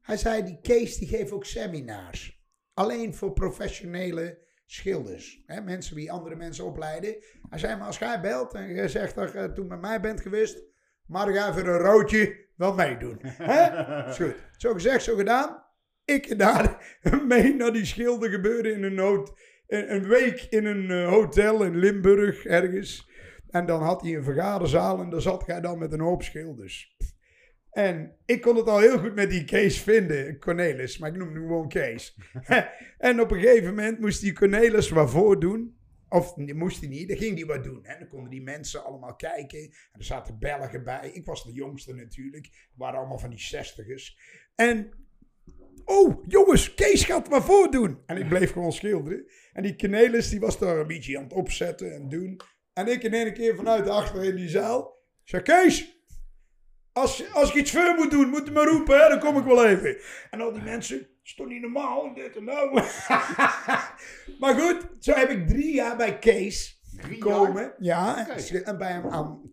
Hij 0.02 0.18
zei, 0.18 0.44
die 0.44 0.60
Kees 0.62 0.98
die 0.98 1.08
geeft 1.08 1.32
ook 1.32 1.46
seminars. 1.46 2.46
Alleen 2.74 3.16
voor 3.16 3.34
professionele 3.34 4.46
schilders. 4.66 5.44
Hè, 5.46 5.62
mensen 5.62 5.96
die 5.96 6.12
andere 6.12 6.36
mensen 6.36 6.66
opleiden. 6.66 7.16
Hij 7.50 7.60
zei, 7.60 7.76
maar 7.76 7.88
als 7.88 7.98
jij 7.98 8.22
belt 8.22 8.54
en 8.54 8.76
je 8.76 8.88
zegt 8.88 9.16
dat 9.16 9.32
je 9.32 9.52
toen 9.54 9.68
met 9.68 9.82
mij 9.82 10.02
bent 10.02 10.22
geweest, 10.22 10.64
mag 11.06 11.28
ik 11.28 11.36
even 11.36 11.68
een 11.68 11.78
roodje 11.78 12.46
wel 12.56 12.74
meedoen. 12.74 13.20
Hè? 13.22 13.64
Is 14.10 14.16
goed. 14.16 14.36
Zo 14.58 14.74
gezegd, 14.74 15.04
zo 15.04 15.16
gedaan. 15.16 15.64
Ik 16.06 16.40
daar 16.40 16.98
mee 17.28 17.56
naar 17.56 17.74
die 17.74 17.86
schilder 17.86 18.30
gebeuren 18.30 18.74
in 18.74 18.84
een, 18.84 18.98
een, 19.68 19.94
een 19.94 20.08
week 20.08 20.48
in 20.50 20.66
een 20.66 20.92
eh, 20.92 21.10
hotel 21.10 21.64
in 21.64 21.78
Limburg 21.78 22.46
ergens. 22.46 23.10
En 23.50 23.66
dan 23.66 23.82
had 23.82 24.02
hij 24.02 24.16
een 24.16 24.24
vergaderzaal 24.24 25.00
en 25.00 25.10
daar 25.10 25.22
zat 25.22 25.46
hij 25.46 25.62
dan 25.62 25.80
met 25.80 25.94
een 25.94 26.00
hoop 26.00 26.24
schilders. 26.24 26.98
En 27.72 28.18
ik 28.26 28.42
kon 28.42 28.56
het 28.56 28.68
al 28.68 28.80
heel 28.80 29.00
goed 29.00 29.16
met 29.16 29.30
die 29.30 29.46
Kees 29.46 29.82
vinden, 29.82 30.40
Cornelis, 30.40 30.98
maar 30.98 31.10
ik 31.10 31.18
noem 31.18 31.34
hem 31.34 31.48
gewoon 31.48 31.68
Kees. 31.68 32.18
en 32.98 33.22
op 33.22 33.32
een 33.32 33.40
gegeven 33.40 33.76
moment 33.76 34.00
moest 34.00 34.22
die 34.22 34.34
Cornelis 34.34 34.90
wat 34.90 35.10
voordoen. 35.10 35.76
Of 36.10 36.36
moest 36.36 36.80
hij 36.80 36.90
niet, 36.90 37.08
dan 37.08 37.18
ging 37.18 37.36
hij 37.36 37.46
wat 37.46 37.64
doen. 37.64 37.86
En 37.86 38.00
dan 38.00 38.08
konden 38.08 38.30
die 38.30 38.42
mensen 38.42 38.84
allemaal 38.84 39.16
kijken. 39.16 39.60
En 39.62 40.00
er 40.00 40.04
zaten 40.04 40.40
Belgen 40.40 40.84
bij. 40.84 41.10
Ik 41.14 41.26
was 41.26 41.44
de 41.44 41.52
jongste 41.52 41.94
natuurlijk. 41.94 42.46
Het 42.46 42.78
waren 42.78 43.00
allemaal 43.00 43.20
van 43.20 43.30
die 43.30 43.40
zestigers. 43.40 44.20
En 44.56 44.92
Oh, 45.86 46.24
jongens, 46.28 46.74
Kees 46.74 47.04
gaat 47.04 47.30
maar 47.30 47.44
voordoen. 47.44 48.00
En 48.06 48.18
ik 48.18 48.28
bleef 48.28 48.52
gewoon 48.52 48.72
schilderen. 48.72 49.26
En 49.54 49.64
die 49.64 49.76
Cornelis, 49.76 50.30
die 50.30 50.40
was 50.40 50.60
daar 50.60 50.78
een 50.78 50.88
beetje 50.88 51.18
aan 51.18 51.24
het 51.24 51.34
opzetten 51.34 51.94
en 51.94 52.10
doen. 52.10 52.42
En 52.78 52.88
ik 52.88 53.04
in 53.04 53.14
één 53.14 53.34
keer 53.34 53.56
vanuit 53.56 53.90
achter 53.90 54.24
in 54.24 54.36
die 54.36 54.50
zaal. 54.50 54.98
Ik 55.24 55.30
zei, 55.30 55.42
Kees, 55.42 56.02
als, 56.94 57.34
als 57.34 57.50
ik 57.50 57.56
iets 57.56 57.72
voor 57.72 57.96
moet 57.96 58.12
doen, 58.12 58.30
moet 58.30 58.46
je 58.46 58.52
maar 58.52 58.68
roepen, 58.68 59.00
hè, 59.02 59.10
dan 59.10 59.20
kom 59.20 59.38
ik 59.38 59.44
wel 59.44 59.66
even. 59.66 59.98
En 60.32 60.42
al 60.42 60.54
die 60.54 60.62
mensen, 60.62 61.08
is 61.24 61.36
toch 61.36 61.48
niet 61.48 61.62
normaal, 61.62 62.14
dit 62.14 62.36
en 62.36 62.44
nou. 62.44 62.74
maar 64.40 64.56
goed, 64.56 64.88
zo 65.00 65.14
heb 65.14 65.30
ik 65.30 65.48
drie 65.48 65.74
jaar 65.74 65.98
bij 65.98 66.20
Kees 66.20 66.82
gekomen. 66.98 67.74
Ja, 67.78 68.28
en 68.64 68.78
bij 68.78 68.92
hem 68.92 69.10
aan, 69.10 69.52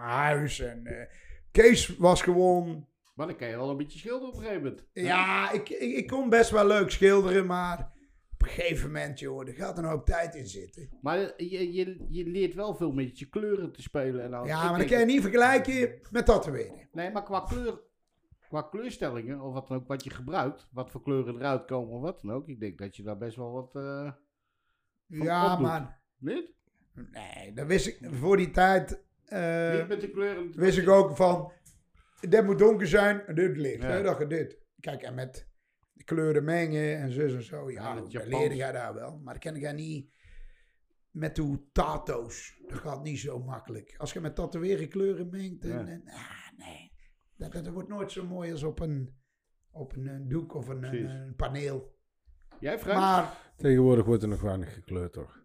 huis. 0.00 0.60
En 0.60 0.86
eh, 0.86 1.06
Kees 1.52 1.96
was 1.96 2.22
gewoon... 2.22 2.88
Maar 3.14 3.26
dan 3.26 3.36
kan 3.36 3.48
je 3.48 3.56
wel 3.56 3.70
een 3.70 3.76
beetje 3.76 3.98
schilderen 3.98 4.28
op 4.28 4.34
een 4.34 4.42
gegeven 4.42 4.62
moment. 4.62 4.86
Ja, 4.92 5.50
ik, 5.50 5.68
ik, 5.68 5.96
ik 5.96 6.06
kon 6.06 6.28
best 6.28 6.50
wel 6.50 6.66
leuk 6.66 6.90
schilderen, 6.90 7.46
maar 7.46 7.92
een 8.44 8.50
gegeven 8.50 8.86
moment, 8.86 9.18
joh, 9.20 9.48
er 9.48 9.54
gaat 9.54 9.78
een 9.78 9.84
hoop 9.84 10.06
tijd 10.06 10.34
in 10.34 10.46
zitten. 10.46 10.88
Maar 11.00 11.18
je, 11.36 11.72
je, 11.72 12.06
je 12.08 12.26
leert 12.26 12.54
wel 12.54 12.74
veel 12.74 12.92
met 12.92 13.18
je 13.18 13.28
kleuren 13.28 13.72
te 13.72 13.82
spelen. 13.82 14.22
En 14.24 14.30
dan, 14.30 14.46
Ja, 14.46 14.70
maar 14.70 14.78
dat 14.78 14.88
kan 14.88 14.98
je 14.98 15.04
niet 15.04 15.20
vergelijken 15.22 15.98
met 16.10 16.26
tatoeëren. 16.26 16.88
Nee, 16.92 17.10
maar 17.10 17.22
qua 17.22 17.40
kleur... 17.40 17.80
Qua 18.48 18.62
kleurstellingen, 18.62 19.40
of 19.40 19.52
wat 19.54 19.68
dan 19.68 19.76
ook, 19.76 19.86
wat 19.88 20.04
je 20.04 20.10
gebruikt, 20.10 20.68
wat 20.72 20.90
voor 20.90 21.02
kleuren 21.02 21.34
eruit 21.36 21.64
komen 21.64 21.94
of 21.94 22.00
wat 22.02 22.20
dan 22.20 22.32
ook. 22.32 22.48
Ik 22.48 22.60
denk 22.60 22.78
dat 22.78 22.96
je 22.96 23.02
daar 23.02 23.18
best 23.18 23.36
wel 23.36 23.52
wat 23.52 23.74
eh 23.76 24.12
Ja, 25.06 25.58
maar 25.58 26.00
niet? 26.18 26.52
nee, 27.12 27.52
dat 27.52 27.66
wist 27.66 27.86
ik 27.86 27.98
voor 28.10 28.36
die 28.36 28.50
tijd. 28.50 29.02
eh, 29.24 29.78
Niet 29.78 29.88
met 29.88 30.00
de 30.00 30.10
kleuren. 30.10 30.52
wist 30.56 30.78
ik 30.78 30.88
ook 30.88 31.16
van, 31.16 31.52
dit 32.28 32.44
moet 32.44 32.58
donker 32.58 32.86
zijn 32.86 33.26
en 33.26 33.34
dit 33.34 33.56
licht. 33.56 33.82
Ja. 33.82 33.88
hè, 33.88 34.02
dat 34.02 34.18
je 34.18 34.26
dit. 34.26 34.58
Kijk, 34.80 35.02
en 35.02 35.14
met 35.14 35.48
de 35.94 36.04
kleuren 36.04 36.44
mengen 36.44 36.96
en 36.98 37.10
zo 37.12 37.20
en 37.20 37.42
zo. 37.42 37.70
Ja, 37.70 37.82
Ja, 37.94 38.02
Japans. 38.08 38.26
leerde 38.38 38.54
jij 38.54 38.72
daar 38.72 38.94
wel. 38.94 39.18
Maar 39.18 39.34
dat 39.34 39.42
ken 39.42 39.56
ik 39.56 39.72
niet 39.74 40.12
met 41.10 41.36
hoe 41.36 41.62
tato's. 41.72 42.60
Dat 42.66 42.78
gaat 42.78 43.02
niet 43.02 43.18
zo 43.18 43.38
makkelijk. 43.38 43.94
Als 43.96 44.12
je 44.12 44.20
met 44.20 44.34
tatoeëren 44.34 44.88
kleuren 44.88 45.28
mengt. 45.28 45.64
En, 45.64 45.70
Ja. 45.70 45.86
en- 45.86 46.02
ah, 46.06 46.58
nee. 46.58 46.92
Dat, 47.36 47.52
dat 47.52 47.68
wordt 47.68 47.88
nooit 47.88 48.12
zo 48.12 48.26
mooi 48.26 48.52
als 48.52 48.62
op 48.62 48.80
een, 48.80 49.14
op 49.70 49.96
een, 49.96 50.06
eh, 50.08 50.16
doek 50.22 50.54
of 50.54 50.68
een, 50.68 50.82
een, 50.82 50.90
Precies. 50.90 51.10
een 51.12 51.34
paneel. 51.36 51.98
Jij, 52.60 52.78
Frank? 52.78 52.98
Maar 52.98 53.52
Tegenwoordig 53.56 54.04
wordt 54.04 54.22
er 54.22 54.28
nog 54.28 54.40
weinig 54.40 54.74
gekleurd, 54.74 55.12
toch? 55.12 55.43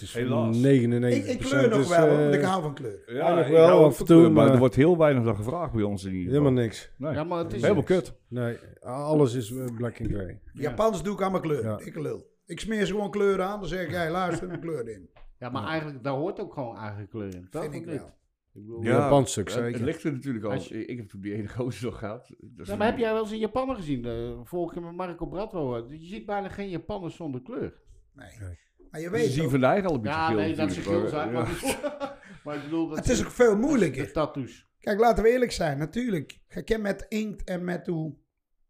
Het 0.00 0.08
is 0.08 0.14
Helaas. 0.14 0.56
99 0.56 1.24
ik, 1.24 1.40
ik 1.40 1.46
kleur 1.46 1.68
nog 1.68 1.80
is, 1.80 1.88
wel, 1.88 2.08
eh, 2.08 2.16
want 2.18 2.34
ik 2.34 2.42
hou 2.42 2.62
van 2.62 2.74
kleur. 2.74 3.14
Ja, 3.14 3.44
ik 3.44 3.52
wel, 3.52 3.66
hou 3.66 3.78
ook 3.78 3.84
af 3.84 3.90
en 3.90 3.96
van 3.96 4.06
toe, 4.06 4.16
kleur, 4.16 4.32
maar 4.32 4.44
maar- 4.44 4.52
er 4.52 4.58
wordt 4.58 4.74
heel 4.74 4.98
weinig 4.98 5.24
dan 5.24 5.36
gevraagd 5.36 5.72
bij 5.72 5.82
ons 5.82 6.04
in 6.04 6.12
ieder 6.12 6.26
geval. 6.32 6.40
Helemaal 6.42 6.62
niks. 6.64 6.90
Nee. 6.96 7.12
ja, 7.12 7.24
maar 7.24 7.38
het 7.38 7.52
is... 7.52 7.62
Helemaal 7.62 7.82
kut. 7.82 8.14
Nee, 8.28 8.56
alles 8.80 9.34
is 9.34 9.50
eh, 9.52 9.64
black 9.76 10.00
and 10.00 10.10
grey. 10.10 10.40
Japans 10.52 11.02
doe 11.02 11.14
ik 11.14 11.22
aan 11.22 11.30
mijn 11.30 11.42
kleur. 11.42 11.62
Ja. 11.64 11.76
Dikke 11.76 12.00
lul. 12.00 12.28
Ik 12.46 12.60
smeer 12.60 12.86
ze 12.86 12.92
gewoon 12.92 13.10
kleur 13.10 13.42
aan. 13.42 13.60
Dan 13.60 13.68
zeg 13.68 13.84
ik, 13.84 13.90
jij 13.90 14.10
luister, 14.10 14.50
een 14.50 14.60
kleur 14.60 14.88
in. 14.88 15.10
Ja, 15.38 15.48
maar 15.48 15.64
eigenlijk, 15.66 16.04
daar 16.04 16.12
hoort 16.14 16.40
ook 16.40 16.52
gewoon 16.54 16.76
eigen 16.76 17.08
kleur 17.08 17.34
in. 17.34 17.46
toch? 17.50 17.62
Vind 17.62 17.74
ik 17.74 17.84
wel. 17.84 18.18
Ik 18.54 18.60
bedoel, 18.66 18.82
Ja, 18.82 18.90
Japans 18.90 19.30
stuk, 19.30 19.44
Het- 19.48 19.54
zeker. 19.54 19.72
Het 19.72 19.80
ligt 19.82 20.02
er 20.04 20.12
natuurlijk 20.12 20.44
al. 20.44 20.50
Als 20.50 20.68
je- 20.68 20.84
Ik 20.86 20.96
heb 20.96 21.08
toen 21.08 21.20
die 21.20 21.34
ene 21.34 21.48
gozer 21.48 21.84
nog 21.84 21.98
gehad. 21.98 22.28
Dat 22.40 22.66
is 22.66 22.68
Ja, 22.68 22.76
maar 22.76 22.86
heb 22.86 22.98
jij 22.98 23.12
wel 23.12 23.22
eens 23.22 23.30
een 23.30 23.38
Japaner 23.38 23.74
gezien? 23.76 24.06
Uh, 24.06 24.38
vorige 24.44 24.74
keer 24.74 24.82
met 24.82 24.96
Marco 24.96 25.26
Bratwo. 25.26 25.76
eh, 25.76 26.00
Je 26.00 26.06
ziet 26.06 26.26
bijna 26.26 26.48
geen 26.48 26.68
Japanners 26.68 27.16
zonder 27.16 27.42
kleur. 27.42 27.74
Nee. 28.14 28.28
Nee. 28.40 28.58
Maar 28.90 29.00
je 29.00 29.06
Ze 29.06 29.12
weet 29.12 29.30
zien 29.30 29.50
vandaag 29.50 29.84
al 29.84 29.94
een 29.94 30.00
beetje 30.00 30.16
Ja, 30.18 30.30
nee, 30.30 30.54
dat 30.54 30.72
ze 30.72 30.78
natuurlijk, 30.78 31.00
geel 31.00 31.08
zijn. 31.08 31.32
Maar, 31.32 31.50
ik 31.50 31.54
bedoel- 31.60 32.10
maar 32.44 32.56
ik 32.56 32.62
bedoel... 32.62 32.88
Dat 32.88 32.98
het 32.98 33.08
is 33.08 33.24
ook 33.24 33.30
veel 33.30 33.50
De 33.54 33.60
moeilijker. 33.60 34.12
tattoos. 34.12 34.68
Kijk, 34.78 34.98
laten 35.00 35.22
we 35.22 35.30
eerlijk 35.30 35.52
zijn. 35.52 35.78
Natuurlijk, 35.78 36.40
je 36.48 36.62
kan 36.62 36.80
met 36.80 37.06
inkt 37.08 37.44
en 37.44 37.64
met 37.64 37.86
hoe 37.86 38.16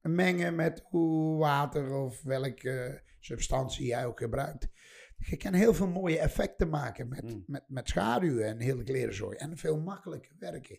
mengen 0.00 0.54
met 0.54 0.82
hoe 0.88 1.38
water 1.38 1.92
of 1.94 2.22
welke 2.22 3.02
substantie 3.20 3.86
jij 3.86 4.06
ook 4.06 4.18
gebruikt. 4.20 4.68
Je 5.16 5.36
kan 5.36 5.52
heel 5.52 5.74
veel 5.74 5.88
mooie 5.88 6.18
effecten 6.18 6.68
maken 6.68 7.08
met, 7.08 7.22
Mm. 7.22 7.44
met, 7.46 7.64
met 7.68 7.88
schaduw 7.88 8.38
en 8.38 8.60
hele 8.60 8.82
klerenzooi. 8.82 9.36
En 9.36 9.56
veel 9.56 9.80
makkelijker 9.80 10.32
werken. 10.38 10.78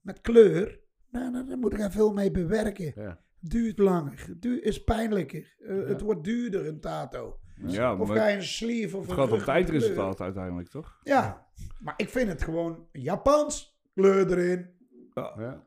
Met 0.00 0.20
kleur, 0.20 0.80
nou, 1.10 1.30
nou, 1.30 1.46
daar 1.48 1.58
moet 1.58 1.76
je 1.76 1.90
veel 1.90 2.12
mee 2.12 2.30
bewerken. 2.30 2.92
Ja. 2.94 3.24
Duurt 3.48 3.78
langer, 3.78 4.24
het 4.26 4.42
duurt, 4.42 4.62
is 4.64 4.84
pijnlijker. 4.84 5.54
Eh, 5.58 5.86
Het 5.86 6.00
wordt 6.00 6.24
duurder, 6.24 6.66
een 6.66 6.80
tato. 6.80 7.38
Ja, 7.66 7.96
Of 7.96 8.08
maar 8.08 8.16
ga 8.16 8.26
je 8.28 8.36
een 8.36 8.42
sleeve 8.42 8.96
of 8.96 9.02
het 9.02 9.10
een 9.10 9.16
gaat 9.16 9.32
om 9.32 9.38
tijdresultaat 9.44 10.20
uiteindelijk, 10.20 10.68
toch? 10.68 11.00
Ja, 11.02 11.46
maar 11.80 11.94
ik 11.96 12.08
vind 12.08 12.28
het 12.28 12.42
gewoon 12.42 12.86
Japans, 12.92 13.80
kleur 13.94 14.30
erin. 14.38 14.66
Ja. 15.14 15.64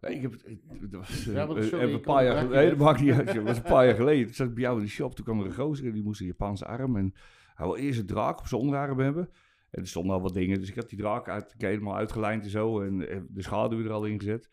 Nee, 0.00 0.14
ik 0.14 0.22
heb 0.22 0.32
het. 0.32 0.42
ik- 0.46 0.90
dat 0.90 1.00
was, 1.08 1.26
eh, 1.26 1.34
Ja, 1.34 1.46
eh, 1.46 1.62
sorry, 1.62 1.88
ik 1.88 1.94
een 1.94 2.00
paar 2.00 2.24
jaar 2.24 2.36
het 2.36 2.44
geleden. 2.44 2.66
Nee, 2.68 2.76
dat 2.76 2.78
raakje. 2.78 2.84
maakt 2.84 3.00
niet 3.00 3.12
uit. 3.12 3.26
joh. 3.26 3.34
Dat 3.36 3.44
was 3.54 3.56
een 3.56 3.70
paar 3.72 3.86
jaar 3.86 3.94
geleden. 3.94 4.24
Toen 4.26 4.34
zat 4.34 4.48
ik 4.48 4.54
bij 4.54 4.62
jou 4.62 4.78
in 4.78 4.84
de 4.84 4.90
shop. 4.90 5.14
Toen 5.14 5.24
kwam 5.24 5.40
er 5.40 5.46
een 5.46 5.54
gozer 5.54 5.86
en 5.86 5.92
die 5.92 6.02
moest 6.02 6.20
een 6.20 6.26
Japanse 6.26 6.64
arm. 6.66 6.96
En 6.96 7.14
hij 7.54 7.66
wil 7.66 7.76
eerst 7.76 7.98
een 8.00 8.06
draak 8.06 8.38
op 8.38 8.46
zijn 8.46 8.60
onderarm 8.60 8.98
hebben. 8.98 9.30
En 9.70 9.80
er 9.82 9.88
stonden 9.88 10.14
al 10.14 10.20
wat 10.22 10.34
dingen. 10.34 10.58
Dus 10.60 10.68
ik 10.68 10.74
had 10.74 10.88
die 10.88 10.98
draak 10.98 11.28
uit, 11.28 11.54
helemaal 11.58 11.96
uitgelijnd 11.96 12.44
en 12.44 12.50
zo. 12.50 12.80
En 12.80 13.08
eh, 13.08 13.20
de 13.28 13.42
schaduw 13.42 13.84
er 13.84 13.90
al 13.92 14.04
in 14.04 14.18
gezet. 14.18 14.50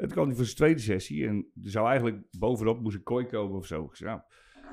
Toen 0.00 0.08
kwam 0.08 0.26
hij 0.26 0.34
voor 0.36 0.44
zijn 0.44 0.56
tweede 0.56 0.80
sessie. 0.80 1.26
En 1.26 1.36
er 1.62 1.70
zou 1.70 1.88
eigenlijk 1.88 2.22
bovenop 2.38 2.80
moest 2.80 2.96
een 2.96 3.02
kooi 3.02 3.26
komen 3.26 3.56
of 3.56 3.66
zo. 3.66 3.88
Zei, 3.92 4.10
nou. 4.10 4.22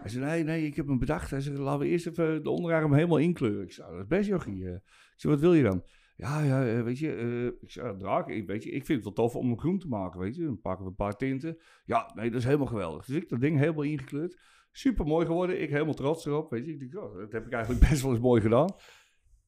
Hij 0.01 0.09
zei, 0.09 0.25
nee, 0.25 0.43
nee, 0.43 0.65
ik 0.65 0.75
heb 0.75 0.87
hem 0.87 0.99
bedacht. 0.99 1.31
Hij 1.31 1.41
zei, 1.41 1.57
laten 1.57 1.79
we 1.79 1.87
eerst 1.87 2.07
even 2.07 2.43
de 2.43 2.49
onderarm 2.49 2.93
helemaal 2.93 3.17
inkleuren. 3.17 3.63
Ik 3.63 3.71
zei, 3.71 3.91
dat 3.91 3.99
is 3.99 4.07
best 4.07 4.27
jochie. 4.27 4.65
eh. 4.65 4.73
Ik 4.73 5.13
zei, 5.15 5.33
wat 5.33 5.41
wil 5.41 5.53
je 5.53 5.63
dan? 5.63 5.83
Ja, 6.15 6.41
ja, 6.41 6.67
eh, 6.67 6.83
weet 6.83 6.99
je, 6.99 7.13
eh, 7.13 7.45
ik 7.45 7.71
zei, 7.71 7.97
draak, 7.97 8.29
ik, 8.29 8.47
weet 8.47 8.63
je, 8.63 8.69
ik 8.69 8.85
vind 8.85 9.05
het 9.05 9.15
wel 9.15 9.25
tof 9.25 9.35
om 9.35 9.47
hem 9.47 9.59
groen 9.59 9.79
te 9.79 9.87
maken, 9.87 10.19
weet 10.19 10.35
je. 10.35 10.43
Dan 10.43 10.61
pakken 10.61 10.83
we 10.83 10.89
een 10.89 10.95
paar 10.95 11.15
tinten. 11.15 11.57
Ja, 11.85 12.11
nee, 12.15 12.29
dat 12.29 12.39
is 12.39 12.45
helemaal 12.45 12.67
geweldig. 12.67 13.05
Dus 13.05 13.15
ik 13.15 13.29
dat 13.29 13.41
ding 13.41 13.57
helemaal 13.57 13.83
ingekleurd. 13.83 14.39
Super 14.71 15.05
mooi 15.05 15.25
geworden. 15.25 15.61
Ik 15.61 15.69
helemaal 15.69 15.93
trots 15.93 16.25
erop, 16.25 16.51
weet 16.51 16.65
je. 16.65 16.71
Ik 16.71 16.79
denk, 16.79 16.95
oh, 17.03 17.17
dat 17.17 17.31
heb 17.31 17.45
ik 17.45 17.51
eigenlijk 17.51 17.85
best 17.89 18.01
wel 18.01 18.11
eens 18.11 18.19
mooi 18.19 18.41
gedaan. 18.41 18.75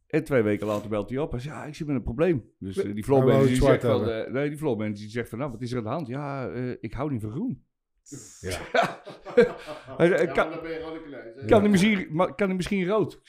En 0.09 0.23
twee 0.23 0.41
weken 0.41 0.67
later 0.67 0.89
belt 0.89 1.09
hij 1.09 1.19
op. 1.19 1.31
Hij 1.31 1.39
zegt, 1.39 1.55
ja, 1.55 1.65
ik 1.65 1.75
zit 1.75 1.87
met 1.87 1.95
een 1.95 2.03
probleem. 2.03 2.51
Dus 2.59 2.77
eh, 2.77 2.93
die 2.93 3.05
wou 3.05 3.47
die 3.47 3.55
zegt 3.55 3.83
eh, 3.83 4.25
nee, 4.31 4.49
die 4.49 4.57
floormanager 4.57 4.95
die 4.97 5.09
zegt 5.09 5.29
van, 5.29 5.37
nou, 5.39 5.51
wat 5.51 5.61
is 5.61 5.71
er 5.71 5.77
aan 5.77 5.83
de 5.83 5.89
hand? 5.89 6.07
Ja, 6.07 6.49
eh, 6.49 6.75
ik 6.79 6.93
hou 6.93 7.11
niet 7.11 7.21
van 7.21 7.31
groen. 7.31 7.63
Ja. 8.39 8.59
Hij 9.97 10.07
zei, 10.07 10.21
Ja, 10.25 10.31
kan, 10.31 10.49
dan 10.51 10.61
ben 10.61 10.71
je 10.71 10.77
gewoon 10.77 10.95
een 10.95 11.03
kneus, 11.03 11.35
hè? 11.35 11.45
kan, 11.45 11.61
hij 11.61 11.69
misschien, 11.69 12.15
kan 12.35 12.47
hij 12.47 12.55
misschien 12.55 12.87
rood? 12.87 13.19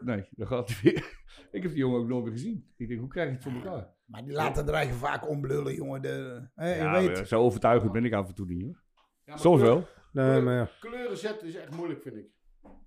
Nee, 0.00 0.28
dan 0.30 0.46
gaat 0.46 0.68
hij 0.68 0.78
weer. 0.82 1.18
ik 1.56 1.62
heb 1.62 1.70
die 1.70 1.80
jongen 1.80 2.00
ook 2.00 2.08
nooit 2.08 2.24
meer 2.24 2.32
gezien. 2.32 2.72
Ik 2.76 2.88
denk, 2.88 3.00
hoe 3.00 3.08
krijg 3.08 3.28
je 3.28 3.34
het 3.34 3.42
voor 3.42 3.52
elkaar? 3.52 3.88
Maar 4.04 4.24
die 4.24 4.32
laten 4.32 4.66
er 4.68 4.74
eigenlijk 4.74 5.04
vaak 5.06 5.28
omblullen, 5.28 5.74
jongen. 5.74 6.02
De, 6.02 6.48
hè, 6.54 6.74
Ja, 6.76 6.98
je 6.98 7.08
weet, 7.08 7.28
zo 7.28 7.40
overtuigend 7.40 7.92
ben 7.92 8.04
ik 8.04 8.12
af 8.12 8.28
en 8.28 8.34
toe 8.34 8.46
niet, 8.46 8.62
hoor. 8.62 8.82
Ja, 9.24 9.36
Soms 9.36 9.60
kleur- 9.60 9.74
wel. 9.74 9.86
Nee, 10.12 10.40
maar 10.40 10.54
ja. 10.54 10.70
Kleuren 10.80 11.16
zetten 11.16 11.48
is 11.48 11.54
echt 11.56 11.76
moeilijk, 11.76 12.02
vind 12.02 12.16
ik. 12.16 12.26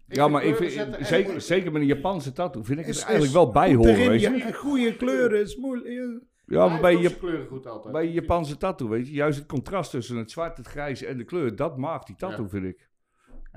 Ja, 0.07 0.27
maar 0.27 0.43
ik 0.43 0.55
vind, 0.55 0.71
zeker, 1.01 1.41
zeker 1.41 1.71
met 1.71 1.81
een 1.81 1.87
Japanse 1.87 2.31
tattoo 2.31 2.63
vind 2.63 2.79
ik 2.79 2.85
het 2.85 2.95
Is- 2.95 3.01
eigenlijk 3.01 3.29
is 3.35 3.43
wel 3.43 3.51
bijhoren, 3.51 3.91
erin, 3.93 4.09
weet 4.09 4.21
je. 4.21 4.29
ja, 4.37 4.51
goede 4.51 4.95
kleuren 4.95 5.41
is 5.41 5.55
moeilijk. 5.55 5.89
ja. 5.93 6.19
Ja, 6.45 6.67
maar 6.67 6.81
bij, 6.81 6.95
je, 6.97 7.45
goed 7.49 7.65
altijd. 7.67 7.93
bij 7.93 8.03
een 8.05 8.11
Japanse 8.11 8.57
tattoo, 8.57 8.87
weet 8.89 9.07
je, 9.07 9.13
juist 9.13 9.37
het 9.39 9.47
contrast 9.47 9.91
tussen 9.91 10.17
het 10.17 10.31
zwart, 10.31 10.57
het 10.57 10.67
grijs 10.67 11.03
en 11.03 11.17
de 11.17 11.23
kleur, 11.23 11.55
dat 11.55 11.77
maakt 11.77 12.07
die 12.07 12.15
tattoo, 12.15 12.47
vind 12.47 12.65
ik. 12.65 12.89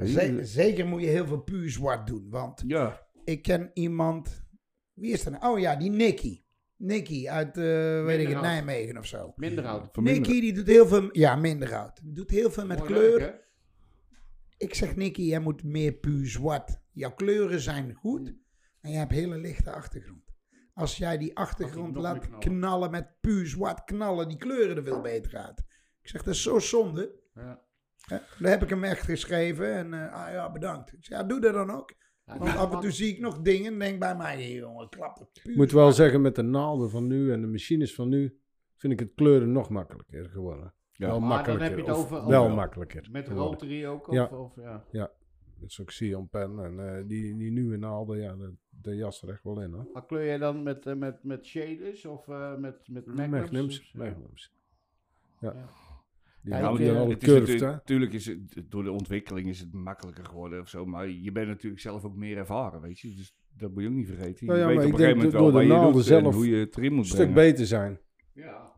Ze- 0.04 0.38
zeker 0.42 0.86
moet 0.86 1.00
je 1.00 1.06
heel 1.06 1.26
veel 1.26 1.40
puur 1.40 1.70
zwart 1.70 2.06
doen. 2.06 2.26
Want 2.30 2.62
Ja, 2.66 3.06
ik 3.24 3.42
ken 3.42 3.70
iemand. 3.74 4.44
Wie 4.94 5.12
is 5.12 5.24
er 5.24 5.30
nou? 5.30 5.52
Oh 5.54 5.58
ja, 5.58 5.76
die 5.76 5.90
Nicky. 5.90 6.42
Nicky 6.76 7.28
uit, 7.28 7.56
eh, 7.56 8.04
weet 8.04 8.20
ik 8.20 8.28
het. 8.28 8.40
Nijmegen 8.40 8.98
of 8.98 9.06
zo. 9.06 9.32
Minder 9.36 9.64
oud. 9.66 9.88
verminderen. 9.92 10.28
Nicky 10.28 10.40
die 10.40 10.52
doet 10.52 10.66
heel 10.66 10.86
veel. 10.86 11.08
Ja, 11.12 11.36
minder 11.36 11.74
oud. 11.76 12.00
Die 12.02 12.12
doet 12.12 12.30
heel 12.30 12.50
veel 12.50 12.66
met 12.66 12.78
Mooi 12.78 12.90
kleur. 12.92 13.48
Ik 14.60 14.74
zeg 14.74 14.96
Nicky, 14.96 15.22
jij 15.22 15.40
moet 15.40 15.64
meer 15.64 15.92
puur 15.92 16.26
zwart. 16.26 16.80
Jouw 16.92 17.14
kleuren 17.14 17.60
zijn 17.60 17.94
goed. 17.94 18.34
En 18.80 18.90
je 18.90 18.96
hebt 18.96 19.12
hele 19.12 19.38
lichte 19.38 19.72
achtergrond. 19.72 20.32
Als 20.74 20.96
jij 20.96 21.18
die 21.18 21.36
achtergrond 21.36 21.96
laat 21.96 22.18
knallen. 22.18 22.38
knallen. 22.40 22.90
met 22.90 23.20
puur 23.20 23.46
zwart 23.46 23.84
knallen, 23.84 24.28
die 24.28 24.36
kleuren 24.36 24.76
er 24.76 24.82
veel 24.82 25.00
beter 25.00 25.36
uit. 25.36 25.58
Ik 26.02 26.08
zeg, 26.08 26.22
dat 26.22 26.34
is 26.34 26.42
zo 26.42 26.58
zonde. 26.58 27.20
Ja. 27.34 27.62
Hè? 28.06 28.18
Daar 28.38 28.50
heb 28.50 28.62
ik 28.62 28.68
hem 28.68 28.84
echt 28.84 29.02
geschreven. 29.02 29.72
En 29.74 29.94
eh, 29.94 30.12
ah 30.12 30.32
ja, 30.32 30.52
bedankt. 30.52 30.92
Ik 30.92 31.04
zeg, 31.04 31.18
ja, 31.18 31.24
doe 31.24 31.40
dat 31.40 31.54
dan 31.54 31.70
ook. 31.70 31.94
Ja, 32.24 32.38
Want 32.38 32.56
af 32.56 32.64
en 32.64 32.70
man- 32.70 32.80
toe 32.80 32.90
zie 32.90 33.14
ik 33.14 33.20
nog 33.20 33.40
dingen 33.40 33.72
en 33.72 33.78
denk 33.78 33.98
bij 33.98 34.16
mij, 34.16 34.34
hey, 34.34 34.52
jongen, 34.52 34.88
klap 34.88 35.18
het 35.18 35.32
puur 35.42 35.52
Ik 35.52 35.58
moet 35.58 35.72
wel 35.72 35.92
zeggen, 35.92 36.20
met 36.20 36.34
de 36.34 36.42
naalden 36.42 36.90
van 36.90 37.06
nu 37.06 37.32
en 37.32 37.40
de 37.40 37.46
machines 37.46 37.94
van 37.94 38.08
nu, 38.08 38.40
vind 38.76 38.92
ik 38.92 38.98
het 38.98 39.12
kleuren 39.14 39.52
nog 39.52 39.68
makkelijker 39.68 40.28
geworden. 40.28 40.74
Ja. 41.00 41.06
wel 41.06 41.20
Maar 41.20 41.28
dan 41.28 41.36
makkelijker. 41.36 41.68
heb 41.68 41.76
je 41.78 41.84
het 41.84 41.94
of 42.00 42.04
over- 42.12 42.28
wel 42.28 42.42
over- 42.44 42.56
makkelijker. 42.56 43.08
Met 43.10 43.28
rotary 43.28 43.86
ook? 43.86 44.08
Of, 44.08 44.14
Ja. 44.14 44.24
Of, 44.26 44.54
ja. 44.92 45.10
Met 45.60 45.72
zo'n 45.72 45.84
Xion 45.84 46.28
pen 46.28 46.58
en 46.64 46.96
eh, 46.96 47.06
die, 47.06 47.36
die 47.36 47.50
nieuwe 47.50 47.76
naalden, 47.76 48.18
ja, 48.18 48.34
de, 48.36 48.54
de 48.68 48.96
jas 48.96 49.22
er 49.22 49.28
echt 49.28 49.42
wel 49.42 49.60
in 49.60 49.72
hoor. 49.72 49.88
Maar 49.92 50.06
kleur 50.06 50.24
jij 50.24 50.38
dan 50.38 50.62
met, 50.62 50.86
eh, 50.86 50.94
met, 50.94 51.24
met 51.24 51.46
shaders 51.46 52.06
of 52.06 52.28
eh, 52.28 52.56
met, 52.56 52.88
met 52.88 53.06
magnums? 53.06 53.92
Magnums. 53.92 54.52
Ja. 55.40 55.52
Ja. 55.52 55.66
Die 56.42 56.52
Ja, 56.52 56.58
ja, 56.58 56.62
eh, 56.64 56.68
alle 57.00 57.10
het 57.12 57.22
is 57.22 57.28
curved, 57.28 57.60
natuurlijk, 57.60 58.12
is 58.12 58.26
het, 58.26 58.62
door 58.68 58.82
de 58.82 58.90
ontwikkeling 58.92 59.48
is 59.48 59.60
het 59.60 59.72
makkelijker 59.72 60.24
geworden 60.24 60.60
of 60.60 60.68
zo, 60.68 60.84
maar 60.86 61.08
je 61.08 61.32
bent 61.32 61.48
natuurlijk 61.48 61.82
zelf 61.82 62.04
ook 62.04 62.16
meer 62.16 62.36
ervaren, 62.36 62.80
weet 62.80 62.98
je. 63.00 63.14
Dus 63.14 63.34
dat 63.56 63.72
moet 63.72 63.82
je 63.82 63.88
ook 63.88 63.94
niet 63.94 64.06
vergeten. 64.06 64.46
Nou 64.46 64.58
je 64.58 64.64
ja, 64.64 64.70
weet 64.70 64.76
maar 64.76 64.86
op 64.86 64.92
ik 64.92 64.98
een 64.98 65.04
gegeven 65.04 65.20
denk 65.22 65.32
moment 65.32 65.32
wel 65.32 65.42
door 65.42 65.50
de 65.50 65.84
waar 65.84 65.94
je 65.96 66.02
zelf 66.02 66.34
hoe 66.34 66.48
je 66.48 66.56
het 66.56 66.76
erin 66.76 66.90
moet 66.92 67.04
Een 67.04 67.10
stuk 67.10 67.32
brengen. 67.32 67.34
beter 67.50 67.66
zijn. 67.66 68.00
Ja. 68.32 68.72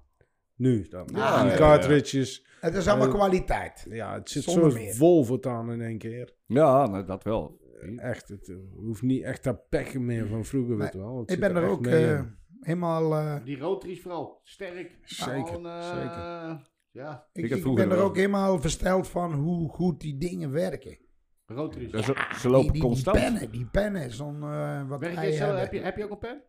Nu 0.63 0.87
dan. 0.89 1.09
Ja, 1.13 1.43
die 1.43 1.51
ja, 1.51 1.57
cartridges. 1.57 2.47
Het 2.61 2.75
is 2.75 2.89
allemaal 2.89 3.07
Eh, 3.09 3.15
kwaliteit. 3.15 3.87
Ja, 3.91 4.15
het 4.15 4.31
zit 4.31 4.43
Zonder 4.43 4.71
zo 4.71 4.77
meer. 4.79 4.95
vol 4.95 5.25
voortaan 5.25 5.73
in 5.73 5.81
één 5.81 5.99
keer. 5.99 6.35
Ja, 6.47 6.87
nou, 6.87 7.05
dat 7.07 7.25
wel. 7.25 7.61
Echt, 7.97 8.29
het 8.29 8.49
eh, 8.49 8.57
hoeft 8.77 9.03
niet 9.03 9.23
echt 9.23 9.45
dat 9.45 9.69
pekken 9.69 10.05
meer 10.05 10.27
van 10.27 10.45
vroeger, 10.45 10.77
weet 10.77 10.93
je 10.93 10.99
wel. 10.99 11.19
Het 11.19 11.31
Ik 11.31 11.41
ben 11.41 11.57
er 11.57 11.69
ook 11.69 11.87
eh, 11.87 12.21
helemaal... 12.61 13.15
eh, 13.15 13.45
Die 13.45 13.59
rotaries 13.59 14.03
vooral. 14.03 14.41
Sterk. 14.43 14.99
Zeker, 15.05 15.47
Gewoon, 15.47 15.67
eh, 15.67 15.83
zeker. 15.93 16.71
Ja, 16.91 17.27
ik, 17.33 17.63
ben 17.75 17.79
er 17.79 17.89
wel- 17.89 18.01
ook 18.05 18.17
helemaal 18.17 18.61
versteld 18.61 19.09
van 19.09 19.33
hoe 19.33 19.69
goed 19.69 20.01
die 20.01 20.19
dingen 20.19 20.51
werken. 20.53 20.99
rotaries. 21.47 21.91
Ja, 21.91 22.03
ze, 22.03 22.15
ze 22.35 22.41
Die, 22.41 22.51
lopen 22.51 22.63
die, 22.63 22.73
die 22.73 22.83
constant. 22.83 23.17
pennen, 23.17 23.51
die 23.51 23.67
pennen, 23.67 24.11
zo'n 24.11 24.43
eh, 24.43 24.89
wat 24.89 25.01
Werk 25.01 25.15
zelf, 25.15 25.39
hebben. 25.39 25.59
heb, 25.61 25.73
je, 25.73 25.81
heb 25.81 25.97
je 25.97 26.05
ook 26.05 26.11
een 26.11 26.19
pen? 26.19 26.43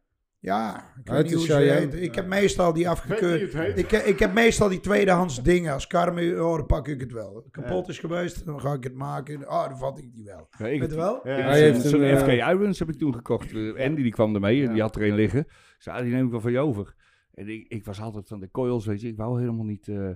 Ja, 0.44 0.92
ik 1.04 1.10
weet 1.12 1.24
niet 1.24 1.34
hoe 1.34 1.46
ze 1.46 1.54
heet. 1.56 1.94
Ik 1.94 2.16
heb 2.16 2.28
meestal 2.28 2.74
die 2.74 2.90
afgekeurd. 2.90 3.52
hoe 3.52 3.62
het 3.62 3.76
heet? 3.76 3.92
Ik, 3.92 3.92
ik 4.06 4.20
heb 4.20 4.34
meestal 4.34 4.70
die 4.70 4.80
tweedehands 4.80 5.44
dingen. 5.44 5.74
Als 5.74 5.88
Carmen, 5.88 6.46
oh, 6.46 6.58
dan 6.58 6.66
pak 6.66 6.88
ik 6.88 7.00
het 7.00 7.12
wel. 7.12 7.48
Kapot 7.52 7.88
is 7.90 8.00
geweest, 8.00 8.46
dan 8.46 8.60
ga 8.62 8.74
ik 8.74 8.84
het 8.84 8.94
maken. 8.94 9.50
Oh, 9.50 9.68
dan 9.70 9.78
vat 9.78 9.98
ik 9.98 10.14
die 10.14 10.24
wel. 10.24 10.48
Ja, 10.58 10.66
ik 10.68 10.80
Weet 10.80 10.90
je 10.90 10.96
wel? 10.96 11.28
Ja, 11.28 11.36
Hij 11.36 11.62
heeft 11.62 11.82
zo'n 11.82 12.02
een, 12.02 12.18
FK 12.18 12.28
eh, 12.28 12.48
Irons 12.50 12.80
heb 12.80 12.90
ik 12.90 12.98
toen 12.98 13.14
gekocht. 13.14 13.52
Eh, 13.54 13.86
Andy 13.86 14.02
die 14.02 14.12
kwam 14.12 14.34
ermee 14.34 14.62
en 14.62 14.68
Ja. 14.68 14.74
die 14.74 14.82
had 14.82 14.96
er 14.96 15.04
een 15.08 15.16
liggen. 15.16 15.40
Ik 15.40 15.76
zei, 15.78 15.98
ah, 15.98 16.04
die 16.04 16.14
neem 16.14 16.26
ik 16.26 16.32
wel 16.32 16.42
van 16.42 16.52
je 16.52 16.60
over. 16.60 16.96
En 17.34 17.48
ik, 17.50 17.66
ik 17.68 17.86
was 17.86 18.02
altijd 18.02 18.28
van 18.28 18.40
de 18.40 18.52
coils, 18.52 18.86
weet 18.86 19.02
je. 19.02 19.08
Ik 19.08 19.18
wou 19.18 19.40
helemaal 19.40 19.66
niet... 19.66 19.88
eh, 19.88 20.08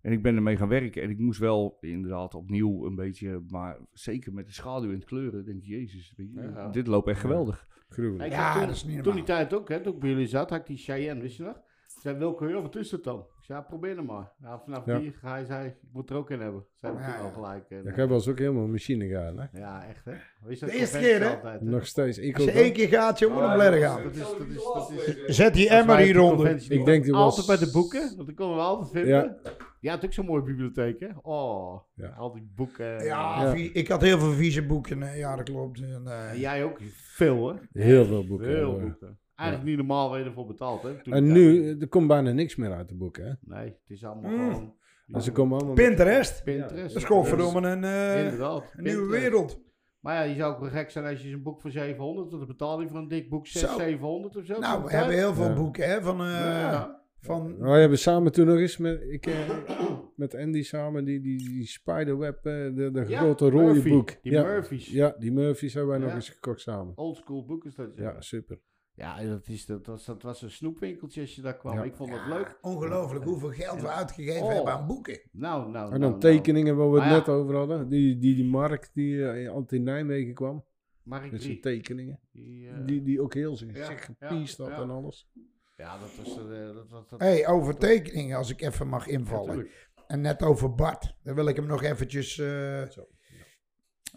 en 0.00 0.12
ik 0.12 0.22
ben 0.22 0.36
ermee 0.36 0.56
gaan 0.56 0.68
werken. 0.68 1.02
En 1.02 1.10
ik 1.10 1.18
moest 1.18 1.40
wel 1.40 1.76
inderdaad 1.80 2.34
opnieuw 2.34 2.86
een 2.86 2.94
beetje... 2.94 3.42
Maar 3.48 3.76
zeker 3.92 4.32
met 4.32 4.46
de 4.46 4.52
schaduw 4.52 4.88
en 4.88 4.94
het 4.94 5.04
kleuren. 5.04 5.44
denk 5.44 5.58
ik, 5.58 5.64
jezus, 5.68 6.14
weet 6.16 6.28
je, 6.34 6.40
Ja. 6.54 6.68
dit 6.68 6.86
loopt 6.86 7.08
echt 7.08 7.20
geweldig. 7.20 7.66
Gruwelijk. 7.94 8.32
Ja, 8.32 8.52
toen, 8.52 8.66
dat 8.66 8.70
is 8.74 8.84
niet 8.84 9.02
Toen 9.02 9.14
die 9.14 9.24
tijd 9.24 9.54
ook, 9.54 9.68
hè, 9.68 9.80
toen 9.80 9.94
ik 9.94 10.00
bij 10.00 10.08
jullie 10.08 10.26
zat, 10.26 10.50
had 10.50 10.58
ik 10.60 10.66
die 10.66 10.76
Cheyenne, 10.76 11.20
wist 11.22 11.36
je 11.36 11.42
nog? 11.42 11.56
Ik 11.56 12.00
zei, 12.10 12.18
welke 12.18 12.46
heel, 12.46 12.62
wat 12.62 12.76
is 12.76 12.90
het 12.90 13.04
dan? 13.04 13.18
Ik 13.18 13.44
zei, 13.44 13.58
ja, 13.58 13.64
probeer 13.64 13.96
het 13.96 14.06
maar. 14.06 14.32
Ja, 14.42 14.60
vanaf 14.64 14.86
Ja. 14.86 14.98
die, 14.98 15.14
hij 15.20 15.44
zei, 15.44 15.66
ik 15.66 15.74
moet 15.92 16.10
er 16.10 16.16
ook 16.16 16.30
in 16.30 16.40
hebben. 16.40 16.64
Zei 16.80 16.92
ik 16.92 16.98
Ja, 17.00 17.16
al 17.18 17.30
gelijk. 17.30 17.64
En, 17.70 17.82
Ja, 17.84 17.90
ik 17.90 17.96
heb 17.96 18.08
wel 18.08 18.16
eens 18.16 18.28
ook 18.28 18.38
helemaal 18.38 18.62
een 18.64 18.70
machine 18.70 19.06
gegaan, 19.06 19.38
hè. 19.38 19.58
ja, 19.58 19.84
echt 19.88 20.04
hè. 20.04 20.12
Dat 20.48 20.58
De 20.70 20.70
eerste 20.78 20.98
keer, 20.98 21.20
hè? 21.22 21.34
altijd, 21.36 21.60
hè? 21.60 21.66
Nog 21.66 21.86
steeds. 21.86 22.18
Ik 22.18 22.34
Als 22.34 22.42
ook 22.44 22.52
je 22.52 22.60
één 22.60 22.72
keer 22.72 22.88
gaat, 22.88 23.18
je 23.18 23.26
moet 23.26 23.40
hem 23.40 23.58
dat 23.58 23.74
gaan. 23.74 23.98
is- 23.98 24.04
Dat 24.04 24.14
is, 24.14 24.18
dat 24.38 24.46
is, 24.48 24.64
dat 24.74 24.90
is, 25.28 25.36
Zet 25.36 25.54
die 25.54 25.68
emmer 25.68 25.96
hieronder. 25.96 26.46
Ik 26.50 26.68
komen, 26.68 26.84
denk 26.84 27.04
die 27.04 27.12
was- 27.12 27.22
Altijd 27.22 27.46
bij 27.58 27.66
de 27.66 27.72
boeken, 27.72 28.12
want 28.16 28.26
die 28.28 28.36
konden 28.36 28.56
we 28.56 28.62
altijd 28.62 28.90
vinden. 28.90 29.36
Ja. 29.84 29.90
Die 29.90 29.90
had 29.90 30.04
ook 30.04 30.12
zo'n 30.12 30.26
mooie 30.26 30.42
bibliotheek, 30.42 31.00
hè? 31.00 31.08
Oh, 31.22 31.80
Ja. 31.94 32.08
al 32.08 32.32
die 32.32 32.50
boeken. 32.54 32.86
Ja, 33.04 33.42
Ja. 33.42 33.50
vi- 33.52 33.70
ik 33.72 33.88
had 33.88 34.00
heel 34.02 34.18
veel 34.18 34.32
vieze 34.32 34.66
boeken. 34.66 35.00
hè. 35.02 35.14
Ja, 35.14 35.36
dat 35.36 35.44
klopt. 35.50 35.80
En, 35.80 36.02
eh, 36.06 36.30
En 36.30 36.38
jij 36.38 36.64
ook? 36.64 36.78
Veel, 36.92 37.48
hè? 37.48 37.54
Heel 37.82 38.04
veel 38.04 38.26
boeken. 38.26 38.46
Veel 38.46 38.76
eh. 38.76 38.82
boeken. 38.82 39.18
Eigenlijk 39.34 39.68
niet 39.68 39.78
normaal 39.78 40.10
waar 40.10 40.18
je 40.18 40.24
ervoor 40.24 40.46
betaald, 40.46 40.82
hè? 40.82 41.02
Toen 41.02 41.12
En 41.12 41.32
nu, 41.32 41.62
eh, 41.70 41.80
er 41.80 41.88
komt 41.88 42.06
bijna 42.08 42.32
niks 42.32 42.56
meer 42.56 42.72
uit 42.72 42.88
de 42.88 42.94
boeken, 42.94 43.24
hè. 43.26 43.32
Nee, 43.56 43.64
het 43.66 43.80
is 43.90 44.04
allemaal 44.04 44.30
Mm. 44.30 44.38
gewoon... 44.52 44.74
En 45.12 45.22
ze 45.22 45.32
komen 45.32 45.56
allemaal... 45.58 45.74
met- 45.74 45.84
Pinterest. 45.86 46.44
Pinterest. 46.44 46.92
Dat 46.94 47.02
is 47.02 47.04
gewoon 47.04 47.26
verdomme 47.26 47.68
een, 47.68 47.84
eh, 47.84 48.24
Inderdaad. 48.24 48.72
een 48.76 48.84
nieuwe 48.84 49.06
wereld. 49.10 49.60
Maar 50.00 50.14
ja, 50.14 50.22
je 50.22 50.34
zou 50.34 50.54
ook 50.54 50.60
wel 50.60 50.70
gek 50.70 50.90
zijn 50.90 51.04
als 51.06 51.22
je 51.22 51.32
een 51.32 51.42
boek 51.42 51.60
voor 51.60 51.70
700, 51.70 52.28
want 52.30 52.38
dan 52.46 52.56
betaal 52.56 52.80
je 52.80 52.88
voor 52.88 52.98
een 52.98 53.08
dik 53.08 53.28
boek 53.28 53.46
6, 53.46 53.60
Zo. 53.62 53.78
700 53.78 54.36
of 54.36 54.44
zo. 54.44 54.58
Nou, 54.58 54.84
we 54.84 54.90
hebben 54.90 55.14
heel 55.14 55.34
veel 55.34 55.44
Ja. 55.48 55.54
boeken, 55.54 55.88
hè. 55.88 56.02
Van, 56.02 56.20
eh, 56.20 56.26
Ja. 56.26 57.02
Van 57.24 57.58
Nou, 57.58 57.72
we 57.72 57.78
hebben 57.78 57.98
samen 57.98 58.32
toen 58.32 58.46
nog 58.46 58.56
eens 58.58 58.76
met, 58.76 59.02
ik, 59.08 59.26
eh, 59.26 59.48
met 60.16 60.34
Andy 60.34 60.62
samen 60.62 61.04
die, 61.04 61.20
die, 61.20 61.38
die 61.48 61.66
Spiderweb, 61.66 62.36
eh, 62.36 62.52
de, 62.52 62.90
de 62.92 63.04
Ja, 63.08 63.18
grote 63.20 63.50
rode 63.50 63.72
Murphy, 63.72 63.88
boek. 63.90 64.10
Die 64.22 64.32
ja, 64.32 64.42
Murphys. 64.42 64.86
ja, 64.90 65.16
die 65.18 65.32
Murphys 65.32 65.74
hebben 65.74 65.90
wij 65.98 66.06
nog 66.06 66.14
eens 66.14 66.28
gekocht 66.28 66.60
samen. 66.60 66.92
Oldschool 66.96 67.44
boek 67.44 67.64
is 67.64 67.74
dat. 67.74 67.88
Ja, 67.96 68.20
super. 68.20 68.58
Ja, 68.96 69.22
dat, 69.22 69.48
is, 69.48 69.66
dat, 69.66 69.86
was, 69.86 70.04
dat 70.04 70.22
was 70.22 70.42
een 70.42 70.50
snoepwinkeltje 70.50 71.20
als 71.20 71.34
je 71.34 71.42
daar 71.42 71.56
kwam. 71.56 71.74
Ja. 71.74 71.82
Ik 71.82 71.94
vond 71.94 72.10
dat 72.10 72.20
Ja, 72.20 72.28
leuk. 72.34 72.58
Ongelooflijk 72.60 73.24
hoeveel 73.24 73.50
geld 73.50 73.80
we 73.80 73.88
uitgegeven 73.88 74.42
Oh. 74.42 74.52
hebben 74.54 74.72
aan 74.72 74.86
boeken. 74.86 75.20
Nou, 75.32 75.70
nou, 75.70 75.92
En 75.92 76.00
nou, 76.00 76.10
dan 76.12 76.20
tekeningen 76.20 76.76
waar 76.76 76.90
we 76.90 77.00
het 77.00 77.08
ja. 77.10 77.16
net 77.16 77.28
over 77.28 77.54
hadden. 77.56 77.88
Die, 77.88 78.18
die, 78.18 78.34
die 78.34 78.44
Mark 78.44 78.90
die 78.92 79.28
eh, 79.28 79.50
altijd 79.50 79.72
in 79.72 79.82
Nijmegen 79.82 80.34
kwam. 80.34 80.52
Nou, 80.52 80.64
Mark 81.02 81.30
Met 81.32 81.42
zijn 81.42 81.60
3. 81.60 81.74
tekeningen. 81.76 82.20
Die, 82.32 82.68
eh, 82.68 82.86
Die, 82.86 83.02
die 83.02 83.20
ook 83.20 83.34
heel 83.34 83.56
zijn 83.56 83.74
Ja, 83.74 83.84
gepiest 83.96 84.58
had 84.58 84.68
ja. 84.68 84.82
en 84.82 84.90
alles. 84.90 85.28
Ja, 85.76 85.98
dat 85.98 86.16
was... 86.16 86.38
eh, 86.38 86.74
dat, 86.74 86.90
dat, 86.90 87.10
dat, 87.10 87.20
hey, 87.20 87.46
over 87.46 87.78
tekeningen, 87.78 88.36
als 88.36 88.50
ik 88.50 88.60
even 88.60 88.88
mag 88.88 89.06
invallen. 89.06 89.68
En 90.06 90.20
net 90.20 90.42
over 90.42 90.74
Bart. 90.74 91.16
Dan 91.22 91.34
wil 91.34 91.46
ik 91.48 91.56
hem 91.56 91.66
nog 91.66 91.82
eventjes 91.82 92.38
eh, 92.38 92.88
Zo. 92.88 93.08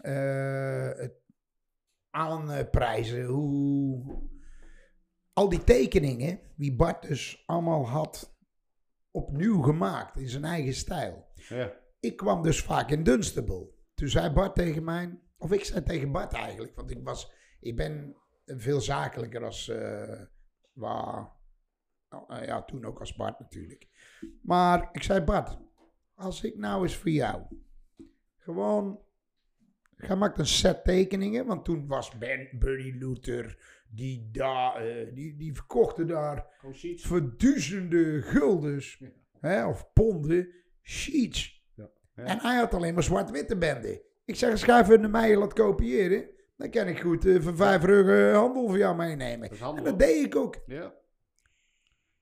eh, 0.02 1.08
aanprijzen. 2.10 3.24
Hoe 3.24 4.26
al 5.32 5.48
die 5.48 5.64
tekeningen, 5.64 6.40
die 6.56 6.76
Bart 6.76 7.08
dus 7.08 7.42
allemaal 7.46 7.88
had 7.88 8.36
opnieuw 9.10 9.62
gemaakt 9.62 10.16
in 10.16 10.28
zijn 10.28 10.44
eigen 10.44 10.74
stijl. 10.74 11.26
Ja. 11.34 11.72
Ik 12.00 12.16
kwam 12.16 12.42
dus 12.42 12.62
vaak 12.62 12.90
in 12.90 13.02
Dunstable. 13.02 13.70
Toen 13.94 14.08
zei 14.08 14.30
Bart 14.30 14.54
tegen 14.54 14.84
mij, 14.84 15.20
of 15.36 15.52
ik 15.52 15.64
zei 15.64 15.82
tegen 15.82 16.12
Bart 16.12 16.32
eigenlijk, 16.32 16.74
want 16.76 16.90
ik 16.90 17.00
was, 17.02 17.32
ik 17.60 17.76
ben 17.76 18.16
veel 18.44 18.80
zakelijker 18.80 19.44
als, 19.44 19.68
eh, 19.68 20.22
waar, 20.72 21.36
nou, 22.10 22.24
eh, 22.28 22.46
ja, 22.46 22.62
toen 22.62 22.84
ook 22.84 23.00
als 23.00 23.16
Bart 23.16 23.38
natuurlijk. 23.38 23.88
Maar 24.42 24.88
ik 24.92 25.02
zei 25.02 25.20
Bart, 25.20 25.58
als 26.14 26.44
ik 26.44 26.56
nou 26.56 26.82
eens 26.82 26.96
voor 26.96 27.10
jou 27.10 27.42
gewoon, 28.36 29.00
ga 29.96 30.14
maakt 30.14 30.38
een 30.38 30.46
set 30.46 30.84
tekeningen, 30.84 31.46
want 31.46 31.64
toen 31.64 31.86
was 31.86 32.18
Ben, 32.18 32.48
Buddy 32.58 32.92
Luther, 32.98 33.58
die 33.88 34.28
daar, 34.32 34.86
eh, 34.86 35.14
die, 35.14 35.36
die 35.36 35.54
verkochten 35.54 36.06
daar 36.06 36.46
verduizende 36.96 38.22
guldens, 38.22 39.02
hè, 39.40 39.66
of 39.66 39.92
ponden, 39.92 40.48
sheets. 40.82 41.66
Ja. 41.74 41.90
Ja. 42.14 42.24
En 42.24 42.38
hij 42.38 42.56
had 42.56 42.74
alleen 42.74 42.94
maar 42.94 43.02
zwart-witte 43.02 43.56
benden. 43.56 44.00
Ik 44.24 44.36
zeg, 44.36 44.58
schrijf 44.58 44.88
even 44.88 45.00
naar 45.00 45.10
mij 45.10 45.36
laat 45.36 45.52
kopiëren. 45.52 46.28
Dan 46.56 46.70
kan 46.70 46.86
ik 46.86 47.00
goed 47.00 47.26
eh, 47.26 47.40
voor 47.40 47.56
vijf 47.56 47.84
euro 47.84 48.38
handel 48.38 48.68
voor 48.68 48.78
jou 48.78 48.96
meenemen. 48.96 49.48
Dat 49.58 49.76
En 49.76 49.84
dat 49.84 49.98
deed 49.98 50.24
ik 50.24 50.36
ook. 50.36 50.62
Ja. 50.66 50.94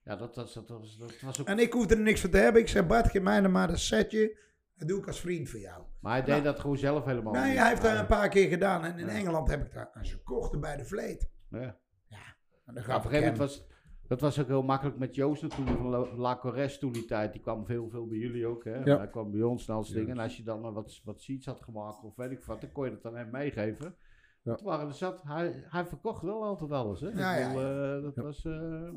Ja, 0.07 0.17
dat, 0.17 0.35
dat, 0.35 0.53
dat, 0.55 0.69
dat, 0.69 0.79
was, 0.79 0.97
dat 0.99 1.21
was 1.21 1.41
ook... 1.41 1.47
En 1.47 1.59
ik 1.59 1.73
hoefde 1.73 1.95
er 1.95 2.01
niks 2.01 2.21
voor 2.21 2.31
te 2.31 2.37
hebben. 2.37 2.61
Ik 2.63 2.69
zei, 2.69 2.87
Bart, 2.87 3.11
geef 3.11 3.23
mij 3.23 3.41
dan 3.41 3.51
maar 3.53 3.71
een 3.71 3.79
setje. 3.79 4.39
Dat 4.77 4.89
doe 4.89 4.99
ik 4.99 5.07
als 5.07 5.21
vriend 5.21 5.49
voor 5.49 5.61
jou. 5.61 5.83
Maar 6.01 6.13
hij 6.13 6.23
deed 6.35 6.45
dat 6.45 6.61
gewoon 6.61 6.77
zelf 6.77 7.05
helemaal 7.05 7.33
Nee, 7.33 7.49
niet. 7.51 7.59
hij 7.59 7.69
heeft 7.69 7.83
dat 7.83 7.93
Ja. 7.93 8.01
een 8.01 8.07
paar 8.07 8.29
keer 8.29 8.49
gedaan. 8.49 8.85
En 8.85 8.99
in 8.99 9.07
Ja. 9.07 9.13
Engeland 9.13 9.49
heb 9.49 9.65
ik 9.67 9.73
dat 9.75 9.89
aan 9.93 10.07
ze 10.07 10.23
kochten 10.23 10.61
bij 10.61 10.77
de 10.77 10.85
vleet. 10.85 11.31
Ja. 11.51 11.61
En 11.61 12.75
dan 12.75 12.75
Ja, 12.75 12.81
op 12.81 12.87
gaf 12.87 13.05
een 13.05 13.11
ik 13.11 13.17
gegeven 13.17 13.23
hem. 13.29 13.33
moment 13.33 13.39
was, 13.39 13.67
Dat 14.09 14.21
was 14.21 14.41
ook 14.41 14.47
heel 14.47 14.63
makkelijk 14.63 14.99
met 14.99 15.15
Joost 15.15 15.43
natuurlijk 15.43 15.77
van 15.77 15.87
La- 15.89 16.15
La 16.17 16.37
Corres 16.39 16.79
toen 16.79 16.93
die 16.93 17.05
tijd. 17.05 17.33
Die 17.33 17.43
kwam 17.43 17.67
veel, 17.67 17.89
veel 17.89 18.07
bij 18.07 18.19
jullie 18.19 18.47
ook. 18.47 18.65
Hè? 18.65 18.75
Ja. 18.85 18.97
Hij 18.97 19.09
kwam 19.09 19.31
bij 19.31 19.43
ons 19.43 19.67
en 19.69 19.75
al 19.75 19.81
dat 19.81 19.89
soort 19.89 19.99
dingen. 19.99 20.17
En 20.17 20.23
als 20.23 20.37
je 20.37 20.43
dan 20.43 20.61
maar 20.61 20.73
wat, 20.73 21.01
wat 21.05 21.21
sheets 21.21 21.47
had 21.47 21.61
gemaakt 21.63 22.03
of 22.05 22.17
weet 22.17 22.31
ik 22.31 22.45
wat, 22.45 22.61
dan 22.61 22.73
kon 22.73 22.85
je 22.85 22.91
dat 22.91 23.03
dan 23.03 23.17
hem 23.17 23.31
meegeven. 23.31 23.95
Ja. 24.43 24.55
Toen 24.55 24.67
waren 24.67 24.87
er 24.89 24.95
zat, 24.95 25.23
hij, 25.23 25.65
hij 25.69 25.87
verkocht 25.87 26.23
wel 26.23 26.45
altijd 26.45 26.71
alles. 26.71 27.01
Hè? 27.01 27.09
Ja, 27.09 27.35
Ik 27.35 27.41
ja, 27.41 27.49
bedoel, 27.53 27.97
eh, 27.97 28.03
dat 28.03 28.17
was 28.25 28.45
eh, 28.45 28.89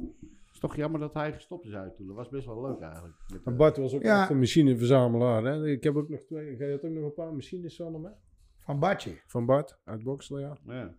is 0.62 0.68
toch 0.70 0.76
jammer 0.76 1.00
dat 1.00 1.14
hij 1.14 1.34
gestopt 1.34 1.66
is 1.66 1.74
uit 1.74 1.96
toen. 1.96 2.08
Dat 2.08 2.16
was 2.16 2.30
best 2.30 2.46
wel 2.46 2.62
leuk 2.62 2.80
eigenlijk. 2.80 3.16
Met, 3.34 3.42
eh, 3.46 3.56
Bart 3.56 3.78
was 3.78 3.94
ook 3.94 4.04
Ja. 4.04 4.22
echt 4.22 4.30
een 4.30 4.40
machineverzamelaar. 4.40 5.44
Hè? 5.44 5.68
Ik 5.68 5.84
heb 5.84 5.96
ook 5.96 6.10
nog 6.10 6.24
twee. 6.24 6.56
Jij 6.58 6.72
had 6.72 6.84
ook 6.84 6.92
nog 6.92 7.04
een 7.04 7.14
paar 7.14 7.34
machines 7.34 7.76
van 7.76 7.94
hem, 7.94 8.06
hè? 8.06 8.12
Van 8.60 8.80
Badje. 8.80 9.22
Van 9.26 9.46
Bart, 9.46 9.80
uit 9.84 10.04
Boxel, 10.04 10.40
ja. 10.40 10.58
ja. 10.66 10.96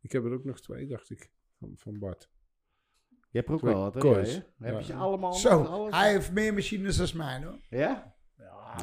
Ik 0.00 0.12
heb 0.12 0.24
er 0.24 0.32
ook 0.32 0.44
nog 0.44 0.60
twee, 0.60 0.86
dacht 0.86 1.10
ik. 1.10 1.30
Van, 1.58 1.72
van 1.76 1.98
Bart. 1.98 2.30
Je 3.30 3.38
hebt 3.40 3.48
er 3.48 3.54
ook 3.54 3.60
Twee 3.60 3.74
wel 3.74 3.82
wat, 3.82 3.94
hè? 4.02 4.08
hè? 4.10 4.16
Heb 4.58 4.72
Ja. 4.72 4.78
je 4.78 4.84
ze 4.84 4.94
allemaal? 4.94 5.32
Zo, 5.32 5.62
alles? 5.62 5.94
hij 5.96 6.10
heeft 6.12 6.32
meer 6.32 6.54
machines 6.54 6.96
dan 6.96 7.08
mij 7.16 7.44
hoor. 7.44 7.58
Ja? 7.68 8.14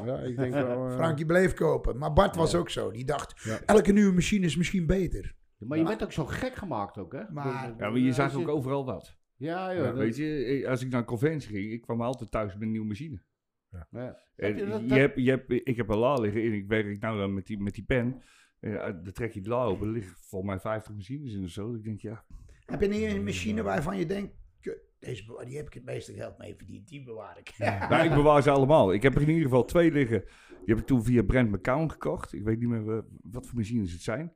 Ja, 0.05 0.19
ik 0.19 0.37
denk 0.37 0.53
wel... 0.53 0.85
eh, 0.87 0.95
Frankie 0.95 1.25
bleef 1.25 1.53
kopen. 1.53 1.97
Maar 1.97 2.13
Bart 2.13 2.35
was 2.35 2.55
ook 2.55 2.69
zo. 2.69 2.91
Die 2.91 3.05
dacht, 3.05 3.41
Ja. 3.43 3.59
elke 3.65 3.91
nieuwe 3.91 4.13
machine 4.13 4.45
is 4.45 4.57
misschien 4.57 4.85
beter. 4.87 5.35
Maar 5.57 5.77
je 5.77 5.83
bent 5.83 6.03
ook 6.03 6.11
zo 6.11 6.25
gek 6.25 6.55
gemaakt 6.55 6.97
ook, 6.97 7.13
hè? 7.13 7.23
Maar- 7.29 7.45
Ja, 7.77 7.89
maar 7.89 7.97
je 7.97 8.07
als 8.07 8.15
zag 8.15 8.35
ook 8.35 8.47
overal 8.47 8.85
wat. 8.85 9.19
Ja, 9.41 9.73
joh. 9.73 9.83
Ja, 9.83 9.89
dat- 9.89 9.97
weet 9.97 10.15
je, 10.15 10.43
eh, 10.43 10.69
als 10.69 10.81
ik 10.83 10.89
naar 10.89 10.99
een 10.99 11.05
conventie 11.05 11.49
ging, 11.49 11.71
ik 11.71 11.81
kwam 11.81 12.01
altijd 12.01 12.31
thuis 12.31 12.53
met 12.53 12.61
een 12.61 12.71
nieuwe 12.71 12.87
machine. 12.87 13.21
ja. 13.69 14.19
En 14.35 14.55
Heb 14.55 14.57
je 14.89 14.93
hebt, 14.99 15.15
je 15.19 15.29
hebt, 15.29 15.51
ik 15.67 15.75
heb 15.77 15.89
een 15.89 15.97
la 15.97 16.13
liggen 16.13 16.41
en 16.41 16.53
ik 16.53 16.67
werk 16.67 16.99
nou 16.99 17.17
dan 17.17 17.33
met 17.33 17.45
die, 17.47 17.59
met 17.59 17.73
die 17.75 17.83
pen. 17.83 18.21
Eh, 18.59 18.83
dan 18.83 19.11
trek 19.13 19.31
je 19.33 19.41
de 19.41 19.49
la 19.49 19.63
open, 19.63 19.87
er 19.87 19.93
liggen 19.93 20.15
volgens 20.19 20.51
mij 20.51 20.59
50 20.59 20.93
machines 20.95 21.33
in 21.33 21.43
of 21.43 21.49
zo. 21.49 21.73
Ik 21.73 21.83
denk, 21.83 22.01
ja, 22.01 22.25
Heb 22.65 22.81
je 22.81 22.87
niet 22.87 23.01
een 23.11 23.23
machine 23.23 23.61
waarvan 23.63 23.97
je 23.97 24.05
denkt, 24.05 24.33
"Kut, 24.59 24.79
deze, 24.99 25.43
die 25.45 25.57
heb 25.57 25.67
ik 25.67 25.73
het 25.73 25.83
meeste 25.85 26.13
geld 26.13 26.37
mee 26.37 26.55
verdiend, 26.55 26.87
die 26.87 27.03
bewaar 27.03 27.37
ik. 27.39 27.53
nou, 27.89 28.03
ik 28.05 28.13
bewaar 28.13 28.41
ze 28.43 28.49
allemaal. 28.49 28.93
Ik 28.93 29.01
heb 29.01 29.15
er 29.15 29.21
in 29.21 29.27
ieder 29.27 29.43
geval 29.43 29.65
twee 29.65 29.91
liggen. 29.91 30.23
Die 30.47 30.59
heb 30.75 30.77
ik 30.77 30.85
toen 30.85 31.03
via 31.03 31.23
Brent 31.23 31.51
McCown 31.51 31.89
gekocht. 31.89 32.33
Ik 32.33 32.43
weet 32.43 32.59
niet 32.59 32.69
meer 32.69 32.89
eh, 32.97 33.01
wat 33.21 33.47
voor 33.47 33.57
machines 33.57 33.91
het 33.91 34.01
zijn. 34.01 34.33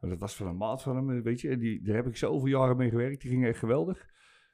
Maar 0.00 0.10
dat 0.10 0.20
was 0.20 0.36
van 0.36 0.46
een 0.46 0.56
maat 0.56 0.82
van 0.82 0.96
hem, 0.96 1.22
weet 1.22 1.40
je. 1.40 1.48
En 1.48 1.58
die, 1.58 1.82
daar 1.82 1.96
heb 1.96 2.06
ik 2.06 2.16
zoveel 2.16 2.46
jaren 2.48 2.76
mee 2.76 2.90
gewerkt. 2.90 3.20
Die 3.20 3.30
gingen 3.30 3.48
echt 3.48 3.58
geweldig. 3.58 4.10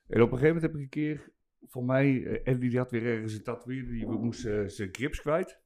En 0.08 0.22
op 0.22 0.32
een 0.32 0.38
gegeven 0.38 0.46
moment 0.46 0.62
heb 0.62 0.74
ik 0.74 0.80
een 0.80 0.88
keer, 0.88 1.32
voor 1.66 1.84
mij, 1.84 2.24
eh, 2.24 2.52
Andy 2.54 2.68
die 2.68 2.78
had 2.78 2.90
weer 2.90 3.06
ergens 3.06 3.34
een 3.34 3.42
tatoeëerder. 3.42 3.92
Die 3.92 4.06
moest 4.06 4.44
eh, 4.44 4.62
zijn 4.66 4.88
grips 4.92 5.20
kwijt. 5.20 5.60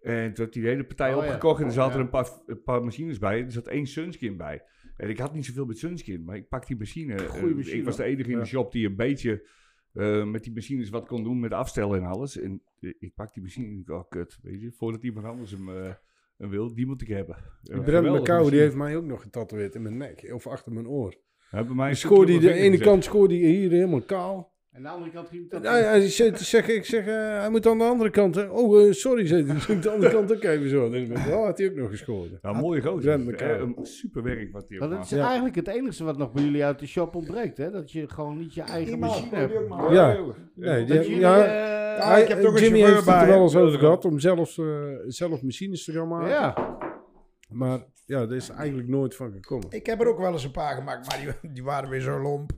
En 0.00 0.32
toen 0.34 0.44
had 0.44 0.54
hij 0.54 0.62
de 0.62 0.68
hele 0.68 0.84
partij 0.84 1.14
Oh, 1.14 1.20
ja. 1.22 1.26
opgekocht. 1.26 1.60
En 1.60 1.66
er 1.66 1.72
zaten 1.72 1.98
Ja. 1.98 2.04
een, 2.04 2.10
paar, 2.10 2.28
een 2.46 2.62
paar 2.62 2.84
machines 2.84 3.18
bij. 3.18 3.42
Er 3.44 3.52
zat 3.52 3.66
één 3.66 3.86
Sunskin 3.86 4.36
bij. 4.36 4.62
En 4.96 5.08
ik 5.08 5.18
had 5.18 5.34
niet 5.34 5.44
zoveel 5.44 5.64
met 5.66 5.78
Sunskin. 5.78 6.24
Maar 6.24 6.36
ik 6.36 6.48
pak 6.48 6.66
die 6.66 6.76
machine. 6.76 7.18
Goeie 7.28 7.50
Eh, 7.50 7.56
machine, 7.56 7.76
ik 7.78 7.84
was 7.84 7.96
de 7.96 8.04
enige 8.04 8.30
in 8.30 8.38
de 8.38 8.44
shop 8.44 8.72
die 8.72 8.86
een 8.86 8.96
beetje 8.96 9.48
met 10.24 10.42
die 10.44 10.52
machines 10.52 10.90
wat 10.90 11.06
kon 11.08 11.24
doen 11.24 11.40
met 11.40 11.52
afstellen 11.52 11.98
en 12.00 12.06
alles. 12.06 12.38
En 12.40 12.62
ik 12.78 13.12
pak 13.14 13.32
die 13.34 13.42
machine 13.42 13.66
en 13.66 13.78
ik 13.78 13.90
oh 13.90 14.08
kut, 14.08 14.38
weet 14.42 14.60
je. 14.60 14.72
Voordat 14.72 15.02
iemand 15.02 15.26
anders 15.26 15.50
hem, 15.50 15.68
hem 16.36 16.50
wil, 16.50 16.74
die 16.74 16.86
moet 16.86 17.02
ik 17.02 17.08
hebben. 17.08 17.36
Geweldige 17.62 18.20
McCown, 18.20 18.50
die 18.50 18.60
heeft 18.60 18.76
mij 18.76 18.96
ook 18.96 19.04
nog 19.04 19.22
getatoeëerd 19.22 19.74
in 19.74 19.82
mijn 19.82 19.96
nek. 19.96 20.30
Of 20.32 20.46
achter 20.46 20.72
mijn 20.72 20.88
oor. 20.88 21.14
Bij 21.52 21.64
mij 21.74 21.92
de 22.38 22.52
ene 22.52 22.78
kant 22.78 23.04
schoorde 23.04 23.34
hij 23.38 23.48
hier 23.50 23.70
helemaal 23.70 24.00
kaal. 24.00 24.50
En 24.72 24.82
de 24.82 24.88
andere 24.88 25.10
kant 25.10 25.28
ging 25.28 25.50
het 25.50 25.62
Ja, 25.62 25.76
ja, 25.76 25.90
ik 25.92 26.10
zeg, 26.38 26.68
ik 26.68 26.84
zeg 26.84 27.06
eh, 27.06 27.14
hij 27.14 27.50
moet 27.50 27.66
aan 27.66 27.78
de 27.78 27.84
andere 27.84 28.10
kant. 28.10 28.34
hè. 28.34 28.42
Oh, 28.44 28.82
eh, 28.86 28.92
sorry, 28.92 29.26
zei 29.26 29.46
hij. 29.46 29.56
Aan 29.68 29.80
de 29.80 29.90
andere 29.90 30.12
kant 30.12 30.32
ook 30.32 30.42
even 30.42 30.68
zo. 30.68 30.90
Dan 30.90 31.10
oh, 31.12 31.44
had 31.44 31.58
hij 31.58 31.68
ook 31.70 31.74
nog 31.74 31.90
gescoord. 31.90 32.28
Ja, 32.42 32.52
mooie 32.52 32.80
gozer. 32.82 33.34
Eh, 33.34 33.58
een 33.58 33.76
super 33.82 34.22
werk 34.22 34.52
wat 34.52 34.64
hij 34.68 34.78
dat 34.88 35.02
is. 35.04 35.10
Ja. 35.10 35.24
eigenlijk 35.24 35.54
het 35.54 35.68
enige 35.68 36.04
wat 36.04 36.18
nog 36.18 36.32
bij 36.32 36.42
jullie 36.42 36.64
uit 36.64 36.78
de 36.78 36.86
shop 36.86 37.14
ontbreekt, 37.14 37.58
hè? 37.58 37.70
Dat 37.70 37.92
je 37.92 38.08
gewoon 38.08 38.38
niet 38.38 38.54
je 38.54 38.62
eigen 38.62 38.92
Iemand 38.92 39.12
machine 39.12 39.36
hebt. 39.36 39.92
Ja. 39.92 40.16
Nee, 40.54 40.84
Dat 40.84 40.96
die- 40.96 41.06
jullie, 41.06 41.20
ja, 41.20 41.36
Ja, 41.96 42.08
hij- 42.08 42.22
ik 42.22 42.28
heb 42.28 42.40
toch 42.40 42.54
een 42.54 42.62
Jimmy 42.62 42.78
heeft 42.78 43.06
het 43.06 43.20
er 43.22 43.26
wel 43.26 43.42
eens 43.42 43.56
over 43.56 43.78
gehad 43.78 44.04
om 44.04 44.18
zelf, 44.18 44.58
eh, 44.58 44.64
zelf 45.06 45.42
machines 45.42 45.84
te 45.84 45.92
gaan 45.92 46.08
maken. 46.08 46.28
ja. 46.28 46.78
Maar 47.52 47.84
ja, 48.06 48.20
er 48.20 48.34
is 48.34 48.48
eigenlijk 48.48 48.88
nooit 48.88 49.16
van 49.16 49.32
gekomen. 49.32 49.66
Ik 49.70 49.86
heb 49.86 50.00
er 50.00 50.06
ook 50.08 50.18
wel 50.18 50.32
eens 50.32 50.44
een 50.44 50.50
paar 50.50 50.74
gemaakt, 50.74 51.08
maar 51.08 51.36
die, 51.42 51.50
die 51.52 51.62
waren 51.64 51.90
weer 51.90 52.00
zo 52.00 52.20
lomp. 52.20 52.50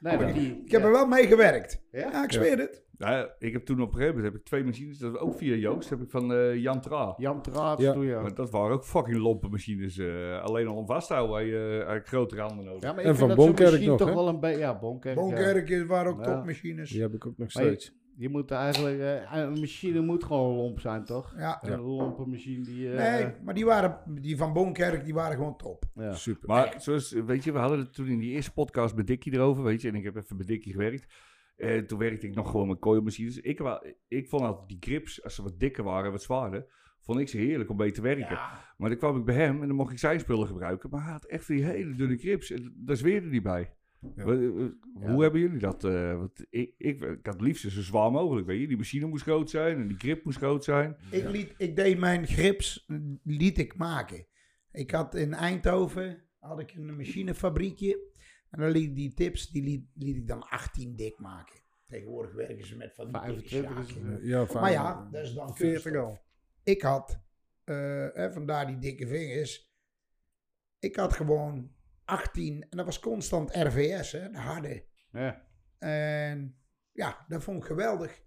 Nee, 0.00 0.16
maar 0.16 0.34
die, 0.34 0.62
Ik 0.64 0.70
heb 0.70 0.82
er 0.84 0.90
wel 0.90 1.06
mee 1.06 1.26
gewerkt. 1.26 1.82
Ja? 1.90 2.00
Ja, 2.10 2.24
ik 2.24 2.32
zweer 2.32 2.58
het. 2.58 2.82
Ja, 2.98 3.34
ik 3.38 3.52
heb 3.52 3.64
toen 3.64 3.80
op 3.80 3.86
een 3.88 3.92
gegeven 3.94 4.14
moment 4.14 4.32
heb 4.32 4.40
ik 4.40 4.46
twee 4.46 4.64
machines, 4.64 4.98
dat 4.98 5.12
was 5.12 5.20
ook 5.20 5.36
via 5.36 5.54
Joost, 5.54 5.90
heb 5.90 6.00
ik 6.00 6.10
van 6.10 6.32
eh, 6.32 6.56
Jan 6.56 6.80
Tra. 6.80 7.14
Jan 7.16 7.42
Traat, 7.42 7.80
Ja. 7.80 7.92
doe 7.92 8.04
je. 8.06 8.14
Maar 8.14 8.34
dat 8.34 8.50
waren 8.50 8.72
ook 8.74 8.84
fucking 8.84 9.16
lompe 9.16 9.48
machines. 9.48 9.98
eh, 9.98 10.42
alleen 10.42 10.66
al 10.66 10.76
om 10.76 10.86
vasthouden 10.86 11.36
had 11.36 11.44
je 11.46 11.56
eh, 11.56 11.72
eigenlijk 11.74 12.06
grotere 12.06 12.40
handen 12.40 12.64
nodig. 12.64 12.82
Ja, 12.82 12.92
maar 12.92 13.04
En 13.04 13.10
ik 13.10 13.16
van 13.16 13.26
vind 13.26 13.38
Bonkerk 13.38 13.80
nog, 13.80 13.98
toch 13.98 14.14
wel 14.14 14.28
een 14.28 14.40
beetje... 14.40 14.58
Ja, 14.58 14.78
Bonkerk. 14.78 15.16
ja. 15.16 15.22
Bonkerk 15.22 15.86
waren 15.88 16.12
ook 16.12 16.24
Ja. 16.24 16.34
topmachines. 16.34 16.90
Die 16.90 17.00
heb 17.00 17.14
ik 17.14 17.26
ook 17.26 17.38
nog 17.38 17.54
Maar 17.54 17.62
je- 17.64 17.68
steeds. 17.70 17.94
Je 18.16 18.28
moet 18.28 18.50
eigenlijk... 18.50 18.98
eh, 19.00 19.38
een 19.38 19.60
machine 19.60 20.00
moet 20.00 20.24
gewoon 20.24 20.56
lomp 20.56 20.80
zijn, 20.80 21.04
toch? 21.04 21.34
Ja. 21.36 21.58
Een 21.62 21.80
lompe 21.80 22.26
machine 22.26 22.64
die... 22.64 22.92
eh, 22.92 22.96
Nee, 23.24 23.32
maar 23.44 23.54
die, 23.54 23.64
waren, 23.64 23.98
die 24.20 24.36
van 24.36 24.52
Bonkerk, 24.52 25.04
die 25.04 25.14
waren 25.14 25.36
gewoon 25.36 25.56
top. 25.56 25.84
Ja. 25.94 26.14
Super. 26.14 26.48
Maar 26.48 26.74
zoals, 26.78 27.10
weet 27.12 27.44
je, 27.44 27.52
we 27.52 27.58
hadden 27.58 27.78
het 27.78 27.94
toen 27.94 28.06
in 28.06 28.18
die 28.18 28.30
eerste 28.32 28.52
podcast 28.52 28.96
met 28.96 29.06
Dikkie 29.06 29.32
erover, 29.32 29.62
weet 29.62 29.82
je. 29.82 29.88
En 29.88 29.94
ik 29.94 30.04
heb 30.04 30.16
even 30.16 30.36
met 30.36 30.46
Dikkie 30.46 30.72
gewerkt. 30.72 31.06
En 31.56 31.86
toen 31.86 31.98
werkte 31.98 32.26
ik 32.26 32.34
nog 32.34 32.50
gewoon 32.50 32.68
met 32.68 32.78
coilmachines. 32.78 33.40
Ik, 33.40 33.60
ik 34.08 34.28
vond 34.28 34.42
altijd 34.42 34.68
die 34.68 34.76
grips, 34.80 35.24
als 35.24 35.34
ze 35.34 35.42
wat 35.42 35.58
dikker 35.60 35.84
waren, 35.84 36.10
wat 36.12 36.22
zwaarder, 36.22 36.66
vond 37.00 37.18
ik 37.20 37.28
ze 37.28 37.36
heerlijk 37.36 37.70
om 37.70 37.76
mee 37.76 37.90
te 37.92 38.02
werken. 38.02 38.38
Maar 38.76 38.88
dan 38.88 38.98
kwam 38.98 39.16
ik 39.18 39.24
bij 39.24 39.34
hem 39.34 39.60
en 39.62 39.66
dan 39.66 39.76
mocht 39.76 39.92
ik 39.92 39.98
zijn 39.98 40.20
spullen 40.20 40.46
gebruiken. 40.46 40.90
Maar 40.90 41.02
hij 41.02 41.12
had 41.12 41.24
echt 41.24 41.46
die 41.46 41.64
hele 41.64 41.94
dunne 41.94 42.16
grips. 42.16 42.50
En 42.50 42.74
daar 42.76 42.96
zweerde 42.96 43.28
hij 43.28 43.42
bij. 43.42 43.74
Ja. 44.16 44.22
Eh, 44.24 45.08
Hoe 45.10 45.22
hebben 45.22 45.40
jullie 45.40 45.58
dat? 45.58 45.84
eh, 45.84 46.16
want 46.18 46.40
ik, 46.50 46.74
ik, 46.78 47.00
ik 47.02 47.26
had 47.26 47.34
het 47.34 47.40
liefst 47.40 47.70
zo 47.70 47.82
zwaar 47.82 48.10
mogelijk, 48.10 48.46
weet 48.46 48.60
je. 48.60 48.66
Die 48.68 48.76
machine 48.76 49.06
moest 49.06 49.22
groot 49.22 49.50
zijn 49.50 49.76
en 49.80 49.88
die 49.88 49.96
grip 49.98 50.24
moest 50.24 50.38
groot 50.38 50.64
zijn. 50.64 50.96
Ik, 51.10 51.28
liet, 51.28 51.54
ik 51.58 51.76
deed 51.76 51.98
mijn 51.98 52.26
grips, 52.26 52.88
liet 53.24 53.58
ik 53.58 53.76
maken. 53.76 54.26
Ik 54.72 54.90
had 54.90 55.14
in 55.14 55.34
Eindhoven, 55.34 56.22
had 56.38 56.60
ik 56.60 56.72
een 56.74 56.96
machinefabriekje. 56.96 58.12
En 58.50 58.60
dan 58.60 58.70
liet 58.70 58.84
ik 58.88 58.94
die 58.96 59.14
tips, 59.14 59.48
die 59.50 59.62
liet, 59.62 59.84
liet 59.94 60.16
ik 60.16 60.26
dan 60.28 60.42
18 60.48 60.96
dik 60.96 61.18
maken. 61.18 61.60
Tegenwoordig 61.86 62.32
werken 62.34 62.66
ze 62.66 62.76
met 62.76 62.94
van 62.94 63.04
die 63.12 63.22
dikke 63.34 63.48
25 63.48 63.78
is 63.86 63.92
sjaken. 63.94 64.10
het, 64.12 64.20
Eh, 64.20 64.28
ja, 64.28 64.46
van, 64.46 64.60
Maar 64.60 64.70
ja, 64.70 65.08
dat 65.10 65.22
is 65.24 65.32
dan 65.34 65.56
40 65.56 65.82
kunststof. 65.82 66.04
al. 66.06 66.22
Ik 66.62 66.82
had, 66.82 67.20
eh, 67.64 67.76
hè, 68.12 68.32
vandaar 68.32 68.66
die 68.66 68.78
dikke 68.78 69.06
vingers. 69.06 69.72
Ik 70.78 70.96
had 70.96 71.12
gewoon 71.12 71.73
18, 72.04 72.66
en 72.70 72.76
dat 72.76 72.86
was 72.86 73.00
constant 73.00 73.50
RVS, 73.56 74.12
hè, 74.12 74.30
de 74.30 74.38
harde. 74.38 74.84
Ja. 75.12 75.42
En 75.78 76.56
ja, 76.92 77.24
dat 77.28 77.42
vond 77.42 77.58
ik 77.58 77.64
geweldig. 77.64 78.22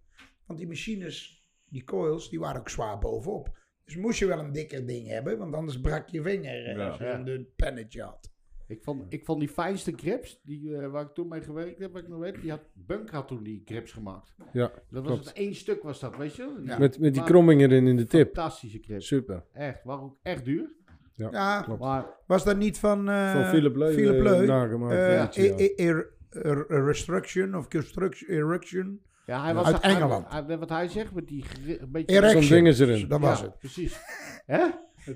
Want 0.45 0.59
die 0.59 0.67
machines, 0.67 1.45
die 1.65 1.83
coils, 1.83 2.29
die 2.29 2.39
waren 2.39 2.59
ook 2.59 2.69
zwaar 2.69 2.99
bovenop. 2.99 3.57
Dus 3.85 3.95
moest 3.95 4.19
je 4.19 4.25
wel 4.25 4.39
een 4.39 4.51
dikker 4.51 4.85
ding 4.87 5.07
hebben, 5.07 5.37
want 5.37 5.55
anders 5.55 5.79
brak 5.81 6.07
je 6.09 6.21
vinger 6.21 6.77
Ja. 6.77 6.87
als 6.87 6.97
je 6.97 7.05
een 7.05 7.23
dun 7.25 7.47
pennetje 7.55 8.01
had. 8.01 8.31
Ik 8.67 8.83
vond, 8.83 9.13
ik 9.13 9.25
vond 9.25 9.39
die 9.39 9.49
fijnste 9.49 9.93
grips, 9.95 10.41
die, 10.43 10.75
eh, 10.77 10.87
waar 10.87 11.03
ik 11.03 11.13
toen 11.13 11.27
mee 11.27 11.41
gewerkt 11.41 11.79
heb, 11.79 11.91
wat 11.93 12.01
ik 12.01 12.07
nog 12.07 12.19
weet, 12.19 12.41
die 12.41 12.49
had 12.49 12.61
Bunk 12.73 13.09
had 13.09 13.27
toen 13.27 13.43
die 13.43 13.61
grips 13.65 13.91
gemaakt. 13.91 14.35
Ja, 14.53 14.67
Dat 14.67 14.83
was 14.89 15.03
klopt. 15.03 15.25
het 15.25 15.33
één 15.37 15.55
stuk 15.55 15.83
was 15.83 15.99
dat, 15.99 16.17
weet 16.17 16.35
je? 16.35 16.61
Ja. 16.65 16.77
Met, 16.77 16.99
met 16.99 17.13
die 17.13 17.23
kromming 17.23 17.61
erin 17.61 17.87
in 17.87 17.95
de 17.97 18.05
tip. 18.05 18.25
Fantastische 18.35 18.79
grips. 18.81 19.07
Super. 19.07 19.45
Echt, 19.53 19.83
waren 19.83 20.03
ook 20.03 20.17
echt 20.21 20.45
duur. 20.45 20.75
Ja, 21.17 21.61
Klopt. 21.61 21.79
Maar 21.79 22.05
was 22.25 22.43
dat 22.43 22.57
niet 22.57 22.79
van, 22.79 23.09
eh 23.09 23.31
Van 23.31 23.45
Philip 23.45 23.75
Leu. 23.75 23.93
Philip 23.93 24.15
eh, 24.15 24.23
Leu? 24.23 24.45
nagemaakt. 24.45 25.35
Eh, 25.35 25.43
e- 25.45 25.53
e- 25.75 25.85
er- 25.87 26.09
er- 26.29 26.85
restruction 26.85 27.55
of 27.55 27.67
construction, 27.67 28.29
erection. 28.29 29.01
ja, 29.25 29.43
hij 29.43 29.53
was 29.53 29.65
Uit 29.65 29.81
hij- 29.81 29.91
Engeland. 29.95 30.25
hij- 30.29 30.57
wat 30.57 30.69
hij 30.69 30.87
zegt, 30.87 31.13
met 31.13 31.27
die 31.27 31.45
een 31.79 31.91
beetje... 31.91 32.15
Erection. 32.15 32.43
Zo'n 32.43 32.55
ding 32.55 32.67
is 32.67 32.79
erin. 32.79 33.07
Dat 33.07 33.19
was 33.19 33.39
Ja, 33.39 33.45
het. 33.45 33.59
Precies. 33.59 33.99
Hè? 34.45 34.65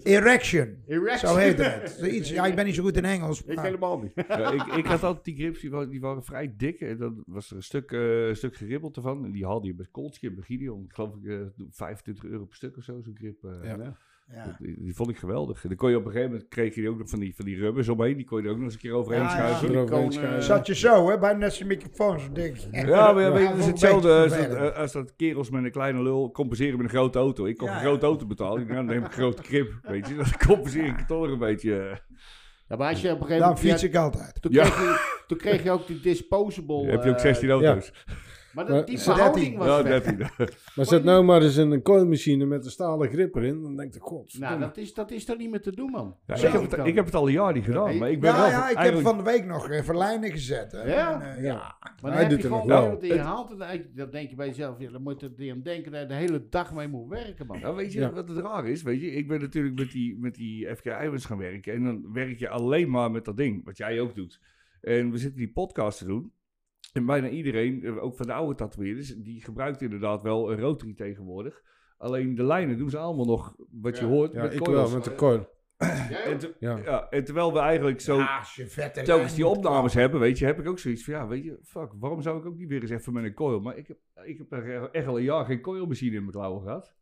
Erection. 0.03 0.83
Erection. 0.87 1.29
Zo 1.31 1.35
heette 1.37 1.63
het. 1.63 1.89
Zoiets. 1.99 2.29
Ja, 2.29 2.45
ik 2.45 2.55
ben 2.55 2.65
niet 2.65 2.75
zo 2.75 2.83
goed 2.83 2.97
in 2.97 3.05
Engels. 3.05 3.43
Ik 3.43 3.55
maar- 3.55 3.65
helemaal 3.65 3.99
niet. 3.99 4.11
Ja, 4.27 4.51
ik, 4.51 4.65
ik 4.65 4.85
had 4.85 5.03
altijd 5.03 5.25
die 5.25 5.35
grips, 5.35 5.59
die 5.59 5.69
waren, 5.71 5.89
die 5.89 6.01
waren 6.01 6.23
vrij 6.23 6.53
dik. 6.57 6.79
En 6.81 6.97
dan 6.97 7.23
was 7.25 7.49
er 7.49 7.55
een 7.55 7.63
stuk, 7.63 7.91
eh, 7.91 8.27
een 8.27 8.35
stuk 8.35 8.55
geribbeld 8.55 8.95
ervan. 8.95 9.25
En 9.25 9.31
die 9.31 9.45
haalde 9.45 9.67
je 9.67 9.73
bij 9.75 9.87
Coltje, 9.91 10.31
bij 10.31 10.43
Gideon. 10.43 10.83
Ik 10.83 10.93
geloof 10.93 11.15
ik 11.15 11.25
eh, 11.29 11.37
25 11.69 12.23
euro 12.23 12.45
per 12.45 12.55
stuk 12.55 12.77
of 12.77 12.83
zo, 12.83 13.01
zo'n 13.01 13.15
grip. 13.17 13.37
Ja. 13.63 13.95
Ja. 14.33 14.55
Die, 14.59 14.75
die 14.79 14.95
vond 14.95 15.09
ik 15.09 15.17
geweldig. 15.17 15.61
En 15.63 15.67
dan 15.69 15.77
kon 15.77 15.89
je 15.89 15.95
op 15.97 16.05
een 16.05 16.11
gegeven 16.11 16.31
moment, 16.31 16.49
kreeg 16.49 16.75
je 16.75 16.89
ook 16.89 16.97
nog 16.97 17.09
van 17.09 17.19
die, 17.19 17.35
van 17.35 17.45
die 17.45 17.57
rubbers 17.57 17.87
omheen. 17.89 18.15
Die 18.17 18.25
kon 18.25 18.37
je 18.41 18.43
er 18.45 18.49
ook 18.51 18.55
nog 18.55 18.65
eens 18.65 18.73
een 18.73 18.79
keer 18.79 18.93
overheen 18.93 19.29
schuiven. 19.29 19.71
Ja, 19.73 20.11
schuiven. 20.11 20.43
Zat 20.43 20.67
je 20.67 20.75
zo, 20.75 21.09
hè? 21.09 21.19
Bijna 21.19 21.37
net 21.39 21.53
zijn 21.53 21.67
microfoon, 21.67 22.19
zo 22.19 22.31
dik. 22.31 22.67
maar 22.71 22.87
ja, 22.87 23.13
weet 23.15 23.33
je, 23.37 23.39
Ja, 23.43 23.49
dat 23.49 23.57
is 23.59 23.65
hetzelfde 23.65 24.13
als 24.13 24.37
dat, 24.37 24.53
eh, 24.53 24.77
als 24.77 24.91
dat 24.91 25.15
kerels 25.15 25.49
met 25.49 25.63
een 25.63 25.71
kleine 25.71 26.01
lul 26.01 26.31
compenseren 26.31 26.75
met 26.77 26.85
een 26.85 26.91
grote 26.91 27.19
auto. 27.19 27.45
Ik 27.45 27.57
kon 27.57 27.67
Ja, 27.67 27.73
een 27.73 27.79
ja. 27.79 27.85
grote 27.85 28.05
auto 28.05 28.25
betalen. 28.25 28.67
Dan 28.67 28.85
neem 28.85 28.97
ik 28.99 29.05
een 29.05 29.11
grote 29.11 29.43
grip, 29.43 29.71
weet 29.81 30.07
je. 30.07 30.15
Dan 30.15 30.25
compenseer 30.47 30.85
ik 30.85 30.97
het 30.97 31.07
toch 31.07 31.21
nog 31.21 31.31
een 31.31 31.37
beetje. 31.37 31.79
eh. 31.79 31.95
Ja, 32.67 32.77
maar 32.77 32.89
als 32.89 33.01
je 33.01 33.07
op 33.11 33.13
een 33.21 33.25
gegeven 33.25 33.39
Dan 33.39 33.47
moment... 33.53 33.67
fiets 33.69 33.81
ja, 33.81 33.87
ik 33.87 33.95
altijd. 33.95 34.41
Toen, 34.41 34.51
Ja. 34.51 34.63
kreeg 34.63 34.75
je, 34.77 35.23
toen 35.27 35.37
kreeg 35.37 35.63
je 35.63 35.71
ook 35.71 35.87
die 35.87 35.99
disposable... 35.99 36.85
heb 36.91 37.03
je 37.03 37.09
ook 37.09 37.15
eh, 37.15 37.21
16 37.21 37.49
auto's? 37.49 37.91
Maar 38.53 38.65
Maar 38.65 38.73
dat, 38.75 38.87
die 38.87 38.97
ze- 38.97 39.03
verhouding 39.03 39.57
was 39.57 39.81
weg. 39.81 40.03
13. 40.03 40.17
Maar 40.75 40.85
zet 40.85 41.03
nou 41.03 41.23
maar 41.23 41.41
eens 41.41 41.55
een 41.55 41.81
kooimachine 41.81 42.45
met 42.45 42.65
een 42.65 42.71
stalen 42.71 43.09
grip 43.09 43.35
erin. 43.35 43.61
Dan 43.61 43.75
denk 43.75 43.95
ik, 43.95 44.01
god. 44.01 44.39
Nou, 44.39 44.59
dat 44.59 44.77
is, 44.77 44.93
dat 44.93 45.11
is 45.11 45.25
toch 45.25 45.37
niet 45.37 45.49
meer 45.49 45.61
te 45.61 45.71
doen, 45.75 45.91
man. 45.91 46.15
Ja, 46.25 46.35
ik, 46.35 46.41
heb 46.41 46.61
het, 46.71 46.85
ik 46.87 46.95
heb 46.95 47.05
het 47.05 47.15
al 47.15 47.27
een 47.27 47.33
jaar 47.33 47.53
niet 47.53 47.63
gedaan, 47.63 47.97
maar 47.97 48.09
ik 48.11 48.19
ben 48.19 48.31
Ja, 48.31 48.37
wel 48.39 48.49
ja, 48.49 48.69
ik 48.69 48.77
heb 48.77 48.99
van 48.99 49.17
de 49.17 49.23
week 49.23 49.45
nog 49.45 49.69
eh, 49.69 49.83
verlijnen 49.83 50.31
gezet. 50.31 50.71
Hè. 50.71 50.83
Ja? 50.93 51.21
En, 51.21 51.35
eh, 51.35 51.43
Ja. 51.43 51.53
Maar 51.81 51.95
dan 52.01 52.11
Hij 52.11 52.21
heb 52.21 52.29
doet 52.29 52.41
je 52.41 52.47
gewoon 52.47 52.67
wel. 52.67 53.03
je 53.05 53.19
hand. 53.19 53.59
En 53.61 53.89
dan, 53.95 54.09
denk 54.09 54.29
je 54.29 54.35
bij 54.35 54.47
jezelf, 54.47 54.79
ja, 54.79 54.91
dan 54.91 55.01
moet 55.01 55.19
je 55.37 55.51
aan 55.51 55.61
denken 55.61 55.91
dat 55.91 56.01
je 56.01 56.07
de 56.07 56.13
hele 56.13 56.47
dag 56.49 56.73
mee 56.73 56.87
moet 56.87 57.09
werken, 57.09 57.45
man. 57.47 57.59
Nou, 57.59 57.75
weet 57.75 57.93
je 57.93 57.99
Ja. 57.99 58.11
wat 58.13 58.27
het 58.27 58.37
raar 58.37 58.67
is? 58.67 58.81
Weet 58.83 59.01
je, 59.01 59.11
ik 59.11 59.27
ben 59.27 59.39
natuurlijk 59.39 59.79
met 59.79 59.91
die, 59.91 60.17
met 60.19 60.35
die 60.35 60.75
FK 60.75 60.85
Ivans 60.85 61.25
gaan 61.25 61.37
werken. 61.37 61.73
En 61.73 61.83
dan 61.83 62.13
werk 62.13 62.39
je 62.39 62.49
alleen 62.49 62.89
maar 62.89 63.11
met 63.11 63.25
dat 63.25 63.37
ding, 63.37 63.65
wat 63.65 63.77
jij 63.77 63.99
ook 64.01 64.15
doet. 64.15 64.39
En 64.81 65.11
we 65.11 65.17
zitten 65.17 65.37
die 65.39 65.51
podcast 65.51 65.97
te 65.97 66.05
doen. 66.05 66.31
En 66.91 67.05
bijna 67.05 67.30
iedereen, 67.30 67.84
eh, 67.84 68.03
ook 68.03 68.15
van 68.15 68.26
de 68.26 68.34
oude 68.34 68.55
tatoeëerders, 68.55 69.15
die 69.15 69.41
gebruikt 69.43 69.81
inderdaad 69.81 70.22
wel 70.22 70.51
een 70.51 70.59
rotary 70.59 70.93
tegenwoordig. 70.93 71.61
Alleen 71.97 72.35
de 72.35 72.43
lijnen 72.43 72.77
doen 72.77 72.89
ze 72.89 72.97
allemaal 72.97 73.26
nog, 73.26 73.55
wat 73.72 73.97
je 73.99 74.05
hoort, 74.05 74.34
Ja, 74.34 74.41
met 74.41 74.53
ik 74.53 74.59
coils. 74.59 74.89
wel, 74.89 74.93
met 74.99 75.03
de 75.03 75.15
coil. 75.15 75.47
En, 76.26 76.38
te- 76.38 76.55
Ja. 76.59 76.77
ja, 76.77 77.09
en 77.09 77.23
terwijl 77.23 77.53
we 77.53 77.59
eigenlijk 77.59 78.01
zo 78.01 78.18
Ja, 78.18 78.38
als 78.38 78.55
je 78.55 78.68
vette 78.68 79.01
telkens 79.01 79.35
die 79.35 79.47
opnames 79.47 79.93
hebben, 79.93 80.19
weet 80.19 80.38
je, 80.39 80.45
heb 80.45 80.59
ik 80.59 80.68
ook 80.68 80.80
zoiets 80.80 81.03
van, 81.03 81.13
ja, 81.13 81.27
weet 81.27 81.43
je, 81.43 81.59
fuck, 81.63 81.91
waarom 81.99 82.22
zou 82.22 82.39
ik 82.39 82.45
ook 82.45 82.57
niet 82.57 82.68
weer 82.69 82.81
eens 82.81 82.89
even 82.91 83.13
met 83.13 83.23
een 83.23 83.34
coil? 83.34 83.59
Maar 83.59 83.77
ik 83.77 83.88
heb, 83.88 83.97
ik 84.23 84.38
heb 84.38 84.51
er 84.51 84.89
echt 84.91 85.07
al 85.07 85.18
een 85.18 85.23
jaar 85.23 85.45
geen 85.45 85.61
coilmachine 85.61 86.15
in 86.15 86.19
mijn 86.22 86.31
klauwen 86.31 86.61
gehad. 86.61 86.93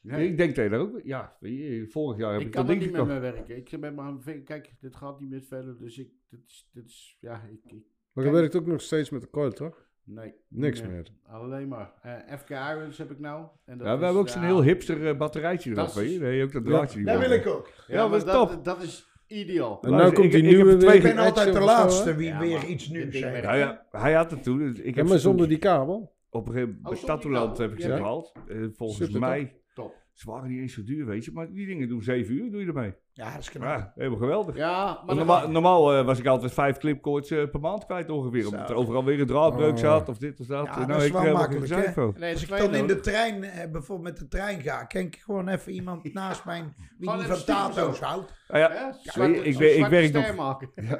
Nee. 0.00 0.28
Ik 0.28 0.36
denk 0.36 0.54
dat 0.54 0.64
je 0.64 0.70
daar 0.70 0.80
ook, 0.80 1.00
ja, 1.04 1.36
weet 1.40 1.58
je, 1.58 1.86
vorig 1.90 2.18
jaar 2.18 2.32
heb 2.32 2.40
ik, 2.40 2.46
Ik 2.46 2.52
dat 2.52 2.64
kan 2.66 2.74
er 2.74 2.80
niet 2.80 2.90
meer 2.90 3.00
gekocht. 3.00 3.20
mee 3.20 3.32
werken. 3.32 3.56
Ik 3.56 3.68
zeg 3.68 3.80
met 3.80 3.94
mijn 3.96 4.22
vinger, 4.22 4.42
kijk, 4.42 4.74
dit 4.80 4.96
gaat 4.96 5.20
niet 5.20 5.30
meer 5.30 5.42
verder. 5.42 5.78
Dus 5.78 5.98
ik, 5.98 6.10
dit 6.30 6.40
is, 6.46 6.68
dit 6.72 6.84
is 6.86 7.18
ja, 7.20 7.42
ik, 7.50 7.72
ik 7.72 7.84
Maar 8.12 8.24
je 8.24 8.30
werkt 8.30 8.56
ook 8.56 8.66
nog 8.66 8.80
steeds 8.80 9.10
met 9.10 9.20
de 9.20 9.30
coil, 9.30 9.50
toch? 9.52 9.90
nee. 10.04 10.34
Niks 10.48 10.80
nee. 10.80 10.90
meer. 10.90 11.06
Alleen 11.26 11.68
maar. 11.68 11.92
Eh, 12.02 12.36
FK 12.38 12.50
Irons 12.50 12.98
heb 12.98 13.10
ik 13.10 13.18
nou. 13.18 13.46
En 13.64 13.78
dat 13.78 13.86
Ja, 13.86 13.92
we 13.92 13.98
is, 13.98 14.04
hebben 14.04 14.20
ook 14.20 14.28
zo'n 14.28 14.40
ja, 14.42 14.46
heel 14.46 14.62
hipster 14.62 15.06
eh, 15.08 15.16
batterijtje 15.16 15.70
erop, 15.70 15.84
Dat 15.86 15.96
is- 15.96 16.02
weet 16.02 16.12
je. 16.12 16.18
Nee, 16.20 16.42
ook 16.42 16.52
dat 16.52 16.62
Ja, 16.64 16.68
draadje. 16.70 17.02
Dat 17.04 17.14
erop. 17.14 17.26
wil 17.28 17.36
ik 17.38 17.46
ook. 17.46 17.66
Ja, 17.86 17.94
Ja, 17.94 18.00
maar 18.02 18.10
dat 18.18 18.26
is 18.26 18.32
dat, 18.32 18.48
top. 18.50 18.64
dat 18.64 18.82
is 18.82 19.06
ideaal. 19.26 19.78
En 19.82 19.90
nou 19.90 20.12
komt 20.12 20.32
die 20.32 20.42
nieuwe 20.42 20.76
twee- 20.76 20.96
Ik 20.96 21.02
weer. 21.02 21.14
ben 21.14 21.24
altijd 21.24 21.52
de 21.52 21.60
laatste 21.60 22.14
wie 22.14 22.26
Ja, 22.28 22.38
weer 22.38 22.64
iets 22.64 22.88
nieuws 22.88 23.14
zegt. 23.16 23.42
Ja, 23.42 23.54
ja, 23.54 23.86
hij 23.90 24.12
had 24.12 24.30
het 24.30 24.42
toen. 24.42 24.68
Ik 24.76 24.94
heb 24.94 25.04
Ja, 25.04 25.10
maar 25.10 25.18
zonder 25.18 25.48
die 25.48 25.58
kabel. 25.58 26.14
Op 26.30 26.46
een 26.46 26.52
gegeven 26.52 26.78
moment, 26.82 27.06
bij 27.06 27.40
Oh, 27.40 27.56
heb 27.58 27.72
ik 27.72 27.80
ze 27.80 27.88
Ja. 27.88 27.96
gehaald. 27.96 28.32
Eh, 28.48 28.56
volgens 28.76 29.04
Super, 29.04 29.20
mij, 29.20 29.56
Top. 29.74 29.94
Ze 30.12 30.30
waren 30.30 30.48
niet 30.50 30.60
eens 30.60 30.74
zo 30.74 30.84
duur, 30.84 31.06
weet 31.06 31.24
je. 31.24 31.32
Maar 31.32 31.52
die 31.52 31.66
dingen 31.66 31.88
doen 31.88 32.02
7 32.02 32.34
uur, 32.34 32.50
doe 32.50 32.60
je 32.60 32.66
ermee. 32.66 32.94
Ja, 33.12 33.30
dat 33.30 33.40
is 33.40 33.50
knap. 33.50 33.62
Ja, 33.62 33.92
helemaal 33.94 34.18
geweldig. 34.18 34.56
Ja, 34.56 35.02
maar 35.06 35.16
normaal 35.16 35.48
normaal 35.50 35.94
eh, 35.94 36.04
was 36.04 36.18
ik 36.18 36.26
altijd 36.26 36.52
vijf 36.52 36.76
clipcoords 36.78 37.30
eh, 37.30 37.48
per 37.50 37.60
maand 37.60 37.84
kwijt 37.86 38.10
ongeveer. 38.10 38.46
Omdat 38.46 38.70
er 38.70 38.76
overal 38.76 39.04
weer 39.04 39.20
een 39.20 39.26
draadbreuk 39.26 39.70
Oh. 39.72 39.76
zat 39.78 40.08
of 40.08 40.18
dit 40.18 40.40
of 40.40 40.46
dat. 40.46 40.66
Ja, 40.66 40.72
En 40.72 40.78
dat 40.78 40.88
nou, 40.88 41.00
is 41.00 41.06
ik 41.06 41.12
wel 41.12 41.20
helemaal 41.20 41.42
makkelijk, 41.48 41.94
hè? 41.96 42.06
Nee, 42.18 42.32
Als 42.32 42.42
ik 42.42 42.48
dan 42.48 42.74
in 42.74 42.86
de 42.86 43.00
trein, 43.00 43.44
eh, 43.44 43.70
bijvoorbeeld 43.70 44.08
met 44.08 44.18
de 44.18 44.28
trein 44.28 44.60
ga, 44.60 44.84
ken 44.84 45.06
ik 45.06 45.16
gewoon 45.16 45.48
even 45.48 45.72
iemand 45.72 46.12
naast 46.14 46.44
mij 46.44 46.74
die 46.98 47.10
van 47.10 47.44
tato's 47.44 48.00
houdt. 48.00 48.34
Ah 48.48 48.58
ja, 48.58 48.92
Zwarte- 49.02 49.44
ik, 49.44 49.58
ik 49.58 49.86
werk 49.86 50.12
nog 50.12 50.36
maken. 50.36 50.70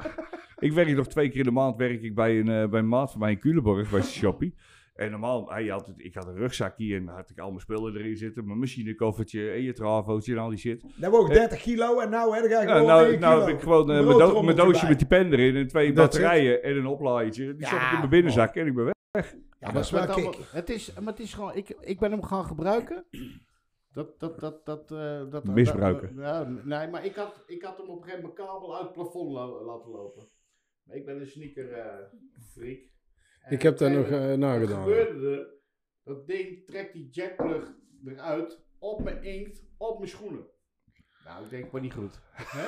Ik 0.59 0.73
werk 0.73 0.97
nog 0.97 1.07
twee 1.09 1.29
keer 1.29 1.39
in 1.39 1.45
de 1.45 1.51
maand 1.51 1.77
werk 1.77 2.03
ik 2.03 2.15
bij 2.15 2.39
een, 2.39 2.49
eh, 2.49 2.69
bij 2.69 2.79
een 2.81 2.89
maat 2.89 3.11
van 3.11 3.21
mij 3.21 3.31
in 3.31 3.39
Culemborg, 3.39 3.91
bij 3.91 4.03
Shoppie. 4.21 4.55
En 4.93 5.11
normaal, 5.11 5.51
hij 5.51 5.67
had 5.67 5.87
het, 5.87 5.95
ik 5.99 6.15
had 6.15 6.27
een 6.27 6.37
rugzakje 6.37 6.95
en 6.97 7.05
daar 7.07 7.15
had 7.17 7.31
ik 7.31 7.39
al 7.39 7.49
mijn 7.49 7.61
spullen 7.61 7.97
erin 7.97 8.17
zitten. 8.17 8.47
Mijn 8.47 8.59
machinekoffertje 8.59 9.51
en 9.51 9.63
je 9.63 9.73
travootje 9.73 10.33
en 10.33 10.39
al 10.39 10.49
die 10.49 10.59
shit. 10.59 10.85
Dat 10.97 11.11
woog 11.11 11.29
30 11.29 11.63
kilo 11.63 12.01
en 12.01 12.11
nou, 12.11 12.35
hè, 12.35 12.41
dan 12.41 12.51
ga 12.51 12.61
ik 12.61 12.67
nou, 12.87 13.07
1 13.11 13.21
nou 13.21 13.41
heb 13.41 13.55
ik 13.55 13.61
gewoon 13.61 13.91
eh, 13.91 13.97
Een 13.97 14.05
mijn, 14.05 14.19
do- 14.19 14.19
mijn 14.19 14.31
broodrommeltje 14.33 14.65
doosje 14.65 14.81
bij. 14.81 14.89
met 14.89 14.99
die 14.99 15.09
pen 15.09 15.33
erin 15.33 15.57
en 15.57 15.67
twee 15.69 15.93
batterijen 15.93 16.63
en 16.63 16.77
een 16.77 16.87
oplaaiertje. 16.87 17.45
Die 17.53 17.61
Ja, 17.61 17.67
stop 17.67 17.81
ik 17.81 17.91
in 17.93 17.97
mijn 17.99 18.09
binnenzak 18.11 18.55
en 18.55 18.67
ik 18.67 18.75
ben 18.75 18.85
weg. 19.11 19.35
Ja, 19.59 19.71
dat 19.73 19.85
is 19.85 19.91
wel 19.91 20.07
allemaal- 20.07 20.35
het, 20.53 20.71
is, 20.71 20.93
maar 20.95 21.13
het 21.13 21.21
is 21.21 21.35
gewoon, 21.35 21.55
ik, 21.55 21.69
ik 21.81 21.99
ben 22.01 22.11
hem 22.11 22.23
gaan 22.23 22.45
gebruiken. 22.45 23.05
Dat, 23.93 24.21
dat, 24.21 24.41
dat, 24.41 24.67
dat, 24.67 24.91
eh, 24.91 25.31
dat, 25.31 25.45
Misbruiken. 25.45 26.17
dat- 26.17 26.25
ja, 26.25 26.49
nee, 26.65 26.89
maar 26.89 27.05
ik 27.05 27.15
had, 27.15 27.43
ik 27.47 27.63
had 27.63 27.77
hem 27.77 27.87
op 27.89 27.97
een 27.97 28.03
gegeven 28.03 28.21
moment 28.29 28.39
kabel 28.41 28.75
uit 28.77 28.85
het 28.85 28.93
plafond 28.93 29.33
lo- 29.33 29.65
laten 29.65 29.91
lopen. 29.91 30.29
Maar 30.83 30.97
ik 30.97 31.05
ben 31.05 31.21
een 31.21 31.27
sneaker 31.27 31.73
eh, 31.73 31.87
freak. 32.53 32.91
En 33.43 33.53
Ik 33.53 33.63
heb 33.63 33.79
daar 33.79 33.91
nog 33.91 34.07
gegeven 34.07 34.23
eh, 34.33 34.39
moment- 34.39 34.41
Wat 34.41 34.69
nagedaan. 34.69 34.83
gebeurde 34.83 35.37
er? 35.37 35.47
Dat 36.05 36.27
ding 36.27 36.67
trekt 36.67 36.93
die 36.93 37.09
jackplug 37.11 37.73
eruit 38.07 38.61
op 38.79 39.03
mijn 39.03 39.23
inkt, 39.23 39.65
op 39.77 39.99
mijn 39.99 40.11
schoenen. 40.11 40.47
Nou, 41.25 41.45
ik 41.45 41.51
denk 41.51 41.71
maar 41.73 41.81
niet 41.81 41.93
goed. 41.93 42.21
Hè? 42.33 42.67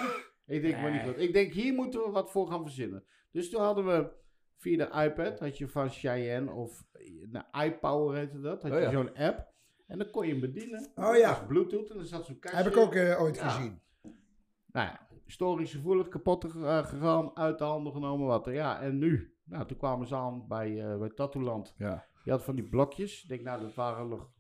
Ik 0.55 0.63
denk 0.63 0.77
maar 0.81 0.93
niet 0.93 1.03
goed. 1.03 1.19
Ik 1.19 1.33
denk, 1.33 1.53
hier 1.53 1.75
moeten 1.75 2.01
we 2.03 2.11
wat 2.11 2.31
voor 2.31 2.47
gaan 2.49 2.63
verzinnen. 2.63 3.05
Dus 3.31 3.51
toen 3.51 3.61
hadden 3.63 3.87
we 3.87 4.09
via 4.57 4.77
de 4.87 5.05
iPad, 5.05 5.39
had 5.41 5.59
je 5.59 5.69
van 5.69 5.91
Cheyenne 5.91 6.53
of 6.53 6.85
nou, 7.31 7.45
iPower 7.65 8.17
heette 8.17 8.41
dat, 8.41 8.63
had 8.63 8.73
Oh 8.73 8.79
je 8.79 8.85
ja. 8.85 8.91
zo'n 8.91 9.15
app. 9.17 9.53
En 9.87 9.99
dan 9.99 10.11
kon 10.11 10.25
je 10.27 10.31
hem 10.33 10.41
bedienen. 10.41 10.91
Oh 10.95 11.17
ja. 11.17 11.45
Bluetooth 11.49 11.91
en 11.91 11.97
dan 11.97 12.07
zat 12.07 12.27
zo'n 12.27 12.39
kastje. 12.39 12.63
Heb 12.63 12.73
ik 12.73 12.77
ook 12.79 12.95
eh, 12.95 13.23
ooit 13.23 13.37
Ja. 13.37 13.49
gezien. 13.49 13.81
Nou 14.73 14.87
ja, 14.87 15.09
historisch 15.25 15.73
gevoelig, 15.75 16.09
kapot 16.09 16.45
eh, 16.45 16.87
gegaan, 16.87 17.37
uit 17.37 17.59
de 17.59 17.65
handen 17.65 17.93
genomen, 17.93 18.27
wat 18.27 18.47
er. 18.47 18.53
Ja, 18.53 18.81
en 18.81 18.99
nu? 18.99 19.34
Nou, 19.45 19.67
toen 19.67 19.77
kwamen 19.77 20.07
ze 20.07 20.15
aan 20.17 20.49
bij, 20.49 20.91
eh 20.93 20.99
bij 20.99 21.09
Tattooland. 21.11 21.75
Ja. 21.79 22.07
Je 22.25 22.31
had 22.31 22.45
van 22.45 22.55
die 22.55 22.69
blokjes. 22.69 23.23
Ik 23.23 23.29
denk, 23.29 23.43
nou, 23.43 23.61
dat 23.61 23.75
waren 23.75 24.09
nog 24.09 24.31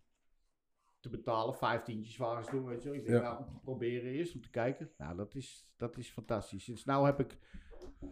te 1.01 1.09
betalen. 1.09 1.55
Vijftientjes 1.55 2.17
waren 2.17 2.45
ze 2.45 2.51
toen, 2.51 2.65
weet 2.65 2.83
je 2.83 2.89
wel. 2.89 2.99
Ik 2.99 3.07
denk, 3.07 3.23
Ja. 3.23 3.31
nou, 3.33 3.45
om 3.45 3.53
te 3.53 3.61
proberen 3.61 4.11
eerst, 4.13 4.35
om 4.35 4.41
te 4.41 4.51
kijken. 4.51 4.91
Nou, 4.97 5.17
dat 5.17 5.35
is, 5.35 5.71
dat 5.77 5.97
is 5.97 6.11
fantastisch. 6.11 6.65
Sinds 6.65 6.85
nou 6.85 7.07
heb 7.07 7.21
ik 7.21 7.39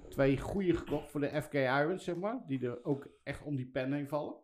twee 0.08 0.38
goede 0.40 0.74
gekocht 0.76 1.10
voor 1.10 1.20
de 1.20 1.42
FK 1.42 1.52
Irons, 1.54 2.04
zeg 2.04 2.16
maar. 2.16 2.42
Die 2.46 2.66
er 2.66 2.84
ook 2.84 3.08
echt 3.22 3.42
om 3.42 3.56
die 3.56 3.66
pen 3.70 3.92
heen 3.92 4.08
vallen. 4.08 4.34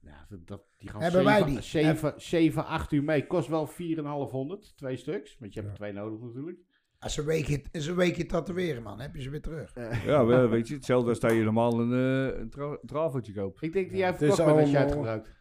Ja, 0.00 0.26
dat, 0.28 0.46
dat, 0.46 0.62
die 0.76 0.88
gaan 0.88 1.02
Hebben 1.02 1.24
wij 1.24 1.38
7, 1.38 1.52
die? 1.52 1.60
7, 1.62 2.20
7, 2.20 2.64
8 2.64 2.92
uur 2.92 3.04
mee. 3.04 3.26
Kost 3.26 3.48
wel 3.48 3.66
4,500, 3.66 4.76
twee 4.76 4.96
stuks. 4.96 5.38
Want 5.38 5.54
je 5.54 5.60
hebt 5.60 5.72
Ja. 5.78 5.84
er 5.84 5.90
twee 5.92 6.02
nodig 6.02 6.20
natuurlijk. 6.20 6.60
Als 6.98 7.16
een 7.16 7.24
weekje, 7.24 7.62
is 7.70 7.86
een 7.86 7.94
weekje 7.94 8.26
tatoeëren, 8.26 8.82
man. 8.82 9.00
Heb 9.00 9.14
je 9.14 9.22
ze 9.22 9.30
weer 9.30 9.40
terug. 9.42 9.74
Ja, 10.04 10.24
wel, 10.24 10.48
weet 10.48 10.68
je, 10.68 10.74
hetzelfde 10.74 11.08
als 11.08 11.20
dat 11.20 11.32
je 11.32 11.42
normaal 11.42 11.80
een, 11.80 11.92
eh 12.32 12.38
een 12.40 12.50
tra 12.86 13.10
koopt. 13.34 13.62
Ik 13.62 13.72
denk 13.72 13.88
dat 13.90 13.98
jij 13.98 14.14
verkocht 14.14 14.44
bent 14.44 14.58
als 14.60 14.70
jij 14.70 14.80
het 14.80 14.92
allemaal- 14.92 15.12
gebruikt. 15.12 15.34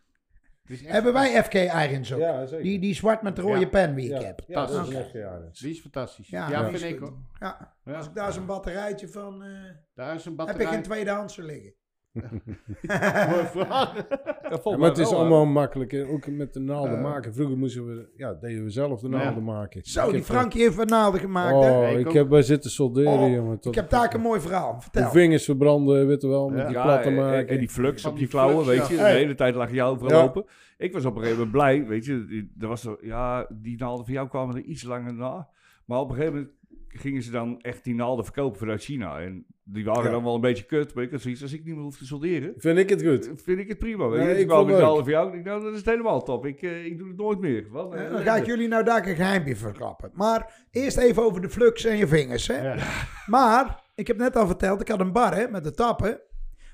Het 0.61 0.73
is 0.73 0.83
echt 0.83 0.91
Hebben 0.91 1.13
wij 1.13 1.43
FK 1.43 1.53
Irons 1.53 2.13
ook? 2.13 2.19
Ja, 2.19 2.45
zeker. 2.45 2.63
Die, 2.63 2.79
die 2.79 2.93
zwart 2.93 3.21
met 3.21 3.35
de 3.35 3.41
rode 3.41 3.59
Ja. 3.59 3.67
pen 3.67 3.93
wie 3.95 4.09
ja. 4.09 4.19
ik 4.19 4.25
heb. 4.25 4.43
Ja, 4.47 4.65
dat 4.65 4.69
is 4.69 4.77
Oké. 4.87 4.87
een 4.95 4.95
echte. 5.01 5.49
Die 5.61 5.71
is 5.71 5.79
fantastisch. 5.81 6.29
Ja, 6.29 6.49
Ja, 6.49 6.69
die 6.69 6.77
vind 6.77 6.93
ik 6.93 6.99
goed. 6.99 7.07
hoor. 7.09 7.17
Ja, 7.39 7.75
Ja. 7.85 7.93
als 7.93 8.07
ik 8.07 8.13
daar 8.13 8.33
zo'n 8.33 8.45
batterijtje 8.45 9.07
van... 9.07 9.43
eh, 9.43 9.49
Daar 9.93 10.15
is 10.15 10.25
een 10.25 10.31
heb 10.37 10.41
ik 10.41 10.53
batterij. 10.53 10.75
in 10.75 10.81
tweedehands 10.83 11.35
liggen. 11.35 11.73
Mooie 13.29 13.49
vraag. 13.51 13.95
Ja, 13.95 14.05
Ja, 14.49 14.49
volgens 14.49 14.77
maar 14.77 14.89
het 14.89 14.97
is 14.97 15.09
wel, 15.09 15.19
allemaal 15.19 15.45
makkelijk. 15.45 16.05
Ook 16.09 16.27
met 16.27 16.53
de 16.53 16.59
naalden 16.59 17.01
maken. 17.01 17.33
Vroeger 17.33 17.57
moesten 17.57 17.85
we, 17.85 18.09
ja, 18.17 18.33
deden 18.33 18.63
we 18.63 18.69
zelf 18.69 19.01
de 19.01 19.09
Ja. 19.09 19.17
naalden 19.17 19.43
maken. 19.43 19.81
Zo, 19.83 20.07
Ik 20.07 20.13
die 20.13 20.23
Frankie 20.23 20.61
heeft 20.61 20.75
wat 20.75 20.89
naalden 20.89 21.19
gemaakt, 21.19 21.53
Oh, 21.55 21.61
hè? 21.63 21.97
Ik 21.97 22.11
heb 22.11 22.29
bij 22.29 22.41
zitten 22.41 22.71
solderen, 22.71 23.11
Oh, 23.19 23.33
jongen. 23.33 23.59
Tot 23.59 23.75
Ik 23.75 23.81
heb 23.81 23.89
daar 23.89 24.13
een 24.13 24.21
mooi 24.21 24.39
verhaal. 24.39 24.75
de 24.75 24.81
Vertel. 24.81 25.09
vingers 25.09 25.45
verbranden, 25.45 26.07
weet 26.07 26.21
je 26.21 26.27
wel, 26.27 26.49
met 26.49 26.59
Ja. 26.59 26.65
die 26.67 26.81
platten 26.81 27.11
en, 27.11 27.17
maken. 27.17 27.47
en 27.47 27.59
die 27.59 27.69
flux 27.69 28.05
op 28.05 28.11
die 28.11 28.19
die 28.19 28.27
klauwen, 28.29 28.63
flux, 28.65 28.77
weet 28.79 28.87
je. 28.87 28.95
De 29.03 29.03
hele 29.09 29.35
tijd 29.35 29.55
lag 29.55 29.71
je 29.71 29.83
overal 29.83 30.17
Ja. 30.17 30.23
lopen. 30.23 30.45
Ik 30.77 30.93
was 30.93 31.05
op 31.05 31.15
een 31.15 31.21
gegeven 31.21 31.37
moment 31.45 31.57
blij, 31.57 31.85
weet 31.87 32.05
je. 32.05 32.47
Er 32.59 32.67
was 32.67 32.85
er, 32.85 32.97
ja, 33.01 33.47
die 33.51 33.77
naalden 33.77 34.05
van 34.05 34.13
jou 34.13 34.27
kwamen 34.27 34.55
er 34.55 34.61
iets 34.61 34.83
langer 34.83 35.13
na. 35.13 35.47
Maar 35.85 35.99
op 35.99 36.09
een 36.09 36.15
gegeven 36.15 36.35
moment 36.35 36.53
gingen 36.87 37.21
ze 37.23 37.31
dan 37.31 37.61
echt 37.61 37.83
die 37.83 37.95
naalden 37.95 38.25
verkopen 38.25 38.59
vanuit 38.59 38.81
China. 38.83 39.19
En 39.19 39.45
die 39.63 39.85
waren 39.85 40.03
Ja. 40.03 40.09
dan 40.09 40.23
wel 40.23 40.35
een 40.35 40.41
beetje 40.41 40.65
kut. 40.65 40.93
Maar 40.93 41.03
ik 41.03 41.11
had 41.11 41.21
zoiets, 41.21 41.41
als 41.41 41.53
ik 41.53 41.63
niet 41.65 41.73
meer 41.75 41.83
hoef 41.83 41.97
te 41.97 42.05
solderen, 42.05 42.53
Vind 42.57 42.77
ik 42.77 42.89
het 42.89 43.03
goed. 43.03 43.31
vind 43.43 43.59
ik 43.59 43.67
het 43.67 43.77
prima. 43.79 44.07
Weet 44.07 44.19
je. 44.21 44.25
Nee, 44.27 44.39
ik 44.43 44.49
vond 44.49 44.65
die 44.65 44.75
het 44.75 44.83
naalden 44.85 45.03
van 45.03 45.13
jou. 45.13 45.37
Ik 45.37 45.43
nou, 45.43 45.61
dat 45.63 45.71
is 45.71 45.77
het 45.77 45.85
helemaal 45.87 46.23
top. 46.23 46.45
Ik, 46.45 46.61
eh, 46.61 46.85
ik 46.85 46.97
doe 46.97 47.07
het 47.07 47.17
nooit 47.17 47.39
meer. 47.39 47.67
Wat, 47.69 47.93
Eh, 47.93 48.05
eh, 48.05 48.11
Dan 48.11 48.21
ga 48.21 48.35
ik 48.35 48.45
jullie 48.45 48.67
nou 48.67 48.83
daar 48.83 49.07
een 49.07 49.15
geheimpje 49.15 49.55
verklappen. 49.55 50.11
Maar 50.13 50.67
eerst 50.71 50.97
even 50.97 51.23
over 51.23 51.41
de 51.41 51.49
flux 51.49 51.85
en 51.85 51.97
je 51.97 52.07
vingers, 52.07 52.47
hè? 52.47 52.73
Ja. 52.73 52.83
Maar, 53.25 53.83
ik 53.95 54.07
heb 54.07 54.17
net 54.17 54.35
al 54.35 54.47
verteld, 54.47 54.81
ik 54.81 54.87
had 54.87 54.99
een 54.99 55.11
bar 55.11 55.35
hè, 55.35 55.47
met 55.47 55.63
de 55.63 55.71
tappen. 55.71 56.21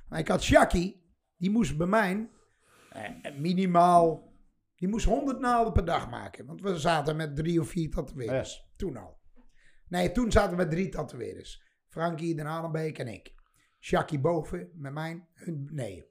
Maar 0.10 0.20
ik 0.20 0.28
had 0.28 0.44
Shaki, 0.44 1.02
die 1.38 1.50
moest 1.52 1.78
bij 1.78 1.88
mij 1.88 2.30
eh, 2.92 3.02
minimaal, 3.38 4.34
die 4.76 4.88
moest 4.88 5.06
100 5.06 5.40
naalden 5.40 5.74
per 5.74 5.86
dag 5.86 6.10
maken. 6.10 6.46
Want 6.46 6.62
we 6.62 6.78
zaten 6.80 7.16
met 7.16 7.36
drie 7.36 7.60
of 7.60 7.68
vier 7.68 7.90
tatoeëerders. 7.90 8.70
Toen 8.76 8.98
al. 8.98 9.20
Nee, 9.92 10.12
toen 10.12 10.32
zaten 10.32 10.50
we 10.52 10.56
met 10.56 10.72
drie 10.72 10.90
tatoeëerders. 10.90 11.64
Frankie, 11.88 12.36
Den 12.36 12.46
Halenbeek 12.46 12.98
en 13.00 13.08
ik. 13.08 13.34
Shaki 13.80 14.20
boven, 14.20 14.70
met 14.74 14.94
mij, 14.94 15.26
hun 15.34 15.66
beneden. 15.66 16.06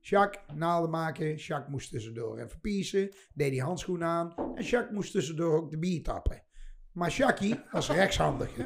Jacques, 0.00 0.42
naalden 0.54 0.90
maken. 0.90 1.34
Jacques 1.34 1.70
moest 1.70 1.90
tussendoor 1.90 2.38
even 2.38 2.60
piezen. 2.60 3.14
Deed 3.34 3.50
die 3.50 3.62
handschoen 3.62 4.04
aan. 4.04 4.34
En 4.54 4.64
Jacques 4.64 4.94
moest 4.94 5.12
tussendoor 5.12 5.56
ook 5.56 5.70
de 5.70 5.78
bier 5.78 6.02
tappen. 6.02 6.42
Maar 6.92 7.10
Jackie 7.10 7.60
was 7.70 7.90
rechtshandig. 7.90 8.56
Hè? 8.56 8.64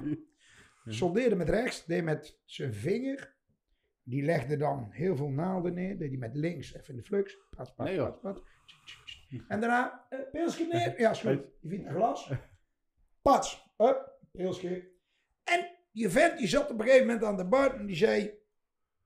Soldeerde 0.85 1.35
met 1.37 1.49
rechts, 1.49 1.85
deed 1.85 2.05
met 2.05 2.41
zijn 2.45 2.75
vinger. 2.75 3.35
Die 4.03 4.23
legde 4.25 4.57
dan 4.57 4.87
heel 4.91 5.17
veel 5.17 5.29
naalden 5.29 5.75
neer. 5.75 5.99
Deed 5.99 6.09
hij 6.09 6.19
met 6.19 6.35
links 6.35 6.75
even 6.75 6.89
in 6.89 6.97
de 6.97 7.03
flux. 7.03 7.39
Pas, 7.51 7.75
pas, 7.75 7.87
Nee, 7.87 7.95
joh. 7.97 8.21
pas, 8.21 8.33
pas. 8.33 8.43
En 9.49 9.61
daarna, 9.61 10.07
pilsje 10.33 10.67
neer. 10.73 10.95
Ja, 11.01 11.11
is 11.11 11.21
goed. 11.21 11.43
Je 11.61 11.69
vindt 11.69 11.87
een 11.87 11.95
glas. 11.95 12.31
Pats, 13.23 13.75
up, 13.79 14.14
pilsje. 14.37 14.93
En 15.45 15.71
die 15.93 16.09
vent 16.09 16.39
die 16.39 16.49
zat 16.49 16.71
op 16.71 16.79
een 16.79 16.85
gegeven 16.85 17.07
moment 17.07 17.25
aan 17.25 17.37
de 17.37 17.49
bar 17.49 17.75
en 17.75 17.87
die 17.87 17.97
zei... 17.97 18.43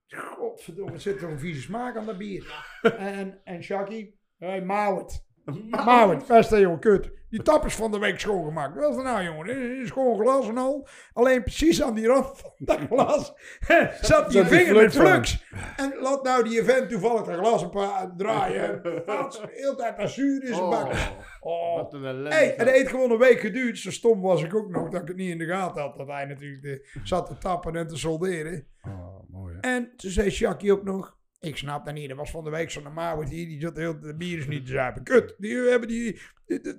Godverdomme, 0.07 0.91
er 0.91 1.01
zit 1.01 1.19
toch 1.19 1.29
een 1.29 1.39
vieze 1.39 1.61
smaak 1.61 1.95
aan 1.95 2.05
dat 2.05 2.17
bier. 2.17 2.65
En, 2.97 3.41
en 3.43 3.63
Shaki, 3.63 4.19
hey, 4.37 4.61
Mauwert. 4.61 5.27
Mauwert, 5.69 6.27
best 6.27 6.49
jongen, 6.49 6.79
kut. 6.79 7.11
Die 7.29 7.41
tap 7.41 7.65
is 7.65 7.75
van 7.75 7.91
de 7.91 7.99
week 7.99 8.19
schoongemaakt. 8.19 8.75
Wat 8.75 8.89
is 8.89 8.97
er 8.97 9.03
nou, 9.03 9.23
jongen? 9.23 9.45
Dit 9.45 9.57
is 9.57 9.87
schoon 9.87 10.19
glas 10.19 10.47
en 10.47 10.57
al. 10.57 10.87
Alleen 11.13 11.43
precies 11.43 11.83
aan 11.83 11.93
die 11.93 12.07
rand 12.07 12.31
van 12.35 12.51
dat 12.57 12.79
glas 12.89 13.33
zat 14.01 14.31
die 14.31 14.43
vinger 14.43 14.75
met 14.75 14.95
flux. 14.95 15.45
En 15.77 15.93
laat 15.99 16.23
nou 16.23 16.43
die 16.43 16.61
event 16.61 16.89
toevallig 16.89 17.25
dat 17.25 17.37
glas 17.37 17.61
een 17.61 17.69
paar 17.69 18.13
draaien. 18.17 18.81
Wat, 19.05 19.43
heel 19.51 19.75
tijd 19.75 19.97
naar 19.97 20.09
zuur 20.09 20.43
in 20.43 20.55
zijn 20.55 20.69
bak. 20.69 20.91
Oh. 21.39 21.75
Wat 21.75 21.93
een 21.93 22.05
ellende. 22.05 22.29
Hey, 22.29 22.55
en 22.55 22.65
het 22.65 22.75
heeft 22.75 22.89
gewoon 22.89 23.11
een 23.11 23.17
week 23.17 23.39
geduurd. 23.39 23.77
Zo 23.77 23.91
stom 23.91 24.21
was 24.21 24.43
ik 24.43 24.55
ook 24.55 24.69
nog 24.69 24.89
dat 24.89 25.01
ik 25.01 25.07
het 25.07 25.17
niet 25.17 25.31
in 25.31 25.37
de 25.37 25.45
gaten 25.45 25.81
had. 25.81 25.97
Dat 25.97 26.07
hij 26.07 26.25
natuurlijk 26.25 26.61
de, 26.61 26.99
zat 27.03 27.25
te 27.25 27.37
tappen 27.37 27.75
en 27.75 27.87
te 27.87 27.97
solderen. 27.97 28.67
Oh, 28.85 29.29
mooi 29.29 29.55
hè. 29.61 29.75
En 29.75 29.91
toen 29.95 30.11
zei 30.11 30.29
Shaki 30.29 30.71
ook 30.71 30.83
nog. 30.83 31.17
Ik 31.39 31.57
snap 31.57 31.85
dat 31.85 31.93
niet. 31.93 32.09
Dat 32.09 32.17
was 32.17 32.31
van 32.31 32.43
de 32.43 32.49
week 32.49 32.71
zo'n 32.71 32.93
Mauwert 32.93 33.29
hier. 33.29 33.45
Die 33.45 33.61
zat 33.61 33.77
heel 33.77 33.99
de 33.99 34.15
bier 34.15 34.37
is 34.37 34.47
niet 34.47 34.65
te 34.65 34.71
zuipen. 34.71 35.03
Kut. 35.03 35.35
Die 35.37 35.55
hebben 35.55 35.87
die. 35.87 36.19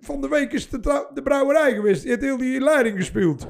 Van 0.01 0.21
de 0.21 0.29
week 0.29 0.53
is 0.53 0.69
de, 0.69 1.09
de 1.15 1.23
brouwerij 1.23 1.75
geweest. 1.75 2.01
Die 2.03 2.11
heeft 2.11 2.23
heel 2.23 2.37
die 2.37 2.61
leiding 2.61 2.97
gespeeld. 2.97 3.49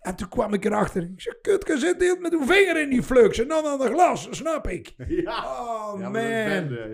En 0.00 0.16
toen 0.16 0.28
kwam 0.28 0.54
ik 0.54 0.64
erachter. 0.64 1.02
Ik 1.02 1.20
zeg, 1.20 1.40
kut, 1.40 1.66
je 1.66 1.78
zit 1.78 2.00
heel 2.00 2.16
met 2.20 2.32
uw 2.32 2.44
vinger 2.44 2.80
in 2.80 2.90
die 2.90 3.02
flux. 3.02 3.38
En 3.40 3.48
dan 3.48 3.66
aan 3.66 3.78
de 3.78 3.88
glas. 3.88 4.28
Snap 4.30 4.68
ik. 4.68 4.94
Ja. 5.08 5.44
Oh 5.44 6.00
Ja, 6.00 6.08
man. 6.08 6.22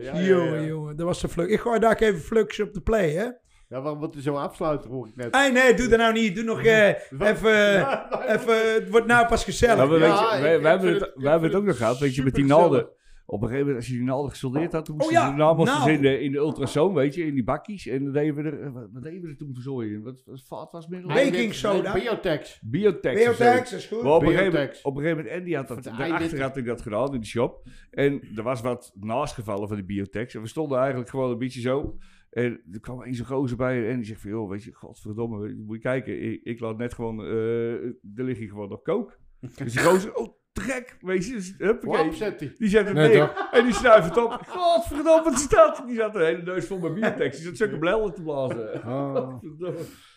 Ja, 0.00 0.20
jongen, 0.20 0.66
jongen. 0.66 0.96
Dat 0.96 1.06
was 1.06 1.20
de 1.20 1.28
flux. 1.28 1.52
Ik 1.52 1.60
gooi 1.60 1.78
daar 1.78 1.96
even 1.96 2.20
flux 2.20 2.60
op 2.60 2.74
de 2.74 2.80
play, 2.80 3.10
hè. 3.10 3.24
Ja, 3.68 3.80
waarom 3.80 3.98
moet 3.98 4.14
er 4.14 4.22
zo 4.22 4.34
afsluiten, 4.34 4.90
hoor 4.90 5.06
ik 5.06 5.16
net. 5.16 5.32
Nee, 5.32 5.52
nee, 5.52 5.74
doe 5.74 5.88
dat 5.88 5.98
nou 5.98 6.12
niet. 6.12 6.34
Doe 6.34 6.44
nog 6.44 6.62
eh, 6.62 6.88
even, 7.30 7.76
even, 8.34 8.74
het 8.74 8.90
wordt 8.90 9.06
nou 9.06 9.26
pas 9.26 9.44
gezellig. 9.44 9.88
We, 9.88 9.98
Ja, 9.98 10.34
je, 10.36 10.42
wij, 10.42 10.60
wij 10.60 10.70
hebben 10.70 10.92
het, 10.92 11.12
wij 11.14 11.30
hebben 11.30 11.48
het 11.50 11.58
ook 11.58 11.64
nog 11.64 11.76
gehad, 11.76 11.98
weet 11.98 12.14
je, 12.14 12.22
met 12.22 12.34
die 12.34 12.44
supergezellig. 12.48 13.00
Op 13.32 13.42
een 13.42 13.48
gegeven 13.48 13.66
moment, 13.66 13.76
als 13.84 13.86
je 13.92 13.98
die 13.98 14.02
naalden 14.08 14.30
gesoldeerd 14.30 14.72
had, 14.72 14.84
toen 14.84 14.96
moesten 14.96 15.16
Oh 15.16 15.22
ja, 15.22 15.28
ze 15.30 15.36
de 15.36 15.42
naam 15.42 15.56
moesten 15.56 15.78
naald. 15.78 15.90
in 15.90 16.02
de, 16.02 16.20
in 16.20 16.32
de 16.32 16.38
ultrasoon, 16.38 16.94
weet 16.94 17.14
je, 17.14 17.24
in 17.26 17.34
die 17.34 17.44
bakjes. 17.44 17.86
En 17.86 18.04
dan 18.04 18.12
deden 18.12 18.34
we 18.34 18.42
er, 18.42 18.60
eh, 18.62 18.72
wat, 18.72 18.88
wat 18.92 19.02
deden 19.02 19.22
we 19.22 19.28
er 19.28 19.36
toen 19.36 19.54
verzooien? 19.54 20.02
Wat 20.02 20.22
was 20.24 20.44
vaatwasmiddel? 20.46 21.08
Nee. 21.10 21.30
Baking 21.30 21.54
soda. 21.54 21.92
Biotex. 21.94 22.60
Biotex. 22.64 23.20
Biotex 23.20 23.72
is 23.72 23.86
goed. 23.86 24.02
Maar 24.02 24.12
op 24.12 24.22
een, 24.22 24.26
gegeven, 24.28 24.50
Biotex. 24.50 24.82
moment- 24.82 24.84
op 24.84 24.96
een 24.96 25.02
gegeven 25.02 25.24
moment, 25.24 25.40
Andy 25.40 25.54
had 25.54 25.68
dat, 25.68 25.82
Voor 25.82 25.96
daarachter 25.96 26.40
had 26.40 26.56
ik 26.56 26.64
dat 26.64 26.82
gedaan 26.82 27.14
in 27.14 27.20
de 27.20 27.26
shop. 27.26 27.66
En 27.90 28.20
er 28.36 28.42
was 28.42 28.60
wat 28.60 28.92
naastgevallen 29.00 29.68
van 29.68 29.76
die 29.76 29.86
biotex. 29.86 30.34
En 30.34 30.40
we 30.42 30.48
stonden 30.48 30.78
eigenlijk 30.78 31.10
gewoon 31.10 31.30
een 31.30 31.38
beetje 31.38 31.60
zo. 31.60 31.96
En 32.30 32.60
er 32.72 32.80
kwam 32.80 33.02
een 33.02 33.14
zo'n 33.14 33.26
gozer 33.26 33.56
bij 33.56 33.88
en 33.88 33.96
die 33.96 34.04
zegt 34.06 34.20
van, 34.20 34.30
joh, 34.30 34.50
weet 34.50 34.64
je, 34.64 34.72
godverdomme, 34.72 35.54
moet 35.54 35.76
je 35.76 35.82
kijken. 35.82 36.22
Ik, 36.32 36.40
ik 36.42 36.60
laat 36.60 36.78
net 36.78 36.94
gewoon, 36.94 37.24
eh 37.24 37.72
er 38.14 38.24
ligt 38.24 38.38
hier 38.38 38.48
gewoon 38.48 38.68
nog 38.68 38.82
kook. 38.82 39.18
Dus 39.56 39.72
die 39.72 39.82
gozer, 39.82 40.14
oh, 40.14 40.40
trek, 40.52 40.96
weet 41.00 41.26
je. 41.26 41.32
Dus, 41.32 41.54
huppakee. 41.58 42.04
Wap 42.04 42.14
zet 42.14 42.40
hij. 42.40 42.54
Die 42.58 42.68
zet 42.68 42.86
het 42.86 42.94
Nee, 42.94 43.08
neer 43.08 43.48
en 43.50 43.64
die 43.64 43.74
snuift 43.74 44.08
het 44.08 44.16
op. 44.16 44.42
Godverdomme, 44.46 45.22
wat 45.24 45.32
is 45.32 45.48
dat? 45.48 45.82
Die 45.86 45.96
zat 45.96 46.14
een 46.14 46.24
hele 46.24 46.42
neus 46.42 46.66
vol 46.66 46.78
met 46.78 46.94
biotex. 46.94 47.36
Die 47.36 47.46
zat 47.46 47.56
zulke 47.56 47.78
blellen 47.78 48.14
te 48.14 48.22
blazen. 48.22 48.86
Oh. 48.86 49.42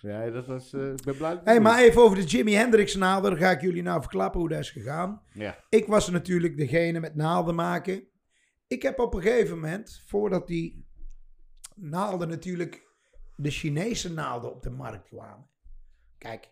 Ja, 0.02 0.30
dat 0.30 0.48
was... 0.48 0.74
eh, 0.74 0.90
ik 0.92 1.04
ben 1.04 1.18
blij. 1.18 1.32
Hé, 1.34 1.40
hey, 1.44 1.60
maar 1.60 1.80
even 1.80 2.02
over 2.02 2.18
de 2.18 2.24
Jimi 2.24 2.54
Hendrix 2.54 2.96
naalden. 2.96 3.32
Dan 3.32 3.40
ga 3.40 3.52
ik 3.52 3.62
jullie 3.62 3.84
nou 3.84 4.02
verklappen 4.02 4.40
hoe 4.40 4.50
dat 4.50 4.60
is 4.60 4.72
gegaan. 4.72 5.22
Ja. 5.34 5.64
Ik 5.70 5.86
was 5.88 6.10
natuurlijk 6.10 6.58
degene 6.58 7.00
met 7.00 7.16
naalden 7.16 7.56
maken. 7.56 8.08
Ik 8.68 8.82
heb 8.82 9.00
op 9.00 9.14
een 9.14 9.22
gegeven 9.22 9.56
moment, 9.60 10.04
voordat 10.08 10.48
die 10.48 10.88
naalden 11.76 12.28
natuurlijk 12.28 12.84
de 13.36 13.50
Chinese 13.52 14.14
naalden 14.14 14.52
op 14.54 14.64
de 14.64 14.70
markt 14.70 15.08
kwamen. 15.08 15.50
Kijk, 16.18 16.50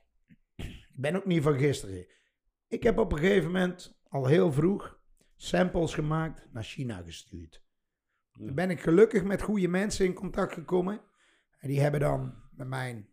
ik 0.55 0.87
ben 0.95 1.15
ook 1.15 1.25
niet 1.25 1.43
van 1.43 1.57
gisteren. 1.57 2.05
Ik 2.73 2.83
heb 2.83 2.97
op 2.97 3.11
een 3.11 3.17
gegeven 3.17 3.51
moment 3.51 3.97
al 4.07 4.25
heel 4.25 4.51
vroeg 4.51 4.99
samples 5.35 5.93
gemaakt 5.93 6.47
naar 6.51 6.63
China 6.63 7.01
gestuurd. 7.01 7.63
Dan 8.37 8.55
ben 8.55 8.69
ik 8.69 8.81
gelukkig 8.81 9.23
met 9.23 9.41
goede 9.41 9.67
mensen 9.67 10.05
in 10.05 10.13
contact 10.13 10.53
gekomen. 10.53 11.01
En 11.57 11.67
die 11.67 11.81
hebben 11.81 11.99
dan 11.99 12.35
met 12.51 12.67
mij, 12.67 13.07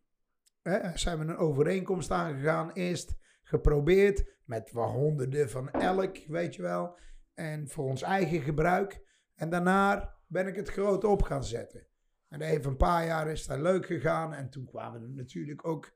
hè, 0.63 0.97
zijn 0.99 1.19
we 1.19 1.25
een 1.25 1.37
overeenkomst 1.37 2.11
aangegaan. 2.11 2.73
Eerst 2.73 3.17
geprobeerd 3.43 4.25
met 4.45 4.73
wel 4.73 4.89
honderden 4.89 5.51
van 5.51 5.71
elk, 5.71 6.17
weet 6.27 6.55
je 6.55 6.63
wel. 6.63 6.99
En 7.35 7.69
voor 7.69 7.85
ons 7.85 8.03
eigen 8.03 8.41
gebruik. 8.41 9.01
En 9.35 9.51
daarna 9.51 10.15
ben 10.27 10.47
ik 10.47 10.57
het 10.57 10.69
groot 10.69 11.05
op 11.05 11.23
gaan 11.23 11.45
zetten. 11.45 11.87
En 12.29 12.43
heeft 12.43 12.65
een 12.65 12.77
paar 12.77 13.07
jaar 13.07 13.29
is 13.29 13.47
dat 13.47 13.59
leuk 13.59 13.87
gegaan. 13.87 14.33
En 14.33 14.51
toen 14.51 14.65
kwamen 14.65 15.03
er 15.03 15.11
natuurlijk 15.11 15.67
ook 15.67 15.93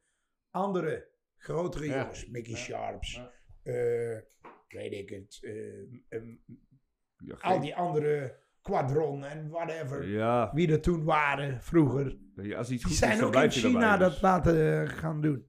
andere, 0.51 1.09
grotere 1.37 1.87
Ja. 1.87 2.01
jongens. 2.01 2.27
Mickey 2.27 2.55
Sharps, 2.57 3.15
Ja. 3.15 3.21
eh, 3.27 3.33
weet 4.69 4.93
ik 4.93 5.09
het. 5.11 5.39
eh, 5.43 6.19
ehm, 6.19 6.35
Ja, 7.19 7.35
al 7.41 7.61
die 7.61 7.77
andere 7.77 8.37
Quadron 8.63 9.25
en 9.25 9.49
whatever. 9.49 10.09
ja, 10.09 10.51
Wie 10.55 10.73
er 10.73 10.81
toen 10.81 11.05
waren 11.05 11.63
vroeger. 11.63 12.17
als 12.57 12.71
iets 12.71 12.85
Die 12.85 12.95
zijn 12.97 13.13
is, 13.13 13.19
dan 13.19 13.27
ook 13.35 13.43
in 13.43 13.51
China 13.51 13.97
dat 13.97 14.11
dus. 14.11 14.21
laten 14.21 14.83
eh, 14.83 14.89
gaan 14.89 15.21
doen. 15.21 15.47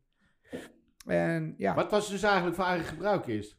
En 1.06 1.54
ja, 1.58 1.76
Wat 1.76 1.92
was 1.92 2.10
dus 2.10 2.24
eigenlijk 2.24 2.56
voor 2.56 2.66
eigen 2.66 2.88
gebruik 2.88 3.28
is? 3.28 3.58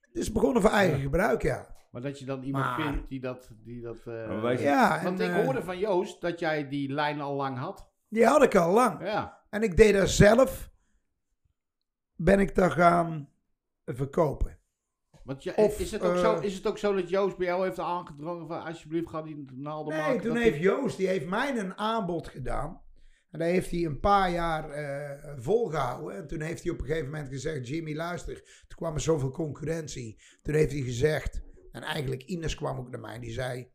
het 0.00 0.16
is 0.22 0.32
begonnen 0.32 0.62
voor 0.62 0.70
eigen 0.70 1.00
gebruik, 1.00 1.42
ja. 1.42 1.70
Maar 1.90 2.02
dat 2.02 2.18
je 2.18 2.24
dan 2.24 2.42
iemand 2.42 2.64
Maar- 2.64 2.80
vindt 2.92 3.08
die 3.08 3.20
dat... 3.20 3.50
Die 3.64 3.80
dat 3.82 4.06
eh, 4.06 4.58
Ja, 4.62 5.02
want 5.02 5.20
en, 5.20 5.30
ik 5.30 5.36
eh, 5.36 5.44
hoorde 5.44 5.62
van 5.62 5.78
Joost 5.78 6.20
dat 6.20 6.38
jij 6.38 6.68
die 6.68 6.92
lijn 6.92 7.20
al 7.20 7.34
lang 7.34 7.58
had. 7.58 7.90
die 8.08 8.26
had 8.26 8.42
ik 8.42 8.54
al 8.54 8.72
lang. 8.72 9.02
Ja. 9.04 9.40
En 9.50 9.62
ik 9.62 9.76
deed 9.76 9.92
daar 9.92 10.08
zelf, 10.08 10.70
ben 12.16 12.40
ik 12.40 12.54
daar 12.54 12.70
gaan 12.70 13.28
verkopen. 13.84 14.60
Want 15.24 15.54
Of, 15.56 15.80
is, 15.80 15.90
het 15.90 16.02
ook 16.02 16.14
eh, 16.14 16.20
zo, 16.20 16.38
is 16.40 16.54
het 16.54 16.66
ook 16.66 16.78
zo 16.78 16.94
dat 16.94 17.08
Joost 17.08 17.36
bij 17.36 17.46
jou 17.46 17.64
heeft 17.64 17.78
aangedrongen 17.78 18.46
van 18.46 18.64
alsjeblieft 18.64 19.08
ga 19.08 19.22
die 19.22 19.44
naalden 19.54 19.96
maken? 19.96 20.12
Nee, 20.16 20.20
toen 20.26 20.36
heeft 20.36 20.56
ik- 20.56 20.62
Joost, 20.62 20.96
die 20.96 21.06
heeft 21.06 21.26
mij 21.26 21.58
een 21.58 21.78
aanbod 21.78 22.28
gedaan. 22.28 22.82
En 23.30 23.38
dat 23.38 23.48
heeft 23.48 23.70
hij 23.70 23.84
een 23.84 24.00
paar 24.00 24.30
jaar 24.30 24.70
eh, 24.70 25.34
volgehouden. 25.38 26.16
En 26.16 26.26
toen 26.26 26.40
heeft 26.40 26.62
hij 26.62 26.72
op 26.72 26.78
een 26.80 26.86
gegeven 26.86 27.10
moment 27.10 27.28
gezegd, 27.28 27.68
Jimmy 27.68 27.94
luister, 27.94 28.34
toen 28.68 28.76
kwam 28.78 28.94
er 28.94 29.00
zoveel 29.00 29.30
concurrentie. 29.30 30.22
Toen 30.42 30.54
heeft 30.54 30.72
hij 30.72 30.80
gezegd, 30.80 31.42
en 31.72 31.82
eigenlijk 31.82 32.22
Ines 32.22 32.54
kwam 32.54 32.78
ook 32.78 32.90
naar 32.90 33.00
mij, 33.00 33.18
die 33.18 33.32
zei... 33.32 33.70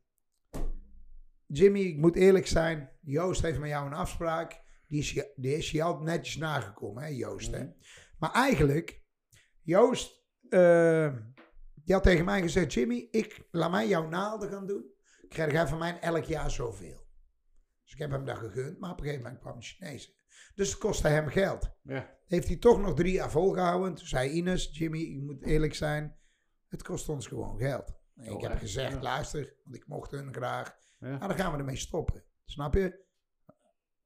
Jimmy, 1.45 1.79
ik 1.79 1.97
moet 1.97 2.15
eerlijk 2.15 2.47
zijn, 2.47 2.89
Joost 3.01 3.41
heeft 3.41 3.59
met 3.59 3.69
jou 3.69 3.85
een 3.87 3.93
afspraak. 3.93 4.61
Die 4.87 4.99
is 4.99 5.11
je, 5.11 5.33
die 5.35 5.55
is 5.57 5.71
je 5.71 5.83
altijd 5.83 6.05
netjes 6.05 6.37
nagekomen, 6.37 7.03
hè, 7.03 7.09
Joost. 7.09 7.51
Hè? 7.51 7.65
Maar 8.19 8.31
eigenlijk, 8.31 9.01
Joost, 9.67 10.23
eh, 10.49 11.13
die 11.73 11.93
had 11.93 12.03
tegen 12.03 12.25
mij 12.25 12.41
gezegd, 12.41 12.73
Jimmy, 12.73 13.07
ik 13.11 13.47
laat 13.51 13.71
mij 13.71 13.87
jouw 13.87 14.07
naalden 14.07 14.49
gaan 14.49 14.65
doen. 14.67 14.85
Krijg 15.29 15.51
jij 15.51 15.67
van 15.67 15.77
mij 15.77 15.99
elk 15.99 16.23
jaar 16.23 16.51
zoveel. 16.51 17.07
Dus 17.83 17.93
ik 17.93 17.97
heb 17.99 18.11
hem 18.11 18.25
dat 18.25 18.37
gegund, 18.37 18.79
maar 18.79 18.91
op 18.91 18.97
een 18.97 19.03
gegeven 19.03 19.23
moment 19.23 19.41
kwam 19.41 19.59
de 19.59 19.65
Chinezen. 19.65 20.13
Dus 20.55 20.69
het 20.69 20.77
kostte 20.79 21.07
hem 21.07 21.27
geld. 21.27 21.69
Ja. 21.83 22.17
Heeft 22.25 22.47
hij 22.47 22.57
toch 22.57 22.79
nog 22.79 22.93
drie 22.95 23.13
jaar 23.13 23.31
volgehouden. 23.31 23.95
Toen 23.95 24.07
zei 24.07 24.29
Ines, 24.29 24.69
Jimmy, 24.77 24.99
ik 24.99 25.21
moet 25.21 25.43
eerlijk 25.43 25.75
zijn, 25.75 26.17
het 26.67 26.83
kost 26.83 27.09
ons 27.09 27.27
gewoon 27.27 27.57
geld. 27.57 27.93
En 28.15 28.29
Oh, 28.29 28.35
ik 28.35 28.41
heb 28.41 28.51
echt? 28.51 28.59
gezegd, 28.61 28.93
Ja. 28.93 29.01
luister, 29.01 29.55
want 29.63 29.75
ik 29.75 29.87
mocht 29.87 30.11
hun 30.11 30.33
graag. 30.33 30.77
Ja. 30.99 31.07
Nou, 31.07 31.27
dan 31.27 31.37
gaan 31.37 31.51
we 31.51 31.57
ermee 31.57 31.75
stoppen. 31.75 32.23
Snap 32.45 32.73
je? 32.73 33.05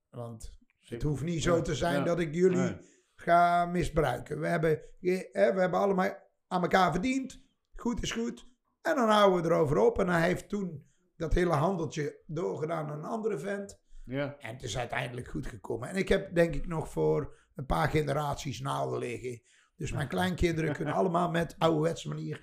Want 0.09 0.51
het 0.79 1.01
hoeft 1.01 1.23
niet 1.23 1.43
zo 1.43 1.61
te 1.61 1.75
zijn 1.75 2.05
dat 2.05 2.19
ik 2.19 2.33
jullie. 2.33 2.89
Ga 3.21 3.65
misbruiken. 3.65 4.39
We 4.39 4.47
hebben, 4.47 4.81
we 4.99 5.29
hebben 5.33 5.79
allemaal 5.79 6.13
aan 6.47 6.61
elkaar 6.61 6.91
verdiend. 6.91 7.41
Goed 7.75 8.01
is 8.01 8.11
goed. 8.11 8.47
En 8.81 8.95
dan 8.95 9.09
houden 9.09 9.41
we 9.41 9.47
erover 9.49 9.77
op. 9.77 9.99
En 9.99 10.09
hij 10.09 10.21
heeft 10.21 10.49
toen 10.49 10.85
dat 11.17 11.33
hele 11.33 11.53
handeltje 11.53 12.21
doorgedaan 12.25 12.89
aan 12.89 12.97
een 12.97 13.05
andere 13.05 13.39
vent. 13.39 13.79
Ja. 14.05 14.35
En 14.39 14.53
het 14.53 14.63
is 14.63 14.77
uiteindelijk 14.77 15.27
goed 15.27 15.47
gekomen. 15.47 15.89
En 15.89 15.95
ik 15.95 16.09
heb 16.09 16.35
denk 16.35 16.55
ik 16.55 16.67
nog 16.67 16.89
voor 16.89 17.37
een 17.55 17.65
paar 17.65 17.89
generaties 17.89 18.59
naalden 18.59 18.99
liggen. 18.99 19.41
Dus 19.81 19.91
mijn 19.91 20.07
kleinkinderen 20.07 20.73
kunnen 20.75 20.93
allemaal 20.93 21.29
met 21.29 21.55
ouderwetse 21.57 22.07
manier. 22.07 22.39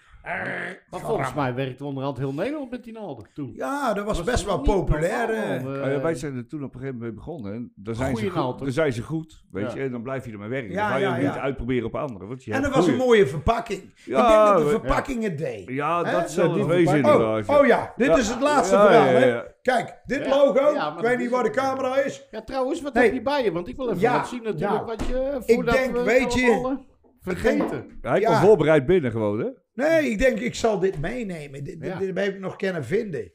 Maar 0.90 1.00
volgens 1.00 1.34
mij 1.34 1.54
werkte 1.54 1.84
onderhand 1.84 2.18
heel 2.18 2.32
Nederland 2.34 2.70
met 2.70 2.84
die 2.84 2.92
naalden 2.92 3.26
toen. 3.34 3.52
Ja, 3.56 3.92
dat 3.94 4.04
was 4.04 4.16
Was 4.16 4.26
best 4.26 4.44
wel 4.44 4.58
populair. 4.60 5.26
normaal, 5.60 5.74
eh. 5.74 5.86
eh, 5.86 5.92
ja, 5.94 6.00
wij 6.00 6.14
zijn 6.14 6.36
er 6.36 6.46
toen 6.46 6.64
op 6.64 6.74
een 6.74 6.80
gegeven 6.80 6.98
moment 6.98 7.16
begonnen. 7.16 7.52
En 7.54 7.72
dan 7.76 7.94
zijn, 7.94 8.16
ze 8.16 8.30
naald, 8.34 8.54
goed, 8.56 8.64
dan 8.64 8.72
zijn 8.72 8.92
ze 8.92 9.02
goed, 9.02 9.44
weet 9.50 9.70
Ja. 9.72 9.76
je. 9.78 9.82
En 9.84 9.90
dan 9.90 10.02
blijf 10.02 10.24
je 10.26 10.32
ermee 10.32 10.48
werken. 10.48 10.70
Ja, 10.70 10.76
dan 10.82 10.88
ga 10.88 10.96
je 10.96 11.02
ja, 11.02 11.16
ook 11.16 11.20
ja. 11.22 11.28
niet 11.32 11.38
uitproberen 11.38 11.86
op 11.86 11.94
anderen. 11.94 12.28
Want 12.28 12.44
je 12.44 12.52
En 12.52 12.62
dat 12.62 12.74
was 12.74 12.86
een 12.86 12.96
mooie 12.96 13.26
verpakking. 13.26 13.82
ik 13.82 13.94
denk 14.04 14.16
Ja, 14.18 14.52
dat 14.52 14.62
de 14.62 14.68
verpakking 14.68 15.22
het 15.22 15.38
deed. 15.38 15.68
Ja, 15.68 16.02
dat 16.02 16.28
die 16.28 16.40
het 16.42 16.52
wezen 16.52 16.66
verpakking- 16.66 16.96
inderdaad. 16.96 17.48
Oh, 17.48 17.58
oh 17.60 17.66
ja, 17.66 17.92
dit 17.96 18.06
Ja. 18.06 18.16
is 18.16 18.28
het 18.28 18.40
laatste 18.40 18.74
Ja, 18.76 18.86
verhaal. 18.86 19.04
ja, 19.06 19.10
hè? 19.12 19.24
ja. 19.26 19.44
Kijk, 19.62 19.98
dit 20.04 20.24
Ja, 20.24 20.28
logo. 20.36 20.72
ja, 20.74 20.94
ik 20.96 21.00
weet 21.02 21.18
niet 21.18 21.30
waar 21.30 21.42
de 21.42 21.50
camera 21.50 21.96
is. 21.96 22.28
Ja, 22.30 22.42
trouwens, 22.42 22.82
wat 22.82 22.94
Nee. 22.94 23.04
heb 23.04 23.12
je 23.12 23.22
bij 23.22 23.44
je? 23.44 23.52
Want 23.52 23.68
ik 23.68 23.76
wil 23.76 23.88
even 23.88 24.00
Ja, 24.00 24.16
wat 24.16 24.28
zien 24.28 24.42
natuurlijk 24.42 24.72
ja. 24.80 24.84
wat 24.84 25.06
je... 25.06 25.38
Voordat 25.46 25.74
denk, 25.74 25.92
we 25.96 26.02
weet 26.02 26.34
je, 26.34 26.50
allemaal, 26.50 26.70
eh, 26.72 26.78
Vergeten. 27.20 27.98
Hij 28.00 28.20
Ja. 28.20 28.26
kwam 28.28 28.40
voorbereid 28.40 28.86
binnen 28.86 29.10
gewoon, 29.10 29.38
hè? 29.38 29.50
Nee, 29.72 30.10
ik 30.10 30.18
denk 30.18 30.38
ik 30.38 30.54
zal 30.54 30.78
dit 30.78 31.00
meenemen. 31.00 31.64
Dit, 31.64 31.80
dit, 31.80 31.88
Ja. 31.90 31.98
dit 31.98 32.18
heb 32.18 32.34
ik 32.34 32.40
nog 32.40 32.56
kunnen 32.56 32.84
vinden. 32.84 33.32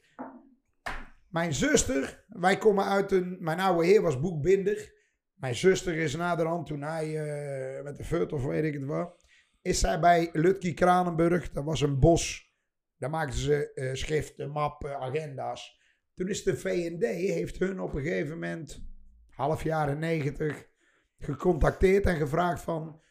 Mijn 1.28 1.54
zuster, 1.54 2.24
wij 2.28 2.58
komen 2.58 2.84
uit 2.84 3.12
een... 3.12 3.36
Mijn 3.40 3.60
oude 3.60 3.86
heer 3.86 4.02
was 4.02 4.20
boekbinder. 4.20 4.92
Mijn 5.34 5.54
zuster 5.54 5.96
is 5.96 6.16
naderhand, 6.16 6.66
toen 6.66 6.82
hij 6.82 7.06
eh, 7.06 7.84
met 7.84 7.96
de 7.96 8.04
fut 8.04 8.32
of 8.32 8.44
weet 8.44 8.64
ik 8.64 8.74
het 8.74 8.84
wat... 8.84 9.24
Is 9.62 9.80
zij 9.80 10.00
bij 10.00 10.28
Lutke 10.32 10.74
Kranenburg, 10.74 11.52
dat 11.52 11.64
was 11.64 11.80
een 11.80 11.98
bos 12.00 12.52
Daar 12.98 13.10
maakten 13.10 13.38
ze 13.38 13.72
eh, 13.74 13.94
schriften, 13.94 14.50
mappen, 14.50 14.98
agenda's. 15.00 15.80
Toen 16.14 16.28
is 16.28 16.42
de 16.42 16.56
V&D, 16.56 17.04
heeft 17.06 17.58
hun 17.58 17.80
op 17.80 17.94
een 17.94 18.02
gegeven 18.02 18.32
moment, 18.32 18.84
half 19.28 19.62
jaren 19.64 19.98
negentig, 19.98 20.66
gecontacteerd 21.18 22.06
en 22.06 22.16
gevraagd 22.16 22.62
van... 22.62 23.02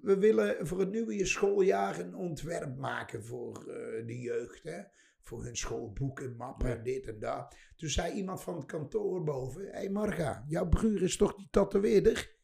We 0.00 0.18
willen 0.18 0.66
voor 0.66 0.80
het 0.80 0.90
nieuwe 0.90 1.26
schooljaar 1.26 1.98
een 1.98 2.14
ontwerp 2.14 2.76
maken 2.76 3.24
voor 3.24 3.58
eh, 3.58 4.06
de 4.06 4.18
jeugd. 4.18 4.62
Hè? 4.62 4.80
Voor 5.22 5.44
hun 5.44 5.56
schoolboeken, 5.56 6.36
mappen 6.36 6.76
en 6.76 6.82
dit 6.82 7.06
en 7.06 7.18
dat. 7.18 7.56
Toen 7.76 7.88
zei 7.88 8.12
iemand 8.12 8.42
van 8.42 8.56
het 8.56 8.66
kantoor 8.66 9.22
boven... 9.22 9.64
Hé 9.64 9.70
hey 9.70 9.88
Marga, 9.88 10.44
jouw 10.48 10.68
broer 10.68 11.02
is 11.02 11.16
toch 11.16 11.34
die 11.34 11.48
tatoeëerder? 11.50 12.36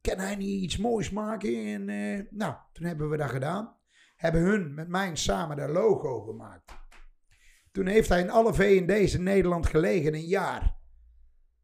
Kan 0.00 0.18
hij 0.18 0.36
niet 0.36 0.62
iets 0.62 0.76
moois 0.76 1.10
maken? 1.10 1.66
En, 1.66 1.88
eh, 1.88 2.26
nou, 2.30 2.54
toen 2.72 2.86
hebben 2.86 3.10
we 3.10 3.16
dat 3.16 3.30
gedaan. 3.30 3.76
Hebben 4.16 4.40
hun 4.40 4.74
met 4.74 4.88
mij 4.88 5.16
samen 5.16 5.56
dat 5.56 5.70
logo 5.70 6.20
gemaakt. 6.20 6.72
Toen 7.72 7.86
heeft 7.86 8.08
hij 8.08 8.20
in 8.20 8.30
alle 8.30 8.54
V&D's 8.54 9.14
in 9.14 9.22
Nederland 9.22 9.66
gelegen 9.66 10.14
een 10.14 10.26
jaar. 10.26 10.76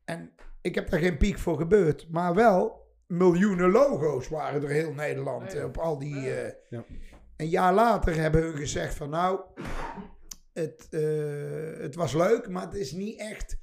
En 0.05 0.35
ik 0.61 0.74
heb 0.74 0.90
daar 0.90 1.01
geen 1.01 1.16
piek 1.16 1.39
voor 1.39 1.57
gebeurd. 1.57 2.09
Maar 2.11 2.35
wel 2.35 2.85
miljoenen 3.06 3.70
logo's 3.70 4.28
waren 4.28 4.62
er 4.62 4.68
heel 4.68 4.92
Nederland. 4.92 5.64
Op 5.64 5.76
al 5.78 5.98
die... 5.98 6.30
eh, 6.34 6.52
Ja. 6.68 6.84
Een 7.36 7.48
jaar 7.48 7.74
later 7.74 8.14
hebben 8.14 8.42
hun 8.42 8.56
gezegd 8.56 8.94
van 8.94 9.10
nou... 9.10 9.40
Het, 10.52 10.86
eh, 10.90 11.80
het 11.82 11.94
was 11.94 12.12
leuk, 12.14 12.48
maar 12.48 12.62
het 12.62 12.74
is 12.74 12.92
niet 12.92 13.18
echt 13.20 13.58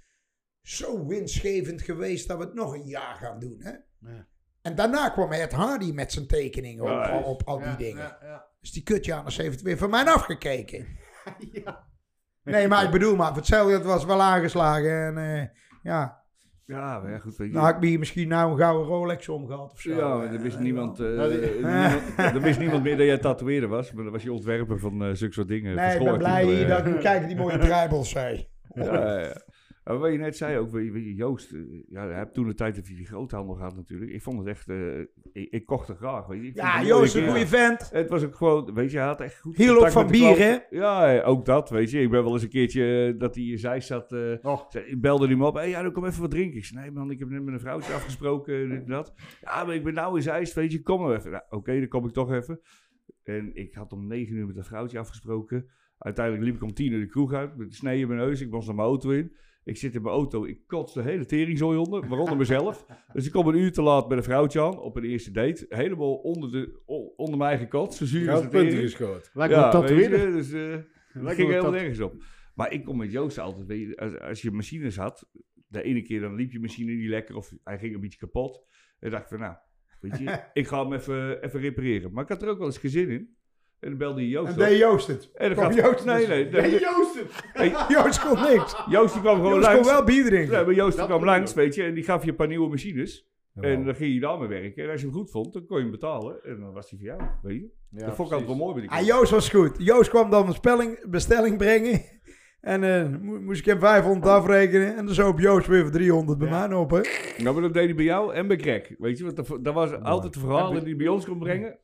zo 0.61 1.05
winstgevend 1.07 1.81
geweest 1.81 2.27
dat 2.27 2.37
we 2.37 2.43
het 2.43 2.53
nog 2.53 2.73
een 2.73 2.85
jaar 2.87 3.15
gaan 3.15 3.39
doen. 3.39 3.55
Hè? 3.59 3.71
Ja. 4.11 4.27
En 4.61 4.75
daarna 4.75 5.09
kwam 5.09 5.31
Ed 5.31 5.51
Hardy 5.51 5.91
met 5.91 6.11
zijn 6.11 6.27
tekeningen 6.27 6.83
op, 6.83 6.89
Ja, 6.89 7.19
op, 7.19 7.41
al 7.45 7.57
die 7.57 7.67
Ja, 7.67 7.75
dingen. 7.75 8.01
ja, 8.03 8.17
ja. 8.21 8.45
Dus 8.59 8.71
die 8.71 8.83
kutjaners 8.83 9.37
heeft 9.37 9.53
het 9.55 9.61
weer 9.61 9.77
van 9.77 9.89
mij 9.89 10.05
afgekeken. 10.05 10.87
Ja. 11.51 11.87
Nee, 12.43 12.67
maar 12.67 12.83
ik 12.83 12.91
bedoel 12.91 13.15
maar, 13.15 13.27
voor 13.27 13.35
hetzelfde 13.37 13.73
het 13.73 13.83
was 13.83 14.05
wel 14.05 14.21
aangeslagen. 14.21 15.05
En 15.05 15.17
eh, 15.17 15.47
ja, 15.83 16.22
Ja, 16.73 16.99
maar 16.99 17.11
ja, 17.11 17.17
goed. 17.17 17.37
Weet 17.37 17.47
je. 17.47 17.53
nou 17.53 17.65
had 17.65 17.75
ik 17.75 17.81
me 17.81 17.87
hier 17.87 17.99
misschien 17.99 18.27
nou 18.27 18.51
een 18.51 18.57
gouden 18.57 18.87
Rolex 18.87 19.29
om 19.29 19.47
gehad 19.47 19.71
of 19.73 19.79
zo. 19.81 19.95
ja, 19.95 20.17
maar 20.17 20.33
er 20.33 20.39
wist 20.41 20.55
eh, 20.55 20.61
niemand, 20.61 20.99
eh, 20.99 21.05
die- 21.27 21.39
niemand, 21.55 22.01
er 22.17 22.41
wist 22.41 22.59
niemand 22.59 22.83
meer 22.83 22.97
dat 22.97 23.05
jij 23.05 23.17
tatoeëerder 23.17 23.69
was. 23.69 23.91
Maar 23.91 24.03
dan 24.03 24.13
was 24.13 24.23
je 24.23 24.31
ontwerper 24.33 24.79
van 24.79 25.03
eh 25.03 25.09
zulke 25.13 25.33
soort 25.33 25.47
dingen. 25.47 25.75
Nee, 25.75 25.97
ik 25.97 26.03
ben 26.03 26.17
blij 26.17 26.65
dat 26.65 26.85
ik 26.85 26.99
kijken 26.99 27.27
die 27.27 27.37
mooie 27.37 27.57
draaibols 27.67 28.09
zei. 28.09 28.47
Ja, 28.73 29.19
ja. 29.19 29.41
Maar 29.83 29.97
wat 29.97 30.11
je 30.11 30.17
net 30.17 30.37
zei 30.37 30.57
ook, 30.57 30.71
weet 30.71 30.93
je, 30.93 31.13
Joost, 31.15 31.51
eh, 31.51 31.59
ja, 31.87 32.07
hij 32.07 32.17
heeft 32.17 32.33
toen 32.33 32.47
de 32.47 32.53
tijd 32.53 32.75
dat 32.75 32.87
hij 32.87 32.95
die 32.95 33.05
groothandel 33.05 33.55
gehad 33.55 33.75
natuurlijk. 33.75 34.11
Ik 34.11 34.21
vond 34.21 34.37
het 34.39 34.47
echt, 34.47 34.69
eh, 34.69 34.99
ik, 34.99 35.07
ik 35.49 35.65
kocht 35.65 35.89
er 35.89 35.95
graag, 35.95 36.27
weet 36.27 36.41
je. 36.41 36.47
Ik 36.47 36.55
Ja, 36.55 36.83
Joost, 36.83 37.15
een 37.15 37.29
goede 37.29 37.47
vent. 37.47 37.89
Het 37.91 38.09
was 38.09 38.23
ook 38.23 38.35
gewoon, 38.35 38.73
weet 38.73 38.91
je, 38.91 38.97
hij 38.97 39.07
had 39.07 39.21
echt 39.21 39.39
goed 39.39 39.55
contact 39.55 39.91
van 39.93 40.05
de 40.05 40.11
bier, 40.11 40.37
hè? 40.37 40.57
Ja, 40.69 41.15
eh, 41.19 41.27
ook 41.27 41.45
dat, 41.45 41.69
weet 41.69 41.91
je. 41.91 42.01
Ik 42.01 42.09
ben 42.09 42.23
wel 42.23 42.33
eens 42.33 42.43
een 42.43 42.49
keertje 42.49 43.15
dat 43.17 43.35
hij 43.35 43.43
in 43.43 43.59
zij 43.59 43.79
zat. 43.81 44.11
eh, 44.11 44.33
Oh. 44.41 44.59
zei- 44.69 44.85
ik 44.85 45.01
belde 45.01 45.27
hem 45.27 45.43
op. 45.43 45.55
Hé, 45.55 45.61
ja, 45.61 45.81
dan 45.81 45.91
kom 45.91 46.05
even 46.05 46.21
wat 46.21 46.31
drinken. 46.31 46.57
Ik 46.57 46.65
zei, 46.65 46.79
nee 46.81 46.91
man, 46.91 47.11
ik 47.11 47.19
heb 47.19 47.29
net 47.29 47.43
met 47.43 47.53
een 47.53 47.59
vrouwtje 47.59 47.93
afgesproken. 47.93 48.69
Dit 48.69 48.79
en 48.79 48.85
dat. 48.87 49.13
Ja, 49.41 49.63
maar 49.63 49.75
ik 49.75 49.83
ben 49.83 49.93
nou 49.93 50.15
in 50.15 50.21
Zeist, 50.23 50.53
weet 50.53 50.71
je. 50.71 50.81
Kom 50.81 51.01
maar 51.01 51.15
even. 51.15 51.31
Nou, 51.31 51.43
Oké, 51.49 51.79
dan 51.79 51.87
kom 51.87 52.05
ik 52.07 52.13
toch 52.13 52.31
even. 52.31 52.59
En 53.23 53.55
ik 53.55 53.73
had 53.73 53.91
om 53.93 54.07
negen 54.07 54.35
uur 54.35 54.45
met 54.47 54.57
een 54.57 54.63
vrouwtje 54.63 54.99
afgesproken. 54.99 55.69
Uiteindelijk 55.97 56.45
liep 56.45 56.55
ik 56.55 56.63
om 56.63 56.73
tien 56.73 56.91
uur 56.91 56.99
de 56.99 57.07
kroeg 57.07 57.33
uit. 57.33 57.57
Met 57.57 57.67
een 57.67 57.73
snee 57.73 57.99
in 57.99 58.07
mijn 58.07 58.19
neus. 58.19 58.41
Ik 58.41 58.51
was 58.51 58.65
naar 58.65 58.75
mijn 58.75 58.87
auto 58.87 59.09
in. 59.09 59.35
Ik 59.63 59.77
zit 59.77 59.95
in 59.95 60.01
mijn 60.01 60.13
auto. 60.13 60.45
Ik 60.45 60.67
kots 60.67 60.93
de 60.93 61.01
hele 61.01 61.25
teringzooi 61.25 61.77
onder. 61.77 62.07
Waaronder 62.07 62.37
mezelf. 62.37 62.85
Dus 63.13 63.25
ik 63.25 63.31
kom 63.31 63.47
een 63.47 63.55
uur 63.55 63.71
te 63.71 63.81
laat 63.81 64.09
met 64.09 64.17
een 64.17 64.23
vrouwtje 64.23 64.61
aan. 64.61 64.79
Op 64.79 64.95
een 64.95 65.03
eerste 65.03 65.31
date. 65.31 65.65
Helemaal 65.69 66.13
onder, 66.15 66.51
de, 66.51 66.81
onder 67.15 67.37
mijn 67.37 67.49
eigen 67.49 67.67
kot. 67.67 67.93
Zo 67.93 68.05
zuur 68.05 68.31
is 68.31 68.39
punten 68.39 68.59
tering. 68.59 68.81
geschoten. 68.81 69.31
Lijkt 69.33 69.55
me 69.55 69.59
een 69.59 69.63
weet 69.63 69.81
tatoeëerder. 69.81 70.27
je, 70.27 70.33
dus 70.33 70.51
eh 70.51 70.77
daar 71.23 71.35
ging 71.35 71.49
helemaal 71.49 71.71
nergens 71.71 71.99
op. 71.99 72.23
Maar 72.55 72.71
ik 72.71 72.83
kom 72.83 72.97
met 72.97 73.11
Joost 73.11 73.39
altijd, 73.39 73.67
weet 73.67 73.79
je, 73.79 73.97
als, 73.97 74.19
als 74.19 74.41
je 74.41 74.51
machines 74.51 74.95
had, 74.95 75.29
de 75.67 75.83
ene 75.83 76.01
keer 76.01 76.19
dan 76.19 76.35
liep 76.35 76.51
je 76.51 76.59
machine 76.59 76.91
niet 76.91 77.09
lekker 77.09 77.35
of 77.35 77.53
hij 77.63 77.79
ging 77.79 77.93
een 77.93 78.01
beetje 78.01 78.19
kapot. 78.19 78.65
En 78.99 79.11
dacht 79.11 79.23
ik 79.23 79.29
van 79.29 79.39
nou, 79.39 79.55
weet 79.99 80.17
je, 80.17 80.43
ik 80.61 80.67
ga 80.67 80.83
hem 80.83 80.93
even, 80.93 81.43
even 81.43 81.59
repareren. 81.59 82.11
Maar 82.11 82.23
ik 82.23 82.29
had 82.29 82.41
er 82.41 82.49
ook 82.49 82.57
wel 82.57 82.67
eens 82.67 82.77
gezin 82.77 83.09
in. 83.09 83.35
En 83.83 83.89
dan 83.89 83.97
belde 83.97 84.21
je 84.21 84.29
Joost 84.29 84.47
En 84.47 84.53
op. 84.53 84.59
deed 84.59 84.77
Joost 84.77 85.07
het. 85.07 85.29
En 85.35 85.47
dan 85.49 85.57
Kwam 85.57 85.71
gaat, 85.73 85.83
Joost 85.85 86.05
nee, 86.05 86.17
dus. 86.17 86.27
nee, 86.27 86.49
nee, 86.49 86.61
Nee, 86.61 86.79
Joost 86.79 87.19
het. 87.19 87.85
Joost 87.97 88.27
kon 88.27 88.41
niks. 88.41 88.75
Joost 88.89 89.13
die 89.13 89.21
kwam 89.21 89.35
gewoon 89.35 89.53
Joost 89.53 89.65
kon 89.65 89.73
langs. 89.75 89.89
wel 89.91 90.03
bier 90.03 90.25
drinken. 90.25 90.57
Ja, 90.57 90.63
maar 90.65 90.73
Joost 90.73 90.89
die 90.89 90.99
Dat 90.99 91.07
kwam 91.07 91.23
langs, 91.25 91.53
weet 91.53 91.75
je, 91.75 91.83
en 91.83 91.93
die 91.93 92.03
gaf 92.03 92.23
je 92.23 92.29
een 92.29 92.35
paar 92.35 92.47
nieuwe 92.47 92.69
machines. 92.69 93.27
En 93.53 93.85
dan 93.85 93.95
ging 93.95 94.13
je 94.13 94.19
daarmee 94.19 94.47
werken. 94.47 94.83
En 94.83 94.89
als 94.91 94.99
je 95.01 95.05
hem 95.07 95.15
goed 95.15 95.31
vond, 95.31 95.53
dan 95.53 95.65
kon 95.65 95.77
je 95.77 95.83
hem 95.83 95.91
betalen. 95.91 96.43
En 96.43 96.59
dan 96.59 96.73
was 96.73 96.89
hij 96.89 96.99
voor 96.99 97.07
jou, 97.07 97.21
weet 97.41 97.55
je. 97.61 97.67
Ja, 97.89 98.05
dat 98.05 98.15
vond 98.15 98.27
ik 98.27 98.33
altijd 98.33 98.57
wel 98.57 98.59
mooi 98.65 98.73
bij 98.73 98.81
die 98.81 98.91
Ah. 98.91 99.05
Joost 99.05 99.31
was 99.31 99.49
goed. 99.49 99.71
Joost 99.77 100.09
kwam 100.09 100.29
dan 100.29 100.47
een 100.47 100.53
spelling, 100.53 101.09
bestelling 101.09 101.57
brengen. 101.57 102.01
En 102.61 102.83
eh, 102.83 103.09
mo- 103.21 103.39
moest 103.39 103.59
ik 103.59 103.65
hem 103.65 103.79
500 103.79 104.25
afrekenen. 104.33 104.95
En 104.95 105.05
dan 105.05 105.13
zo 105.15 105.27
op 105.29 105.39
Joost 105.39 105.67
weer 105.67 105.81
voor 105.81 105.91
300 105.91 106.37
bij 106.39 106.49
mij 106.49 106.73
op. 106.73 106.89
Hè? 106.91 107.01
Nou, 107.37 107.53
maar 107.53 107.61
dat 107.63 107.73
deed 107.73 107.85
hij 107.85 107.95
bij 107.95 108.05
jou 108.05 108.33
en 108.33 108.47
bij 108.47 108.57
Greg. 108.57 108.89
Weet 108.97 109.17
je, 109.17 109.23
want 109.23 109.35
dat, 109.35 109.57
dat 109.61 109.73
was 109.73 110.01
altijd 110.01 110.33
de 110.33 110.39
verhalen 110.39 110.73
die 110.79 110.83
hij 110.83 110.95
bij 110.95 111.07
ons 111.07 111.25
kon 111.25 111.39
brengen. 111.39 111.77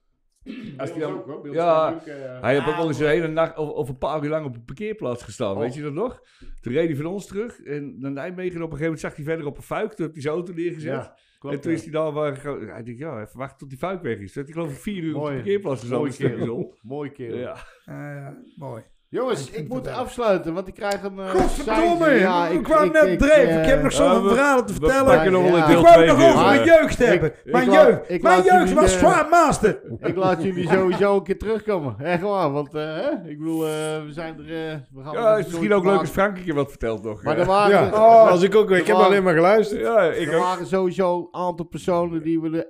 Als 0.78 0.94
die 0.94 1.02
dan, 1.02 1.24
ja, 1.52 2.02
hij 2.42 2.54
heeft 2.54 2.68
ook 2.68 2.76
wel 2.76 2.88
eens 2.88 3.00
een 3.00 3.08
hele 3.08 3.28
nacht 3.28 3.58
of, 3.58 3.70
of 3.70 3.90
een 3.90 3.98
paar 3.98 4.24
uur 4.24 4.30
lang 4.30 4.46
op 4.46 4.56
een 4.56 4.66
parkeerplaats 4.66 5.24
gestaan. 5.24 5.58
Weet 5.58 5.74
je 5.74 5.82
dat 5.82 5.94
nog? 5.94 6.22
Toen 6.62 6.74
reed 6.74 6.88
hij 6.88 6.96
van 6.96 7.06
ons 7.06 7.26
terug 7.26 7.62
en 7.62 8.00
naar 8.00 8.12
Nijmegen. 8.12 8.56
En 8.56 8.64
op 8.64 8.72
een 8.72 8.78
gegeven 8.78 8.84
moment 8.84 9.00
zag 9.00 9.16
hij 9.16 9.26
verder 9.26 9.46
op 9.46 9.58
een 9.58 9.64
fuik. 9.64 9.94
Toen 9.94 10.06
heeft 10.06 10.14
hij 10.14 10.22
zijn 10.22 10.34
auto 10.34 10.54
neergezet. 10.54 10.92
Ja, 10.92 11.18
klopt. 11.40 11.56
en 11.56 11.62
toen 11.62 11.72
is 11.72 11.84
hij 11.84 11.92
daar 11.92 12.12
waar 12.12 12.44
Hij 12.44 12.84
dacht, 12.84 12.98
ja, 12.98 13.22
even 13.22 13.38
wachten 13.38 13.58
tot 13.58 13.70
die 13.70 13.78
fuik 13.78 14.02
weg 14.02 14.18
is. 14.18 14.32
Toen 14.32 14.44
heeft 14.44 14.56
hij 14.56 14.64
geloof 14.64 14.72
ik 14.72 14.84
vier 14.84 15.04
uur 15.04 15.16
op 15.16 15.26
de 15.26 15.34
parkeerplaats 15.34 15.80
gestaan. 15.80 15.98
Mooi 15.98 16.10
Een 16.10 16.16
stukje 16.16 16.36
kerel. 16.36 16.78
Mooi 16.82 17.12
kerel. 17.12 17.38
Ja. 17.38 17.56
Eh, 17.86 18.28
mooi. 18.56 18.84
Jongens, 19.10 19.50
Ik 19.50 19.56
ik 19.56 19.68
moet 19.70 19.88
afsluiten, 19.88 20.54
want 20.54 20.68
ik 20.68 20.74
krijg 20.74 21.04
een... 21.04 21.16
uh, 21.18 21.30
Godverdomme. 21.30 22.10
ik 22.54 22.64
kwam 22.64 22.92
net 22.92 23.20
dreven. 23.20 23.60
ik 23.60 23.66
heb 23.66 23.84
nog 23.84 23.92
Ja, 23.92 23.98
zoveel 23.98 24.24
we- 24.24 24.30
verhalen 24.36 24.66
te 24.66 24.74
vertellen. 24.74 25.32
nog 25.32 25.48
Ja. 25.48 25.58
Ik 25.62 25.66
deel 25.68 25.82
wou 25.82 25.94
2 25.96 26.08
het 26.08 26.18
nog 26.18 26.26
over 26.28 26.36
maar- 26.42 26.56
mijn 26.56 26.64
jeugd 26.68 26.98
hebben. 26.98 27.32
ik 27.44 27.52
mijn 27.52 27.72
jeugd, 27.72 28.10
ik 28.10 28.22
mijn 28.22 28.44
jeugd 28.44 28.60
jullie 28.60 28.76
was 28.76 28.98
zwaar 29.00 29.28
master. 29.30 29.82
Ik 30.00 30.16
laat 30.16 30.44
jullie 30.44 30.70
sowieso 30.70 31.16
een 31.16 31.24
keer 31.24 31.38
terugkomen. 31.38 31.96
Echt 32.00 32.22
waar, 32.22 32.52
want 32.52 32.74
eh, 32.74 32.82
hè, 32.84 33.10
ik 33.30 33.38
bedoel, 33.38 33.66
eh, 33.66 33.72
we 34.06 34.08
zijn 34.10 34.36
er... 34.38 34.44
eh, 34.72 34.78
we 34.94 35.04
gaan 35.04 35.14
Ja, 35.14 35.38
is 35.38 35.46
misschien 35.48 35.74
ook 35.74 35.84
leuk 35.86 36.00
als. 36.00 36.10
Frank 36.10 36.38
een 36.38 36.44
keer 36.44 36.54
wat 36.56 36.70
vertelt 36.70 37.04
nog. 37.04 37.24
Maar 37.24 37.36
Ja. 37.36 37.42
er 37.42 37.48
waren, 37.48 37.72
Ja, 37.86 37.92
Oh. 37.94 38.28
als 38.30 38.42
ik 38.42 38.56
ook 38.56 38.70
weer. 38.70 38.78
Ik 38.78 38.88
heb 38.88 38.96
alleen 38.96 39.24
maar 39.24 39.34
geluisterd. 39.36 39.82
Ja, 39.82 40.02
ik 40.02 40.32
er 40.32 40.40
waren 40.40 40.66
sowieso 40.68 41.18
een 41.18 41.28
aantal 41.42 41.66
personen 41.66 42.24
die 42.24 42.42
we 42.42 42.58
er 42.58 42.68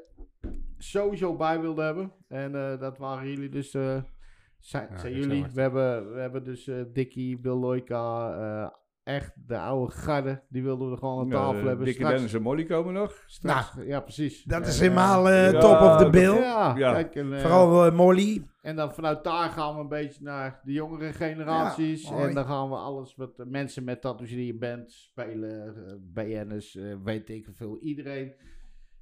sowieso 0.78 1.36
bij 1.36 1.60
wilden 1.62 1.86
hebben. 1.86 2.12
En 2.28 2.56
eh, 2.56 2.80
dat 2.80 2.98
waren 2.98 3.30
jullie 3.30 3.50
dus... 3.50 3.76
zijn, 4.60 4.88
Ja, 4.92 4.98
zijn 4.98 5.14
jullie. 5.14 5.46
We 5.54 5.62
hebben, 5.62 6.14
we 6.14 6.20
hebben 6.20 6.44
dus 6.44 6.72
Dickie, 6.94 7.40
Bill 7.40 7.54
Loika, 7.56 8.34
eh, 8.34 8.70
echt 9.16 9.34
de 9.48 9.58
oude 9.58 9.92
garde. 9.92 10.42
Die 10.50 10.64
wilden 10.64 10.92
we 10.92 10.98
gewoon 10.98 11.20
aan 11.20 11.28
Ja, 11.28 11.34
tafel 11.34 11.68
hebben. 11.68 11.86
Dikke 11.86 11.92
Straks, 12.00 12.16
Dennis 12.16 12.34
en 12.34 12.42
Molly 12.42 12.66
komen 12.66 12.94
nog. 12.94 13.24
straks, 13.28 13.74
ja, 13.86 14.00
precies. 14.00 14.44
Dat 14.44 14.62
En, 14.62 14.68
is 14.68 14.76
eh, 14.76 14.82
helemaal 14.82 15.30
eh, 15.30 15.52
ja, 15.52 15.60
top 15.60 15.80
of 15.82 15.98
the 15.98 16.10
bill. 16.10 16.34
Ja, 16.36 16.74
Ja. 16.78 16.94
Kijk, 16.94 17.16
en, 17.16 17.40
Vooral 17.42 17.92
Molly. 17.92 18.48
En 18.62 18.76
dan 18.76 18.94
vanuit 18.94 19.24
daar 19.24 19.50
gaan 19.50 19.76
we 19.76 19.82
een 19.82 19.88
beetje 19.88 20.24
naar 20.24 20.62
de 20.64 20.72
jongere 20.72 21.14
generaties. 21.14 22.12
En 22.12 22.34
dan 22.34 22.46
gaan 22.46 22.70
we 22.70 22.76
alles 22.76 23.16
wat 23.16 23.44
mensen 23.48 23.84
met 23.84 24.02
tattoos 24.02 24.30
die 24.30 24.46
je 24.46 24.58
bent, 24.58 24.92
spelen, 24.92 25.74
BN'ers, 26.14 26.76
eh, 26.76 26.96
weet 27.04 27.30
ik 27.30 27.48
veel. 27.54 27.78
Iedereen 27.80 28.34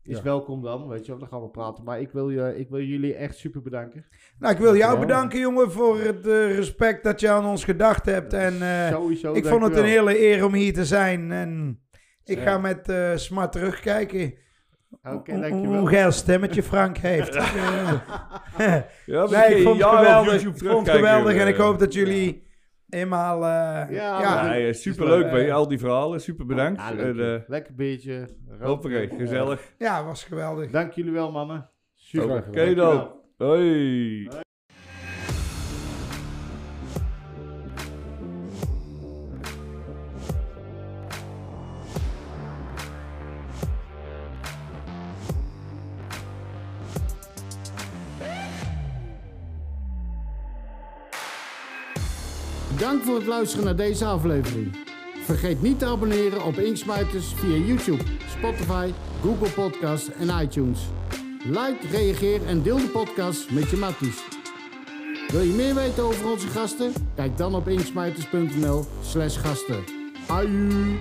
is 0.08 0.18
Ja. 0.18 0.24
welkom 0.24 0.62
dan, 0.64 0.88
weet 0.88 1.06
je 1.06 1.12
wel. 1.12 1.20
Dan 1.20 1.28
gaan 1.30 1.42
we 1.42 1.50
praten. 1.50 1.84
Maar 1.84 2.00
ik 2.02 2.12
wil, 2.12 2.30
je, 2.30 2.54
ik 2.58 2.70
wil 2.70 2.82
jullie 2.82 3.14
echt 3.16 3.38
super 3.38 3.62
bedanken. 3.62 4.06
Nou, 4.40 4.54
ik 4.54 4.60
wil 4.60 4.76
jou 4.76 4.94
Ja. 4.94 5.00
bedanken, 5.00 5.40
jongen, 5.40 5.72
voor 5.72 6.00
het 6.00 6.28
eh, 6.28 6.56
respect 6.56 7.04
dat 7.04 7.20
je 7.20 7.30
aan 7.30 7.46
ons 7.46 7.64
gedacht 7.64 8.06
hebt. 8.06 8.34
En 8.34 8.62
eh, 8.62 8.92
Sowieso, 8.92 9.34
ik 9.34 9.46
vond 9.46 9.64
het 9.64 9.78
een 9.78 9.86
hele 9.86 10.20
eer 10.20 10.46
om 10.46 10.54
hier 10.54 10.74
te 10.74 10.86
zijn. 10.86 11.32
En 11.32 11.80
ik 12.24 12.38
Ja. 12.38 12.44
ga 12.44 12.58
met 12.58 12.90
eh, 12.90 13.12
smart 13.16 13.52
terugkijken 13.52 14.34
Oké, 15.04 15.32
hoe- 15.32 15.42
dankjewel. 15.42 15.80
hoe 15.80 15.88
geil 15.90 16.12
stemmetje 16.12 16.64
Frank 16.64 16.98
heeft. 16.98 17.34
Ja, 19.06 19.26
nee, 19.30 19.56
ik 19.56 19.64
vond 19.64 19.82
het 19.84 19.90
geweldig. 19.90 20.44
Ik 20.46 20.58
vond 20.58 20.90
geweldig 20.90 21.36
en 21.36 21.48
ik 21.48 21.56
hoop 21.56 21.80
dat 21.80 21.94
jullie 21.94 22.47
eenmaal... 22.90 23.36
eh, 23.44 23.96
Ja, 23.96 24.22
ja, 24.22 24.48
Nee, 24.48 24.74
super 24.74 25.08
leuk 25.08 25.26
Eh, 25.26 25.32
bij 25.32 25.54
al 25.54 25.68
die 25.68 25.80
verhalen. 25.80 26.22
Super 26.22 26.46
bedankt. 26.46 26.82
Eh, 26.82 27.42
Lekker 27.48 27.74
roken. 28.50 28.68
hoppakee, 28.68 29.10
gezellig. 29.18 29.74
ja, 29.78 30.06
was 30.06 30.24
geweldig. 30.24 30.72
Dank 30.72 30.92
jullie 30.92 31.12
wel, 31.12 31.32
mannen. 31.32 31.70
Super. 31.96 32.44
Oké 32.48 32.74
dan. 32.76 33.12
Hoi. 33.38 34.46
Dank 52.88 53.04
voor 53.04 53.16
het 53.16 53.26
luisteren 53.26 53.66
naar 53.66 53.76
deze 53.76 54.06
aflevering. 54.06 54.76
Vergeet 55.24 55.62
niet 55.62 55.80
te 55.80 55.86
abonneren 55.86 56.44
op 56.44 56.58
Inksmijters 56.58 57.34
via 57.36 57.56
YouTube, 57.56 58.04
Spotify, 58.38 58.92
Google 59.22 59.50
Podcasts 59.50 60.12
en 60.12 60.42
iTunes. 60.42 60.80
Like, 61.44 61.78
reageer 61.92 62.46
en 62.46 62.62
deel 62.62 62.78
de 62.78 62.88
podcast 62.88 63.52
met 63.52 63.70
je 63.70 63.78
matties. 63.78 64.24
Wil 65.28 65.42
je 65.42 65.54
meer 65.54 65.76
weten 65.76 66.04
over 66.04 66.30
onze 66.30 66.48
gasten? 66.48 66.94
Kijk 67.16 67.38
dan 67.38 67.56
op 67.56 67.68
inksmijters.nl 67.68 68.86
slash 69.02 69.40
gasten. 69.40 69.84
Aju! 70.28 70.98